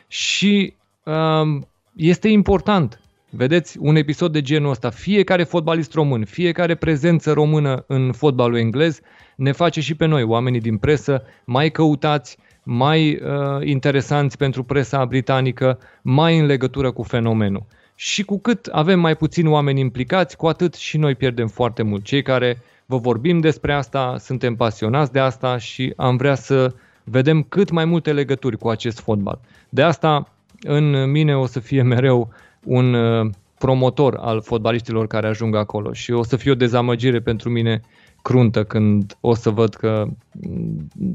Și 0.08 0.74
um, 1.04 1.68
este 1.96 2.28
important, 2.28 3.02
vedeți, 3.30 3.78
un 3.80 3.96
episod 3.96 4.32
de 4.32 4.42
genul 4.42 4.70
ăsta. 4.70 4.90
Fiecare 4.90 5.44
fotbalist 5.44 5.94
român, 5.94 6.26
fiecare 6.26 6.76
prezență 6.76 7.34
română 7.34 7.84
în 7.88 8.12
fotbalul 8.12 8.58
englez 8.58 9.00
ne 9.40 9.52
face 9.52 9.82
și 9.82 9.96
pe 9.96 10.06
noi, 10.06 10.24
oamenii 10.24 10.60
din 10.60 10.78
presă, 10.78 11.24
mai 11.44 11.72
căutați, 11.72 12.38
mai 12.64 13.14
uh, 13.14 13.66
interesanți 13.68 14.38
pentru 14.38 14.64
presa 14.64 15.06
britanică, 15.06 15.80
mai 16.02 16.40
în 16.40 16.46
legătură 16.46 16.92
cu 16.92 17.04
fenomenul. 17.04 17.66
Și 17.96 18.24
cu 18.24 18.40
cât 18.40 18.66
avem 18.66 19.00
mai 19.00 19.16
puțini 19.16 19.48
oameni 19.48 19.80
implicați, 19.80 20.38
cu 20.38 20.48
atât 20.48 20.76
și 20.76 20.98
noi 20.98 21.16
pierdem 21.16 21.48
foarte 21.48 21.84
mult. 21.84 22.04
Cei 22.04 22.22
care 22.22 22.62
vă 22.86 22.98
vorbim 22.98 23.40
despre 23.40 23.74
asta, 23.74 24.16
suntem 24.20 24.56
pasionați 24.56 25.12
de 25.12 25.20
asta 25.20 25.58
și 25.58 25.94
am 25.96 26.18
vrea 26.18 26.36
să 26.36 26.74
vedem 27.04 27.44
cât 27.44 27.70
mai 27.70 27.86
multe 27.86 28.14
legături 28.14 28.58
cu 28.58 28.70
acest 28.70 29.00
fotbal. 29.00 29.40
De 29.70 29.82
asta 29.82 30.34
în 30.62 31.12
mine 31.12 31.38
o 31.38 31.46
să 31.46 31.60
fie 31.60 31.82
mereu 31.82 32.30
un 32.66 32.94
uh, 32.94 33.30
promotor 33.58 34.16
al 34.16 34.42
fotbaliștilor 34.42 35.08
care 35.08 35.28
ajung 35.28 35.56
acolo 35.56 35.94
și 35.94 36.12
o 36.12 36.24
să 36.24 36.36
fie 36.36 36.52
o 36.52 36.56
dezamăgire 36.56 37.20
pentru 37.20 37.50
mine 37.50 37.82
cruntă 38.22 38.64
când 38.64 39.18
o 39.22 39.36
să 39.36 39.50
văd 39.50 39.76
că 39.76 40.08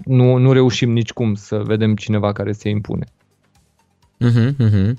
nu, 0.04 0.36
nu 0.36 0.52
reușim 0.52 0.92
nicicum 0.92 1.34
să 1.34 1.62
vedem 1.64 1.94
cineva 1.94 2.32
care 2.32 2.52
se 2.52 2.68
impune. 2.68 3.04
Uh-huh, 4.20 4.50
uh-huh. 4.68 4.92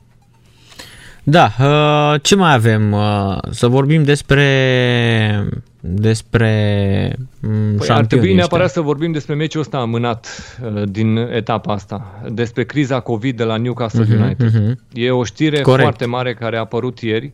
Da, 1.23 1.52
uh, 1.60 2.22
ce 2.22 2.36
mai 2.36 2.53
avem? 2.53 2.91
Uh, 2.91 3.38
să 3.49 3.68
vorbim 3.68 4.03
despre 4.03 5.48
despre 5.80 7.15
mm, 7.41 7.76
păi 7.77 7.90
ar 7.90 8.06
trebui 8.06 8.34
neapărat 8.34 8.72
să 8.72 8.82
vorbim 8.82 9.11
despre 9.11 9.36
meciul 9.36 9.61
ăsta 9.61 9.77
amânat 9.77 10.27
uh, 10.64 10.84
din 10.90 11.18
etapa 11.18 11.73
asta, 11.73 12.22
despre 12.30 12.64
criza 12.64 12.99
COVID 12.99 13.38
de 13.38 13.44
la 13.44 13.57
Newcastle 13.57 14.06
uh-huh, 14.06 14.22
United. 14.22 14.52
Uh-huh. 14.52 14.94
E 14.94 15.11
o 15.11 15.23
știre 15.23 15.61
Corect. 15.61 15.82
foarte 15.82 16.06
mare 16.06 16.34
care 16.34 16.56
a 16.56 16.60
apărut 16.60 16.99
ieri. 16.99 17.34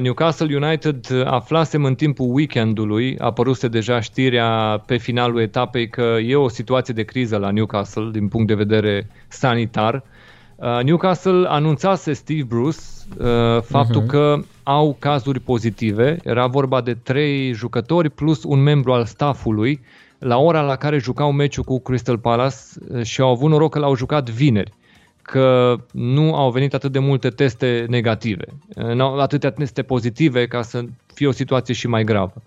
Newcastle 0.00 0.56
United 0.56 1.06
aflasem 1.24 1.84
în 1.84 1.94
timpul 1.94 2.26
weekendului, 2.30 3.18
a 3.18 3.24
apăruse 3.24 3.68
deja 3.68 4.00
știrea 4.00 4.82
pe 4.86 4.96
finalul 4.96 5.40
etapei 5.40 5.88
că 5.88 6.16
e 6.26 6.36
o 6.36 6.48
situație 6.48 6.94
de 6.94 7.02
criză 7.02 7.36
la 7.36 7.50
Newcastle 7.50 8.10
din 8.12 8.28
punct 8.28 8.46
de 8.46 8.54
vedere 8.54 9.06
sanitar. 9.28 10.02
Newcastle 10.82 11.46
anunțase 11.48 12.12
Steve 12.12 12.42
Bruce 12.42 12.78
uh, 13.18 13.62
faptul 13.62 14.02
uh-huh. 14.02 14.06
că 14.06 14.38
au 14.62 14.96
cazuri 14.98 15.40
pozitive. 15.40 16.18
Era 16.22 16.46
vorba 16.46 16.80
de 16.80 16.94
trei 16.94 17.52
jucători 17.52 18.10
plus 18.10 18.44
un 18.44 18.62
membru 18.62 18.92
al 18.92 19.04
staffului 19.04 19.80
la 20.18 20.36
ora 20.36 20.60
la 20.60 20.76
care 20.76 20.98
jucau 20.98 21.32
meciul 21.32 21.64
cu 21.64 21.80
Crystal 21.80 22.18
Palace 22.18 22.56
uh, 22.88 23.02
și 23.02 23.20
au 23.20 23.30
avut 23.30 23.50
noroc 23.50 23.72
că 23.72 23.78
l-au 23.78 23.96
jucat 23.96 24.30
vineri 24.30 24.72
că 25.24 25.76
nu 25.92 26.34
au 26.34 26.50
venit 26.50 26.74
atât 26.74 26.92
de 26.92 26.98
multe 26.98 27.28
teste 27.28 27.86
negative, 27.88 28.44
uh, 28.76 28.84
nu 28.84 29.04
au 29.04 29.18
atâtea 29.18 29.50
teste 29.50 29.82
pozitive 29.82 30.46
ca 30.46 30.62
să 30.62 30.84
fie 31.14 31.26
o 31.26 31.32
situație 31.32 31.74
și 31.74 31.86
mai 31.86 32.04
gravă. 32.04 32.42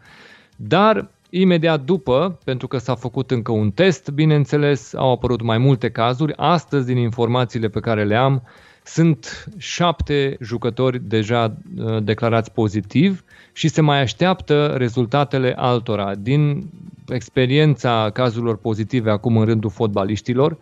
Dar 0.55 1.09
imediat 1.29 1.81
după, 1.81 2.39
pentru 2.43 2.67
că 2.67 2.77
s-a 2.77 2.95
făcut 2.95 3.31
încă 3.31 3.51
un 3.51 3.71
test, 3.71 4.09
bineînțeles, 4.09 4.93
au 4.93 5.11
apărut 5.11 5.41
mai 5.41 5.57
multe 5.57 5.89
cazuri. 5.89 6.33
Astăzi, 6.35 6.85
din 6.85 6.97
informațiile 6.97 7.67
pe 7.67 7.79
care 7.79 8.03
le 8.03 8.15
am, 8.15 8.43
sunt 8.83 9.47
șapte 9.57 10.37
jucători 10.41 10.99
deja 11.03 11.57
uh, 11.77 12.03
declarați 12.03 12.51
pozitiv 12.51 13.23
și 13.53 13.67
se 13.67 13.81
mai 13.81 14.01
așteaptă 14.01 14.73
rezultatele 14.77 15.53
altora. 15.55 16.15
Din 16.15 16.69
experiența 17.07 18.09
cazurilor 18.13 18.57
pozitive 18.57 19.11
acum 19.11 19.37
în 19.37 19.45
rândul 19.45 19.69
fotbaliștilor, 19.69 20.51
uh, 20.51 20.57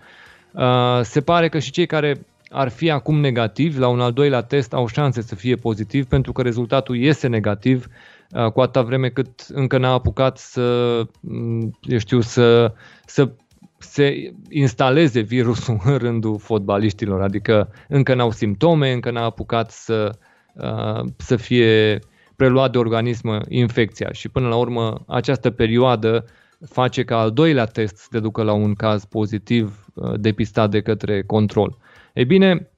se 1.02 1.22
pare 1.22 1.50
că 1.50 1.60
și 1.60 1.72
cei 1.72 1.86
care 1.86 2.26
ar 2.50 2.70
fi 2.70 2.90
acum 2.90 3.20
negativi 3.20 3.80
la 3.80 3.88
un 3.88 4.00
al 4.00 4.12
doilea 4.12 4.42
test 4.42 4.74
au 4.74 4.88
șanse 4.88 5.22
să 5.22 5.36
fie 5.36 5.56
pozitiv 5.56 6.06
pentru 6.06 6.32
că 6.32 6.42
rezultatul 6.42 6.96
iese 6.96 7.28
negativ 7.28 7.88
uh, 8.32 8.52
cu 8.52 8.62
atâta 8.62 8.82
vreme 8.82 9.10
cât 9.10 9.46
încă 9.54 9.78
n-a 9.78 9.92
apucat 9.92 10.38
să, 10.38 11.02
mm, 11.20 11.78
eu 11.82 11.98
știu, 11.98 12.22
să, 12.22 12.74
să 13.06 13.32
se 13.78 14.34
instaleze 14.50 15.20
virusul 15.20 15.82
în 15.84 15.98
rândul 15.98 16.40
fotbaliștilor, 16.40 17.22
adică 17.22 17.72
încă 17.88 18.14
n-au 18.14 18.32
simptome, 18.32 18.92
încă 18.92 19.12
n-a 19.12 19.24
apucat 19.24 19.72
să, 19.72 20.10
uh, 20.54 21.06
să 21.18 21.36
fie 21.36 22.00
preluat 22.36 22.72
de 22.72 22.78
organism 22.78 23.42
infecția. 23.48 24.12
Și 24.12 24.30
până 24.30 24.48
la 24.48 24.56
urmă 24.56 25.04
această 25.08 25.50
perioadă 25.50 26.26
face 26.70 27.04
ca 27.04 27.20
al 27.20 27.32
doilea 27.32 27.66
test 27.66 27.98
să 27.98 28.08
te 28.12 28.20
ducă 28.20 28.44
la 28.44 28.54
un 28.54 28.74
caz 28.74 29.06
pozitiv 29.06 29.66
uh, 29.66 29.85
depistat 30.18 30.70
de 30.70 30.82
către 30.82 31.24
control. 31.24 31.78
Ei 32.14 32.26
bine, 32.26 32.70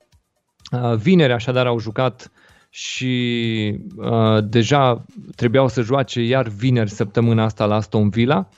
uh, 0.72 0.96
vineri 0.96 1.34
așadar 1.34 1.66
au 1.66 1.80
jucat 1.80 2.32
și 2.70 3.80
uh, 3.96 4.44
deja 4.44 5.06
trebuiau 5.36 5.68
să 5.68 5.82
joace 5.82 6.22
iar 6.22 6.48
vineri 6.48 6.90
săptămâna 6.90 7.44
asta 7.44 7.66
la 7.66 7.76
Aston 7.76 8.10
Villa. 8.10 8.50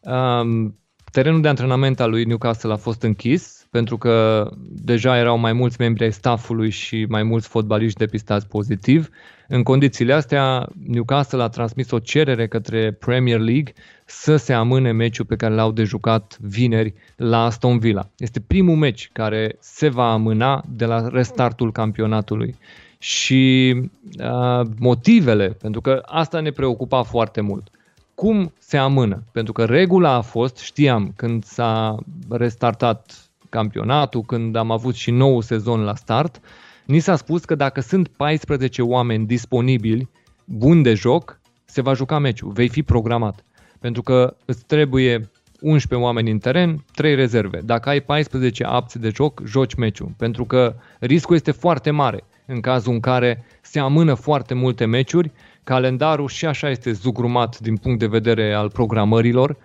Uh, 0.00 0.70
Terenul 1.12 1.40
de 1.40 1.48
antrenament 1.48 2.00
al 2.00 2.10
lui 2.10 2.24
Newcastle 2.24 2.72
a 2.72 2.76
fost 2.76 3.02
închis 3.02 3.59
pentru 3.70 3.98
că 3.98 4.48
deja 4.68 5.18
erau 5.18 5.38
mai 5.38 5.52
mulți 5.52 5.76
membri 5.78 6.04
ai 6.04 6.12
staffului 6.12 6.70
și 6.70 7.06
mai 7.08 7.22
mulți 7.22 7.48
fotbaliști 7.48 7.98
depistați 7.98 8.46
pozitiv. 8.46 9.08
În 9.48 9.62
condițiile 9.62 10.12
astea, 10.12 10.68
Newcastle 10.86 11.42
a 11.42 11.48
transmis 11.48 11.90
o 11.90 11.98
cerere 11.98 12.46
către 12.48 12.92
Premier 12.92 13.38
League 13.38 13.72
să 14.04 14.36
se 14.36 14.52
amâne 14.52 14.92
meciul 14.92 15.24
pe 15.24 15.36
care 15.36 15.54
l-au 15.54 15.72
de 15.72 15.84
jucat 15.84 16.38
vineri 16.40 16.94
la 17.16 17.44
Aston 17.44 17.78
Villa. 17.78 18.08
Este 18.16 18.40
primul 18.40 18.76
meci 18.76 19.10
care 19.12 19.56
se 19.60 19.88
va 19.88 20.12
amâna 20.12 20.64
de 20.68 20.84
la 20.84 21.08
restartul 21.08 21.72
campionatului. 21.72 22.56
Și 22.98 23.74
uh, 24.18 24.66
motivele, 24.78 25.48
pentru 25.48 25.80
că 25.80 26.02
asta 26.04 26.40
ne 26.40 26.50
preocupa 26.50 27.02
foarte 27.02 27.40
mult 27.40 27.70
cum 28.14 28.52
se 28.58 28.76
amână? 28.76 29.22
Pentru 29.32 29.52
că 29.52 29.64
regula 29.64 30.12
a 30.12 30.20
fost, 30.20 30.56
știam, 30.56 31.12
când 31.16 31.44
s-a 31.44 31.96
restartat 32.28 33.29
campionatul, 33.50 34.22
când 34.22 34.56
am 34.56 34.70
avut 34.70 34.94
și 34.94 35.10
nou 35.10 35.40
sezon 35.40 35.80
la 35.80 35.94
start, 35.94 36.40
ni 36.84 36.98
s-a 36.98 37.16
spus 37.16 37.44
că 37.44 37.54
dacă 37.54 37.80
sunt 37.80 38.08
14 38.08 38.82
oameni 38.82 39.26
disponibili, 39.26 40.08
buni 40.44 40.82
de 40.82 40.94
joc, 40.94 41.40
se 41.64 41.80
va 41.80 41.94
juca 41.94 42.18
meciul, 42.18 42.50
vei 42.50 42.68
fi 42.68 42.82
programat. 42.82 43.44
Pentru 43.80 44.02
că 44.02 44.36
îți 44.44 44.64
trebuie 44.64 45.30
11 45.60 46.08
oameni 46.08 46.30
în 46.30 46.38
teren, 46.38 46.84
3 46.94 47.14
rezerve. 47.14 47.60
Dacă 47.64 47.88
ai 47.88 48.00
14 48.00 48.64
apți 48.64 48.98
de 48.98 49.10
joc, 49.14 49.42
joci 49.46 49.74
meciul. 49.74 50.14
Pentru 50.16 50.44
că 50.44 50.74
riscul 50.98 51.34
este 51.34 51.50
foarte 51.50 51.90
mare 51.90 52.24
în 52.46 52.60
cazul 52.60 52.92
în 52.92 53.00
care 53.00 53.44
se 53.62 53.78
amână 53.78 54.14
foarte 54.14 54.54
multe 54.54 54.84
meciuri 54.84 55.32
calendarul 55.64 56.28
și 56.28 56.46
așa 56.46 56.70
este 56.70 56.92
zugrumat 56.92 57.58
din 57.58 57.76
punct 57.76 57.98
de 57.98 58.06
vedere 58.06 58.52
al 58.52 58.70
programărilor. 58.70 59.56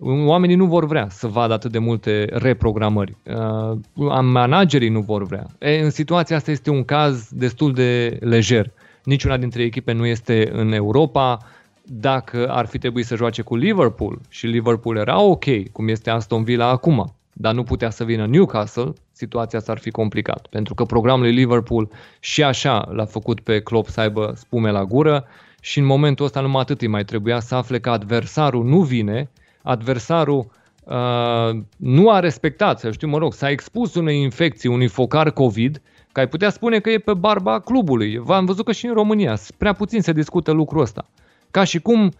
Oamenii 0.00 0.56
nu 0.56 0.66
vor 0.66 0.86
vrea 0.86 1.06
să 1.10 1.26
vadă 1.26 1.52
atât 1.52 1.72
de 1.72 1.78
multe 1.78 2.28
reprogramări. 2.32 3.16
Uh, 3.24 3.78
managerii 4.22 4.88
nu 4.88 5.00
vor 5.00 5.24
vrea. 5.24 5.46
E, 5.58 5.80
în 5.80 5.90
situația 5.90 6.36
asta 6.36 6.50
este 6.50 6.70
un 6.70 6.84
caz 6.84 7.28
destul 7.30 7.72
de 7.72 8.18
lejer. 8.20 8.70
Niciuna 9.04 9.36
dintre 9.36 9.62
echipe 9.62 9.92
nu 9.92 10.06
este 10.06 10.50
în 10.52 10.72
Europa. 10.72 11.38
Dacă 11.82 12.48
ar 12.48 12.66
fi 12.66 12.78
trebuit 12.78 13.06
să 13.06 13.16
joace 13.16 13.42
cu 13.42 13.56
Liverpool 13.56 14.20
și 14.28 14.46
Liverpool 14.46 14.96
era 14.96 15.20
ok, 15.20 15.44
cum 15.72 15.88
este 15.88 16.10
Aston 16.10 16.44
Villa 16.44 16.68
acum, 16.68 17.14
dar 17.32 17.54
nu 17.54 17.62
putea 17.62 17.90
să 17.90 18.04
vină 18.04 18.26
Newcastle, 18.26 18.92
situația 19.12 19.60
s-ar 19.60 19.78
fi 19.78 19.90
complicat. 19.90 20.46
Pentru 20.46 20.74
că 20.74 20.84
programul 20.84 21.22
lui 21.22 21.34
Liverpool 21.34 21.88
și 22.20 22.42
așa 22.42 22.88
l-a 22.92 23.04
făcut 23.04 23.40
pe 23.40 23.60
Klopp 23.60 23.88
să 23.88 24.00
aibă 24.00 24.32
spume 24.36 24.70
la 24.70 24.84
gură 24.84 25.24
și 25.60 25.78
în 25.78 25.84
momentul 25.84 26.24
ăsta 26.24 26.40
numai 26.40 26.60
atât 26.60 26.80
îi 26.80 26.88
mai 26.88 27.04
trebuia 27.04 27.40
să 27.40 27.54
afle 27.54 27.78
că 27.78 27.90
adversarul 27.90 28.64
nu 28.64 28.80
vine, 28.80 29.30
adversarul 29.68 30.50
uh, 30.84 31.60
nu 31.76 32.10
a 32.10 32.20
respectat, 32.20 32.78
să 32.78 32.90
știu, 32.90 33.08
mă 33.08 33.18
rog, 33.18 33.32
s-a 33.32 33.50
expus 33.50 33.94
unei 33.94 34.22
infecții, 34.22 34.68
unui 34.68 34.88
focar 34.88 35.30
COVID, 35.30 35.82
că 36.12 36.20
ai 36.20 36.28
putea 36.28 36.50
spune 36.50 36.78
că 36.78 36.90
e 36.90 36.98
pe 36.98 37.14
barba 37.14 37.60
clubului. 37.60 38.18
V-am 38.18 38.44
văzut 38.44 38.64
că 38.64 38.72
și 38.72 38.86
în 38.86 38.92
România 38.92 39.38
prea 39.56 39.72
puțin 39.72 40.00
se 40.00 40.12
discută 40.12 40.50
lucrul 40.50 40.80
ăsta. 40.80 41.06
Ca 41.50 41.64
și 41.64 41.80
cum 41.80 42.12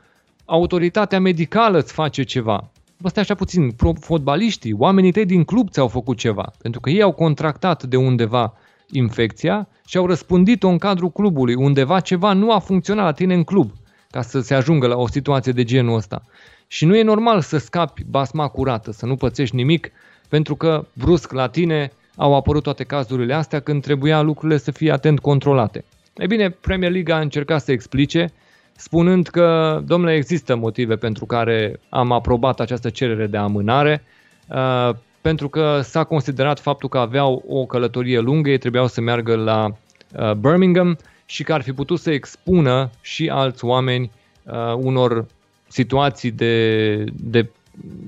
autoritatea 0.44 1.20
medicală 1.20 1.78
îți 1.78 1.92
face 1.92 2.22
ceva 2.22 2.70
bă, 2.98 3.08
stai 3.08 3.22
așa 3.22 3.34
puțin, 3.34 3.74
fotbaliștii, 4.00 4.72
oamenii 4.72 5.12
tăi 5.12 5.26
din 5.26 5.44
club 5.44 5.70
ți-au 5.70 5.88
făcut 5.88 6.16
ceva, 6.16 6.52
pentru 6.62 6.80
că 6.80 6.90
ei 6.90 7.02
au 7.02 7.12
contractat 7.12 7.82
de 7.82 7.96
undeva 7.96 8.54
infecția 8.90 9.68
și 9.86 9.96
au 9.96 10.06
răspândit-o 10.06 10.68
în 10.68 10.78
cadrul 10.78 11.10
clubului, 11.10 11.54
undeva 11.54 12.00
ceva 12.00 12.32
nu 12.32 12.52
a 12.52 12.58
funcționat 12.58 13.04
la 13.04 13.12
tine 13.12 13.34
în 13.34 13.44
club, 13.44 13.70
ca 14.10 14.22
să 14.22 14.40
se 14.40 14.54
ajungă 14.54 14.86
la 14.86 14.96
o 14.96 15.08
situație 15.08 15.52
de 15.52 15.64
genul 15.64 15.96
ăsta. 15.96 16.22
Și 16.70 16.84
nu 16.84 16.96
e 16.96 17.02
normal 17.02 17.40
să 17.40 17.58
scapi 17.58 18.04
basma 18.10 18.48
curată, 18.48 18.92
să 18.92 19.06
nu 19.06 19.16
pățești 19.16 19.54
nimic, 19.54 19.90
pentru 20.28 20.56
că 20.56 20.84
brusc 20.92 21.32
la 21.32 21.48
tine 21.48 21.92
au 22.16 22.34
apărut 22.34 22.62
toate 22.62 22.84
cazurile 22.84 23.34
astea 23.34 23.60
când 23.60 23.82
trebuia 23.82 24.20
lucrurile 24.20 24.58
să 24.58 24.70
fie 24.70 24.92
atent 24.92 25.18
controlate. 25.18 25.84
Ei 26.16 26.26
bine, 26.26 26.50
Premier 26.50 26.90
League 26.90 27.14
a 27.14 27.20
încercat 27.20 27.62
să 27.62 27.72
explice, 27.72 28.32
spunând 28.76 29.26
că, 29.26 29.80
domnule, 29.86 30.14
există 30.14 30.56
motive 30.56 30.96
pentru 30.96 31.26
care 31.26 31.80
am 31.88 32.12
aprobat 32.12 32.60
această 32.60 32.90
cerere 32.90 33.26
de 33.26 33.36
amânare, 33.36 34.04
uh, 34.48 34.90
pentru 35.20 35.48
că 35.48 35.80
s-a 35.82 36.04
considerat 36.04 36.60
faptul 36.60 36.88
că 36.88 36.98
aveau 36.98 37.44
o 37.48 37.66
călătorie 37.66 38.18
lungă, 38.18 38.50
ei 38.50 38.58
trebuiau 38.58 38.86
să 38.86 39.00
meargă 39.00 39.36
la 39.36 39.66
uh, 39.66 40.32
Birmingham 40.32 40.98
și 41.26 41.42
că 41.42 41.52
ar 41.52 41.62
fi 41.62 41.72
putut 41.72 41.98
să 41.98 42.10
expună 42.10 42.90
și 43.00 43.28
alți 43.28 43.64
oameni 43.64 44.10
uh, 44.42 44.74
unor 44.74 45.26
situații 45.68 46.30
de, 46.30 47.04
de 47.12 47.50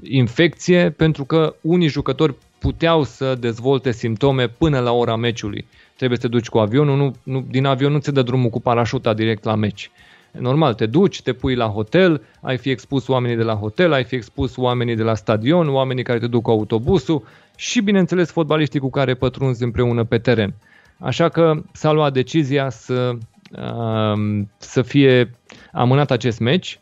infecție, 0.03 0.91
pentru 0.91 1.25
că 1.25 1.55
unii 1.61 1.89
jucători 1.89 2.35
puteau 2.59 3.03
să 3.03 3.35
dezvolte 3.35 3.93
simptome 3.93 4.49
până 4.49 4.79
la 4.79 4.93
ora 4.93 5.17
meciului. 5.17 5.67
Trebuie 5.97 6.19
să 6.19 6.27
te 6.27 6.33
duci 6.33 6.49
cu 6.49 6.59
avionul, 6.59 6.97
nu, 6.97 7.15
nu, 7.23 7.45
din 7.51 7.65
avion 7.65 7.93
nu 7.93 7.99
ți 7.99 8.13
dă 8.13 8.23
drumul 8.23 8.51
cu 8.51 8.61
parașuta 8.61 9.15
direct 9.15 9.45
la 9.45 9.55
meci. 9.55 9.91
Normal, 10.31 10.75
te 10.75 10.87
duci, 10.87 11.23
te 11.23 11.33
pui 11.33 11.55
la 11.55 11.67
hotel, 11.67 12.23
ai 12.41 12.57
fi 12.57 12.71
expus 12.71 13.09
oamenii 13.09 13.37
de 13.37 13.43
la 13.43 13.55
hotel, 13.55 13.93
ai 13.93 14.05
fi 14.05 14.15
expus 14.15 14.57
oamenii 14.57 14.97
de 14.97 15.03
la 15.03 15.15
stadion, 15.15 15.69
oamenii 15.69 16.05
care 16.05 16.19
te 16.19 16.27
duc 16.27 16.43
cu 16.43 16.51
autobusul 16.51 17.25
și, 17.57 17.81
bineînțeles, 17.81 18.31
fotbaliștii 18.31 18.81
cu 18.81 18.91
care 18.91 19.15
pătrunzi 19.15 19.63
împreună 19.63 20.05
pe 20.05 20.19
teren. 20.19 20.55
Așa 20.99 21.29
că 21.29 21.63
s-a 21.73 21.93
luat 21.93 22.13
decizia 22.13 22.71
să, 22.71 23.13
uh, 23.53 24.43
să 24.59 24.83
fie 24.83 25.31
amânat 25.73 26.11
acest 26.11 26.39
meci. 26.39 26.81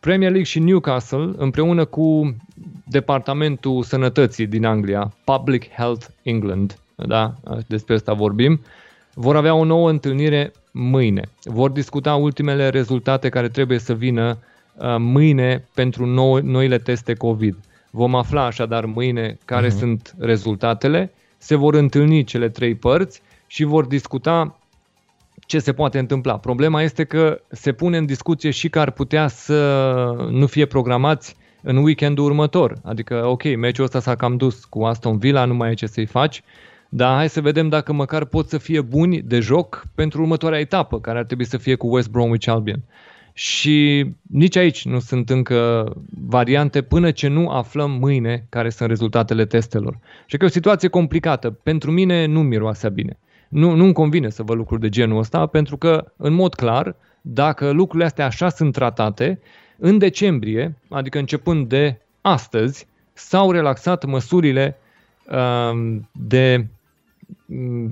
Premier 0.00 0.30
League 0.30 0.48
și 0.48 0.58
Newcastle, 0.58 1.30
împreună 1.36 1.84
cu 1.84 2.36
Departamentul 2.84 3.82
Sănătății 3.82 4.46
din 4.46 4.64
Anglia, 4.64 5.12
Public 5.24 5.70
Health 5.70 6.06
England, 6.22 6.78
da, 6.94 7.34
despre 7.66 7.94
asta 7.94 8.12
vorbim, 8.12 8.60
vor 9.14 9.36
avea 9.36 9.54
o 9.54 9.64
nouă 9.64 9.90
întâlnire 9.90 10.52
mâine. 10.70 11.22
Vor 11.42 11.70
discuta 11.70 12.14
ultimele 12.14 12.68
rezultate 12.68 13.28
care 13.28 13.48
trebuie 13.48 13.78
să 13.78 13.94
vină 13.94 14.38
uh, 14.74 14.96
mâine 14.98 15.64
pentru 15.74 16.06
nou, 16.06 16.40
noile 16.42 16.78
teste 16.78 17.14
COVID. 17.14 17.56
Vom 17.90 18.14
afla 18.14 18.44
așadar 18.44 18.84
mâine 18.84 19.38
care 19.44 19.66
uh-huh. 19.66 19.78
sunt 19.78 20.14
rezultatele, 20.18 21.12
se 21.38 21.54
vor 21.54 21.74
întâlni 21.74 22.24
cele 22.24 22.48
trei 22.48 22.74
părți 22.74 23.22
și 23.46 23.64
vor 23.64 23.86
discuta 23.86 24.58
ce 25.48 25.58
se 25.58 25.72
poate 25.72 25.98
întâmpla. 25.98 26.38
Problema 26.38 26.82
este 26.82 27.04
că 27.04 27.40
se 27.48 27.72
pune 27.72 27.96
în 27.96 28.06
discuție 28.06 28.50
și 28.50 28.68
că 28.68 28.80
ar 28.80 28.90
putea 28.90 29.28
să 29.28 30.28
nu 30.30 30.46
fie 30.46 30.66
programați 30.66 31.36
în 31.62 31.76
weekendul 31.76 32.24
următor. 32.24 32.78
Adică, 32.84 33.26
ok, 33.26 33.56
meciul 33.56 33.84
ăsta 33.84 34.00
s-a 34.00 34.14
cam 34.14 34.36
dus 34.36 34.64
cu 34.64 34.82
Aston 34.82 35.18
Villa, 35.18 35.44
nu 35.44 35.54
mai 35.54 35.70
e 35.70 35.74
ce 35.74 35.86
să-i 35.86 36.06
faci, 36.06 36.42
dar 36.88 37.16
hai 37.16 37.28
să 37.28 37.40
vedem 37.40 37.68
dacă 37.68 37.92
măcar 37.92 38.24
pot 38.24 38.48
să 38.48 38.58
fie 38.58 38.80
buni 38.80 39.22
de 39.22 39.40
joc 39.40 39.84
pentru 39.94 40.20
următoarea 40.20 40.58
etapă, 40.58 41.00
care 41.00 41.18
ar 41.18 41.24
trebui 41.24 41.44
să 41.44 41.56
fie 41.56 41.74
cu 41.74 41.94
West 41.94 42.10
Bromwich 42.10 42.48
Albion. 42.48 42.82
Și 43.32 44.06
nici 44.22 44.56
aici 44.56 44.84
nu 44.84 44.98
sunt 44.98 45.30
încă 45.30 45.92
variante 46.28 46.82
până 46.82 47.10
ce 47.10 47.28
nu 47.28 47.48
aflăm 47.48 47.90
mâine 47.90 48.46
care 48.48 48.70
sunt 48.70 48.88
rezultatele 48.88 49.44
testelor. 49.44 49.98
Și 50.26 50.36
că 50.36 50.44
e 50.44 50.48
o 50.48 50.50
situație 50.50 50.88
complicată. 50.88 51.50
Pentru 51.50 51.90
mine 51.90 52.26
nu 52.26 52.42
miroase 52.42 52.88
bine. 52.88 53.18
Nu, 53.48 53.74
nu-mi 53.74 53.92
convine 53.92 54.28
să 54.28 54.42
văd 54.42 54.56
lucruri 54.56 54.80
de 54.80 54.88
genul 54.88 55.18
ăsta, 55.18 55.46
pentru 55.46 55.76
că, 55.76 56.12
în 56.16 56.32
mod 56.32 56.54
clar, 56.54 56.96
dacă 57.20 57.70
lucrurile 57.70 58.04
astea 58.04 58.26
așa 58.26 58.48
sunt 58.48 58.72
tratate, 58.72 59.40
în 59.78 59.98
decembrie, 59.98 60.76
adică 60.88 61.18
începând 61.18 61.68
de 61.68 62.00
astăzi, 62.20 62.86
s-au 63.12 63.50
relaxat 63.50 64.04
măsurile 64.04 64.76
uh, 65.30 65.96
de 66.12 66.66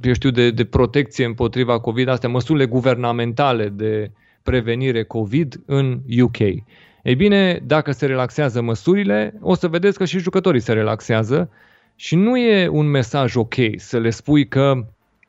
eu 0.02 0.12
știu, 0.12 0.30
de, 0.30 0.50
de 0.50 0.64
protecție 0.64 1.24
împotriva 1.24 1.80
COVID, 1.80 2.08
astea 2.08 2.28
măsurile 2.28 2.66
guvernamentale 2.66 3.68
de 3.68 4.10
prevenire 4.42 5.02
COVID 5.02 5.60
în 5.66 6.00
UK. 6.20 6.38
Ei 6.38 7.14
bine, 7.16 7.62
dacă 7.66 7.92
se 7.92 8.06
relaxează 8.06 8.60
măsurile, 8.60 9.34
o 9.40 9.54
să 9.54 9.68
vedeți 9.68 9.98
că 9.98 10.04
și 10.04 10.18
jucătorii 10.18 10.60
se 10.60 10.72
relaxează 10.72 11.50
și 11.94 12.14
nu 12.14 12.38
e 12.38 12.68
un 12.68 12.86
mesaj 12.86 13.34
ok 13.34 13.54
să 13.76 13.98
le 13.98 14.10
spui 14.10 14.48
că 14.48 14.86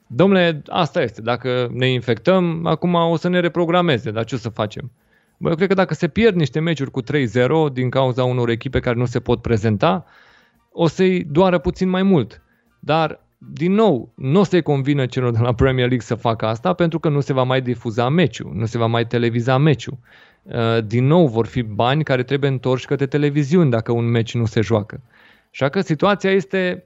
domnule, 0.07 0.61
asta 0.67 1.01
este, 1.01 1.21
dacă 1.21 1.69
ne 1.73 1.89
infectăm, 1.89 2.65
acum 2.65 2.93
o 2.93 3.15
să 3.15 3.29
ne 3.29 3.39
reprogrameze, 3.39 4.11
dar 4.11 4.23
ce 4.23 4.35
o 4.35 4.37
să 4.37 4.49
facem? 4.49 4.91
Bă, 5.37 5.49
eu 5.49 5.55
cred 5.55 5.67
că 5.67 5.73
dacă 5.73 5.93
se 5.93 6.07
pierd 6.07 6.35
niște 6.35 6.59
meciuri 6.59 6.91
cu 6.91 7.01
3-0 7.03 7.05
din 7.73 7.89
cauza 7.89 8.23
unor 8.23 8.49
echipe 8.49 8.79
care 8.79 8.95
nu 8.95 9.05
se 9.05 9.19
pot 9.19 9.41
prezenta, 9.41 10.05
o 10.71 10.87
să-i 10.87 11.23
doară 11.23 11.57
puțin 11.57 11.89
mai 11.89 12.03
mult. 12.03 12.41
Dar 12.79 13.19
din 13.37 13.73
nou, 13.73 14.13
nu 14.15 14.39
o 14.39 14.43
să-i 14.43 14.61
convină 14.61 15.05
celor 15.05 15.31
de 15.31 15.39
la 15.39 15.53
Premier 15.53 15.87
League 15.87 16.05
să 16.05 16.15
facă 16.15 16.45
asta 16.45 16.73
pentru 16.73 16.99
că 16.99 17.09
nu 17.09 17.19
se 17.19 17.33
va 17.33 17.43
mai 17.43 17.61
difuza 17.61 18.09
meciul, 18.09 18.51
nu 18.53 18.65
se 18.65 18.77
va 18.77 18.85
mai 18.85 19.07
televiza 19.07 19.57
meciul. 19.57 19.97
Uh, 20.43 20.83
din 20.85 21.05
nou 21.05 21.27
vor 21.27 21.45
fi 21.45 21.61
bani 21.61 22.03
care 22.03 22.23
trebuie 22.23 22.49
întorși 22.49 22.85
către 22.85 23.05
televiziuni 23.05 23.71
dacă 23.71 23.91
un 23.91 24.05
meci 24.05 24.35
nu 24.35 24.45
se 24.45 24.61
joacă. 24.61 25.01
Așa 25.51 25.69
că 25.69 25.81
situația 25.81 26.31
este 26.31 26.85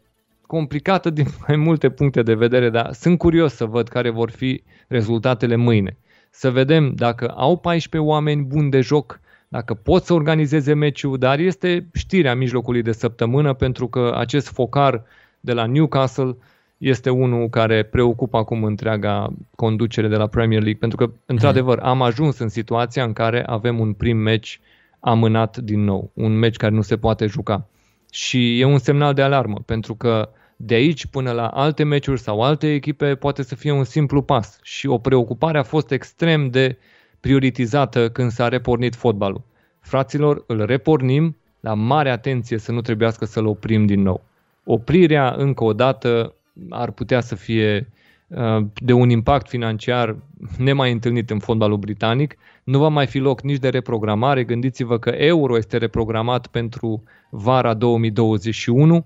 complicată 0.52 1.10
din 1.10 1.26
mai 1.48 1.56
multe 1.56 1.90
puncte 1.90 2.22
de 2.22 2.34
vedere, 2.34 2.69
dar 2.69 2.94
sunt 2.94 3.18
curios 3.18 3.53
să 3.53 3.65
văd 3.65 3.88
care 3.88 4.10
vor 4.10 4.30
fi 4.30 4.64
rezultatele 4.88 5.56
mâine. 5.56 5.98
Să 6.30 6.49
vedem 6.49 6.94
dacă 6.95 7.28
au 7.28 7.57
14 7.57 8.11
oameni 8.11 8.44
buni 8.44 8.69
de 8.69 8.82
joc, 8.82 9.19
dacă 9.48 9.73
pot 9.73 10.03
să 10.03 10.14
organizeze 10.14 10.73
meciul, 10.73 11.18
dar 11.18 11.40
este 11.40 11.90
știrea 11.94 12.36
mijlocului 12.36 12.82
de 12.82 12.91
săptămână 12.91 13.53
pentru 13.53 13.88
că 13.88 14.14
acest 14.18 14.48
focar 14.48 15.03
de 15.40 15.53
la 15.53 15.65
Newcastle 15.65 16.38
este 16.78 17.10
unul 17.10 17.49
care 17.49 17.84
preocupă 17.84 18.38
acum 18.38 18.64
întreaga 18.64 19.34
conducere 19.56 20.07
de 20.07 20.15
la 20.15 20.28
Premier 20.28 20.61
League, 20.61 20.80
pentru 20.80 20.98
că, 20.98 21.14
într-adevăr, 21.26 21.80
am 21.80 22.02
ajuns 22.02 22.40
în 22.40 22.49
situația 22.49 23.03
în 23.03 23.14
care 23.14 23.44
avem 23.45 23.80
un 23.80 23.94
prim 23.94 24.18
meci 24.18 24.60
amânat 24.99 25.57
din 25.57 25.84
nou, 25.84 26.11
un 26.14 26.32
meci 26.38 26.56
care 26.56 26.73
nu 26.73 26.82
se 26.82 26.98
poate 26.98 27.26
juca. 27.26 27.68
Și 28.11 28.60
e 28.60 28.65
un 28.65 28.78
semnal 28.78 29.14
de 29.14 29.22
alarmă, 29.22 29.61
pentru 29.65 29.95
că 29.95 30.30
de 30.65 30.73
aici 30.73 31.05
până 31.05 31.31
la 31.31 31.47
alte 31.47 31.83
meciuri 31.83 32.19
sau 32.19 32.41
alte 32.41 32.73
echipe 32.73 33.15
poate 33.15 33.43
să 33.43 33.55
fie 33.55 33.71
un 33.71 33.83
simplu 33.83 34.21
pas. 34.21 34.59
Și 34.63 34.88
o 34.88 34.97
preocupare 34.97 35.57
a 35.57 35.63
fost 35.63 35.91
extrem 35.91 36.49
de 36.49 36.77
prioritizată 37.19 38.09
când 38.09 38.31
s-a 38.31 38.47
repornit 38.47 38.95
fotbalul. 38.95 39.41
Fraților, 39.79 40.43
îl 40.47 40.65
repornim, 40.65 41.35
la 41.59 41.73
mare 41.73 42.09
atenție 42.09 42.57
să 42.57 42.71
nu 42.71 42.81
trebuiască 42.81 43.25
să-l 43.25 43.45
oprim 43.45 43.85
din 43.85 44.01
nou 44.01 44.21
oprirea 44.63 45.33
încă 45.38 45.63
o 45.63 45.73
dată 45.73 46.33
ar 46.69 46.91
putea 46.91 47.21
să 47.21 47.35
fie 47.35 47.89
uh, 48.27 48.65
de 48.75 48.93
un 48.93 49.09
impact 49.09 49.49
financiar 49.49 50.15
nemai 50.57 50.91
întâlnit 50.91 51.29
în 51.29 51.39
fotbalul 51.39 51.77
britanic. 51.77 52.38
Nu 52.63 52.79
va 52.79 52.88
mai 52.88 53.07
fi 53.07 53.17
loc 53.17 53.41
nici 53.41 53.59
de 53.59 53.69
reprogramare. 53.69 54.43
Gândiți-vă 54.43 54.99
că 54.99 55.09
euro 55.09 55.57
este 55.57 55.77
reprogramat 55.77 56.47
pentru 56.47 57.03
vara 57.29 57.73
2021. 57.73 59.05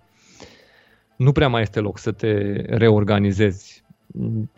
Nu 1.15 1.31
prea 1.31 1.47
mai 1.47 1.61
este 1.61 1.79
loc 1.79 1.97
să 1.97 2.11
te 2.11 2.31
reorganizezi. 2.67 3.83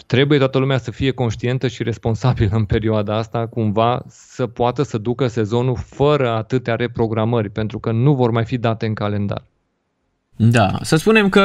Trebuie 0.05 0.37
toată 0.37 0.57
lumea 0.57 0.77
să 0.77 0.91
fie 0.91 1.11
conștientă 1.11 1.67
și 1.67 1.83
responsabilă 1.83 2.49
în 2.51 2.65
perioada 2.65 3.17
asta, 3.17 3.47
cumva 3.47 4.03
să 4.07 4.47
poată 4.47 4.83
să 4.83 4.97
ducă 4.97 5.27
sezonul 5.27 5.77
fără 5.85 6.29
atâtea 6.29 6.75
reprogramări, 6.75 7.49
pentru 7.49 7.79
că 7.79 7.91
nu 7.91 8.13
vor 8.13 8.31
mai 8.31 8.45
fi 8.45 8.57
date 8.57 8.85
în 8.85 8.93
calendar. 8.93 9.43
Da, 10.35 10.71
să 10.81 10.95
spunem 10.95 11.29
că 11.29 11.41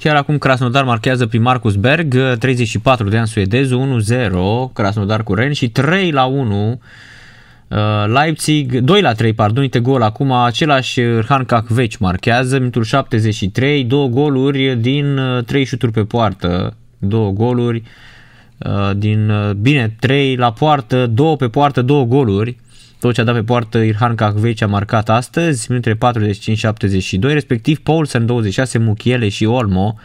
chiar 0.00 0.16
acum 0.16 0.38
Krasnodar 0.38 0.84
marchează 0.84 1.26
prin 1.26 1.42
Marcus 1.42 1.74
Berg, 1.74 2.36
34 2.38 3.08
de 3.08 3.16
ani 3.16 3.26
suedezul, 3.26 4.02
1-0, 4.70 4.72
Krasnodar 4.72 5.22
cu 5.22 5.34
Ren 5.34 5.52
și 5.52 5.70
3 5.70 6.10
la 6.10 6.24
1 6.24 6.70
uh, 6.70 6.78
Leipzig, 8.06 8.78
2 8.78 9.00
la 9.00 9.12
3, 9.12 9.32
pardon, 9.32 9.62
uite 9.62 9.78
gol 9.78 10.02
acum, 10.02 10.32
același 10.32 11.00
Han 11.28 11.44
Kakveci 11.44 11.96
marchează, 11.96 12.58
minutul 12.58 12.84
73, 12.84 13.84
două 13.84 14.08
goluri 14.08 14.76
din 14.76 15.20
3 15.46 15.60
uh, 15.60 15.66
șuturi 15.66 15.92
pe 15.92 16.04
poartă, 16.04 16.76
două 16.98 17.30
goluri 17.30 17.82
uh, 18.58 18.90
din, 18.96 19.32
bine, 19.60 19.96
3 20.00 20.36
la 20.36 20.52
poartă, 20.52 21.06
2 21.06 21.36
pe 21.36 21.48
poartă, 21.48 21.82
două 21.82 22.04
goluri, 22.04 22.56
tot 23.00 23.14
ce 23.14 23.20
a 23.20 23.24
dat 23.24 23.34
pe 23.34 23.42
poartă 23.42 23.78
Irhan 23.78 24.14
Kakveci 24.14 24.62
a 24.62 24.66
marcat 24.66 25.08
astăzi, 25.08 25.66
minutele 25.68 25.98
45-72, 27.18 27.20
respectiv 27.20 27.78
Paulsen 27.78 28.26
26, 28.26 28.78
Muchiele 28.78 29.28
și 29.28 29.44
Olmo 29.44 29.98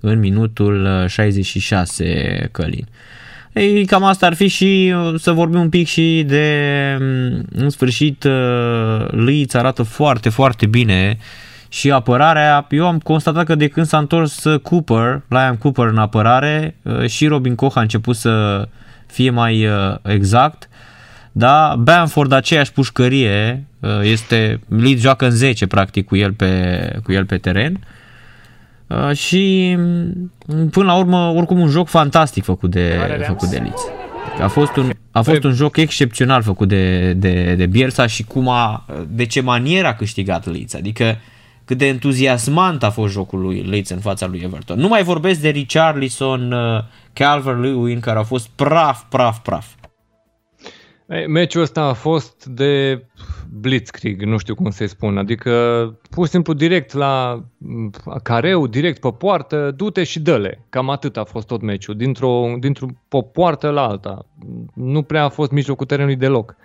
în 0.00 0.18
minutul 0.18 1.04
66 1.06 2.38
uh, 2.42 2.48
Călin. 2.50 2.86
Ei, 3.54 3.84
cam 3.84 4.04
asta 4.04 4.26
ar 4.26 4.34
fi 4.34 4.46
și 4.46 4.94
uh, 4.96 5.20
să 5.20 5.32
vorbim 5.32 5.60
un 5.60 5.68
pic 5.68 5.86
și 5.86 6.24
de, 6.26 6.96
mm, 7.00 7.44
în 7.52 7.70
sfârșit, 7.70 8.24
uh, 8.24 9.08
Leeds 9.10 9.54
arată 9.54 9.82
foarte, 9.82 10.28
foarte 10.28 10.66
bine 10.66 11.18
și 11.68 11.90
apărarea. 11.90 12.66
Eu 12.70 12.86
am 12.86 12.98
constatat 12.98 13.44
că 13.44 13.54
de 13.54 13.68
când 13.68 13.86
s-a 13.86 13.98
întors 13.98 14.44
Cooper, 14.62 15.22
Liam 15.28 15.56
Cooper 15.56 15.86
în 15.86 15.98
apărare, 15.98 16.76
și 17.06 17.26
Robin 17.26 17.54
Koch 17.54 17.76
a 17.76 17.80
început 17.80 18.16
să 18.16 18.68
fie 19.06 19.30
mai 19.30 19.68
exact 20.02 20.68
da, 21.36 21.74
Bamford 21.78 22.32
aceeași 22.32 22.72
pușcărie, 22.72 23.64
uh, 23.80 23.90
este, 24.02 24.60
Leeds 24.68 25.00
joacă 25.00 25.24
în 25.24 25.30
10 25.30 25.66
practic 25.66 26.06
cu 26.06 26.16
el 26.16 26.32
pe, 26.32 26.98
cu 27.02 27.12
el 27.12 27.24
pe 27.24 27.36
teren 27.36 27.72
uh, 27.72 27.86
și 29.12 29.74
mm, 29.78 30.68
până 30.70 30.86
la 30.86 30.96
urmă 30.96 31.32
oricum 31.36 31.60
un 31.60 31.68
joc 31.68 31.88
fantastic 31.88 32.44
făcut 32.44 32.70
de, 32.70 32.98
făcut 33.26 33.48
de 33.48 33.56
Leeds. 33.56 33.82
A 34.40 34.48
fost 34.48 34.76
un, 34.76 34.90
a 35.10 35.22
fost 35.22 35.44
un 35.44 35.52
joc 35.52 35.76
excepțional 35.76 36.42
făcut 36.42 36.68
de, 36.68 37.12
de, 37.12 37.54
de 37.54 37.66
Bielsa 37.66 38.06
și 38.06 38.24
cum 38.24 38.48
a, 38.48 38.86
de 39.08 39.26
ce 39.26 39.40
manieră 39.40 39.86
a 39.86 39.94
câștigat 39.94 40.46
Leeds, 40.46 40.74
adică 40.74 41.18
cât 41.64 41.78
de 41.78 41.86
entuziasmant 41.86 42.82
a 42.82 42.90
fost 42.90 43.12
jocul 43.12 43.40
lui 43.40 43.62
Leeds 43.62 43.90
în 43.90 43.98
fața 43.98 44.26
lui 44.26 44.40
Everton. 44.44 44.78
Nu 44.78 44.88
mai 44.88 45.02
vorbesc 45.02 45.40
de 45.40 45.48
Richarlison, 45.48 46.52
uh, 46.52 46.82
Calvert-Lewin 47.12 48.00
care 48.00 48.18
au 48.18 48.24
fost 48.24 48.48
praf, 48.48 49.02
praf, 49.08 49.38
praf. 49.38 49.66
Meciul 51.28 51.62
ăsta 51.62 51.82
a 51.82 51.92
fost 51.92 52.44
de 52.44 53.02
blitzkrieg, 53.60 54.22
nu 54.22 54.38
știu 54.38 54.54
cum 54.54 54.70
să-i 54.70 54.88
spun, 54.88 55.18
adică 55.18 55.52
pur 56.10 56.24
și 56.24 56.30
simplu 56.30 56.52
direct 56.52 56.92
la 56.92 57.42
mm, 57.58 57.90
careu, 58.22 58.66
direct 58.66 59.00
pe 59.00 59.08
poartă, 59.18 59.70
du-te 59.76 60.04
și 60.04 60.20
dă-le. 60.20 60.64
Cam 60.68 60.90
atât 60.90 61.16
a 61.16 61.24
fost 61.24 61.46
tot 61.46 61.62
meciul, 61.62 61.96
dintr-o, 61.96 62.54
dintr-o 62.58 62.86
poartă 63.32 63.70
la 63.70 63.86
alta. 63.86 64.26
Nu 64.74 65.02
prea 65.02 65.24
a 65.24 65.28
fost 65.28 65.50
mijlocul 65.50 65.86
terenului 65.86 66.16
deloc. 66.16 66.56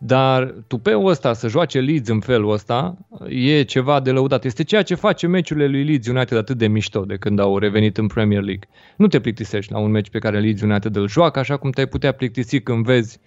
Dar 0.00 0.54
tupeul 0.66 1.08
ăsta, 1.08 1.32
să 1.32 1.48
joace 1.48 1.80
Leeds 1.80 2.08
în 2.08 2.20
felul 2.20 2.52
ăsta, 2.52 2.96
e 3.28 3.62
ceva 3.62 4.00
de 4.00 4.10
lăudat. 4.10 4.44
Este 4.44 4.64
ceea 4.64 4.82
ce 4.82 4.94
face 4.94 5.26
meciurile 5.26 5.66
lui 5.66 5.84
Leeds 5.84 6.06
United 6.06 6.38
atât 6.38 6.58
de 6.58 6.66
mișto 6.66 7.04
de 7.04 7.16
când 7.16 7.38
au 7.38 7.58
revenit 7.58 7.96
în 7.96 8.06
Premier 8.06 8.42
League. 8.42 8.68
Nu 8.96 9.06
te 9.06 9.20
plictisești 9.20 9.72
la 9.72 9.78
un 9.78 9.90
meci 9.90 10.10
pe 10.10 10.18
care 10.18 10.40
Leeds 10.40 10.62
United 10.62 10.96
îl 10.96 11.08
joacă, 11.08 11.38
așa 11.38 11.56
cum 11.56 11.70
te-ai 11.70 11.86
putea 11.86 12.12
plictisi 12.12 12.60
când 12.60 12.84
vezi 12.84 13.18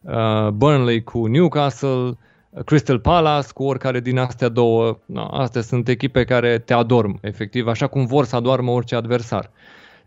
uh, 0.00 0.48
Burnley 0.48 1.02
cu 1.02 1.26
Newcastle, 1.26 2.16
Crystal 2.64 2.98
Palace 2.98 3.48
cu 3.54 3.62
oricare 3.62 4.00
din 4.00 4.18
astea 4.18 4.48
două. 4.48 4.98
No, 5.06 5.26
astea 5.30 5.60
sunt 5.60 5.88
echipe 5.88 6.24
care 6.24 6.58
te 6.58 6.72
adorm, 6.72 7.18
efectiv, 7.20 7.66
așa 7.66 7.86
cum 7.86 8.06
vor 8.06 8.24
să 8.24 8.36
adoarmă 8.36 8.70
orice 8.70 8.94
adversar. 8.94 9.50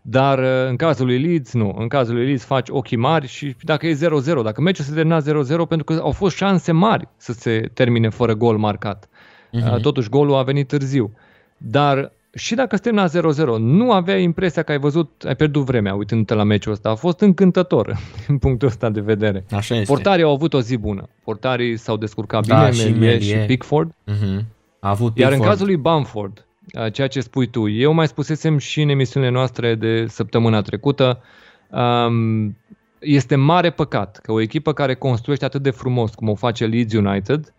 Dar 0.02 0.38
uh, 0.38 0.68
în 0.68 0.76
cazul 0.76 1.06
lui 1.06 1.22
Leeds, 1.22 1.52
nu. 1.52 1.74
În 1.78 1.88
cazul 1.88 2.14
lui 2.14 2.24
Leeds 2.24 2.44
faci 2.44 2.68
ochii 2.68 2.96
mari 2.96 3.26
și 3.26 3.56
dacă 3.60 3.86
e 3.86 3.94
0-0, 3.94 3.98
dacă 4.42 4.60
meciul 4.60 4.84
se 4.84 4.94
termina 4.94 5.20
0-0, 5.20 5.24
pentru 5.68 5.84
că 5.84 6.00
au 6.02 6.10
fost 6.10 6.36
șanse 6.36 6.72
mari 6.72 7.08
să 7.16 7.32
se 7.32 7.70
termine 7.74 8.08
fără 8.08 8.34
gol 8.34 8.58
marcat. 8.58 9.08
Uh-huh. 9.08 9.80
Totuși, 9.80 10.08
golul 10.08 10.34
a 10.34 10.42
venit 10.42 10.68
târziu. 10.68 11.12
Dar 11.56 12.12
și 12.34 12.54
dacă 12.54 12.76
se 12.76 12.82
termina 12.82 13.08
0-0, 13.08 13.58
nu 13.58 13.92
aveai 13.92 14.22
impresia 14.22 14.62
că 14.62 14.72
ai 14.72 14.78
văzut, 14.78 15.24
ai 15.26 15.36
pierdut 15.36 15.64
vremea 15.64 15.94
uitându-te 15.94 16.34
la 16.34 16.42
meciul 16.42 16.72
ăsta. 16.72 16.88
A 16.90 16.94
fost 16.94 17.20
încântător 17.20 17.96
din 18.26 18.38
punctul 18.38 18.68
ăsta 18.68 18.90
de 18.90 19.00
vedere. 19.00 19.44
Așa 19.50 19.74
este. 19.74 19.92
Portarii 19.92 20.24
au 20.24 20.32
avut 20.32 20.54
o 20.54 20.60
zi 20.60 20.76
bună. 20.76 21.08
Portarii 21.24 21.76
s-au 21.76 21.96
descurcat 21.96 22.46
Da, 22.46 22.56
bine, 22.58 22.70
și 22.72 22.90
Melie 22.90 22.98
Melie. 22.98 23.40
și 23.40 23.46
Pickford. 23.46 23.90
Uh-huh. 23.90 24.44
A 24.80 24.88
avut 24.88 25.18
Iar 25.18 25.28
în 25.32 25.36
Pickford. 25.36 25.50
cazul 25.50 25.66
lui 25.66 25.76
Bamford, 25.76 26.46
uh, 26.84 26.92
ceea 26.92 27.06
ce 27.06 27.20
spui 27.20 27.46
tu, 27.46 27.68
eu 27.68 27.92
mai 27.92 28.06
spusesem 28.06 28.58
și 28.58 28.82
în 28.82 28.88
emisiunile 28.88 29.32
noastre 29.32 29.74
de 29.74 30.06
săptămâna 30.08 30.60
trecută, 30.62 31.20
um, 31.70 32.56
este 32.98 33.36
mare 33.36 33.70
păcat 33.70 34.18
că 34.22 34.32
o 34.32 34.40
echipă 34.40 34.72
care 34.72 34.94
construiește 34.94 35.44
atât 35.44 35.62
de 35.62 35.70
frumos 35.70 36.14
cum 36.14 36.28
o 36.28 36.34
face 36.34 36.66
Leeds 36.66 36.92
United, 36.94 37.54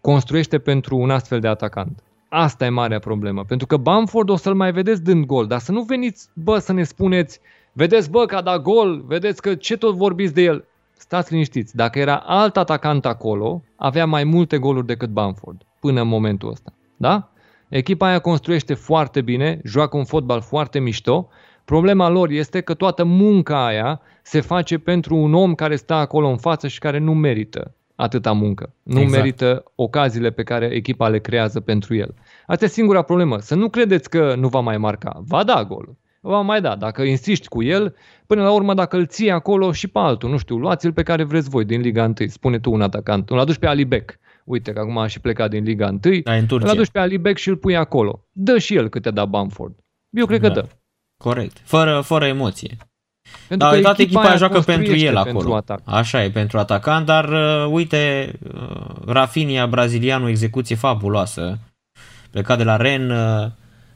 construiește 0.00 0.58
pentru 0.58 0.96
un 0.96 1.10
astfel 1.10 1.40
de 1.40 1.48
atacant. 1.48 2.02
Asta 2.32 2.64
e 2.64 2.68
marea 2.68 2.98
problemă, 2.98 3.44
pentru 3.44 3.66
că 3.66 3.76
Bamford 3.76 4.28
o 4.28 4.36
să-l 4.36 4.54
mai 4.54 4.72
vedeți 4.72 5.02
dând 5.02 5.24
gol, 5.24 5.46
dar 5.46 5.58
să 5.58 5.72
nu 5.72 5.82
veniți, 5.82 6.28
bă, 6.34 6.58
să 6.58 6.72
ne 6.72 6.82
spuneți, 6.82 7.40
vedeți, 7.72 8.10
bă, 8.10 8.24
că 8.24 8.36
a 8.36 8.40
dat 8.40 8.62
gol, 8.62 9.02
vedeți 9.06 9.42
că 9.42 9.54
ce 9.54 9.76
tot 9.76 9.94
vorbiți 9.94 10.34
de 10.34 10.42
el. 10.42 10.64
Stați 10.96 11.32
liniștiți, 11.32 11.76
dacă 11.76 11.98
era 11.98 12.16
alt 12.16 12.56
atacant 12.56 13.06
acolo, 13.06 13.62
avea 13.76 14.06
mai 14.06 14.24
multe 14.24 14.58
goluri 14.58 14.86
decât 14.86 15.08
Bamford, 15.08 15.62
până 15.80 16.00
în 16.00 16.08
momentul 16.08 16.50
ăsta. 16.50 16.72
Da? 16.96 17.28
Echipa 17.68 18.06
aia 18.06 18.18
construiește 18.18 18.74
foarte 18.74 19.20
bine, 19.20 19.60
joacă 19.64 19.96
un 19.96 20.04
fotbal 20.04 20.40
foarte 20.40 20.78
mișto. 20.78 21.28
Problema 21.64 22.08
lor 22.08 22.30
este 22.30 22.60
că 22.60 22.74
toată 22.74 23.04
munca 23.04 23.66
aia 23.66 24.00
se 24.22 24.40
face 24.40 24.78
pentru 24.78 25.16
un 25.16 25.34
om 25.34 25.54
care 25.54 25.76
stă 25.76 25.94
acolo 25.94 26.28
în 26.28 26.36
față 26.36 26.68
și 26.68 26.78
care 26.78 26.98
nu 26.98 27.14
merită 27.14 27.74
atâta 28.00 28.32
muncă. 28.32 28.74
Nu 28.82 29.00
Exact. 29.00 29.16
merită 29.22 29.64
ocaziile 29.74 30.30
pe 30.30 30.42
care 30.42 30.66
echipa 30.66 31.08
le 31.08 31.18
creează 31.18 31.60
pentru 31.60 31.94
el. 31.94 32.14
Asta 32.46 32.64
e 32.64 32.68
singura 32.68 33.02
problemă. 33.02 33.38
Să 33.38 33.54
nu 33.54 33.68
credeți 33.68 34.10
că 34.10 34.34
nu 34.38 34.48
va 34.48 34.60
mai 34.60 34.78
marca. 34.78 35.22
Va 35.26 35.44
da 35.44 35.64
golul. 35.64 35.96
Va 36.20 36.40
mai 36.40 36.60
da. 36.60 36.76
Dacă 36.76 37.02
insisti 37.02 37.48
cu 37.48 37.62
el, 37.62 37.94
până 38.26 38.42
la 38.42 38.52
urmă 38.52 38.74
dacă 38.74 38.96
îl 38.96 39.06
ții 39.06 39.30
acolo 39.30 39.72
și 39.72 39.88
pe 39.88 39.98
altul, 39.98 40.30
nu 40.30 40.36
știu, 40.36 40.56
luați-l 40.56 40.92
pe 40.92 41.02
care 41.02 41.24
vreți 41.24 41.48
voi 41.48 41.64
din 41.64 41.80
Liga 41.80 42.02
1. 42.04 42.14
Spune 42.28 42.58
tu 42.58 42.72
un 42.72 42.80
atacant. 42.82 43.30
Îl 43.30 43.38
aduci 43.38 43.58
pe 43.58 43.66
Alibek. 43.66 44.18
Uite 44.44 44.72
că 44.72 44.80
acum 44.80 44.98
a 44.98 45.06
și 45.06 45.20
plecat 45.20 45.50
din 45.50 45.62
Liga 45.64 45.86
1. 45.86 45.98
Da, 46.22 46.32
în 46.32 46.38
Îl 46.40 46.46
Turcia. 46.46 46.70
aduci 46.70 46.90
pe 46.90 46.98
Alibek 46.98 47.36
și 47.36 47.48
îl 47.48 47.56
pui 47.56 47.76
acolo. 47.76 48.24
Dă 48.32 48.58
și 48.58 48.74
el 48.76 48.88
câte 48.88 49.10
da 49.10 49.24
Bamford. 49.24 49.74
Eu 50.10 50.26
cred 50.26 50.40
că 50.40 50.48
Da. 50.48 50.54
dă. 50.54 50.66
Corect. 51.16 51.56
Fără, 51.64 52.00
fără 52.04 52.24
emoție. 52.26 52.76
Pentru 53.48 53.66
Dar 53.66 53.76
că 53.76 53.82
toată 53.82 54.02
echipa 54.02 54.22
aia 54.22 54.36
joacă 54.36 54.60
pentru 54.60 54.74
construiește 54.74 55.06
el 55.06 55.22
pentru 55.22 55.40
acolo. 55.40 55.56
atac. 55.56 55.80
Așa 55.84 56.24
e, 56.24 56.30
pentru 56.30 56.58
atacant, 56.58 57.06
dar 57.06 57.28
uh, 57.28 57.66
uite, 57.70 58.32
uh, 58.54 58.86
Rafinha, 59.06 59.66
brazilianul, 59.66 60.28
execuție 60.28 60.76
fabuloasă. 60.76 61.58
Plecat 62.30 62.58
de 62.58 62.64
la 62.64 62.76
Ren, 62.76 63.10
uh, 63.10 63.46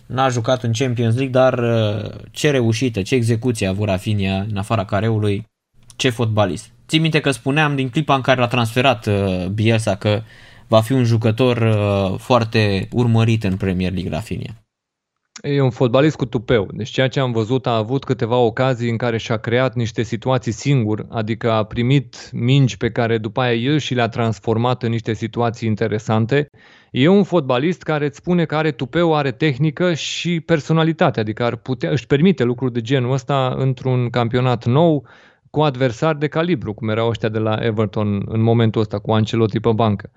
n-a 0.07 0.29
jucat 0.29 0.63
în 0.63 0.73
Champions 0.73 1.15
League, 1.15 1.33
dar 1.33 1.59
uh, 1.59 2.11
ce 2.31 2.51
reușită, 2.51 3.03
ce 3.03 3.15
execuție 3.15 3.67
a 3.67 3.71
avut 3.71 3.89
Rafinha 3.89 4.47
în 4.51 4.57
afara 4.57 4.85
careului, 4.85 5.47
ce 5.97 6.11
fotbalist. 6.11 6.71
Ții 6.89 6.99
minte 6.99 7.21
că 7.21 7.31
spuneam 7.31 7.75
din 7.75 7.89
clipa 7.89 8.15
în 8.15 8.21
care 8.21 8.41
l-a 8.41 8.47
transferat 8.47 9.07
uh, 9.07 9.47
Bielsa 9.47 9.95
că 9.95 10.23
va 10.69 10.81
fi 10.81 10.93
un 10.93 11.05
jucător 11.05 11.57
uh, 11.57 12.19
foarte 12.19 12.89
urmărit 12.93 13.45
în 13.45 13.57
Premier 13.57 13.93
League 13.93 14.11
Rafinha. 14.11 14.55
E 15.47 15.61
un 15.61 15.71
fotbalist 15.71 16.17
cu 16.17 16.27
tupeu. 16.27 16.69
Deci 16.73 16.89
ceea 16.89 17.09
ce 17.09 17.21
am 17.21 17.33
văzut 17.33 17.67
a 17.67 17.77
avut 17.77 18.05
câteva 18.05 18.37
ocazii 18.37 18.91
în 18.91 18.97
care 18.97 19.17
și-a 19.17 19.37
creat 19.37 19.75
niște 19.75 20.03
situații 20.03 20.53
singur, 20.53 21.07
adică 21.11 21.51
a 21.51 21.65
primit 21.65 22.31
mingi 22.33 22.77
pe 22.77 22.91
care 22.91 23.19
după 23.19 23.41
aia 23.41 23.55
el 23.55 23.79
și 23.79 23.95
le-a 23.95 24.09
transformat 24.09 24.83
în 24.83 24.91
niște 24.91 25.13
situații 25.13 25.69
interesante. 25.69 26.49
E 26.91 27.09
un 27.09 27.23
fotbalist 27.23 27.83
care 27.83 28.07
îți 28.07 28.17
spune 28.17 28.45
că 28.45 28.57
are 28.57 28.71
tupeu, 28.71 29.15
are 29.15 29.31
tehnică 29.31 29.95
și 29.95 30.41
personalitate, 30.41 31.21
adică 31.21 31.45
ar 31.45 31.57
putea, 31.57 31.91
își 31.91 32.07
permite 32.07 32.45
lucruri 32.45 32.73
de 32.73 32.81
genul 32.81 33.13
ăsta 33.13 33.55
într-un 33.59 34.11
campionat 34.11 34.65
nou 34.65 35.07
cu 35.51 35.61
adversari 35.61 36.19
de 36.19 36.29
calibru, 36.29 36.75
cum 36.75 36.89
erau 36.89 37.09
ăștia 37.09 37.29
de 37.29 37.39
la 37.39 37.55
Everton 37.61 38.23
în 38.27 38.41
momentul 38.41 38.81
ăsta 38.81 38.99
cu 38.99 39.13
Ancelotti 39.13 39.61
pe 39.61 39.73
bancă. 39.73 40.11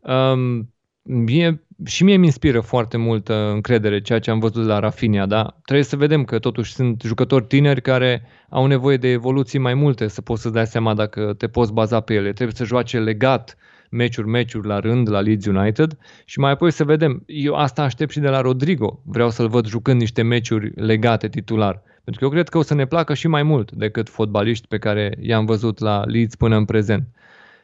Um, 0.00 0.72
mie, 1.10 1.62
și 1.84 2.04
mie 2.04 2.16
mi 2.16 2.24
inspiră 2.24 2.60
foarte 2.60 2.96
multă 2.96 3.50
încredere 3.54 4.00
ceea 4.00 4.18
ce 4.18 4.30
am 4.30 4.38
văzut 4.38 4.66
la 4.66 4.78
Rafinha, 4.78 5.26
da? 5.26 5.56
Trebuie 5.64 5.84
să 5.84 5.96
vedem 5.96 6.24
că 6.24 6.38
totuși 6.38 6.72
sunt 6.72 7.02
jucători 7.02 7.44
tineri 7.44 7.82
care 7.82 8.22
au 8.48 8.66
nevoie 8.66 8.96
de 8.96 9.08
evoluții 9.08 9.58
mai 9.58 9.74
multe 9.74 10.08
să 10.08 10.20
poți 10.20 10.42
să 10.42 10.50
dai 10.50 10.66
seama 10.66 10.94
dacă 10.94 11.34
te 11.38 11.48
poți 11.48 11.72
baza 11.72 12.00
pe 12.00 12.14
ele. 12.14 12.32
Trebuie 12.32 12.56
să 12.56 12.64
joace 12.64 12.98
legat 12.98 13.56
meciuri, 13.90 14.28
meciuri 14.28 14.66
la 14.66 14.78
rând 14.78 15.10
la 15.10 15.20
Leeds 15.20 15.46
United 15.46 15.98
și 16.24 16.38
mai 16.38 16.50
apoi 16.50 16.70
să 16.70 16.84
vedem. 16.84 17.22
Eu 17.26 17.54
asta 17.54 17.82
aștept 17.82 18.10
și 18.10 18.20
de 18.20 18.28
la 18.28 18.40
Rodrigo. 18.40 19.00
Vreau 19.04 19.30
să-l 19.30 19.48
văd 19.48 19.66
jucând 19.66 20.00
niște 20.00 20.22
meciuri 20.22 20.72
legate 20.74 21.28
titular. 21.28 21.82
Pentru 22.04 22.20
că 22.20 22.24
eu 22.24 22.30
cred 22.30 22.48
că 22.48 22.58
o 22.58 22.62
să 22.62 22.74
ne 22.74 22.86
placă 22.86 23.14
și 23.14 23.28
mai 23.28 23.42
mult 23.42 23.72
decât 23.72 24.08
fotbaliști 24.08 24.66
pe 24.66 24.78
care 24.78 25.16
i-am 25.20 25.44
văzut 25.44 25.78
la 25.78 26.04
Leeds 26.04 26.34
până 26.34 26.56
în 26.56 26.64
prezent. 26.64 27.08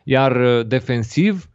Iar 0.04 0.36
uh, 0.36 0.66
defensiv, 0.66 1.48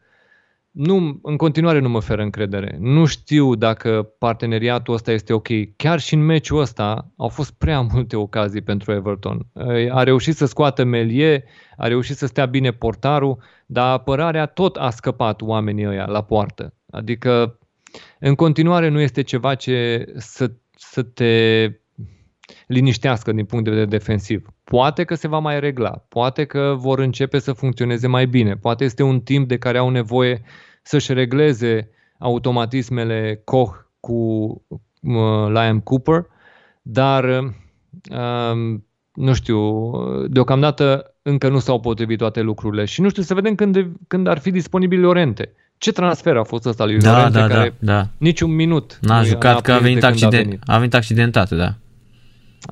nu, 0.72 1.20
în 1.24 1.38
continuare 1.38 1.80
nu 1.80 1.90
mă 1.90 1.98
oferă 1.98 2.22
încredere. 2.22 2.78
Nu 2.80 3.06
știu 3.06 3.56
dacă 3.56 4.14
parteneriatul 4.18 4.94
ăsta 4.94 5.12
este 5.12 5.34
ok. 5.34 5.48
Chiar 5.76 6.00
și 6.00 6.14
în 6.14 6.26
meciul 6.26 6.60
ăsta 6.60 7.12
au 7.18 7.28
fost 7.28 7.52
prea 7.52 7.82
multe 7.94 8.16
ocazii 8.16 8.62
pentru 8.62 8.92
Everton. 8.92 9.48
A 9.90 10.04
reușit 10.04 10.36
să 10.36 10.46
scoată 10.46 10.84
Melie, 10.84 11.44
a 11.78 11.88
reușit 11.88 12.18
să 12.18 12.26
stea 12.26 12.46
bine 12.46 12.72
portarul, 12.72 13.38
dar 13.66 13.92
apărarea 13.92 14.46
tot 14.46 14.76
a 14.76 14.90
scăpat 14.90 15.42
oamenii 15.42 15.88
ăia 15.88 16.06
la 16.06 16.24
poartă. 16.24 16.74
Adică 16.90 17.60
în 18.20 18.36
continuare 18.36 18.88
nu 18.88 19.00
este 19.00 19.22
ceva 19.22 19.56
ce 19.56 20.06
să, 20.18 20.52
să 20.76 21.04
te 21.04 21.66
liniștească 22.68 23.32
din 23.32 23.46
punct 23.46 23.64
de 23.64 23.70
vedere 23.70 23.90
defensiv. 23.90 24.48
Poate 24.72 25.04
că 25.04 25.16
se 25.16 25.28
va 25.28 25.40
mai 25.40 25.60
regla, 25.60 25.90
poate 25.90 26.46
că 26.46 26.74
vor 26.78 27.00
începe 27.00 27.40
să 27.40 27.54
funcționeze 27.54 28.08
mai 28.08 28.26
bine, 28.26 28.56
poate 28.56 28.84
este 28.84 29.04
un 29.04 29.20
timp 29.20 29.48
de 29.48 29.58
care 29.58 29.78
au 29.78 29.90
nevoie 29.90 30.42
să-și 30.82 31.14
regleze 31.14 31.90
automatismele 32.20 33.42
Koch 33.44 33.76
cu 34.00 34.16
uh, 35.00 35.48
Liam 35.48 35.80
Cooper, 35.80 36.26
dar 36.82 37.24
uh, 37.24 38.80
nu 39.14 39.34
știu, 39.34 39.92
deocamdată 40.28 41.16
încă 41.22 41.50
nu 41.50 41.60
s-au 41.60 41.80
potrivit 41.80 42.18
toate 42.18 42.42
lucrurile 42.42 42.86
și 42.86 43.02
nu 43.02 43.10
știu 43.10 43.22
să 43.24 43.34
vedem 43.34 43.56
când, 43.56 43.88
când 44.08 44.28
ar 44.28 44.38
fi 44.40 44.52
disponibil 44.52 45.00
Lorente. 45.00 45.54
Ce 45.78 45.92
transfer 45.92 46.38
a 46.38 46.44
fost 46.44 46.66
ăsta 46.66 46.86
lui 46.86 46.98
Da, 46.98 47.12
Lorente 47.18 47.40
da, 47.40 47.48
care 47.48 47.76
da, 47.80 47.94
da. 47.94 48.08
niciun 48.18 48.56
minut 48.56 48.98
N-a 49.02 49.16
nu 49.20 49.24
i-a- 49.24 49.28
jucat 49.30 49.62
că 49.62 49.72
a 49.72 49.78
prins 49.78 49.94
de 49.94 50.00
venit, 50.00 50.02
când 50.04 50.14
accident, 50.24 50.44
venit. 50.46 50.62
a 50.66 50.78
venit 50.78 50.94
accidentat, 50.94 51.50
da. 51.52 51.74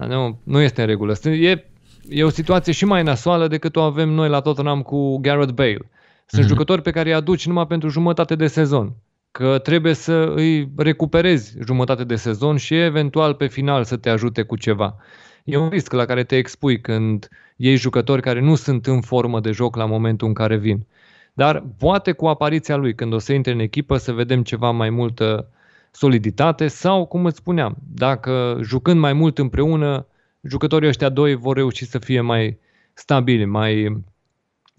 Nu, 0.08 0.40
nu 0.44 0.60
este 0.60 0.82
în 0.82 0.88
regulă. 0.88 1.14
E, 1.24 1.64
e 2.10 2.24
o 2.24 2.30
situație 2.30 2.74
și 2.74 2.86
mai 2.86 3.04
nasoală 3.04 3.48
decât 3.48 3.76
o 3.76 3.82
avem 3.82 4.10
noi 4.10 4.30
la 4.30 4.40
Tottenham 4.40 4.82
cu 4.82 5.18
Gareth 5.18 5.52
Bale. 5.54 5.90
Sunt 6.26 6.42
Mhm. 6.42 6.50
jucători 6.52 6.82
pe 6.82 6.92
care 6.92 7.10
îi 7.10 7.16
aduci 7.16 7.48
numai 7.48 7.68
pentru 7.68 7.90
jumătate 7.90 8.36
de 8.36 8.48
sezon. 8.48 8.94
Că 9.32 9.58
trebuie 9.58 9.94
să 9.94 10.32
îi 10.36 10.72
recuperezi 10.78 11.58
jumătate 11.66 12.04
de 12.04 12.16
sezon 12.16 12.58
și 12.58 12.76
eventual 12.76 13.34
pe 13.34 13.48
final 13.48 13.84
să 13.84 13.98
te 13.98 14.10
ajute 14.10 14.42
cu 14.42 14.56
ceva. 14.58 14.96
E 15.44 15.58
un 15.58 15.70
risc 15.70 15.92
la 15.94 16.06
care 16.06 16.24
te 16.24 16.36
expui 16.36 16.82
când 16.82 17.30
iei 17.56 17.76
jucători 17.76 18.22
care 18.22 18.40
nu 18.42 18.56
sunt 18.56 18.88
în 18.88 19.02
formă 19.02 19.40
de 19.40 19.52
joc 19.52 19.76
la 19.76 19.86
momentul 19.86 20.28
în 20.28 20.34
care 20.34 20.58
vin. 20.58 20.86
Dar 21.34 21.64
poate 21.78 22.12
cu 22.12 22.26
apariția 22.28 22.76
lui, 22.76 22.96
când 22.96 23.14
o 23.14 23.18
să 23.18 23.34
intre 23.34 23.52
în 23.52 23.60
echipă, 23.60 23.98
să 23.98 24.12
vedem 24.12 24.44
ceva 24.44 24.72
mai 24.72 24.90
multă 24.90 25.48
soliditate 25.92 26.68
sau, 26.68 27.06
cum 27.06 27.26
îți 27.26 27.38
spuneam, 27.38 27.76
dacă 27.94 28.58
jucând 28.62 29.00
mai 29.00 29.14
mult 29.14 29.38
împreună, 29.38 30.06
jucătorii 30.42 30.88
ăștia 30.88 31.10
doi 31.10 31.36
vor 31.36 31.56
reuși 31.56 31.86
să 31.86 32.00
fie 32.00 32.22
mai 32.22 32.60
stabili, 32.94 33.46
mai 33.46 34.04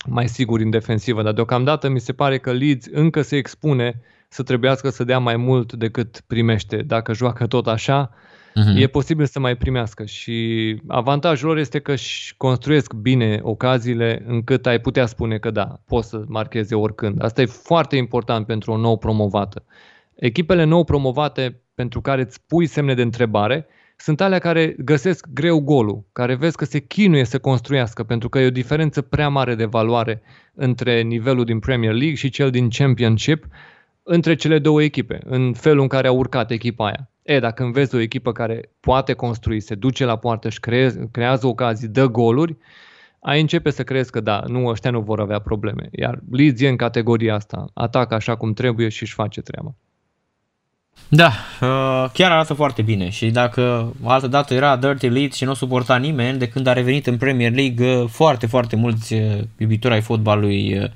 mai 0.07 0.29
siguri 0.29 0.63
în 0.63 0.71
defensivă, 0.71 1.23
dar 1.23 1.33
deocamdată 1.33 1.89
mi 1.89 2.01
se 2.01 2.13
pare 2.13 2.39
că 2.39 2.53
Leeds 2.53 2.87
încă 2.91 3.23
se 3.23 3.37
expune 3.37 4.01
să 4.29 4.43
trebuiască 4.43 4.89
să 4.89 5.05
dea 5.05 5.19
mai 5.19 5.37
mult 5.37 5.73
decât 5.73 6.23
primește. 6.27 6.77
Dacă 6.77 7.13
joacă 7.13 7.47
tot 7.47 7.67
așa, 7.67 8.11
uh-huh. 8.11 8.81
e 8.81 8.87
posibil 8.87 9.27
să 9.27 9.41
mai 9.41 9.57
primească 9.57 10.05
și 10.05 10.77
avantajul 10.87 11.49
lor 11.49 11.59
este 11.59 11.79
că 11.79 11.93
își 11.93 12.35
construiesc 12.37 12.93
bine 12.93 13.41
ocaziile 13.43 14.23
încât 14.27 14.67
ai 14.67 14.81
putea 14.81 15.07
spune 15.07 15.39
că 15.39 15.51
da, 15.51 15.81
poți 15.87 16.09
să 16.09 16.25
marcheze 16.27 16.75
oricând. 16.75 17.25
Asta 17.25 17.43
e 17.43 17.47
foarte 17.47 17.97
important 17.97 18.47
pentru 18.47 18.73
o 18.73 18.77
nouă 18.77 18.99
promovată. 18.99 19.65
Echipele 20.15 20.65
nou 20.65 20.85
promovate 20.85 21.61
pentru 21.75 22.01
care 22.01 22.23
îți 22.23 22.41
pui 22.47 22.67
semne 22.67 22.95
de 22.95 23.03
întrebare 23.03 23.67
sunt 24.01 24.21
alea 24.21 24.39
care 24.39 24.75
găsesc 24.79 25.27
greu 25.35 25.61
golul, 25.61 26.05
care 26.13 26.35
vezi 26.35 26.57
că 26.57 26.65
se 26.65 26.79
chinuie 26.79 27.25
să 27.25 27.39
construiască, 27.39 28.03
pentru 28.03 28.29
că 28.29 28.39
e 28.39 28.47
o 28.47 28.51
diferență 28.51 29.03
prea 29.03 29.29
mare 29.29 29.55
de 29.55 29.65
valoare 29.65 30.23
între 30.55 31.01
nivelul 31.01 31.45
din 31.45 31.59
Premier 31.59 31.93
League 31.93 32.15
și 32.15 32.29
cel 32.29 32.51
din 32.51 32.69
Championship, 32.71 33.47
între 34.03 34.35
cele 34.35 34.59
două 34.59 34.83
echipe, 34.83 35.21
în 35.25 35.53
felul 35.53 35.81
în 35.81 35.89
care 35.89 36.09
a 36.09 36.13
urcat 36.13 36.51
echipa 36.51 36.87
aia. 36.87 37.11
E, 37.23 37.39
dacă 37.39 37.63
înveți 37.63 37.95
o 37.95 37.99
echipă 37.99 38.33
care 38.33 38.71
poate 38.81 39.13
construi, 39.13 39.61
se 39.61 39.75
duce 39.75 40.05
la 40.05 40.17
poartă 40.17 40.49
și 40.49 40.61
creează, 40.61 41.09
creează 41.13 41.47
ocazii, 41.47 41.89
dă 41.89 42.07
goluri, 42.07 42.57
ai 43.21 43.41
începe 43.41 43.71
să 43.71 43.83
crezi 43.83 44.11
că 44.11 44.21
da, 44.21 44.43
nu, 44.47 44.67
ăștia 44.67 44.91
nu 44.91 45.01
vor 45.01 45.21
avea 45.21 45.39
probleme. 45.39 45.89
Iar 45.91 46.19
Leeds 46.31 46.61
e 46.61 46.69
în 46.69 46.77
categoria 46.77 47.35
asta, 47.35 47.65
atacă 47.75 48.15
așa 48.15 48.37
cum 48.37 48.53
trebuie 48.53 48.89
și 48.89 49.03
își 49.03 49.15
face 49.15 49.41
treaba. 49.41 49.75
Da, 51.09 51.33
uh, 51.61 52.11
chiar 52.13 52.31
arată 52.31 52.55
foarte 52.55 52.83
bine 52.83 53.09
și 53.09 53.31
dacă 53.31 53.95
altă 54.05 54.27
dată 54.27 54.55
era 54.55 54.77
Dirty 54.77 55.09
Leeds 55.09 55.37
și 55.37 55.45
nu 55.45 55.55
suporta 55.55 55.97
nimeni, 55.97 56.39
de 56.39 56.49
când 56.49 56.67
a 56.67 56.73
revenit 56.73 57.07
în 57.07 57.17
Premier 57.17 57.53
League, 57.53 57.95
uh, 57.95 58.09
foarte, 58.09 58.47
foarte 58.47 58.77
mulți 58.77 59.15
uh, 59.15 59.39
iubitori 59.59 59.95
ai 59.95 60.01
fotbalului 60.01 60.91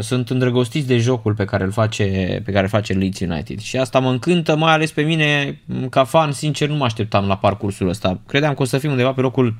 sunt 0.00 0.30
îndrăgostiți 0.30 0.86
de 0.86 0.98
jocul 0.98 1.34
pe 1.34 1.44
care 1.44 1.64
îl 1.64 1.70
face, 1.70 2.04
pe 2.44 2.52
care 2.52 2.62
îl 2.62 2.68
face 2.68 2.92
Leeds 2.92 3.20
United 3.20 3.60
și 3.60 3.76
asta 3.76 3.98
mă 3.98 4.10
încântă, 4.10 4.56
mai 4.56 4.72
ales 4.72 4.92
pe 4.92 5.02
mine 5.02 5.60
ca 5.90 6.04
fan, 6.04 6.32
sincer 6.32 6.68
nu 6.68 6.74
mă 6.76 6.84
așteptam 6.84 7.26
la 7.26 7.36
parcursul 7.36 7.88
ăsta. 7.88 8.20
Credeam 8.26 8.54
că 8.54 8.62
o 8.62 8.64
să 8.64 8.78
fim 8.78 8.90
undeva 8.90 9.12
pe 9.12 9.20
locul 9.20 9.54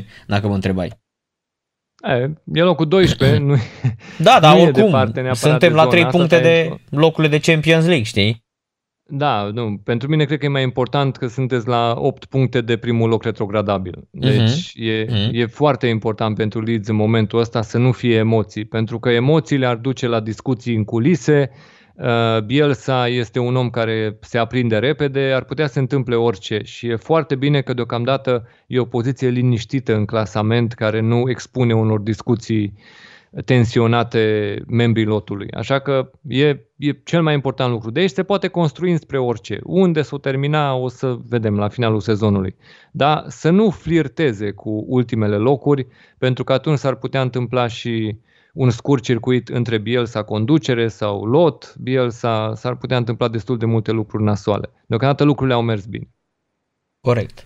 17-16, 0.00 0.04
dacă 0.26 0.48
mă 0.48 0.54
întrebai. 0.54 0.90
E, 2.02 2.30
e 2.52 2.62
locul 2.62 2.86
12, 2.88 3.38
nu 3.44 3.56
Da, 4.18 4.38
dar 4.40 4.56
oricum, 4.56 5.12
suntem 5.32 5.72
la 5.72 5.86
3 5.86 6.06
puncte 6.06 6.40
de 6.40 6.74
locurile 6.90 7.38
de 7.38 7.52
Champions 7.52 7.84
League, 7.84 8.04
știi? 8.04 8.46
Da, 9.10 9.50
nu, 9.52 9.80
pentru 9.84 10.08
mine 10.08 10.24
cred 10.24 10.38
că 10.38 10.44
e 10.44 10.48
mai 10.48 10.62
important 10.62 11.16
că 11.16 11.26
sunteți 11.26 11.68
la 11.68 11.94
8 11.96 12.24
puncte 12.24 12.60
de 12.60 12.76
primul 12.76 13.08
loc 13.08 13.22
retrogradabil. 13.22 14.08
Deci 14.10 14.50
uh-huh. 14.50 14.72
e, 14.74 15.04
uh-huh. 15.04 15.32
e 15.32 15.46
foarte 15.46 15.86
important 15.86 16.36
pentru 16.36 16.60
Leeds 16.60 16.88
în 16.88 16.96
momentul 16.96 17.38
ăsta 17.38 17.62
să 17.62 17.78
nu 17.78 17.92
fie 17.92 18.16
emoții, 18.16 18.64
pentru 18.64 18.98
că 18.98 19.10
emoțiile 19.10 19.66
ar 19.66 19.76
duce 19.76 20.06
la 20.06 20.20
discuții 20.20 20.74
în 20.74 20.84
culise, 20.84 21.50
uh, 21.52 21.56
Uh, 21.58 21.77
Bielsa 22.44 23.08
este 23.08 23.38
un 23.38 23.56
om 23.56 23.70
care 23.70 24.18
se 24.20 24.38
aprinde 24.38 24.78
repede, 24.78 25.32
ar 25.34 25.44
putea 25.44 25.66
să 25.66 25.72
se 25.72 25.78
întâmple 25.78 26.14
orice 26.14 26.60
și 26.64 26.88
e 26.88 26.96
foarte 26.96 27.34
bine 27.34 27.60
că 27.60 27.74
deocamdată 27.74 28.48
e 28.66 28.78
o 28.78 28.84
poziție 28.84 29.28
liniștită 29.28 29.94
în 29.94 30.04
clasament 30.04 30.72
care 30.72 31.00
nu 31.00 31.30
expune 31.30 31.74
unor 31.74 32.00
discuții 32.00 32.74
tensionate 33.44 34.56
membrii 34.66 35.04
lotului. 35.04 35.50
Așa 35.50 35.78
că 35.78 36.10
e, 36.26 36.46
e 36.76 36.92
cel 37.04 37.22
mai 37.22 37.34
important 37.34 37.70
lucru. 37.72 37.90
De 37.90 38.00
aici 38.00 38.10
se 38.10 38.22
poate 38.22 38.48
construi 38.48 38.98
spre 38.98 39.18
orice. 39.18 39.58
Unde 39.62 40.02
să 40.02 40.14
o 40.14 40.18
termina 40.18 40.74
o 40.74 40.88
să 40.88 41.16
vedem 41.28 41.56
la 41.56 41.68
finalul 41.68 42.00
sezonului. 42.00 42.56
Dar 42.90 43.24
să 43.26 43.50
nu 43.50 43.70
flirteze 43.70 44.50
cu 44.50 44.84
ultimele 44.88 45.36
locuri, 45.36 45.86
pentru 46.18 46.44
că 46.44 46.52
atunci 46.52 46.78
s-ar 46.78 46.94
putea 46.94 47.20
întâmpla 47.20 47.66
și 47.66 48.18
un 48.52 48.70
scurt 48.70 49.02
circuit 49.02 49.48
între 49.48 49.78
Bielsa 49.78 50.22
conducere 50.22 50.88
sau 50.88 51.24
lot, 51.24 51.74
Bielsa 51.80 52.54
s-ar 52.54 52.76
putea 52.76 52.96
întâmpla 52.96 53.28
destul 53.28 53.58
de 53.58 53.66
multe 53.66 53.90
lucruri 53.90 54.22
nasoale. 54.22 54.70
Deocamdată 54.86 55.24
lucrurile 55.24 55.54
au 55.54 55.62
mers 55.62 55.84
bine. 55.84 56.08
Corect. 57.00 57.44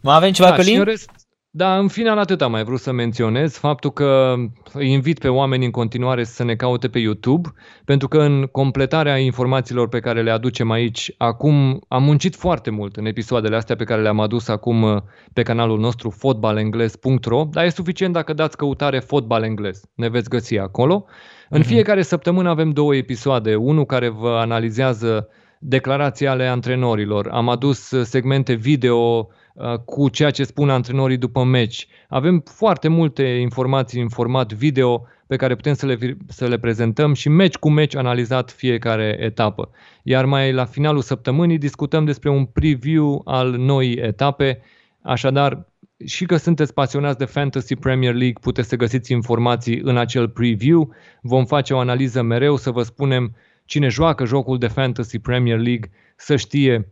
Mai 0.00 0.14
avem 0.14 0.32
ceva, 0.32 0.48
da, 0.48 0.54
Călin? 0.54 0.78
în 0.78 0.84
rest, 0.84 1.10
da, 1.52 1.78
în 1.78 1.88
final 1.88 2.18
atât 2.18 2.42
am 2.42 2.50
mai 2.50 2.64
vrut 2.64 2.80
să 2.80 2.92
menționez 2.92 3.56
faptul 3.56 3.90
că 3.90 4.34
îi 4.72 4.92
invit 4.92 5.18
pe 5.18 5.28
oameni 5.28 5.64
în 5.64 5.70
continuare 5.70 6.24
să 6.24 6.44
ne 6.44 6.54
caute 6.54 6.88
pe 6.88 6.98
YouTube, 6.98 7.48
pentru 7.84 8.08
că 8.08 8.18
în 8.18 8.46
completarea 8.52 9.18
informațiilor 9.18 9.88
pe 9.88 10.00
care 10.00 10.22
le 10.22 10.30
aducem 10.30 10.70
aici, 10.70 11.14
acum 11.18 11.80
am 11.88 12.02
muncit 12.02 12.36
foarte 12.36 12.70
mult 12.70 12.96
în 12.96 13.06
episoadele 13.06 13.56
astea 13.56 13.76
pe 13.76 13.84
care 13.84 14.02
le-am 14.02 14.20
adus 14.20 14.48
acum 14.48 14.82
uh, 14.82 15.02
pe 15.32 15.42
canalul 15.42 15.78
nostru 15.78 16.10
fotbalengles.ro, 16.10 17.44
dar 17.50 17.64
e 17.64 17.68
suficient 17.68 18.12
dacă 18.12 18.32
dați 18.32 18.56
căutare 18.56 18.98
fotbal 18.98 19.42
englez. 19.42 19.80
Ne 19.94 20.08
veți 20.08 20.28
găsi 20.28 20.58
acolo. 20.58 21.04
În 21.48 21.58
mhm. 21.58 21.68
fiecare 21.68 22.02
săptămână 22.02 22.48
avem 22.48 22.70
două 22.70 22.94
episoade, 22.94 23.54
unul 23.54 23.84
care 23.84 24.08
vă 24.08 24.38
analizează 24.40 25.28
declarații 25.58 26.26
ale 26.26 26.46
antrenorilor. 26.46 27.28
Am 27.28 27.48
adus 27.48 27.90
uh, 27.90 28.04
segmente 28.04 28.54
video 28.54 28.96
Uh, 28.96 29.36
cu 29.84 30.08
ceea 30.08 30.30
ce 30.30 30.44
spun 30.44 30.70
antrenorii 30.70 31.16
după 31.16 31.44
meci. 31.44 31.86
Avem 32.08 32.42
foarte 32.44 32.88
multe 32.88 33.22
informații 33.22 34.00
în 34.00 34.08
format 34.08 34.52
video 34.52 35.06
pe 35.26 35.36
care 35.36 35.54
putem 35.54 35.74
să 35.74 35.86
le, 35.86 36.16
să 36.28 36.46
le 36.46 36.58
prezentăm 36.58 37.12
și 37.12 37.28
meci 37.28 37.56
cu 37.56 37.70
meci 37.70 37.96
analizat 37.96 38.50
fiecare 38.50 39.16
etapă. 39.20 39.70
Iar 40.02 40.24
mai 40.24 40.52
la 40.52 40.64
finalul 40.64 41.02
săptămânii 41.02 41.58
discutăm 41.58 42.04
despre 42.04 42.30
un 42.30 42.44
preview 42.44 43.22
al 43.24 43.50
noii 43.50 43.96
etape, 43.96 44.60
așadar 45.02 45.66
și 46.06 46.24
că 46.26 46.36
sunteți 46.36 46.74
pasionați 46.74 47.18
de 47.18 47.24
Fantasy 47.24 47.76
Premier 47.76 48.14
League, 48.14 48.36
puteți 48.40 48.68
să 48.68 48.76
găsiți 48.76 49.12
informații 49.12 49.80
în 49.80 49.96
acel 49.96 50.28
preview. 50.28 50.94
Vom 51.22 51.44
face 51.44 51.74
o 51.74 51.78
analiză 51.78 52.22
mereu 52.22 52.56
să 52.56 52.70
vă 52.70 52.82
spunem 52.82 53.34
cine 53.64 53.88
joacă 53.88 54.24
jocul 54.24 54.58
de 54.58 54.66
Fantasy 54.66 55.18
Premier 55.18 55.58
League 55.58 55.90
să 56.16 56.36
știe 56.36 56.88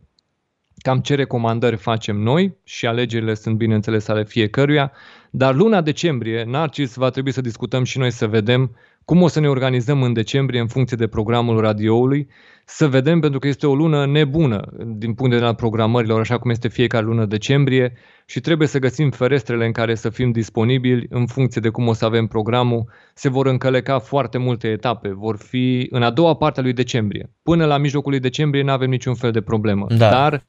cam 0.81 0.99
ce 0.99 1.15
recomandări 1.15 1.75
facem 1.75 2.15
noi 2.15 2.57
și 2.63 2.85
alegerile 2.87 3.33
sunt 3.33 3.55
bineînțeles 3.55 4.07
ale 4.07 4.23
fiecăruia, 4.23 4.91
dar 5.29 5.55
luna 5.55 5.81
decembrie, 5.81 6.43
Narcis, 6.43 6.95
va 6.95 7.09
trebui 7.09 7.31
să 7.31 7.41
discutăm 7.41 7.83
și 7.83 7.97
noi 7.97 8.11
să 8.11 8.27
vedem 8.27 8.75
cum 9.09 9.21
o 9.21 9.27
să 9.27 9.39
ne 9.39 9.49
organizăm 9.49 10.03
în 10.03 10.13
decembrie 10.13 10.59
în 10.59 10.67
funcție 10.67 10.97
de 10.97 11.07
programul 11.07 11.59
radioului, 11.59 12.27
să 12.65 12.87
vedem 12.87 13.19
pentru 13.19 13.39
că 13.39 13.47
este 13.47 13.67
o 13.67 13.75
lună 13.75 14.05
nebună 14.05 14.61
din 14.77 15.13
punct 15.13 15.17
de 15.17 15.27
vedere 15.27 15.45
al 15.45 15.55
programărilor, 15.55 16.19
așa 16.19 16.37
cum 16.37 16.49
este 16.49 16.67
fiecare 16.67 17.05
lună 17.05 17.25
decembrie 17.25 17.93
și 18.25 18.39
trebuie 18.39 18.67
să 18.67 18.79
găsim 18.79 19.09
ferestrele 19.09 19.65
în 19.65 19.71
care 19.71 19.95
să 19.95 20.09
fim 20.09 20.31
disponibili 20.31 21.05
în 21.09 21.25
funcție 21.25 21.61
de 21.61 21.69
cum 21.69 21.87
o 21.87 21.93
să 21.93 22.05
avem 22.05 22.27
programul. 22.27 22.89
Se 23.13 23.29
vor 23.29 23.47
încăleca 23.47 23.99
foarte 23.99 24.37
multe 24.37 24.67
etape, 24.67 25.09
vor 25.09 25.37
fi 25.37 25.87
în 25.89 26.03
a 26.03 26.09
doua 26.09 26.35
parte 26.35 26.59
a 26.59 26.63
lui 26.63 26.73
decembrie. 26.73 27.31
Până 27.43 27.65
la 27.65 27.77
mijlocul 27.77 28.11
lui 28.11 28.19
decembrie 28.19 28.63
nu 28.63 28.71
avem 28.71 28.89
niciun 28.89 29.15
fel 29.15 29.31
de 29.31 29.41
problemă, 29.41 29.85
da. 29.89 30.09
dar 30.09 30.45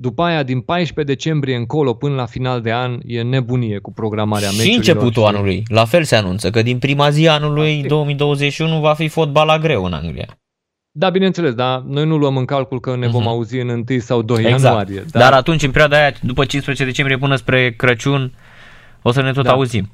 după 0.00 0.22
aia, 0.22 0.42
din 0.42 0.60
14 0.60 1.14
decembrie 1.14 1.56
încolo 1.56 1.94
până 1.94 2.14
la 2.14 2.26
final 2.26 2.60
de 2.60 2.72
an, 2.72 2.98
e 3.06 3.22
nebunie 3.22 3.78
cu 3.78 3.92
programarea 3.92 4.48
meciurilor. 4.48 4.72
Și 4.72 4.76
începutul 4.76 5.22
și... 5.22 5.28
anului. 5.28 5.62
La 5.68 5.84
fel 5.84 6.04
se 6.04 6.16
anunță 6.16 6.50
că 6.50 6.62
din 6.62 6.78
prima 6.78 7.10
zi 7.10 7.28
anului 7.28 7.82
2021 7.82 8.80
va 8.80 8.94
fi 8.94 9.08
fotbal 9.08 9.46
la 9.46 9.58
greu 9.58 9.84
în 9.84 9.92
Anglia. 9.92 10.38
Da, 10.90 11.10
bineînțeles, 11.10 11.54
dar 11.54 11.82
noi 11.86 12.06
nu 12.06 12.16
luăm 12.16 12.36
în 12.36 12.44
calcul 12.44 12.80
că 12.80 12.96
ne 12.96 13.08
vom 13.08 13.22
uh-huh. 13.22 13.26
auzi 13.26 13.58
în 13.58 13.68
1 13.68 13.98
sau 13.98 14.22
2 14.22 14.44
exact. 14.44 14.62
ianuarie. 14.62 15.04
Dar... 15.10 15.22
dar 15.22 15.32
atunci, 15.32 15.62
în 15.62 15.70
perioada 15.70 15.96
aia, 15.96 16.12
după 16.22 16.44
15 16.44 16.84
decembrie 16.84 17.18
până 17.18 17.36
spre 17.36 17.74
Crăciun, 17.76 18.32
o 19.02 19.12
să 19.12 19.22
ne 19.22 19.32
tot 19.32 19.44
da. 19.44 19.50
auzim. 19.50 19.90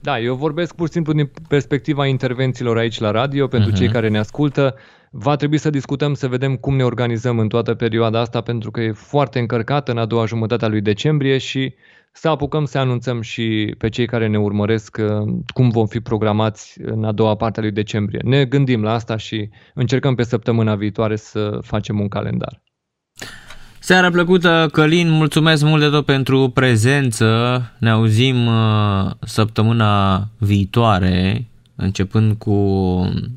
Da, 0.00 0.20
eu 0.20 0.34
vorbesc 0.34 0.74
pur 0.74 0.86
și 0.86 0.92
simplu 0.92 1.12
din 1.12 1.30
perspectiva 1.48 2.06
intervențiilor 2.06 2.78
aici 2.78 2.98
la 2.98 3.10
radio, 3.10 3.46
pentru 3.46 3.70
uh-huh. 3.70 3.76
cei 3.76 3.88
care 3.88 4.08
ne 4.08 4.18
ascultă. 4.18 4.74
Va 5.12 5.36
trebui 5.36 5.58
să 5.58 5.70
discutăm, 5.70 6.14
să 6.14 6.28
vedem 6.28 6.56
cum 6.56 6.76
ne 6.76 6.84
organizăm 6.84 7.38
în 7.38 7.48
toată 7.48 7.74
perioada 7.74 8.20
asta, 8.20 8.40
pentru 8.40 8.70
că 8.70 8.80
e 8.80 8.92
foarte 8.92 9.38
încărcată 9.38 9.90
în 9.90 9.98
a 9.98 10.06
doua 10.06 10.26
jumătate 10.26 10.64
a 10.64 10.68
lui 10.68 10.80
decembrie 10.80 11.38
și 11.38 11.74
să 12.12 12.28
apucăm 12.28 12.64
să 12.64 12.78
anunțăm 12.78 13.20
și 13.20 13.74
pe 13.78 13.88
cei 13.88 14.06
care 14.06 14.26
ne 14.26 14.38
urmăresc 14.38 14.96
uh, 15.00 15.34
cum 15.54 15.68
vom 15.68 15.86
fi 15.86 16.00
programați 16.00 16.80
în 16.82 17.04
a 17.04 17.12
doua 17.12 17.34
parte 17.34 17.58
a 17.58 17.62
lui 17.62 17.72
decembrie. 17.72 18.20
Ne 18.24 18.44
gândim 18.44 18.82
la 18.82 18.92
asta 18.92 19.16
și 19.16 19.48
încercăm 19.74 20.14
pe 20.14 20.22
săptămâna 20.22 20.74
viitoare 20.74 21.16
să 21.16 21.58
facem 21.62 22.00
un 22.00 22.08
calendar. 22.08 22.62
Seara 23.78 24.10
plăcută, 24.10 24.68
Călin, 24.72 25.10
mulțumesc 25.10 25.64
mult 25.64 25.82
de 25.82 25.88
tot 25.88 26.04
pentru 26.04 26.48
prezență. 26.48 27.62
Ne 27.78 27.90
auzim 27.90 28.46
uh, 28.46 29.10
săptămâna 29.20 30.26
viitoare, 30.38 31.46
începând 31.76 32.36
cu 32.38 32.54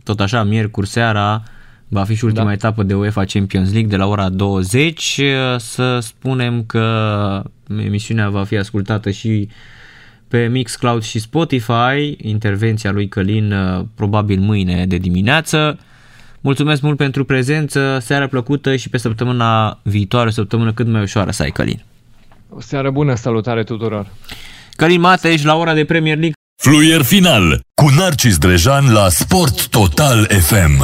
tot 0.03 0.19
așa, 0.19 0.43
miercuri 0.43 0.87
seara, 0.87 1.43
va 1.93 2.03
fi 2.03 2.15
și 2.15 2.25
ultima 2.25 2.45
da. 2.45 2.51
etapă 2.51 2.83
de 2.83 2.93
UEFA 2.93 3.23
Champions 3.23 3.71
League 3.71 3.89
de 3.89 3.95
la 3.95 4.07
ora 4.07 4.29
20. 4.29 5.21
Să 5.57 5.99
spunem 6.01 6.63
că 6.63 7.43
emisiunea 7.67 8.29
va 8.29 8.43
fi 8.43 8.57
ascultată 8.57 9.11
și 9.11 9.49
pe 10.27 10.47
Mixcloud 10.47 11.03
și 11.03 11.19
Spotify, 11.19 12.15
intervenția 12.17 12.91
lui 12.91 13.07
Călin 13.07 13.51
uh, 13.51 13.85
probabil 13.95 14.39
mâine 14.39 14.85
de 14.85 14.97
dimineață. 14.97 15.79
Mulțumesc 16.41 16.81
mult 16.81 16.97
pentru 16.97 17.25
prezență, 17.25 17.97
seară 18.01 18.27
plăcută 18.27 18.75
și 18.75 18.89
pe 18.89 18.97
săptămâna 18.97 19.79
viitoare, 19.83 20.27
o 20.27 20.31
săptămână 20.31 20.73
cât 20.73 20.87
mai 20.87 21.01
ușoară 21.01 21.31
să 21.31 21.43
ai, 21.43 21.49
Călin. 21.49 21.83
O 22.49 22.61
seară 22.61 22.91
bună, 22.91 23.15
salutare 23.15 23.63
tuturor! 23.63 24.07
Călin 24.75 24.99
Mateș 24.99 25.43
la 25.43 25.55
ora 25.55 25.73
de 25.73 25.85
Premier 25.85 26.17
League. 26.17 26.33
Fluier 26.61 27.01
final 27.01 27.59
cu 27.81 27.89
Narcis 27.97 28.37
Drejan 28.37 28.93
la 28.93 29.09
Sport 29.09 29.67
Total 29.67 30.25
FM. 30.25 30.83